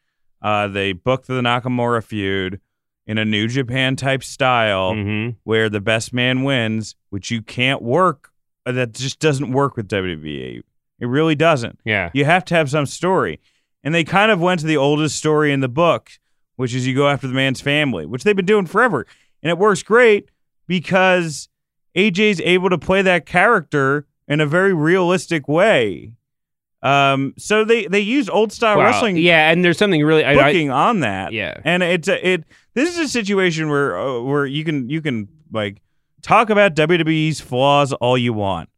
Uh, 0.43 0.67
they 0.67 0.91
booked 0.91 1.27
the 1.27 1.41
Nakamura 1.41 2.03
feud 2.03 2.59
in 3.07 3.17
a 3.17 3.25
New 3.25 3.47
Japan 3.47 3.95
type 3.95 4.23
style, 4.23 4.93
Mhm. 4.93 5.35
where 5.43 5.69
the 5.69 5.81
best 5.81 6.13
man 6.13 6.43
wins, 6.43 6.95
which 7.09 7.31
you 7.31 7.41
can't 7.41 7.81
work. 7.81 8.29
uh, 8.65 8.71
That 8.73 8.93
just 8.93 9.19
doesn't 9.19 9.51
work 9.51 9.75
with 9.75 9.87
WWE. 9.89 10.61
It 10.99 11.05
really 11.07 11.35
doesn't. 11.35 11.79
yeah, 11.83 12.09
You 12.13 12.23
have 12.25 12.45
to 12.45 12.55
have 12.55 12.69
some 12.69 12.85
story. 12.85 13.39
And 13.83 13.93
they 13.93 14.05
kind 14.05 14.31
of 14.31 14.39
went 14.39 14.61
to 14.61 14.65
the 14.67 14.77
oldest 14.77 15.17
story 15.17 15.51
in 15.51 15.59
the 15.59 15.67
book, 15.67 16.11
which 16.55 16.73
is 16.73 16.87
you 16.87 16.95
go 16.95 17.09
after 17.09 17.27
the 17.27 17.33
man's 17.33 17.59
family, 17.59 18.05
which 18.05 18.23
they've 18.23 18.35
been 18.35 18.45
doing 18.45 18.65
forever. 18.65 19.05
And 19.41 19.49
it 19.49 19.57
works 19.57 19.83
great 19.83 20.29
because 20.67 21.49
AJ's 21.95 22.39
able 22.41 22.69
to 22.69 22.77
play 22.77 23.01
that 23.01 23.25
character 23.25 24.05
in 24.27 24.39
a 24.39 24.45
very 24.45 24.73
realistic 24.73 25.47
way. 25.49 26.13
Um, 26.83 27.33
so 27.37 27.63
they 27.63 27.87
they 27.87 28.01
use 28.01 28.27
old 28.29 28.51
style 28.51 28.77
Wow. 28.77 28.83
wrestling 28.85 29.15
Yeah, 29.17 29.49
and 29.49 29.63
there's 29.63 29.77
something 29.77 30.03
really 30.03 30.25
I, 30.25 30.33
I, 30.33 30.35
booking 30.35 30.69
on 30.69 30.99
that. 30.99 31.31
Yeah. 31.31 31.59
and 31.63 31.81
it's 31.81 32.07
a, 32.09 32.27
it. 32.27 32.43
This 32.73 32.89
is 32.93 32.99
a 32.99 33.07
situation 33.07 33.69
where 33.69 33.97
uh, 33.97 34.19
where 34.19 34.45
you 34.45 34.65
can 34.65 34.89
you 34.89 35.01
can 35.01 35.29
like 35.51 35.81
talk 36.21 36.49
about 36.49 36.75
WWE's 36.75 37.39
flaws 37.39 37.93
all 37.93 38.17
you 38.17 38.33
want, 38.33 38.69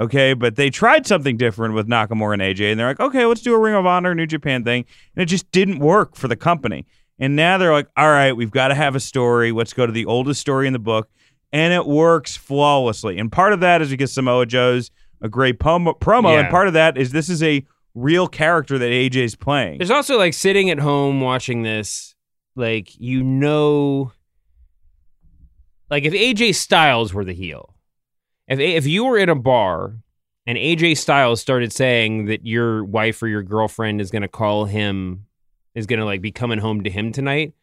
okay? 0.00 0.34
But 0.34 0.56
they 0.56 0.68
tried 0.68 1.06
something 1.06 1.36
different 1.38 1.74
with 1.74 1.88
Nakamura 1.88 2.34
and 2.34 2.42
AJ, 2.42 2.70
and 2.72 2.78
they're 2.80 2.88
like, 2.88 3.00
okay, 3.00 3.24
let's 3.24 3.40
do 3.40 3.54
a 3.54 3.58
Ring 3.58 3.74
of 3.74 3.86
Honor 3.86 4.14
New 4.14 4.26
Japan 4.26 4.62
thing, 4.64 4.84
and 5.14 5.22
it 5.22 5.26
just 5.26 5.50
didn't 5.50 5.78
work 5.78 6.14
for 6.16 6.28
the 6.28 6.36
company. 6.36 6.84
And 7.18 7.36
now 7.36 7.56
they're 7.56 7.72
like, 7.72 7.88
all 7.96 8.08
right, 8.10 8.32
we've 8.32 8.50
got 8.50 8.68
to 8.68 8.74
have 8.74 8.94
a 8.94 9.00
story. 9.00 9.50
Let's 9.52 9.72
go 9.72 9.86
to 9.86 9.92
the 9.92 10.04
oldest 10.04 10.40
story 10.40 10.66
in 10.66 10.74
the 10.74 10.78
book, 10.78 11.08
and 11.52 11.72
it 11.72 11.86
works 11.86 12.36
flawlessly. 12.36 13.16
And 13.18 13.32
part 13.32 13.54
of 13.54 13.60
that 13.60 13.80
is 13.80 13.88
because 13.88 14.12
Samoa 14.12 14.44
Joe's 14.44 14.90
a 15.20 15.28
great 15.28 15.58
promo, 15.58 15.98
promo 15.98 16.32
Yeah. 16.32 16.40
and 16.40 16.50
part 16.50 16.68
of 16.68 16.74
that 16.74 16.96
is 16.98 17.12
this 17.12 17.28
is 17.28 17.42
a 17.42 17.64
real 17.94 18.28
character 18.28 18.78
that 18.78 18.90
AJ's 18.90 19.34
playing. 19.34 19.78
There's 19.78 19.90
also 19.90 20.18
like 20.18 20.34
sitting 20.34 20.68
at 20.70 20.78
home 20.78 21.20
watching 21.20 21.62
this, 21.62 22.14
like 22.54 22.98
you 23.00 23.22
know, 23.22 24.12
like 25.90 26.04
if 26.04 26.12
AJ 26.12 26.54
Styles 26.54 27.14
were 27.14 27.24
the 27.24 27.32
heel, 27.34 27.74
if 28.48 28.58
if 28.58 28.86
you 28.86 29.04
were 29.04 29.18
in 29.18 29.28
a 29.28 29.34
bar 29.34 29.96
and 30.46 30.58
AJ 30.58 30.98
Styles 30.98 31.40
started 31.40 31.72
saying 31.72 32.26
that 32.26 32.46
your 32.46 32.84
wife 32.84 33.22
or 33.22 33.28
your 33.28 33.42
girlfriend 33.42 34.00
is 34.00 34.10
gonna 34.10 34.28
call 34.28 34.64
him, 34.66 35.26
is 35.74 35.86
gonna 35.86 36.04
like 36.04 36.20
be 36.20 36.32
coming 36.32 36.58
home 36.58 36.84
to 36.84 36.90
him 36.90 37.12
tonight, 37.12 37.54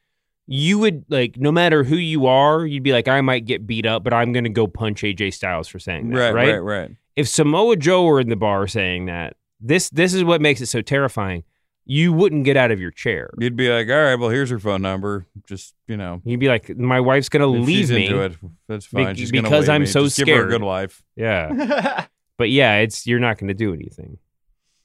you 0.47 0.79
would 0.79 1.05
like 1.09 1.37
no 1.37 1.51
matter 1.51 1.83
who 1.83 1.95
you 1.97 2.25
are, 2.27 2.65
you'd 2.65 2.83
be 2.83 2.91
like, 2.93 3.07
I 3.07 3.21
might 3.21 3.45
get 3.45 3.67
beat 3.67 3.85
up, 3.85 4.03
but 4.03 4.13
I'm 4.13 4.31
gonna 4.33 4.49
go 4.49 4.67
punch 4.67 5.01
AJ 5.03 5.33
Styles 5.33 5.67
for 5.67 5.79
saying 5.79 6.09
that, 6.09 6.33
right? 6.33 6.53
right, 6.53 6.57
right. 6.59 6.91
If 7.15 7.27
Samoa 7.27 7.75
Joe 7.75 8.05
were 8.05 8.19
in 8.19 8.29
the 8.29 8.35
bar 8.35 8.67
saying 8.67 9.05
that, 9.05 9.35
this 9.59 9.89
this 9.89 10.13
is 10.13 10.23
what 10.23 10.41
makes 10.41 10.61
it 10.61 10.67
so 10.67 10.81
terrifying. 10.81 11.43
You 11.85 12.13
wouldn't 12.13 12.45
get 12.45 12.55
out 12.55 12.71
of 12.71 12.79
your 12.79 12.91
chair. 12.91 13.29
You'd 13.37 13.57
be 13.57 13.69
like, 13.69 13.89
all 13.89 13.95
right, 14.01 14.15
well, 14.15 14.29
here's 14.29 14.49
her 14.49 14.59
phone 14.59 14.81
number. 14.81 15.25
Just 15.47 15.73
you 15.87 15.97
know, 15.97 16.21
You'd 16.23 16.39
be 16.39 16.47
like, 16.47 16.77
my 16.77 16.99
wife's 17.01 17.27
gonna 17.29 17.51
if 17.51 17.65
leave 17.65 17.77
she's 17.79 17.91
me. 17.91 18.05
into 18.07 18.21
it. 18.21 18.33
That's 18.67 18.85
fine. 18.85 19.13
Be- 19.15 19.19
she's 19.19 19.31
gonna 19.31 19.43
because 19.43 19.67
leave 19.67 19.75
I'm 19.75 19.81
me. 19.81 19.87
so 19.87 20.03
Just 20.05 20.17
Give 20.17 20.29
her 20.29 20.45
a 20.47 20.49
good 20.49 20.61
life. 20.61 21.03
Yeah, 21.17 22.05
but 22.37 22.49
yeah, 22.49 22.77
it's 22.77 23.05
you're 23.05 23.19
not 23.19 23.37
gonna 23.37 23.53
do 23.53 23.73
anything. 23.73 24.17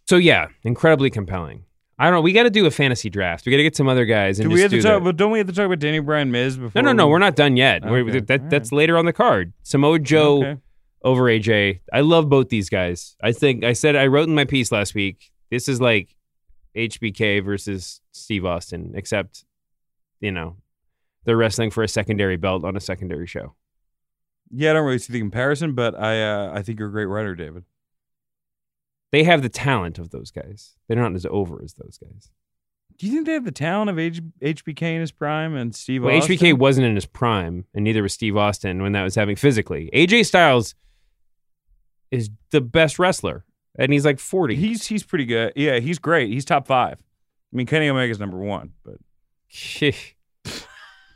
So 0.09 0.17
yeah, 0.17 0.49
incredibly 0.65 1.11
compelling. 1.11 1.65
I 2.01 2.05
don't 2.05 2.13
know. 2.15 2.21
We 2.21 2.33
got 2.33 2.45
to 2.45 2.51
do 2.51 2.65
a 2.65 2.71
fantasy 2.71 3.11
draft. 3.11 3.45
We 3.45 3.51
got 3.51 3.57
to 3.57 3.65
get 3.65 3.75
some 3.75 3.89
other 3.89 4.05
guys. 4.05 4.39
And 4.39 4.49
Do 4.49 4.55
we 4.55 4.61
have 4.61 4.71
to 4.71 4.77
do 4.77 4.83
talk? 4.83 5.01
the- 5.01 5.07
But 5.07 5.17
don't 5.17 5.33
we 5.33 5.39
have 5.39 5.49
to 5.49 5.53
talk 5.53 5.67
about 5.67 5.81
Danny 5.81 5.99
Bryan 5.99 6.31
Miz 6.31 6.57
before? 6.57 6.81
No, 6.81 6.87
no, 6.87 6.93
no. 6.93 7.07
we- 7.09 7.13
We're 7.15 7.19
not 7.19 7.35
done 7.35 7.57
yet. 7.57 7.85
We're- 7.85 8.03
Okay, 8.09 8.21
that, 8.21 8.41
all 8.43 8.49
That's 8.51 8.71
later 8.71 8.97
on 8.97 9.05
the 9.05 9.13
card. 9.13 9.53
Samoa 9.65 9.99
Joe 9.99 10.39
Okay. 10.45 10.61
Over 11.03 11.23
AJ. 11.25 11.81
I 11.93 12.01
love 12.01 12.29
both 12.29 12.49
these 12.49 12.69
guys. 12.69 13.17
I 13.23 13.33
think 13.33 13.65
I 13.65 13.73
said 13.73 13.97
I 13.97 14.07
wrote 14.07 14.29
in 14.29 14.35
my 14.35 14.45
piece 14.45 14.73
last 14.73 14.95
week. 14.95 15.31
This 15.51 15.69
is 15.69 15.81
like 15.81 16.15
HBK 16.77 17.45
versus 17.45 18.01
Steve 18.13 18.45
Austin, 18.45 18.93
except 18.95 19.45
you 20.21 20.31
know 20.33 20.57
they're 21.25 21.37
wrestling 21.37 21.71
for 21.71 21.83
a 21.83 21.89
secondary 21.89 22.37
belt 22.37 22.65
on 22.65 22.77
a 22.77 22.81
secondary 22.81 23.27
show. 23.27 23.55
Yeah, 24.51 24.71
I 24.71 24.75
don't 24.75 24.87
really 24.87 24.99
see 24.99 25.13
the 25.13 25.19
comparison, 25.21 25.75
but 25.75 25.99
I 25.99 26.23
uh, 26.23 26.53
I 26.55 26.63
think 26.63 26.79
you're 26.79 26.89
a 26.89 26.93
great 26.93 27.07
writer, 27.07 27.35
David. 27.35 27.65
They 29.11 29.25
have 29.25 29.43
the 29.43 29.49
talent 29.49 29.99
of 29.99 30.11
those 30.11 30.31
guys. 30.31 30.77
They're 30.87 30.99
not 31.01 31.15
as 31.15 31.27
over 31.27 31.63
as 31.63 31.75
those 31.75 31.99
guys. 31.99 32.31
Do 32.99 33.07
you 33.07 33.13
think 33.13 33.27
they 33.27 33.33
have 33.33 33.45
the 33.45 33.53
talent 33.53 33.91
of 33.91 33.99
H- 33.99 34.21
HBK 34.43 34.83
in 34.83 35.01
his 35.01 35.13
prime 35.13 35.55
and 35.55 35.75
Steve 35.75 36.03
Well, 36.03 36.17
Austin? 36.17 36.37
HBK 36.37 36.59
wasn't 36.59 36.89
in 36.89 36.95
his 36.97 37.07
prime, 37.07 37.65
and 37.73 37.85
neither 37.85 38.03
was 38.03 38.13
Steve 38.13 38.37
Austin 38.37 38.83
when 38.83 38.93
that 38.93 39.05
was 39.05 39.15
happening 39.15 39.37
physically. 39.37 39.89
AJ 39.95 40.27
Styles 40.27 40.75
is 42.11 42.31
the 42.51 42.61
best 42.61 42.99
wrestler, 42.99 43.45
and 43.79 43.93
he's 43.93 44.05
like 44.05 44.19
forty. 44.19 44.57
He's 44.57 44.87
he's 44.87 45.03
pretty 45.03 45.27
good. 45.27 45.53
Yeah, 45.57 45.79
he's 45.79 45.99
great. 45.99 46.31
He's 46.31 46.45
top 46.45 46.67
five. 46.67 46.99
I 47.53 47.57
mean, 47.57 47.67
Kenny 47.67 47.89
Omega's 47.89 48.21
number 48.21 48.39
one, 48.39 48.73
but 48.85 48.97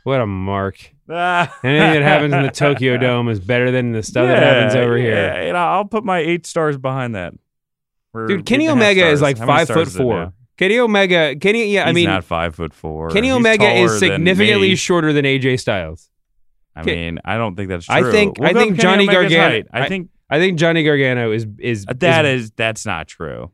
what 0.04 0.20
a 0.20 0.26
mark. 0.26 0.76
Anything 1.08 1.60
that 1.62 2.02
happens 2.02 2.32
in 2.32 2.42
the 2.42 2.50
Tokyo 2.50 2.96
Dome 2.96 3.28
is 3.28 3.38
better 3.38 3.70
than 3.70 3.92
the 3.92 4.02
stuff 4.02 4.26
that 4.26 4.42
happens 4.42 4.74
over 4.74 4.96
yeah, 4.96 5.42
here. 5.42 5.52
know, 5.52 5.58
I'll 5.58 5.84
put 5.84 6.04
my 6.04 6.18
eight 6.18 6.46
stars 6.46 6.78
behind 6.78 7.14
that. 7.14 7.34
Or 8.14 8.26
Dude, 8.26 8.46
Kenny 8.46 8.66
and 8.66 8.78
Omega 8.78 9.08
is 9.08 9.20
like 9.20 9.38
How 9.38 9.46
five 9.46 9.66
foot 9.68 9.74
stars 9.74 9.88
is 9.88 9.96
it 9.96 9.98
four. 9.98 10.32
Kenny 10.56 10.78
Omega, 10.78 11.34
Kenny, 11.36 11.72
yeah, 11.72 11.86
I 11.86 11.92
mean, 11.92 12.06
not 12.06 12.24
five 12.24 12.54
foot 12.54 12.72
four. 12.72 13.10
Kenny 13.10 13.28
He's 13.28 13.36
Omega 13.36 13.70
is 13.70 13.98
significantly 13.98 14.74
shorter 14.76 15.12
than 15.12 15.24
AJ 15.24 15.60
Styles. 15.60 16.08
I 16.74 16.82
mean, 16.82 17.18
I 17.24 17.36
don't 17.36 17.56
think 17.56 17.68
that's 17.68 17.86
true. 17.86 17.94
I 17.94 18.10
think 18.10 18.38
Look 18.38 18.48
I 18.48 18.52
think 18.52 18.78
Johnny 18.78 19.04
Omega's 19.04 19.32
Gargano. 19.32 19.48
height. 19.48 19.66
I 19.72 19.88
think 19.88 20.08
I 20.32 20.38
think 20.38 20.58
Johnny 20.58 20.82
Gargano 20.82 21.30
is 21.30 21.46
is 21.58 21.84
that 21.84 22.24
is, 22.24 22.44
is 22.44 22.50
that's 22.52 22.86
not 22.86 23.06
true. 23.06 23.50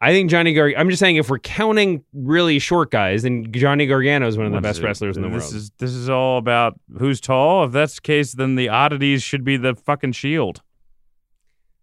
I 0.00 0.12
think 0.12 0.30
Johnny 0.30 0.54
Gargano. 0.54 0.80
I'm 0.80 0.90
just 0.90 1.00
saying 1.00 1.16
if 1.16 1.28
we're 1.28 1.40
counting 1.40 2.04
really 2.12 2.60
short 2.60 2.92
guys, 2.92 3.24
then 3.24 3.50
Johnny 3.50 3.84
Gargano 3.84 4.28
is 4.28 4.36
one 4.36 4.46
of 4.46 4.52
the 4.52 4.58
What 4.58 4.62
best 4.62 4.78
it? 4.78 4.84
wrestlers 4.84 5.16
in 5.16 5.24
the 5.24 5.28
this 5.28 5.42
world. 5.42 5.54
Is, 5.56 5.70
this 5.78 5.90
is 5.90 6.08
all 6.08 6.38
about 6.38 6.78
who's 6.98 7.20
tall. 7.20 7.64
If 7.64 7.72
that's 7.72 7.96
the 7.96 8.02
case, 8.02 8.32
then 8.32 8.54
the 8.54 8.68
oddities 8.68 9.24
should 9.24 9.42
be 9.42 9.56
the 9.56 9.74
fucking 9.74 10.12
shield. 10.12 10.62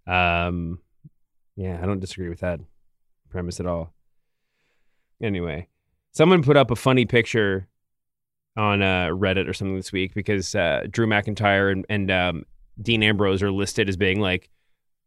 Um, 0.08 0.80
yeah, 1.58 1.78
I 1.84 1.86
don't 1.86 2.00
disagree 2.00 2.30
with 2.30 2.40
that 2.40 2.62
premise 3.30 3.60
at 3.60 3.66
all. 3.66 3.94
Anyway, 5.22 5.68
someone 6.14 6.42
put 6.42 6.56
up 6.56 6.72
a 6.72 6.76
funny 6.78 7.06
picture 7.06 7.68
on 8.56 8.82
uh, 8.82 9.08
Reddit 9.08 9.50
or 9.50 9.54
something 9.54 9.76
this 9.76 9.92
week 9.92 10.14
because 10.14 10.56
uh, 10.56 10.86
Drew 10.90 11.06
McIntyre 11.06 11.70
and, 11.70 11.86
and 11.90 12.10
um, 12.10 12.46
Dean 12.82 13.04
Ambrose 13.04 13.42
are 13.44 13.52
listed 13.52 13.90
as 13.90 13.98
being 13.98 14.20
like 14.20 14.50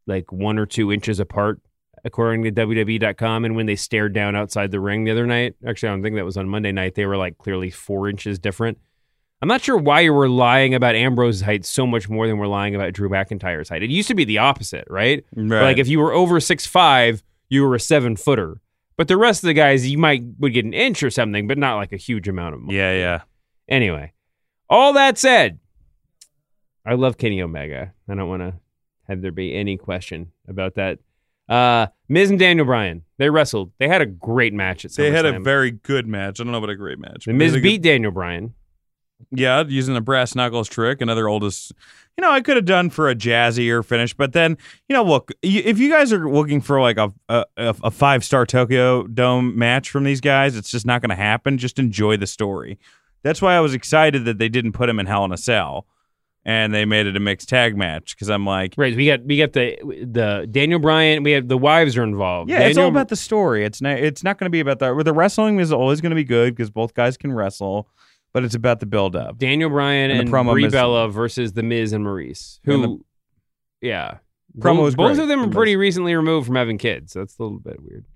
like 0.07 0.33
one 0.33 0.59
or 0.59 0.67
two 0.67 0.91
inches 0.91 1.21
apart, 1.21 1.61
according 2.05 2.45
to 2.45 2.51
WWE.com. 2.53 3.45
And 3.45 3.55
when 3.55 3.67
they 3.67 3.77
stared 3.77 4.15
down 4.15 4.35
outside 4.35 4.71
the 4.71 4.81
ring 4.81 5.05
the 5.05 5.11
other 5.11 5.27
night, 5.27 5.55
actually, 5.67 5.91
I 5.91 5.93
don't 5.93 6.03
think 6.03 6.17
that 6.17 6.25
was 6.25 6.37
on 6.39 6.49
Monday 6.49 6.73
night, 6.73 6.95
they 6.95 7.07
were 7.07 7.17
like 7.19 7.39
clearly 7.39 7.71
four 7.71 8.09
inches 8.09 8.39
different. 8.39 8.79
I'm 9.41 9.49
not 9.49 9.63
sure 9.63 9.77
why 9.77 10.01
you 10.01 10.13
were 10.13 10.29
lying 10.29 10.75
about 10.75 10.97
Ambrose's 10.97 11.43
height 11.43 11.65
so 11.65 11.87
much 11.87 12.09
more 12.09 12.27
than 12.27 12.39
we're 12.39 12.49
lying 12.49 12.75
about 12.75 12.93
Drew 12.93 13.09
McIntyre's 13.09 13.69
height. 13.69 13.85
It 13.85 13.91
used 13.91 14.09
to 14.09 14.15
be 14.15 14.25
the 14.25 14.39
opposite, 14.39 14.85
right? 14.91 15.25
Right. 15.37 15.63
Like 15.63 15.79
if 15.79 15.87
you 15.87 16.01
were 16.01 16.13
over 16.13 16.41
six 16.41 16.67
five, 16.67 17.23
you 17.49 17.63
were 17.63 17.75
a 17.75 17.81
seven 17.81 18.17
footer. 18.17 18.61
But 18.97 19.07
the 19.07 19.17
rest 19.17 19.45
of 19.45 19.47
the 19.47 19.55
guys, 19.55 19.89
you 19.89 19.97
might 19.97 20.25
would 20.41 20.53
get 20.53 20.65
an 20.65 20.75
inch 20.75 21.05
or 21.05 21.11
something, 21.11 21.47
but 21.47 21.57
not 21.57 21.77
like 21.77 21.93
a 21.93 21.97
huge 21.97 22.27
amount 22.27 22.57
of. 22.57 22.63
Yeah, 22.69 22.93
yeah. 22.95 23.23
Anyway, 23.69 24.13
all 24.69 24.93
that 24.95 25.19
said, 25.19 25.61
I 26.89 26.95
love 26.95 27.19
Kenny 27.19 27.43
Omega. 27.43 27.93
I 28.09 28.15
don't 28.15 28.29
want 28.29 28.43
to 28.43 28.55
have 29.09 29.21
there 29.21 29.31
be 29.33 29.55
any 29.55 29.77
question 29.77 30.33
about 30.49 30.75
that. 30.77 30.99
Uh, 31.49 31.89
Miz 32.09 32.31
and 32.31 32.39
Daniel 32.39 32.67
Bryan, 32.67 33.03
they 33.19 33.31
wrestled. 33.31 33.73
They 33.79 33.89
had 33.89 34.03
a 34.03 34.07
great 34.07 34.53
match 34.55 34.85
at 34.85 34.91
SummerSlam. 34.91 34.97
They 34.97 35.11
had 35.11 35.27
a 35.27 35.41
very 35.41 35.71
good 35.71 36.07
match. 36.07 36.41
I 36.41 36.45
don't 36.45 36.53
know 36.53 36.59
about 36.59 36.71
a 36.71 36.77
great 36.77 36.99
match. 36.99 37.27
The 37.27 37.33
Miz 37.33 37.53
they 37.53 37.59
had 37.59 37.65
a 37.65 37.69
beat 37.69 37.83
Daniel 37.83 38.11
Bryan. 38.11 38.55
yeah, 39.31 39.65
using 39.67 39.95
the 39.95 40.01
brass 40.01 40.35
knuckles 40.35 40.69
trick, 40.69 41.01
another 41.01 41.29
oldest. 41.29 41.73
You 42.17 42.23
know, 42.23 42.31
I 42.31 42.41
could 42.41 42.57
have 42.57 42.65
done 42.65 42.91
for 42.91 43.09
a 43.09 43.15
jazzier 43.15 43.85
finish, 43.85 44.13
but 44.15 44.33
then 44.33 44.59
you 44.89 44.95
know, 44.95 45.05
look, 45.05 45.31
if 45.43 45.79
you 45.79 45.91
guys 45.91 46.13
are 46.13 46.31
looking 46.31 46.61
for 46.61 46.81
like 46.81 46.97
a 46.99 47.13
a, 47.29 47.45
a 47.57 47.91
five 47.91 48.25
star 48.25 48.45
Tokyo 48.47 49.07
Dome 49.07 49.59
match 49.59 49.91
from 49.91 50.05
these 50.05 50.21
guys, 50.21 50.57
it's 50.57 50.71
just 50.71 50.87
not 50.87 51.01
going 51.01 51.11
to 51.11 51.17
happen. 51.17 51.59
Just 51.59 51.79
enjoy 51.79 52.17
the 52.17 52.27
story. 52.27 52.79
That's 53.23 53.43
why 53.43 53.57
I 53.57 53.61
was 53.61 53.75
excited 53.75 54.25
that 54.25 54.39
they 54.39 54.49
didn't 54.49 54.73
put 54.73 54.89
him 54.89 54.99
in 54.99 55.07
Hell 55.07 55.25
in 55.25 55.33
a 55.33 55.37
Cell, 55.37 55.87
and 56.49 56.73
they 56.73 56.87
made 56.87 57.07
it 57.07 57.15
a 57.15 57.21
mixed 57.21 57.51
tag 57.51 57.77
match 57.77 58.17
because 58.17 58.31
I'm 58.31 58.47
like, 58.47 58.73
Right, 58.79 58.97
we 58.97 59.05
got 59.07 59.23
we 59.23 59.37
got 59.37 59.53
the 59.53 59.77
the 59.85 60.49
Daniel 60.51 60.81
Bryan. 60.81 61.23
We 61.23 61.33
have 61.33 61.47
the 61.47 61.59
wives 61.59 61.95
are 61.99 62.03
involved. 62.03 62.49
Yeah, 62.49 62.61
it's 62.61 62.79
all 62.79 62.89
about 62.89 63.09
the 63.09 63.17
story. 63.17 63.67
It's 63.67 63.83
not. 63.83 63.99
It's 63.99 64.25
not 64.25 64.39
going 64.39 64.47
to 64.47 64.51
be 64.51 64.61
about 64.61 64.79
that. 64.79 65.05
The 65.05 65.13
wrestling 65.13 65.61
is 65.61 65.73
always 65.73 66.01
going 66.01 66.11
to 66.11 66.17
be 66.17 66.25
good 66.25 66.57
because 66.57 66.71
both 66.71 66.95
guys 66.95 67.19
can 67.19 67.35
wrestle, 67.35 67.87
but 68.33 68.45
it's 68.45 68.55
about 68.55 68.81
the 68.81 68.87
build 68.87 69.15
up. 69.15 69.37
Daniel 69.37 69.69
Bryan 69.69 70.11
And 70.11 70.21
and, 70.21 70.29
the 70.29 70.33
promo 70.33 70.53
Brie 70.53 70.69
Bella 70.69 71.11
versus 71.11 71.53
the 71.53 71.63
Miz 71.63 71.93
and 71.93 72.03
Maryse. 72.07 72.61
And 72.65 72.83
Who, 72.83 73.05
yeah, 73.83 74.19
Promo 74.59 74.77
both, 74.77 74.85
was 74.85 74.97
both 74.97 75.17
great. 75.17 75.23
of 75.25 75.29
them 75.29 75.41
are 75.41 75.51
pretty 75.51 75.77
recently 75.77 76.15
removed 76.17 76.47
from 76.47 76.57
having 76.57 76.79
kids. 76.79 77.13
So 77.13 77.19
that's 77.19 77.39
a 77.39 77.43
little 77.43 77.59
bit 77.59 77.77
weird. 77.83 78.07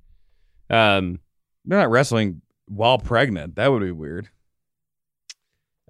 Um, 0.71 1.21
They're 1.67 1.79
not 1.79 1.91
wrestling 1.91 2.41
while 2.67 2.97
pregnant. 2.97 3.57
That 3.57 3.71
would 3.71 3.83
be 3.83 3.91
weird. 3.93 4.31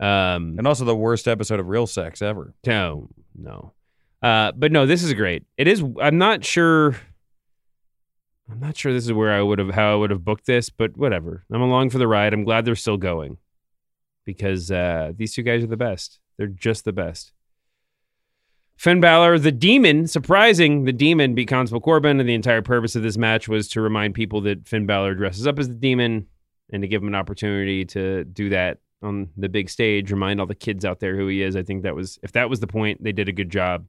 Um, 0.03 0.57
And 0.59 0.67
also 0.67 0.85
the 0.85 0.97
worst 0.97 1.29
episode 1.29 1.61
of 1.61 1.69
Real 1.69 1.87
Sex 1.87 2.23
ever. 2.23 2.55
No, 2.67 3.09
no. 3.35 3.73
Uh, 4.21 4.53
but 4.53 4.73
no, 4.73 4.85
this 4.85 5.03
is 5.03 5.15
great. 5.15 5.45
It 5.57 5.69
is. 5.69 5.83
I'm 6.01 6.19
not 6.19 6.45
sure. 6.45 6.97
I'm 8.51 8.61
not 8.61 8.77
sure 8.77 8.93
this 8.93 9.05
is 9.05 9.13
where 9.13 9.33
I 9.33 9.41
would 9.43 9.59
have 9.59 9.71
how 9.71 9.93
I 9.93 9.95
would 9.95 10.11
have 10.11 10.25
booked 10.25 10.47
this, 10.47 10.71
but 10.71 10.97
whatever. 10.97 11.45
I'm 11.53 11.63
along 11.63 11.91
for 11.91 11.99
the 11.99 12.09
ride. 12.09 12.35
I'm 12.35 12.45
glad 12.45 12.65
they're 12.65 12.75
still 12.75 12.97
going 12.97 13.39
because 14.25 14.71
uh, 14.71 15.13
these 15.17 15.35
two 15.35 15.43
guys 15.43 15.63
are 15.63 15.69
the 15.69 15.77
best. 15.77 16.19
They're 16.37 16.47
just 16.47 16.85
the 16.85 16.93
best. 16.93 17.33
Finn 18.77 19.01
Balor, 19.01 19.39
the 19.39 19.53
demon, 19.53 20.09
surprising 20.09 20.85
the 20.85 20.93
demon 20.93 21.35
beat 21.35 21.47
Constable 21.47 21.81
Corbin, 21.81 22.19
and 22.19 22.29
the 22.29 22.35
entire 22.35 22.63
purpose 22.63 22.97
of 22.97 23.05
this 23.05 23.17
match 23.17 23.47
was 23.49 23.69
to 23.69 23.81
remind 23.81 24.15
people 24.15 24.41
that 24.41 24.67
Finn 24.67 24.87
Balor 24.87 25.15
dresses 25.15 25.47
up 25.47 25.59
as 25.61 25.69
the 25.69 25.75
demon 25.75 26.27
and 26.73 26.83
to 26.83 26.89
give 26.89 27.03
him 27.03 27.09
an 27.09 27.15
opportunity 27.15 27.85
to 27.85 28.25
do 28.25 28.49
that 28.49 28.79
on 29.03 29.31
the 29.37 29.49
big 29.49 29.69
stage, 29.71 30.11
remind 30.11 30.41
all 30.41 30.47
the 30.47 30.55
kids 30.55 30.85
out 30.85 31.01
there 31.01 31.17
who 31.17 31.27
he 31.29 31.43
is. 31.43 31.57
I 31.57 31.63
think 31.63 31.83
that 31.83 31.95
was 31.95 32.19
if 32.23 32.33
that 32.33 32.49
was 32.51 32.61
the 32.61 32.67
point, 32.67 33.03
they 33.03 33.13
did 33.13 33.29
a 33.29 33.33
good 33.33 33.51
job. 33.51 33.87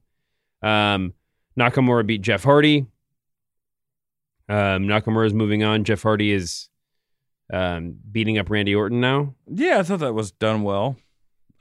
Um, 0.62 1.14
Nakamura 1.58 2.06
beat 2.06 2.22
Jeff 2.22 2.44
Hardy. 2.44 2.86
Um, 4.48 4.84
Nakamura 4.86 5.26
is 5.26 5.34
moving 5.34 5.62
on. 5.62 5.84
Jeff 5.84 6.02
Hardy 6.02 6.32
is 6.32 6.68
um, 7.52 7.96
beating 8.10 8.38
up 8.38 8.50
Randy 8.50 8.74
Orton 8.74 9.00
now. 9.00 9.34
Yeah, 9.46 9.78
I 9.78 9.82
thought 9.82 10.00
that 10.00 10.14
was 10.14 10.32
done 10.32 10.62
well. 10.62 10.96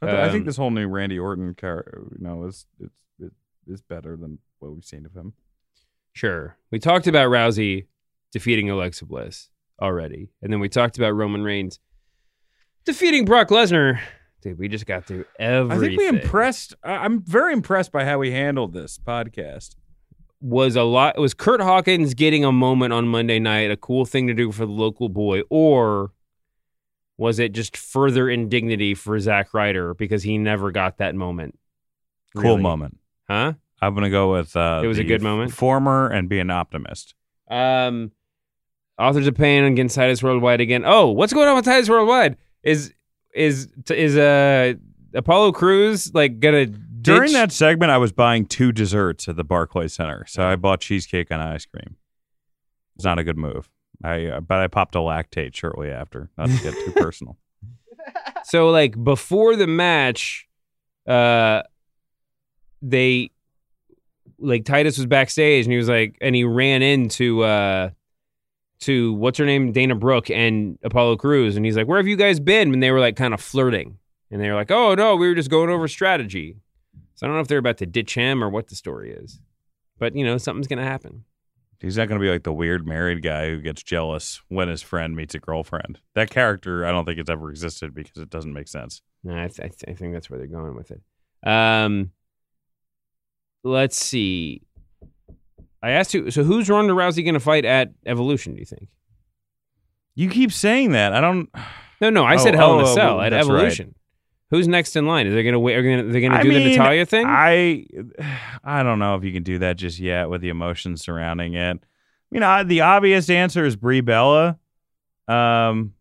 I, 0.02 0.06
th- 0.08 0.18
I 0.18 0.30
think 0.30 0.42
Um, 0.42 0.46
this 0.46 0.58
whole 0.58 0.72
new 0.72 0.88
Randy 0.88 1.18
Orton 1.18 1.54
car, 1.56 1.86
you 2.12 2.18
know, 2.20 2.44
is 2.46 2.66
it's 2.80 3.00
it, 3.20 3.32
is 3.68 3.82
better 3.82 4.18
than 4.18 4.40
what 4.60 4.74
we've 4.74 4.84
seen 4.84 5.06
of 5.06 5.14
him. 5.14 5.34
Sure. 6.12 6.58
We 6.72 6.80
talked 6.80 7.08
about 7.08 7.30
Rousey 7.30 7.88
defeating 8.32 8.70
Alexa 8.70 9.06
Bliss 9.06 9.50
already. 9.82 10.30
And 10.42 10.52
then 10.52 10.60
we 10.60 10.70
talked 10.70 10.98
about 10.98 11.12
Roman 11.12 11.44
Reigns 11.44 11.80
defeating 12.86 13.26
Brock 13.26 13.50
Lesnar. 13.50 14.00
Dude, 14.42 14.60
we 14.60 14.68
just 14.68 14.86
got 14.86 15.06
through 15.06 15.26
everything. 15.40 15.84
I 15.84 15.88
think 15.88 16.00
we 16.00 16.08
impressed. 16.08 16.76
I'm 16.84 17.22
very 17.24 17.54
impressed 17.54 17.92
by 17.92 18.04
how 18.06 18.18
we 18.20 18.32
handled 18.32 18.74
this 18.74 18.98
podcast. 18.98 19.76
was 20.42 20.76
a 20.76 20.84
lot 20.84 21.18
was 21.18 21.34
Kurt 21.34 21.62
Hawkins 21.62 22.14
getting 22.14 22.44
a 22.44 22.52
moment 22.52 22.92
on 22.92 23.08
Monday 23.08 23.40
night, 23.40 23.72
a 23.72 23.78
cool 23.78 24.04
thing 24.06 24.28
to 24.28 24.34
do 24.34 24.52
for 24.52 24.66
the 24.66 24.72
local 24.74 25.08
boy, 25.08 25.42
or 25.50 26.12
was 27.18 27.40
it 27.40 27.54
just 27.54 27.78
further 27.78 28.30
indignity 28.30 28.94
for 28.96 29.18
Zack 29.20 29.54
Ryder 29.54 29.94
because 29.94 30.24
he 30.24 30.38
never 30.38 30.72
got 30.72 30.98
that 30.98 31.16
moment? 31.16 31.58
Cool 32.36 32.44
Really? 32.44 32.62
moment. 32.64 32.98
Huh? 33.30 33.54
I'm 33.82 33.94
gonna 33.96 34.10
go 34.10 34.34
with. 34.34 34.56
Uh, 34.58 34.82
It 34.84 34.88
was 34.88 35.00
a 35.00 35.04
good 35.06 35.22
moment? 35.22 35.54
Former 35.54 36.08
and 36.10 36.28
be 36.28 36.40
an 36.40 36.50
optimist. 36.50 37.16
Um 37.50 38.12
Authors 39.00 39.26
of 39.28 39.36
Pain 39.36 39.64
against 39.64 39.96
Titus 39.96 40.22
Worldwide 40.22 40.60
again. 40.62 40.84
Oh, 40.86 41.10
what's 41.12 41.34
going 41.34 41.48
on 41.48 41.56
with 41.56 41.66
Titus 41.66 41.90
Worldwide? 41.90 42.36
Is 42.64 42.94
is 43.34 43.68
is 43.90 44.18
uh 44.18 44.74
Apollo 45.14 45.52
Crews 45.54 46.14
like 46.14 46.40
gonna 46.40 46.66
During 46.66 47.34
that 47.34 47.52
segment, 47.52 47.92
I 47.92 47.98
was 47.98 48.14
buying 48.14 48.46
two 48.46 48.72
desserts 48.72 49.28
at 49.28 49.36
the 49.36 49.44
Barclays 49.44 49.94
Center, 49.94 50.26
so 50.26 50.44
I 50.44 50.56
bought 50.56 50.80
cheesecake 50.80 51.28
and 51.32 51.42
ice 51.42 51.66
cream. 51.66 51.98
It's 52.96 53.04
not 53.04 53.20
a 53.20 53.24
good 53.24 53.38
move. 53.38 53.70
I 54.04 54.28
uh, 54.28 54.40
but 54.40 54.60
I 54.60 54.68
popped 54.68 54.96
a 54.96 55.00
Lactaid 55.00 55.56
shortly 55.56 55.90
after. 55.90 56.30
Not 56.38 56.50
to 56.50 56.64
get 56.64 56.74
too 56.74 56.92
personal. 56.96 57.38
So 58.46 58.70
like 58.70 59.02
before 59.04 59.56
the 59.56 59.68
match, 59.68 60.48
uh 61.08 61.64
they 62.82 63.32
like 64.40 64.66
Titus 64.66 64.98
was 64.98 65.06
backstage 65.06 65.66
and 65.66 65.72
he 65.72 65.78
was 65.78 65.88
like 65.90 66.18
and 66.22 66.36
he 66.36 66.44
ran 66.44 66.82
into 66.82 67.44
uh 67.44 67.90
to 68.84 69.14
what's 69.14 69.38
her 69.38 69.46
name? 69.46 69.72
Dana 69.72 69.96
Brooke 69.96 70.30
and 70.30 70.78
Apollo 70.84 71.18
Crews 71.18 71.56
and 71.56 71.66
he's 71.66 71.76
like, 71.76 71.88
Where 71.88 71.98
have 71.98 72.08
you 72.08 72.16
guys 72.16 72.40
been? 72.40 72.74
And 72.74 72.84
they 72.84 72.92
were 72.92 73.00
like 73.00 73.16
kind 73.16 73.34
of 73.34 73.42
flirting. 73.42 73.98
And 74.32 74.42
they 74.42 74.50
were 74.50 74.56
like, 74.56 74.72
Oh 74.72 74.96
no, 74.96 75.16
we 75.16 75.28
were 75.28 75.36
just 75.36 75.50
going 75.50 75.70
over 75.70 75.88
strategy. 75.88 76.56
So 77.16 77.26
I 77.26 77.28
don't 77.28 77.36
know 77.36 77.42
if 77.42 77.48
they're 77.48 77.58
about 77.58 77.78
to 77.78 77.86
ditch 77.86 78.16
him 78.16 78.44
or 78.44 78.50
what 78.50 78.68
the 78.68 78.76
story 78.76 79.12
is. 79.12 79.40
But 80.00 80.16
you 80.16 80.24
know, 80.26 80.38
something's 80.38 80.68
gonna 80.68 80.84
happen. 80.84 81.26
He's 81.84 81.98
not 81.98 82.08
going 82.08 82.18
to 82.18 82.24
be 82.24 82.32
like 82.32 82.44
the 82.44 82.54
weird 82.54 82.88
married 82.88 83.22
guy 83.22 83.50
who 83.50 83.60
gets 83.60 83.84
jealous 83.84 84.42
when 84.48 84.70
his 84.70 84.82
friend 84.82 85.18
meets 85.18 85.36
a 85.36 85.40
girlfriend. 85.40 86.00
That 86.16 86.30
character, 86.30 86.86
I 86.86 86.92
don't 86.92 87.04
think 87.04 87.20
it's 87.20 87.30
ever 87.30 87.50
existed 87.50 87.94
because 87.94 88.24
it 88.24 88.30
doesn't 88.30 88.54
make 88.54 88.70
sense. 88.70 89.02
No, 89.22 89.36
I, 89.36 89.50
th- 89.50 89.60
I, 89.60 89.68
th- 89.68 89.84
I 89.90 89.94
think 89.94 90.14
that's 90.14 90.30
where 90.30 90.38
they're 90.40 90.48
going 90.48 90.78
with 90.78 90.92
it. 90.92 91.02
Um, 91.46 92.12
let's 93.66 93.98
see. 93.98 94.62
I 95.84 95.92
asked 95.92 96.14
you. 96.14 96.32
So, 96.32 96.44
who's 96.44 96.70
Ronda 96.70 96.94
Rousey 96.94 97.24
going 97.24 97.34
to 97.36 97.40
fight 97.40 97.66
at 97.66 97.92
Evolution? 98.06 98.54
Do 98.54 98.60
you 98.60 98.66
think? 98.66 98.88
You 100.16 100.30
keep 100.30 100.52
saying 100.52 100.94
that. 100.94 101.14
I 101.14 101.22
don't. 101.22 101.50
No, 102.02 102.10
no. 102.10 102.26
I 102.26 102.34
Oh, 102.34 102.38
said 102.38 102.54
Hell 102.54 102.80
in 102.80 102.86
oh, 102.86 102.90
a 102.90 102.94
Cell 102.94 103.20
oh, 103.20 103.22
at 103.22 103.30
that's 103.30 103.48
right. 103.48 103.56
Evolution. 103.56 103.96
Who's 104.50 104.68
next 104.68 104.98
in 104.98 105.08
line? 105.08 105.26
Are 105.26 105.34
they 105.34 105.42
going 105.42 105.54
to 105.54 105.60
wait? 105.60 105.76
Are 105.76 105.82
they 105.82 105.88
going 105.90 106.06
to, 106.08 106.12
they 106.12 106.20
going 106.20 106.34
to 106.34 106.38
I 106.40 106.44
do 106.44 106.54
the 106.54 106.60
mean, 106.60 106.70
Natalya 106.72 107.06
thing? 107.06 107.26
I, 107.26 107.86
I 108.64 108.84
don't 108.84 109.00
know 109.00 109.16
if 109.16 109.24
you 109.24 109.32
can 109.32 109.44
do 109.44 109.60
that 109.60 109.78
just 109.78 110.00
yet 110.00 110.30
with 110.30 110.42
the 110.42 110.50
emotions 110.50 111.02
surrounding 111.02 111.54
it. 111.54 111.80
You 112.30 112.42
know, 112.42 112.62
the 112.66 112.82
obvious 112.82 113.30
answer 113.30 113.64
is 113.64 113.78
Brie 113.78 114.02
Bella. 114.02 114.60
Um, 115.30 115.94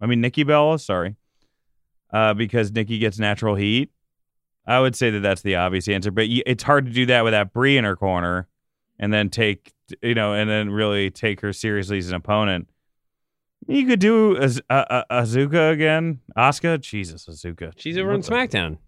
I 0.00 0.06
mean 0.06 0.20
Nikki 0.20 0.44
Bella. 0.44 0.78
Sorry, 0.78 1.16
uh, 2.12 2.34
because 2.34 2.70
Nikki 2.70 2.98
gets 2.98 3.18
natural 3.18 3.56
heat. 3.56 3.90
I 4.64 4.78
would 4.78 4.94
say 4.94 5.10
that 5.10 5.20
that's 5.20 5.42
the 5.42 5.56
obvious 5.56 5.88
answer, 5.88 6.12
but 6.12 6.26
it's 6.28 6.62
hard 6.62 6.86
to 6.86 6.92
do 6.92 7.06
that 7.06 7.24
without 7.24 7.52
Brie 7.52 7.78
in 7.78 7.84
her 7.84 7.96
corner, 7.96 8.46
and 8.98 9.12
then 9.12 9.28
take 9.30 9.72
you 10.02 10.14
know, 10.14 10.32
and 10.34 10.48
then 10.50 10.70
really 10.70 11.10
take 11.10 11.40
her 11.40 11.52
seriously 11.52 11.98
as 11.98 12.08
an 12.08 12.14
opponent. 12.16 12.68
You 13.68 13.86
could 13.86 14.00
do 14.00 14.36
Az- 14.36 14.60
uh, 14.70 14.84
uh, 14.90 15.04
Azuka 15.10 15.72
again, 15.72 16.20
Asuka. 16.36 16.80
Jesus, 16.80 17.26
Azuka. 17.26 17.72
She's 17.76 17.96
over 17.98 18.12
on 18.12 18.22
SmackDown. 18.22 18.78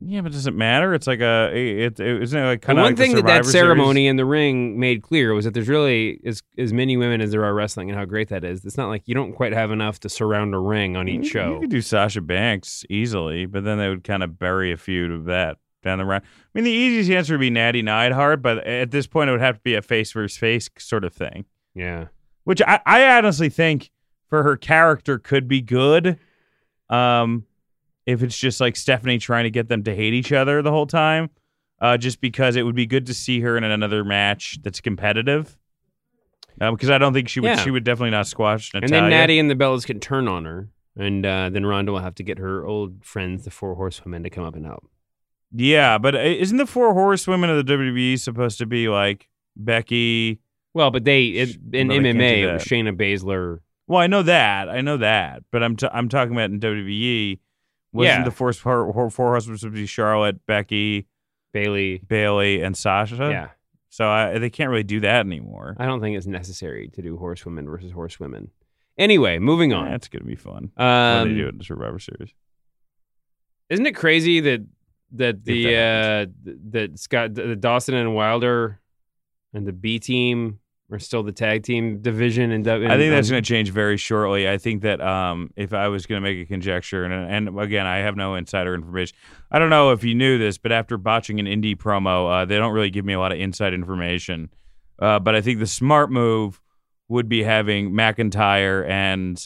yeah, 0.00 0.20
but 0.20 0.32
does 0.32 0.46
it 0.46 0.54
matter? 0.54 0.94
It's 0.94 1.06
like 1.06 1.20
a 1.20 1.50
it, 1.54 1.98
it 2.00 2.22
isn't 2.22 2.38
it 2.38 2.44
like 2.46 2.62
kind 2.62 2.78
of 2.78 2.84
one 2.84 2.92
like 2.92 2.98
thing 2.98 3.14
that 3.16 3.26
that 3.26 3.44
ceremony 3.44 4.02
Series? 4.02 4.10
in 4.10 4.16
the 4.16 4.24
ring 4.24 4.78
made 4.78 5.02
clear 5.02 5.34
was 5.34 5.44
that 5.44 5.54
there's 5.54 5.68
really 5.68 6.20
as 6.24 6.42
as 6.56 6.72
many 6.72 6.96
women 6.96 7.20
as 7.20 7.30
there 7.32 7.44
are 7.44 7.52
wrestling, 7.54 7.90
and 7.90 7.98
how 7.98 8.04
great 8.04 8.28
that 8.28 8.44
is. 8.44 8.64
It's 8.64 8.76
not 8.76 8.88
like 8.88 9.02
you 9.06 9.14
don't 9.14 9.32
quite 9.32 9.52
have 9.52 9.70
enough 9.70 9.98
to 10.00 10.08
surround 10.08 10.54
a 10.54 10.58
ring 10.58 10.96
on 10.96 11.08
each 11.08 11.24
You- 11.24 11.30
show. 11.30 11.54
You 11.54 11.60
could 11.60 11.70
do 11.70 11.82
Sasha 11.82 12.20
Banks 12.20 12.84
easily, 12.88 13.44
but 13.46 13.64
then 13.64 13.78
they 13.78 13.88
would 13.88 14.04
kind 14.04 14.22
of 14.22 14.38
bury 14.38 14.70
a 14.72 14.76
feud 14.76 15.10
of 15.10 15.24
that 15.26 15.56
down 15.82 15.98
the 15.98 16.04
road. 16.04 16.22
I 16.22 16.26
mean, 16.54 16.64
the 16.64 16.70
easiest 16.70 17.10
answer 17.10 17.34
would 17.34 17.40
be 17.40 17.50
Natty 17.50 17.82
Neidhart, 17.82 18.42
but 18.42 18.58
at 18.66 18.90
this 18.90 19.06
point, 19.06 19.28
it 19.28 19.32
would 19.32 19.40
have 19.40 19.56
to 19.56 19.60
be 19.62 19.74
a 19.74 19.82
face 19.82 20.12
versus 20.12 20.36
face 20.36 20.68
sort 20.78 21.04
of 21.04 21.12
thing, 21.14 21.44
Yeah. 21.74 22.06
which 22.44 22.60
I, 22.62 22.80
I 22.86 23.16
honestly 23.16 23.48
think 23.48 23.90
for 24.28 24.42
her 24.42 24.56
character 24.56 25.18
could 25.18 25.46
be 25.48 25.60
good. 25.60 26.18
Um, 26.90 27.44
if 28.06 28.22
it's 28.22 28.36
just 28.38 28.60
like 28.60 28.74
Stephanie 28.76 29.18
trying 29.18 29.44
to 29.44 29.50
get 29.50 29.68
them 29.68 29.84
to 29.84 29.94
hate 29.94 30.14
each 30.14 30.32
other 30.32 30.62
the 30.62 30.70
whole 30.70 30.86
time, 30.86 31.30
uh, 31.80 31.96
just 31.96 32.20
because 32.20 32.56
it 32.56 32.62
would 32.64 32.74
be 32.74 32.86
good 32.86 33.06
to 33.06 33.14
see 33.14 33.40
her 33.40 33.56
in 33.56 33.64
another 33.64 34.02
match 34.04 34.58
that's 34.62 34.80
competitive. 34.80 35.56
Um, 36.60 36.74
because 36.74 36.90
I 36.90 36.98
don't 36.98 37.12
think 37.12 37.28
she 37.28 37.38
would. 37.40 37.48
Yeah. 37.48 37.56
She 37.62 37.70
would 37.70 37.84
definitely 37.84 38.10
not 38.10 38.26
squash 38.26 38.74
Natalya. 38.74 38.96
And 38.96 39.04
then 39.04 39.10
Natty 39.10 39.38
and 39.38 39.48
the 39.48 39.54
Bellas 39.54 39.86
can 39.86 40.00
turn 40.00 40.26
on 40.26 40.44
her, 40.44 40.68
and 40.96 41.24
uh, 41.24 41.50
then 41.50 41.64
Ronda 41.64 41.92
will 41.92 42.00
have 42.00 42.16
to 42.16 42.24
get 42.24 42.38
her 42.38 42.66
old 42.66 43.04
friends, 43.04 43.44
the 43.44 43.50
Four 43.52 43.76
Horsewomen, 43.76 44.24
to 44.24 44.30
come 44.30 44.42
up 44.44 44.56
and 44.56 44.66
help. 44.66 44.88
Yeah, 45.52 45.98
but 45.98 46.14
uh, 46.14 46.18
isn't 46.18 46.56
the 46.58 46.66
four 46.66 46.92
horsewomen 46.92 47.48
of 47.50 47.64
the 47.64 47.72
WWE 47.72 48.18
supposed 48.20 48.58
to 48.58 48.66
be 48.66 48.88
like 48.88 49.28
Becky? 49.56 50.40
Well, 50.74 50.90
but 50.90 51.04
they 51.04 51.24
it, 51.26 51.56
in 51.72 51.88
No, 51.88 51.94
they 51.94 52.00
MMA 52.12 52.42
do 52.42 52.48
it 52.48 52.52
was. 52.54 52.64
Shayna 52.64 52.96
Baszler. 52.96 53.58
Well, 53.86 54.00
I 54.00 54.06
know 54.06 54.22
that. 54.22 54.68
I 54.68 54.82
know 54.82 54.98
that. 54.98 55.42
But 55.50 55.62
I'm 55.62 55.76
t- 55.76 55.88
I'm 55.90 56.08
talking 56.10 56.32
about 56.34 56.50
in 56.50 56.60
WWE. 56.60 57.38
Wasn't 57.92 58.18
Yeah. 58.18 58.24
the 58.24 58.30
four, 58.30 58.52
four, 58.52 58.92
four 58.92 59.10
horsewomen 59.10 59.58
supposed 59.58 59.62
to 59.62 59.70
be 59.80 59.86
Charlotte, 59.86 60.44
Becky, 60.46 61.06
Bayley. 61.54 62.02
Bayley, 62.06 62.60
and 62.62 62.76
Sasha? 62.76 63.16
Yeah, 63.16 63.48
So 63.88 64.06
I, 64.06 64.38
they 64.38 64.50
can't 64.50 64.68
really 64.68 64.82
do 64.82 65.00
that 65.00 65.24
anymore. 65.24 65.74
I 65.78 65.86
don't 65.86 66.02
think 66.02 66.14
it's 66.18 66.26
necessary 66.26 66.88
to 66.88 67.00
do 67.00 67.16
horsewomen 67.16 67.64
versus 67.66 67.90
horsewomen. 67.92 68.50
Anyway, 68.98 69.38
moving 69.38 69.72
on. 69.72 69.90
That's 69.90 70.08
gonna 70.08 70.26
be 70.26 70.34
fun. 70.36 70.70
when 70.76 71.28
they 71.28 71.34
do 71.34 71.40
it 71.40 71.42
Um, 71.44 71.48
in 71.54 71.58
the 71.58 71.64
Survivor 71.64 71.98
Series. 71.98 72.34
isn't 73.70 73.86
it 73.86 73.96
crazy 73.96 74.40
that 74.40 74.66
that 75.12 75.44
the 75.44 75.66
If 75.66 76.28
uh, 76.28 76.32
that 76.70 76.98
Scott 76.98 77.34
the 77.34 77.56
Dawson 77.56 77.94
and 77.94 78.14
Wilder 78.14 78.80
and 79.52 79.66
the 79.66 79.72
B 79.72 79.98
team 79.98 80.60
are 80.90 80.98
still 80.98 81.22
the 81.22 81.32
tag 81.32 81.62
team 81.62 82.00
division? 82.00 82.50
And 82.50 82.66
I 82.66 82.96
think 82.96 83.12
that's 83.12 83.30
going 83.30 83.42
to 83.42 83.48
change 83.48 83.70
very 83.70 83.96
shortly. 83.96 84.48
I 84.48 84.58
think 84.58 84.82
that 84.82 85.00
um, 85.00 85.50
if 85.56 85.72
I 85.72 85.88
was 85.88 86.06
going 86.06 86.22
to 86.22 86.28
make 86.28 86.38
a 86.38 86.46
conjecture, 86.46 87.04
and, 87.04 87.48
and 87.48 87.60
again, 87.60 87.86
I 87.86 87.98
have 87.98 88.16
no 88.16 88.34
insider 88.34 88.74
information. 88.74 89.16
I 89.50 89.58
don't 89.58 89.70
know 89.70 89.92
if 89.92 90.04
you 90.04 90.14
knew 90.14 90.38
this, 90.38 90.58
but 90.58 90.72
after 90.72 90.96
botching 90.96 91.40
an 91.40 91.46
indie 91.46 91.76
promo, 91.76 92.42
uh, 92.42 92.44
they 92.44 92.56
don't 92.56 92.72
really 92.72 92.90
give 92.90 93.04
me 93.04 93.12
a 93.12 93.18
lot 93.18 93.32
of 93.32 93.38
inside 93.38 93.74
information. 93.74 94.50
Uh, 94.98 95.18
but 95.18 95.34
I 95.34 95.40
think 95.40 95.58
the 95.58 95.66
smart 95.66 96.10
move 96.10 96.60
would 97.08 97.28
be 97.28 97.42
having 97.42 97.92
McIntyre 97.92 98.86
and 98.88 99.36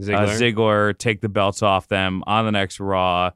Ziggler. 0.00 0.16
uh, 0.16 0.26
Ziggler 0.26 0.98
take 0.98 1.20
the 1.20 1.28
belts 1.28 1.62
off 1.62 1.88
them 1.88 2.22
on 2.26 2.44
the 2.44 2.52
next 2.52 2.80
Raw 2.80 3.30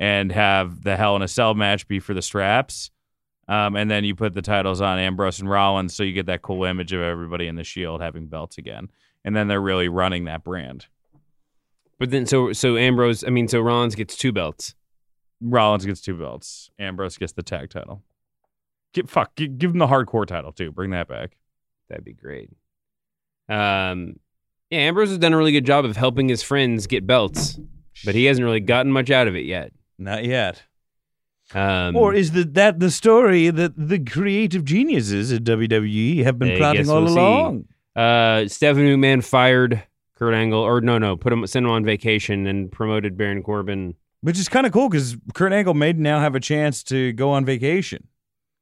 and 0.00 0.32
have 0.32 0.82
the 0.82 0.96
Hell 0.96 1.14
in 1.14 1.22
a 1.22 1.28
Cell 1.28 1.54
match 1.54 1.86
be 1.86 2.00
for 2.00 2.14
the 2.14 2.22
straps. 2.22 2.90
Um, 3.46 3.76
and 3.76 3.90
then 3.90 4.04
you 4.04 4.14
put 4.14 4.32
the 4.32 4.42
titles 4.42 4.80
on 4.80 4.98
Ambrose 4.98 5.40
and 5.40 5.50
Rollins, 5.50 5.94
so 5.94 6.02
you 6.02 6.12
get 6.12 6.26
that 6.26 6.40
cool 6.42 6.64
image 6.64 6.92
of 6.92 7.02
everybody 7.02 7.46
in 7.46 7.56
the 7.56 7.64
Shield 7.64 8.00
having 8.00 8.26
belts 8.26 8.58
again. 8.58 8.90
And 9.24 9.36
then 9.36 9.46
they're 9.46 9.60
really 9.60 9.88
running 9.88 10.24
that 10.24 10.42
brand. 10.42 10.86
But 11.98 12.10
then, 12.10 12.24
so 12.24 12.54
so 12.54 12.78
Ambrose, 12.78 13.22
I 13.24 13.28
mean, 13.28 13.46
so 13.46 13.60
Rollins 13.60 13.94
gets 13.94 14.16
two 14.16 14.32
belts. 14.32 14.74
Rollins 15.42 15.84
gets 15.84 16.00
two 16.00 16.16
belts. 16.16 16.70
Ambrose 16.78 17.18
gets 17.18 17.32
the 17.32 17.42
tag 17.42 17.68
title. 17.70 18.02
Get 18.94 19.10
fuck, 19.10 19.34
give, 19.36 19.58
give 19.58 19.70
him 19.72 19.78
the 19.78 19.86
hardcore 19.86 20.26
title 20.26 20.52
too. 20.52 20.72
Bring 20.72 20.90
that 20.90 21.08
back. 21.08 21.36
That'd 21.88 22.04
be 22.04 22.14
great. 22.14 22.50
Um, 23.48 24.18
yeah, 24.70 24.78
Ambrose 24.78 25.10
has 25.10 25.18
done 25.18 25.34
a 25.34 25.36
really 25.36 25.52
good 25.52 25.66
job 25.66 25.84
of 25.84 25.96
helping 25.96 26.28
his 26.28 26.42
friends 26.42 26.86
get 26.86 27.06
belts, 27.06 27.58
but 28.04 28.14
he 28.14 28.24
hasn't 28.26 28.44
really 28.44 28.60
gotten 28.60 28.92
much 28.92 29.10
out 29.10 29.28
of 29.28 29.36
it 29.36 29.44
yet. 29.44 29.72
Not 30.00 30.24
yet. 30.24 30.62
Um, 31.52 31.94
or 31.94 32.14
is 32.14 32.32
the, 32.32 32.44
that 32.44 32.80
the 32.80 32.90
story 32.90 33.50
that 33.50 33.72
the 33.76 33.98
creative 33.98 34.64
geniuses 34.64 35.32
at 35.32 35.44
WWE 35.44 36.24
have 36.24 36.38
been 36.38 36.52
I 36.52 36.56
plotting 36.56 36.88
all 36.88 37.02
we'll 37.02 37.14
see. 37.14 37.20
along? 37.20 37.64
Uh, 37.94 38.48
Stephanie 38.48 38.96
McMahon 38.96 39.22
fired 39.22 39.82
Kurt 40.16 40.32
Angle, 40.32 40.60
or 40.60 40.80
no, 40.80 40.98
no, 40.98 41.16
put 41.16 41.32
him, 41.32 41.46
sent 41.46 41.66
him 41.66 41.72
on 41.72 41.84
vacation, 41.84 42.46
and 42.46 42.70
promoted 42.70 43.16
Baron 43.16 43.42
Corbin. 43.42 43.94
Which 44.22 44.38
is 44.38 44.48
kind 44.48 44.66
of 44.66 44.72
cool 44.72 44.88
because 44.88 45.16
Kurt 45.34 45.52
Angle 45.52 45.74
may 45.74 45.92
now 45.92 46.20
have 46.20 46.34
a 46.34 46.40
chance 46.40 46.82
to 46.84 47.12
go 47.12 47.30
on 47.30 47.44
vacation. 47.44 48.06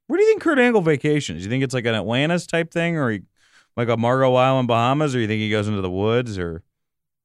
Where 0.07 0.17
do 0.17 0.23
you 0.23 0.31
think 0.31 0.41
Kurt 0.41 0.57
Angle 0.57 0.81
vacations? 0.81 1.43
You 1.43 1.49
think 1.49 1.63
it's 1.63 1.73
like 1.73 1.85
an 1.85 1.95
Atlantis 1.95 2.47
type 2.47 2.71
thing, 2.71 2.97
or 2.97 3.11
he, 3.11 3.21
like 3.77 3.87
a 3.87 3.97
Margot 3.97 4.33
Island, 4.33 4.67
Bahamas, 4.67 5.15
or 5.15 5.19
you 5.19 5.27
think 5.27 5.39
he 5.39 5.51
goes 5.51 5.67
into 5.67 5.81
the 5.81 5.91
woods, 5.91 6.39
or 6.39 6.63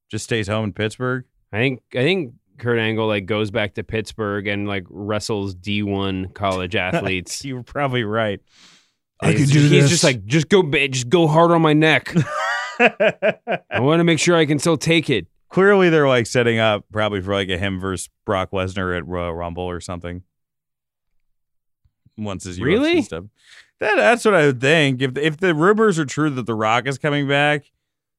just 0.09 0.25
stays 0.25 0.47
home 0.47 0.65
in 0.65 0.73
Pittsburgh? 0.73 1.25
I 1.51 1.57
think 1.57 1.81
I 1.93 2.03
think 2.03 2.33
Kurt 2.57 2.79
Angle 2.79 3.07
like 3.07 3.25
goes 3.25 3.51
back 3.51 3.73
to 3.75 3.83
Pittsburgh 3.83 4.47
and 4.47 4.67
like 4.67 4.85
wrestles 4.89 5.55
D 5.55 5.83
one 5.83 6.29
college 6.29 6.75
athletes. 6.75 7.43
You're 7.43 7.63
probably 7.63 8.03
right. 8.03 8.39
I 9.21 9.31
he's, 9.31 9.45
could 9.47 9.53
do 9.53 9.59
he's 9.61 9.69
this. 9.83 9.89
just 9.89 10.03
like 10.03 10.25
just 10.25 10.49
go 10.49 10.63
just 10.63 11.09
go 11.09 11.27
hard 11.27 11.51
on 11.51 11.61
my 11.61 11.73
neck. 11.73 12.13
I 12.79 13.79
want 13.79 13.99
to 13.99 14.03
make 14.03 14.19
sure 14.19 14.35
I 14.35 14.45
can 14.45 14.59
still 14.59 14.77
take 14.77 15.09
it. 15.09 15.27
Clearly, 15.49 15.89
they're 15.89 16.07
like 16.07 16.27
setting 16.27 16.59
up 16.59 16.85
probably 16.91 17.21
for 17.21 17.33
like 17.33 17.49
a 17.49 17.57
him 17.57 17.79
versus 17.79 18.09
Brock 18.25 18.51
Lesnar 18.51 18.97
at 18.97 19.07
Royal 19.07 19.33
Rumble 19.33 19.63
or 19.63 19.79
something. 19.79 20.23
Once 22.17 22.43
his 22.45 22.59
UFC 22.59 22.63
Really? 22.65 23.01
stuff. 23.01 23.25
That, 23.79 23.95
that's 23.95 24.23
what 24.23 24.33
I 24.33 24.45
would 24.47 24.61
think. 24.61 25.01
If 25.01 25.17
if 25.17 25.37
the 25.37 25.53
rumors 25.53 25.99
are 25.99 26.05
true 26.05 26.29
that 26.29 26.45
The 26.45 26.55
Rock 26.55 26.87
is 26.87 26.97
coming 26.97 27.27
back, 27.27 27.71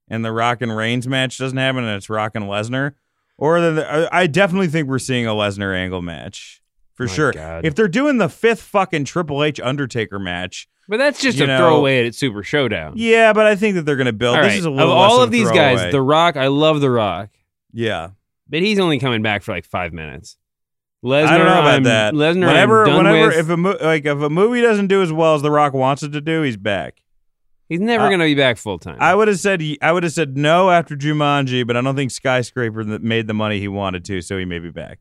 and 0.09 0.25
the 0.25 0.33
Rock 0.33 0.61
and 0.63 0.75
Reigns 0.77 1.09
match 1.09 1.39
doesn't 1.39 1.57
happen, 1.57 1.85
and 1.85 1.97
it's 1.97 2.11
Rock 2.11 2.33
and 2.35 2.45
Lesnar, 2.47 2.93
or 3.39 3.61
the, 3.61 3.87
I 3.87 3.91
uh, 4.05 4.09
I 4.13 4.27
definitely 4.27 4.69
think 4.69 4.89
we're 4.89 4.99
seeing 4.99 5.27
a 5.27 5.31
Lesnar 5.31 5.75
Angle 5.77 6.03
match 6.03 6.63
for 6.95 7.07
My 7.07 7.13
sure. 7.13 7.33
God. 7.33 7.65
If 7.65 7.75
they're 7.75 7.89
doing 7.89 8.19
the 8.19 8.29
fifth 8.29 8.63
fucking 8.63 9.05
Triple 9.05 9.43
H 9.45 9.61
Undertaker 9.61 10.19
match, 10.19 10.69
But 10.89 10.97
that's 10.99 11.21
just 11.21 11.39
a 11.41 11.47
know- 11.47 11.59
throwaway 11.59 12.07
at 12.07 12.15
Super 12.15 12.43
Showdown. 12.43 12.95
yeah, 12.97 13.33
but 13.33 13.47
I 13.47 13.57
think 13.57 13.75
that 13.75 13.83
they're 13.83 13.97
going 13.97 14.07
to 14.07 14.13
build. 14.13 14.37
All 14.37 14.43
this 14.43 14.53
right. 14.53 14.59
is 14.59 14.67
a 14.67 14.71
Of 14.71 14.79
all 14.91 15.23
of 15.23 15.31
these 15.31 15.51
guys. 15.51 15.93
The 15.93 16.01
Rock, 16.03 16.37
I 16.37 16.47
love 16.47 16.81
The 16.81 16.91
Rock, 16.91 17.31
yeah. 17.73 18.11
but 18.49 18.61
he's 18.63 18.79
only 18.79 18.99
coming 18.99 19.23
back 19.23 19.43
for 19.43 19.53
like 19.53 19.65
five 19.67 19.93
minutes. 19.93 20.37
Lesnar, 21.05 21.27
I 21.27 21.37
don't 21.39 21.47
know 21.47 21.53
about 21.53 21.67
I'm- 21.67 21.83
that. 21.85 22.15
Lesnar, 22.15 22.47
whenever, 22.47 22.81
I'm 22.85 22.87
done 22.89 23.05
whenever, 23.05 23.29
with. 23.29 23.37
if 23.39 23.49
a 23.51 23.57
mo- 23.57 23.77
like 23.81 24.07
if 24.07 24.19
a 24.19 24.31
movie 24.31 24.61
doesn't 24.63 24.87
do 24.89 25.03
as 25.03 25.13
well 25.13 25.35
as 25.35 25.43
The 25.43 25.51
Rock 25.51 25.73
wants 25.75 26.03
it 26.03 26.11
to 26.13 26.21
do, 26.21 26.43
he's 26.43 26.57
back. 26.57 27.03
He's 27.69 27.81
never 27.81 28.05
uh, 28.05 28.09
going 28.09 28.21
to 28.21 28.27
be 28.27 28.35
back 28.35 28.57
full 28.57 28.79
time. 28.79 28.97
I 29.01 29.15
would 29.15 29.29
have 29.29 29.39
said 29.39 29.63
I 29.83 29.93
would 29.93 30.03
have 30.03 30.13
said 30.13 30.37
no 30.37 30.71
after 30.71 30.97
Jumanji, 30.97 31.67
but 31.67 31.77
I 31.77 31.81
don't 31.81 31.97
think 31.97 32.11
Skyscraper 32.11 32.85
made 32.85 33.27
the 33.27 33.35
money 33.35 33.59
he 33.61 33.69
wanted 33.69 34.05
to, 34.07 34.23
so 34.23 34.39
he 34.39 34.45
may 34.45 34.59
be 34.59 34.71
back. 34.71 35.01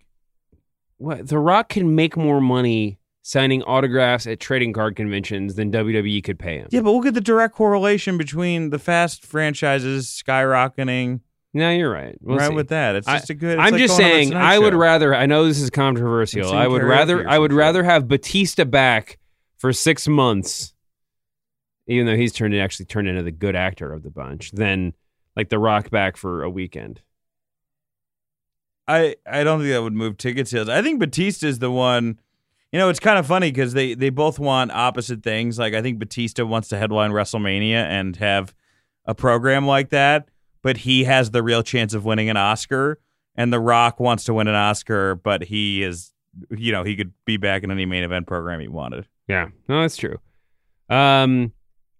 What 0.97 1.27
The 1.27 1.39
Rock 1.39 1.69
can 1.69 1.95
make 1.95 2.15
more 2.15 2.39
money 2.39 2.99
signing 3.21 3.63
autographs 3.63 4.27
at 4.27 4.39
trading 4.39 4.71
card 4.71 4.95
conventions 4.95 5.55
than 5.55 5.71
WWE 5.71 6.23
could 6.23 6.37
pay 6.37 6.59
him. 6.59 6.67
Yeah, 6.71 6.81
but 6.81 6.91
look 6.91 7.07
at 7.07 7.15
the 7.15 7.21
direct 7.21 7.55
correlation 7.55 8.17
between 8.19 8.69
the 8.69 8.77
Fast 8.79 9.25
franchises 9.25 10.05
skyrocketing. 10.07 11.21
No, 11.53 11.71
you're 11.71 11.91
right. 11.91 12.15
We'll 12.21 12.37
right 12.37 12.49
see. 12.49 12.53
with 12.53 12.67
that, 12.69 12.95
it's 12.95 13.07
I- 13.07 13.17
just 13.17 13.29
a 13.31 13.33
good. 13.33 13.57
I'm 13.57 13.71
like 13.71 13.81
just 13.81 13.97
going 13.97 14.03
on 14.03 14.19
a 14.19 14.23
saying. 14.25 14.33
I 14.35 14.59
would 14.59 14.73
Show. 14.73 14.77
rather. 14.77 15.15
I 15.15 15.25
know 15.25 15.45
this 15.47 15.59
is 15.59 15.69
controversial. 15.69 16.53
I 16.53 16.67
would 16.67 16.83
rather. 16.83 17.27
I 17.27 17.39
would 17.39 17.53
rather 17.53 17.83
have 17.83 18.07
Batista 18.07 18.63
back 18.65 19.17
for 19.57 19.73
six 19.73 20.07
months, 20.07 20.74
even 21.87 22.05
though 22.05 22.15
he's 22.15 22.33
turned 22.33 22.55
actually 22.55 22.85
turned 22.85 23.07
into 23.07 23.23
the 23.23 23.31
good 23.31 23.55
actor 23.55 23.93
of 23.93 24.03
the 24.03 24.09
bunch, 24.09 24.51
than 24.51 24.93
like 25.35 25.49
The 25.49 25.59
Rock 25.59 25.89
back 25.89 26.17
for 26.17 26.43
a 26.43 26.49
weekend. 26.49 27.01
I 28.87 29.15
I 29.29 29.43
don't 29.43 29.59
think 29.59 29.71
that 29.71 29.81
would 29.81 29.93
move 29.93 30.17
ticket 30.17 30.47
sales. 30.47 30.69
I 30.69 30.81
think 30.81 30.99
Batista 30.99 31.47
is 31.47 31.59
the 31.59 31.71
one. 31.71 32.19
You 32.71 32.79
know, 32.79 32.89
it's 32.89 32.99
kind 32.99 33.17
of 33.17 33.25
funny 33.25 33.51
because 33.51 33.73
they 33.73 33.93
they 33.93 34.09
both 34.09 34.39
want 34.39 34.71
opposite 34.71 35.23
things. 35.23 35.57
Like 35.57 35.73
I 35.73 35.81
think 35.81 35.99
Batista 35.99 36.45
wants 36.45 36.67
to 36.69 36.77
headline 36.77 37.11
WrestleMania 37.11 37.83
and 37.83 38.15
have 38.17 38.53
a 39.05 39.15
program 39.15 39.65
like 39.65 39.89
that, 39.89 40.29
but 40.61 40.77
he 40.77 41.03
has 41.05 41.31
the 41.31 41.43
real 41.43 41.63
chance 41.63 41.93
of 41.93 42.05
winning 42.05 42.29
an 42.29 42.37
Oscar. 42.37 42.99
And 43.37 43.51
The 43.51 43.59
Rock 43.59 43.99
wants 43.99 44.23
to 44.25 44.33
win 44.33 44.47
an 44.47 44.55
Oscar, 44.55 45.15
but 45.15 45.43
he 45.43 45.83
is, 45.83 46.13
you 46.51 46.71
know, 46.71 46.85
he 46.85 46.95
could 46.95 47.11
be 47.25 47.35
back 47.35 47.63
in 47.63 47.71
any 47.71 47.85
main 47.85 48.03
event 48.03 48.27
program 48.27 48.61
he 48.61 48.69
wanted. 48.69 49.07
Yeah, 49.27 49.49
no, 49.67 49.81
that's 49.81 49.97
true. 49.97 50.19
Um, 50.89 51.51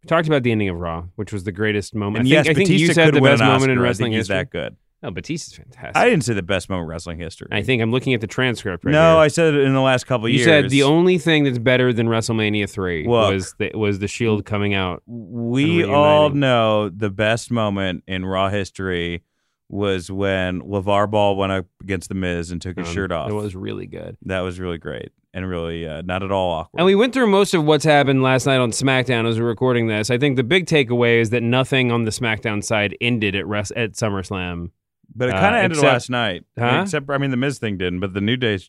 talked 0.08 0.28
about 0.28 0.44
the 0.44 0.52
ending 0.52 0.70
of 0.70 0.78
Raw, 0.78 1.06
which 1.16 1.34
was 1.34 1.44
the 1.44 1.52
greatest 1.52 1.96
moment. 1.96 2.28
And 2.28 2.28
I 2.28 2.44
think, 2.44 2.46
yes, 2.46 2.52
I 2.52 2.54
think 2.58 2.70
you 2.70 2.94
said 2.94 3.14
the 3.14 3.22
best 3.22 3.42
moment 3.42 3.72
in. 3.72 3.80
I 3.80 3.82
wrestling 3.82 4.12
think 4.12 4.18
history. 4.20 4.36
that 4.36 4.50
good. 4.50 4.76
No, 5.04 5.12
Batista's 5.12 5.56
fantastic. 5.56 5.96
I 5.96 6.10
didn't 6.10 6.24
say 6.24 6.34
the 6.34 6.42
best 6.42 6.68
moment 6.68 6.86
in 6.86 6.90
wrestling 6.90 7.20
history. 7.20 7.50
I 7.52 7.62
think 7.62 7.82
I'm 7.82 7.92
looking 7.92 8.16
at 8.16 8.22
the 8.22 8.28
transcript 8.28 8.86
right 8.86 8.92
no, 8.92 9.12
here. 9.12 9.20
I 9.20 9.28
said 9.28 9.54
it 9.54 9.62
in 9.62 9.74
the 9.74 9.82
last 9.82 10.08
couple 10.08 10.28
you 10.28 10.38
years. 10.38 10.48
You 10.48 10.54
said 10.54 10.70
the 10.72 10.82
only 10.84 11.20
thing 11.20 11.44
that's 11.44 11.60
better 11.60 11.94
than 11.94 12.08
WrestleMania 12.08 12.68
three 12.68 13.06
Look. 13.06 13.32
was 13.32 13.54
the, 13.60 13.72
was 13.76 14.00
the 14.00 14.08
Shield 14.08 14.46
coming 14.46 14.74
out. 14.74 15.04
we 15.06 15.84
all 15.84 16.32
know 16.32 16.90
the 16.90 17.12
best 17.12 17.52
moment 17.52 18.04
in 18.08 18.26
Raw 18.26 18.50
history 18.50 19.24
was 19.70 20.12
when 20.12 20.62
LeVar 20.62 21.10
Ball 21.10 21.36
went 21.36 21.52
up 21.52 21.66
against 21.82 22.10
The 22.10 22.16
Miz 22.16 22.52
and 22.52 22.62
took 22.62 22.78
his 22.78 22.88
Um, 22.88 22.94
shirt 22.94 23.12
off. 23.12 23.30
It 23.30 23.34
was 23.34 23.56
really 23.56 23.88
good. 23.88 24.18
that 24.26 24.42
was 24.42 24.60
really 24.60 24.78
great 24.78 25.10
and 25.34 25.50
really 25.50 25.88
uh, 25.88 26.02
not 26.06 26.22
at 26.24 26.32
all 26.32 26.52
awkward. 26.52 26.80
And 26.80 26.86
we 26.86 26.96
went 26.96 27.14
through 27.14 27.28
most 27.28 27.54
of 27.54 27.66
what's 27.66 27.84
happened 27.84 28.22
last 28.24 28.46
night 28.46 28.58
on 28.60 28.72
SmackDown 28.72 29.28
as 29.28 29.40
we're 29.40 29.48
recording 29.48 29.88
this. 29.88 30.10
I 30.12 30.18
think 30.18 30.36
the 30.38 30.44
big 30.44 30.66
takeaway 30.66 31.20
is 31.20 31.32
that 31.32 31.42
nothing 31.44 31.92
on 31.92 32.06
the 32.06 32.12
SmackDown 32.12 32.64
side 32.64 32.96
ended 33.02 33.36
at 33.36 33.46
rest 33.48 33.72
at 33.76 33.94
SummerSlam. 33.94 34.70
but 35.16 35.30
it 35.30 35.36
uh, 35.36 35.40
kind 35.40 35.56
of 35.56 35.60
ended 35.64 35.78
except- 35.78 35.94
last 35.94 36.10
night. 36.10 36.44
Huh? 36.58 36.82
Except, 36.84 37.10
I 37.10 37.18
mean, 37.18 37.32
the 37.32 37.38
Miz 37.38 37.58
thing 37.60 37.78
didn't, 37.78 38.00
but 38.00 38.14
the 38.14 38.22
New 38.22 38.38
Day 38.38 38.60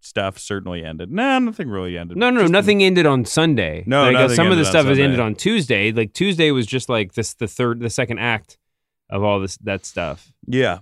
stuff 0.00 0.38
certainly 0.38 0.84
ended. 0.84 1.10
No, 1.10 1.38
nothing 1.38 1.68
really 1.68 1.96
ended. 1.98 2.16
No, 2.16 2.30
no, 2.30 2.36
no, 2.36 2.40
Just- 2.42 2.52
nothing 2.52 2.82
ended 2.82 3.06
on 3.06 3.24
Sunday. 3.24 3.84
No, 3.86 4.02
like, 4.04 4.16
uh, 4.16 4.20
nothing 4.22 4.36
some 4.36 4.50
of 4.50 4.56
the 4.58 4.64
stuff 4.64 4.86
has 4.86 4.98
ended 4.98 5.20
on 5.20 5.34
Tuesday. 5.34 5.92
Like 5.92 6.12
Tuesday 6.12 6.50
was 6.50 6.66
just 6.66 6.88
like 6.88 7.12
this, 7.14 7.34
the 7.34 7.46
third, 7.48 7.80
the 7.80 7.90
second 7.90 8.18
act 8.20 8.56
of 9.10 9.22
all 9.22 9.40
this 9.40 9.56
that 9.58 9.84
stuff. 9.86 10.32
Yeah. 10.46 10.78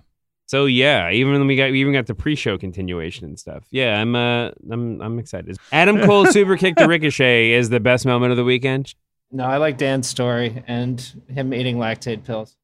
So 0.47 0.65
yeah, 0.65 1.09
even 1.11 1.33
when 1.33 1.47
we 1.47 1.55
got 1.55 1.71
we 1.71 1.81
even 1.81 1.93
got 1.93 2.05
the 2.05 2.13
pre-show 2.15 2.57
continuation 2.57 3.25
and 3.25 3.39
stuff. 3.39 3.65
Yeah, 3.71 3.99
I'm 3.99 4.15
uh 4.15 4.51
I'm 4.69 5.01
I'm 5.01 5.19
excited. 5.19 5.57
Adam 5.71 5.99
Cole 6.01 6.25
super 6.31 6.55
kick 6.57 6.75
to 6.75 6.87
Ricochet 6.87 7.51
is 7.53 7.69
the 7.69 7.79
best 7.79 8.05
moment 8.05 8.31
of 8.31 8.37
the 8.37 8.43
weekend. 8.43 8.93
No, 9.31 9.43
I 9.45 9.57
like 9.57 9.77
Dan's 9.77 10.07
story 10.07 10.63
and 10.67 11.01
him 11.27 11.53
eating 11.53 11.77
Lactaid 11.77 12.23
pills. 12.25 12.55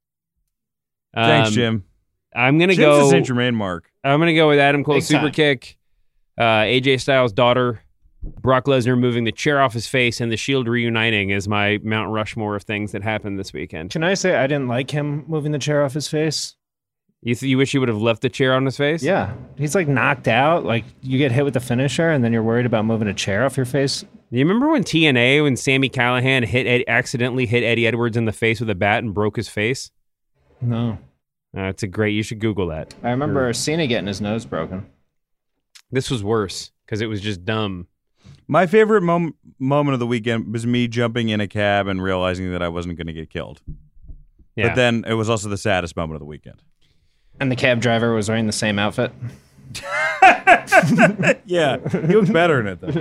Thanks, 1.14 1.50
Um, 1.50 1.54
Jim. 1.56 1.84
I'm 2.36 2.60
gonna 2.60 2.74
Jim's 2.76 2.86
go. 2.86 3.04
the 3.04 3.10
Saint 3.10 3.26
Germain 3.26 3.56
mark. 3.56 3.92
I'm 4.04 4.20
gonna 4.20 4.36
go 4.36 4.48
with 4.48 4.60
Adam 4.60 4.84
Cole 4.84 4.96
Big 4.96 5.04
super 5.04 5.24
time. 5.26 5.32
kick, 5.34 5.78
uh, 6.38 6.44
AJ 6.64 7.02
Styles' 7.02 7.34
daughter, 7.34 7.82
Brock 8.24 8.66
Lesnar 8.66 8.98
moving 8.98 9.24
the 9.24 9.32
chair 9.32 9.60
off 9.62 9.74
his 9.74 9.88
face, 9.88 10.22
and 10.22 10.32
the 10.32 10.38
Shield 10.38 10.68
reuniting 10.68 11.32
is 11.32 11.48
my 11.48 11.80
Mount 11.84 12.12
Rushmore 12.12 12.56
of 12.56 12.64
things 12.64 12.92
that 12.92 13.02
happened 13.04 13.40
this 13.40 13.52
weekend. 13.54 13.90
Can 13.92 14.04
I 14.04 14.14
say 14.14 14.36
I 14.36 14.48
didn't 14.48 14.68
like 14.68 14.92
him 14.92 15.26
moving 15.28 15.52
the 15.52 15.60
chair 15.60 15.84
off 15.84 15.94
his 15.94 16.08
face? 16.08 16.56
You 17.24 17.36
th- 17.36 17.50
you 17.50 17.58
wish 17.58 17.72
he 17.72 17.78
would 17.78 17.88
have 17.90 18.02
left 18.02 18.22
the 18.22 18.30
chair 18.30 18.54
on 18.54 18.66
his 18.66 18.78
face? 18.78 19.04
Yeah, 19.04 19.34
he's 19.58 19.76
like 19.76 19.88
knocked 19.88 20.28
out. 20.28 20.66
Like 20.66 20.86
you 21.02 21.18
get 21.18 21.32
hit 21.32 21.46
with 21.46 21.54
the 21.54 21.60
finisher, 21.60 22.10
and 22.10 22.24
then 22.24 22.32
you're 22.34 22.44
worried 22.44 22.66
about 22.66 22.86
moving 22.86 23.08
a 23.08 23.14
chair 23.14 23.44
off 23.46 23.58
your 23.58 23.66
face. 23.66 24.02
Do 24.02 24.38
you 24.38 24.46
remember 24.46 24.70
when 24.70 24.84
TNA 24.84 25.44
when 25.44 25.56
Sami 25.56 25.90
Callihan 25.90 26.46
hit 26.46 26.66
Ed, 26.66 26.84
accidentally 26.88 27.46
hit 27.46 27.64
Eddie 27.64 27.86
Edwards 27.86 28.18
in 28.18 28.26
the 28.26 28.32
face 28.32 28.60
with 28.60 28.70
a 28.70 28.76
bat 28.76 29.04
and 29.04 29.14
broke 29.14 29.36
his 29.36 29.50
face? 29.50 29.92
No, 30.62 30.98
Uh, 31.58 31.64
it's 31.64 31.84
a 31.84 31.88
great. 31.88 32.12
You 32.14 32.24
should 32.24 32.40
Google 32.40 32.68
that. 32.68 32.94
I 33.04 33.10
remember 33.10 33.52
Cena 33.54 33.86
getting 33.88 34.08
his 34.08 34.22
nose 34.22 34.46
broken. 34.46 34.86
This 35.92 36.10
was 36.10 36.24
worse 36.24 36.72
because 36.86 37.02
it 37.02 37.08
was 37.08 37.20
just 37.22 37.44
dumb. 37.46 37.88
My 38.52 38.68
favorite 38.68 39.02
mom- 39.02 39.34
moment 39.60 39.94
of 39.94 40.00
the 40.02 40.08
weekend 40.08 40.52
was 40.52 40.68
me 40.68 40.90
jumping 40.90 41.30
in 41.30 41.40
a 41.40 41.48
cab 41.48 41.88
and 41.88 42.04
realizing 42.04 42.52
that 42.52 42.62
I 42.62 42.68
wasn't 42.68 42.98
going 42.98 43.08
to 43.08 43.14
get 43.14 43.30
killed. 43.30 43.62
Yeah. 44.58 44.68
But 44.68 44.76
then 44.76 45.06
it 45.08 45.14
was 45.14 45.30
also 45.30 45.48
the 45.48 45.58
saddest 45.58 45.96
moment 45.96 46.16
of 46.16 46.20
the 46.20 46.26
weekend. 46.26 46.62
And 47.40 47.50
the 47.50 47.56
cab 47.56 47.80
driver 47.80 48.14
was 48.14 48.28
wearing 48.28 48.48
the 48.48 48.52
same 48.52 48.78
outfit. 48.78 49.14
yeah, 51.46 51.78
he 51.90 52.14
looked 52.16 52.34
better 52.34 52.60
in 52.60 52.68
it 52.68 52.82
though. 52.82 52.92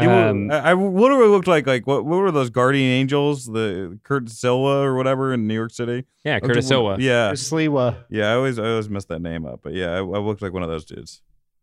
He 0.00 0.06
wa- 0.06 0.28
Um, 0.28 0.50
I, 0.50 0.70
I 0.70 0.72
literally 0.74 1.28
looked 1.28 1.48
like 1.48 1.66
like 1.66 1.86
what 1.86 2.04
what 2.04 2.18
were 2.18 2.30
those 2.30 2.50
guardian 2.50 2.88
angels? 2.90 3.46
The 3.46 3.98
Kurt 4.04 4.28
Silva 4.30 4.82
or 4.86 4.94
whatever 4.94 5.32
in 5.34 5.46
New 5.48 5.54
York 5.54 5.72
City. 5.72 6.04
yeah, 6.24 6.34
Looked 6.34 6.46
Curtis 6.46 6.64
like 6.64 6.68
Silva. 6.68 6.96
Yeah, 7.00 7.32
Sliwa. 7.32 8.04
yeah. 8.08 8.30
I 8.30 8.34
always 8.34 8.58
I 8.58 8.68
always 8.70 8.88
mess 8.88 9.04
that 9.06 9.20
name 9.20 9.46
up, 9.46 9.60
but 9.62 9.72
yeah, 9.72 9.90
I, 9.94 9.98
I 9.98 10.00
looked 10.18 10.42
like 10.42 10.52
one 10.52 10.62
of 10.62 10.68
those 10.68 10.84
dudes. 10.84 11.22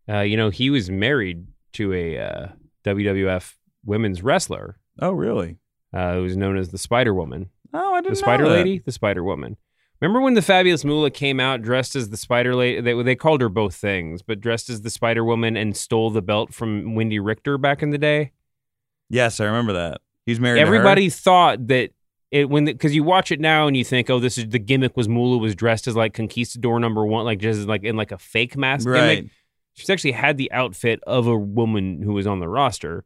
Uh, 0.10 0.20
you 0.20 0.36
know, 0.36 0.50
he 0.50 0.70
was 0.70 0.90
married 0.90 1.48
to 1.74 1.94
a 1.94 2.18
uh, 2.20 2.48
WWF 2.84 3.56
women's 3.86 4.22
wrestler 4.24 4.78
Oh, 5.00 5.12
really? 5.12 5.58
uh, 5.94 6.14
who 6.16 6.24
was 6.24 6.38
known 6.38 6.58
as 6.58 6.70
the 6.70 6.78
Spider 6.78 7.14
Woman. 7.14 7.50
Oh, 7.74 7.94
I 7.94 8.02
didn't 8.02 8.12
The 8.14 8.16
Spider 8.18 8.44
that. 8.46 8.52
Lady? 8.52 8.80
The 8.80 8.92
Spider 8.92 9.24
Woman. 9.24 9.58
Remember 10.02 10.20
when 10.22 10.34
the 10.34 10.42
Fabulous 10.42 10.84
Moolah 10.84 11.12
came 11.12 11.40
out 11.40 11.62
dressed 11.62 11.96
as 11.96 12.10
the 12.10 12.18
Spider 12.18 12.56
Lady? 12.56 12.82
They, 12.82 13.02
they 13.04 13.16
called 13.16 13.40
her 13.42 13.50
both 13.50 13.76
things, 13.76 14.22
but 14.22 14.42
dressed 14.42 14.70
as 14.70 14.82
the 14.82 14.90
Spider 14.90 15.24
Woman 15.24 15.56
and 15.56 15.78
stole 15.78 16.10
the 16.10 16.22
belt 16.24 16.54
from 16.54 16.96
Wendi 16.96 17.20
Richter 17.24 17.58
back 17.58 17.84
in 17.84 17.92
the 17.92 17.98
day? 18.00 18.32
Yes, 19.10 19.40
I 19.40 19.46
remember 19.46 19.74
that. 19.74 20.02
He's 20.26 20.40
married. 20.40 20.60
to 20.60 20.66
her? 20.66 20.74
Everybody 20.76 21.10
thought 21.10 21.68
that 21.68 21.92
it 22.32 22.50
when 22.50 22.66
because 22.66 22.96
you 22.96 23.04
watch 23.04 23.32
it 23.32 23.40
now 23.42 23.68
and 23.68 23.76
you 23.76 23.84
think, 23.84 24.10
oh, 24.10 24.20
this 24.20 24.38
is 24.38 24.48
the 24.50 24.60
gimmick 24.60 24.96
was 24.96 25.10
Moolah 25.10 25.38
was 25.38 25.54
dressed 25.54 25.88
as 25.88 25.96
like 25.96 26.14
Conquistador 26.14 26.80
number 26.80 27.06
one, 27.06 27.26
like 27.26 27.40
just 27.40 27.68
like 27.68 27.84
in 27.84 27.96
like 27.98 28.12
a 28.12 28.18
fake 28.18 28.56
mask 28.58 28.88
Right. 28.88 29.16
gimmick. 29.18 29.32
She's 29.74 29.90
actually 29.90 30.12
had 30.14 30.38
the 30.38 30.52
outfit 30.52 31.00
of 31.08 31.28
a 31.28 31.38
woman 31.38 32.02
who 32.02 32.14
was 32.14 32.28
on 32.28 32.40
the 32.40 32.48
roster, 32.50 33.06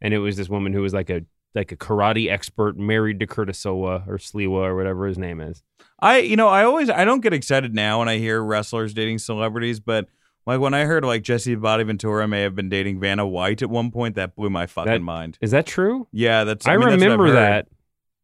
and 0.00 0.12
it 0.12 0.18
was 0.18 0.36
this 0.36 0.48
woman 0.48 0.72
who 0.72 0.82
was 0.82 0.92
like 0.94 1.10
a 1.10 1.22
like 1.54 1.72
a 1.72 1.76
karate 1.76 2.30
expert 2.30 2.76
married 2.76 3.18
to 3.20 3.26
Curtis 3.26 3.58
Sowa 3.58 4.04
or 4.06 4.18
Sliwa 4.18 4.50
or 4.66 4.76
whatever 4.76 5.06
his 5.06 5.16
name 5.16 5.40
is. 5.40 5.62
I 6.00 6.18
you 6.18 6.36
know 6.36 6.48
I 6.48 6.64
always 6.64 6.90
I 6.90 7.04
don't 7.06 7.20
get 7.22 7.32
excited 7.32 7.74
now 7.74 8.00
when 8.00 8.08
I 8.08 8.18
hear 8.18 8.42
wrestlers 8.42 8.92
dating 8.92 9.18
celebrities, 9.20 9.80
but 9.80 10.06
like 10.46 10.60
when 10.60 10.74
I 10.74 10.84
heard 10.84 11.02
like 11.04 11.22
Jesse 11.22 11.54
Body 11.54 11.82
Ventura 11.84 12.28
may 12.28 12.42
have 12.42 12.54
been 12.54 12.68
dating 12.68 13.00
Vanna 13.00 13.26
White 13.26 13.62
at 13.62 13.70
one 13.70 13.90
point, 13.90 14.16
that 14.16 14.36
blew 14.36 14.50
my 14.50 14.66
fucking 14.66 14.92
That- 14.92 15.00
mind. 15.00 15.38
Is 15.40 15.50
that 15.52 15.64
true? 15.66 16.06
Yeah, 16.12 16.44
that's. 16.44 16.66
I, 16.66 16.74
I, 16.74 16.76
mean, 16.76 16.90
that's 16.90 17.02
remember 17.02 17.26
heard. 17.28 17.36
that. 17.36 17.68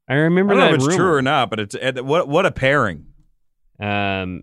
I 0.08 0.14
remember 0.14 0.52
I 0.52 0.56
don't 0.56 0.60
that 0.64 0.68
know 0.70 0.74
if 0.74 0.78
it's 0.80 0.86
rumor. 0.88 0.96
true 0.98 1.14
or 1.14 1.22
not, 1.22 1.48
but 1.50 1.58
it's 1.60 1.74
what 2.02 2.28
what 2.28 2.44
a 2.44 2.50
pairing. 2.52 3.06
Um, 3.80 4.42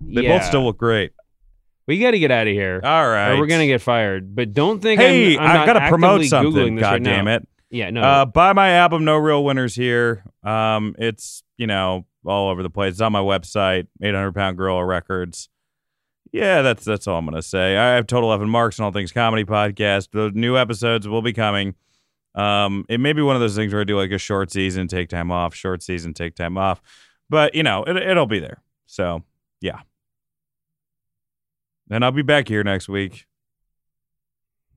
They 0.00 0.22
yeah. 0.22 0.36
both 0.38 0.46
still 0.46 0.64
look 0.64 0.76
great. 0.76 1.12
We 1.86 1.98
got 1.98 2.12
to 2.12 2.18
get 2.18 2.30
out 2.30 2.46
of 2.46 2.52
here. 2.52 2.80
All 2.82 3.08
right, 3.08 3.32
Or 3.32 3.38
we're 3.38 3.46
gonna 3.46 3.66
get 3.66 3.80
fired. 3.82 4.34
But 4.34 4.52
don't 4.52 4.80
think 4.80 5.00
Hey, 5.00 5.36
I'm, 5.36 5.42
I'm 5.44 5.56
I've 5.60 5.66
got 5.66 5.72
to 5.74 5.88
promote 5.88 6.24
something. 6.26 6.76
God 6.76 6.92
right 6.92 7.02
damn 7.02 7.24
now. 7.24 7.36
it! 7.36 7.48
Yeah, 7.70 7.90
no. 7.90 8.02
Uh, 8.02 8.24
buy 8.26 8.52
my 8.52 8.70
album, 8.72 9.04
No 9.04 9.16
Real 9.16 9.42
Winners 9.44 9.74
here. 9.74 10.24
Um, 10.44 10.94
it's 10.98 11.42
you 11.56 11.66
know 11.66 12.06
all 12.24 12.50
over 12.50 12.62
the 12.62 12.70
place. 12.70 12.92
It's 12.92 13.00
on 13.00 13.12
my 13.12 13.20
website, 13.20 13.88
800 14.00 14.32
Pound 14.32 14.56
Gorilla 14.56 14.84
Records. 14.84 15.48
Yeah, 16.32 16.62
that's 16.62 16.84
that's 16.84 17.06
all 17.06 17.18
I'm 17.18 17.24
gonna 17.26 17.42
say. 17.42 17.76
I 17.76 17.94
have 17.96 18.06
Total 18.06 18.28
Eleven 18.30 18.48
Marks 18.48 18.78
and 18.78 18.84
All 18.86 18.92
Things 18.92 19.12
Comedy 19.12 19.44
podcast. 19.44 20.08
The 20.12 20.30
new 20.34 20.56
episodes 20.56 21.06
will 21.08 21.22
be 21.22 21.32
coming. 21.32 21.74
Um, 22.34 22.86
it 22.88 22.98
may 23.00 23.12
be 23.12 23.20
one 23.20 23.36
of 23.36 23.40
those 23.40 23.54
things 23.54 23.72
where 23.72 23.82
I 23.82 23.84
do 23.84 23.98
like 23.98 24.10
a 24.12 24.18
short 24.18 24.50
season, 24.50 24.88
take 24.88 25.10
time 25.10 25.30
off, 25.30 25.54
short 25.54 25.82
season, 25.82 26.14
take 26.14 26.34
time 26.34 26.56
off. 26.56 26.80
But 27.28 27.54
you 27.54 27.62
know, 27.62 27.84
it, 27.84 27.96
it'll 27.96 28.26
be 28.26 28.38
there. 28.38 28.62
So 28.86 29.24
yeah. 29.60 29.80
Then 31.92 32.02
I'll 32.02 32.10
be 32.10 32.22
back 32.22 32.48
here 32.48 32.64
next 32.64 32.88
week. 32.88 33.26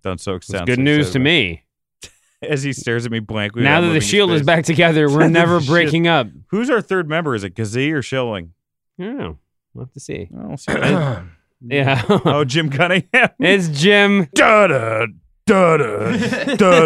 Done 0.04 0.18
so 0.18 0.36
it's 0.36 0.50
extensive. 0.50 0.66
good 0.66 0.80
news 0.80 1.12
to 1.12 1.20
me. 1.20 1.64
As 2.42 2.62
he 2.62 2.74
stares 2.74 3.06
at 3.06 3.12
me 3.12 3.20
blankly. 3.20 3.64
now 3.64 3.76
that 3.76 3.84
the 3.84 3.88
moving 3.88 4.02
his 4.02 4.10
shield 4.10 4.32
is 4.32 4.44
back 4.44 4.66
together, 4.66 5.10
we're 5.10 5.28
never 5.30 5.62
breaking 5.62 6.10
up. 6.10 6.28
Who's 6.48 6.70
our 6.70 6.82
third 6.82 7.08
member? 7.08 7.34
Is 7.34 7.46
it 7.46 7.56
Kazee 7.56 7.94
or 7.94 8.02
Schilling? 8.02 8.52
I 9.00 9.04
don't 9.04 9.18
know. 9.18 9.38
We'll 9.74 9.86
have 9.86 9.94
to 9.94 10.00
see. 10.02 10.30
I'll 10.38 10.58
see. 10.58 10.74
Yeah. 11.68 12.04
oh, 12.26 12.44
Jim 12.44 12.70
Cunningham. 12.70 13.30
it's 13.40 13.70
Jim. 13.70 14.28
da 14.36 14.68
da 14.68 15.06
da 15.48 15.78
da 15.78 16.56
da 16.58 16.86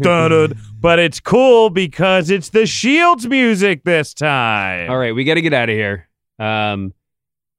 da 0.00 0.28
da. 0.28 0.54
But 0.80 0.98
it's 0.98 1.20
cool 1.20 1.68
because 1.68 2.30
it's 2.30 2.48
the 2.48 2.66
Shield's 2.66 3.28
music 3.28 3.84
this 3.84 4.14
time. 4.14 4.90
All 4.90 4.98
right, 4.98 5.14
we 5.14 5.24
got 5.24 5.34
to 5.34 5.42
get 5.42 5.52
out 5.52 5.68
of 5.68 5.76
here. 5.76 6.08
Um, 6.38 6.94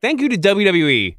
thank 0.02 0.22
you 0.22 0.30
to 0.30 0.38
WWE 0.38 1.18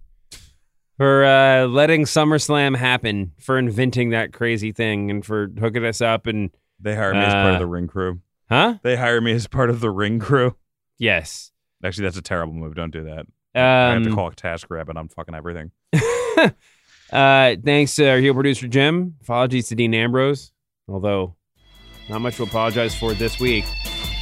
for 0.96 1.24
uh, 1.24 1.66
letting 1.66 2.02
SummerSlam 2.04 2.76
happen, 2.76 3.32
for 3.40 3.58
inventing 3.58 4.10
that 4.10 4.32
crazy 4.32 4.72
thing, 4.72 5.10
and 5.10 5.24
for 5.24 5.48
hooking 5.58 5.84
us 5.84 6.00
up. 6.00 6.26
And 6.26 6.50
They 6.80 6.94
hired 6.94 7.16
me 7.16 7.22
as 7.22 7.32
part 7.32 7.46
Uh, 7.50 7.52
of 7.54 7.58
the 7.60 7.66
ring 7.66 7.86
crew. 7.88 8.20
huh? 8.48 8.74
They 8.82 8.96
hired 8.96 9.22
me 9.24 9.32
as 9.32 9.46
part 9.46 9.70
of 9.70 9.80
the 9.80 9.90
ring 9.90 10.18
crew. 10.18 10.56
Yes. 10.98 11.50
Actually, 11.84 12.04
that's 12.04 12.16
a 12.18 12.22
terrible 12.22 12.52
move. 12.54 12.74
Don't 12.74 12.92
do 12.92 13.04
that. 13.04 13.26
I 13.54 13.92
have 13.92 14.02
to 14.02 14.08
Um, 14.10 14.14
call 14.14 14.28
a 14.28 14.32
TaskRabbit 14.32 14.96
on 14.96 15.08
fucking 15.08 15.34
everything. 15.34 15.70
uh, 17.12 17.54
thanks 17.64 17.94
to 17.96 18.08
our 18.08 18.18
heel 18.18 18.34
producer 18.34 18.66
Jim. 18.68 19.14
Apologies 19.22 19.68
to 19.68 19.74
Dean 19.74 19.94
Ambrose, 19.94 20.52
although 20.88 21.34
not 22.08 22.20
much 22.20 22.36
to 22.36 22.42
apologize 22.42 22.94
for 22.98 23.14
this 23.14 23.38
week. 23.40 23.64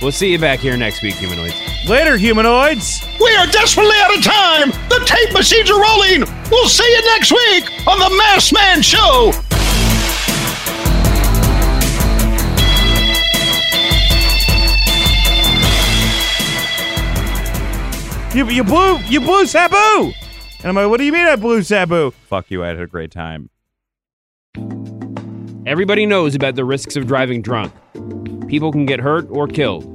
We'll 0.03 0.11
see 0.11 0.33
you 0.33 0.39
back 0.39 0.59
here 0.59 0.77
next 0.77 1.01
week, 1.01 1.15
humanoids. 1.15 1.55
Later, 1.89 2.17
humanoids. 2.17 3.01
We 3.21 3.37
are 3.37 3.47
desperately 3.47 3.95
out 3.99 4.19
of 4.19 4.25
time. 4.25 4.71
The 4.89 5.01
tape 5.07 5.33
machines 5.33 5.71
are 5.71 5.81
rolling. 5.81 6.25
We'll 6.51 6.69
see 6.69 6.83
you 6.83 7.05
next 7.15 7.31
week 7.31 7.71
on 7.87 8.01
the 8.01 8.11
Masked 8.17 8.53
Man 8.53 8.83
Show. 8.83 9.31
You, 18.35 18.49
you 18.49 18.65
blew 18.65 18.99
you 19.09 19.21
blew 19.21 19.47
Sabu. 19.47 19.77
And 19.77 20.65
I'm 20.65 20.75
like, 20.75 20.89
what 20.89 20.99
do 20.99 21.05
you 21.05 21.13
mean 21.13 21.27
I 21.27 21.37
blew 21.37 21.63
Sabu? 21.63 22.11
Fuck 22.11 22.51
you, 22.51 22.65
I 22.65 22.69
had 22.69 22.81
a 22.81 22.87
great 22.89 23.13
time. 23.13 23.51
Everybody 25.65 26.07
knows 26.07 26.35
about 26.35 26.57
the 26.57 26.65
risks 26.65 26.97
of 26.97 27.07
driving 27.07 27.41
drunk. 27.41 27.73
People 28.49 28.73
can 28.73 28.85
get 28.85 28.99
hurt 28.99 29.29
or 29.31 29.47
killed. 29.47 29.87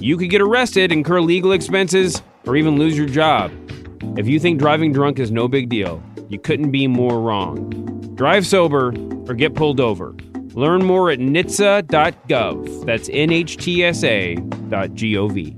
You 0.00 0.16
could 0.16 0.30
get 0.30 0.40
arrested, 0.40 0.92
incur 0.92 1.20
legal 1.20 1.50
expenses, 1.50 2.22
or 2.46 2.54
even 2.54 2.78
lose 2.78 2.96
your 2.96 3.08
job. 3.08 3.50
If 4.16 4.28
you 4.28 4.38
think 4.38 4.60
driving 4.60 4.92
drunk 4.92 5.18
is 5.18 5.32
no 5.32 5.48
big 5.48 5.68
deal, 5.70 6.00
you 6.28 6.38
couldn't 6.38 6.70
be 6.70 6.86
more 6.86 7.20
wrong. 7.20 7.68
Drive 8.14 8.46
sober 8.46 8.94
or 9.28 9.34
get 9.34 9.56
pulled 9.56 9.80
over. 9.80 10.14
Learn 10.54 10.84
more 10.84 11.10
at 11.10 11.18
nhtsa.gov. 11.18 12.86
That's 12.86 13.08
N 13.12 13.32
H 13.32 13.56
T 13.56 13.84
S 13.84 14.04
A 14.04 14.36
dot 14.68 14.94
G 14.94 15.16
O 15.16 15.26
V. 15.26 15.56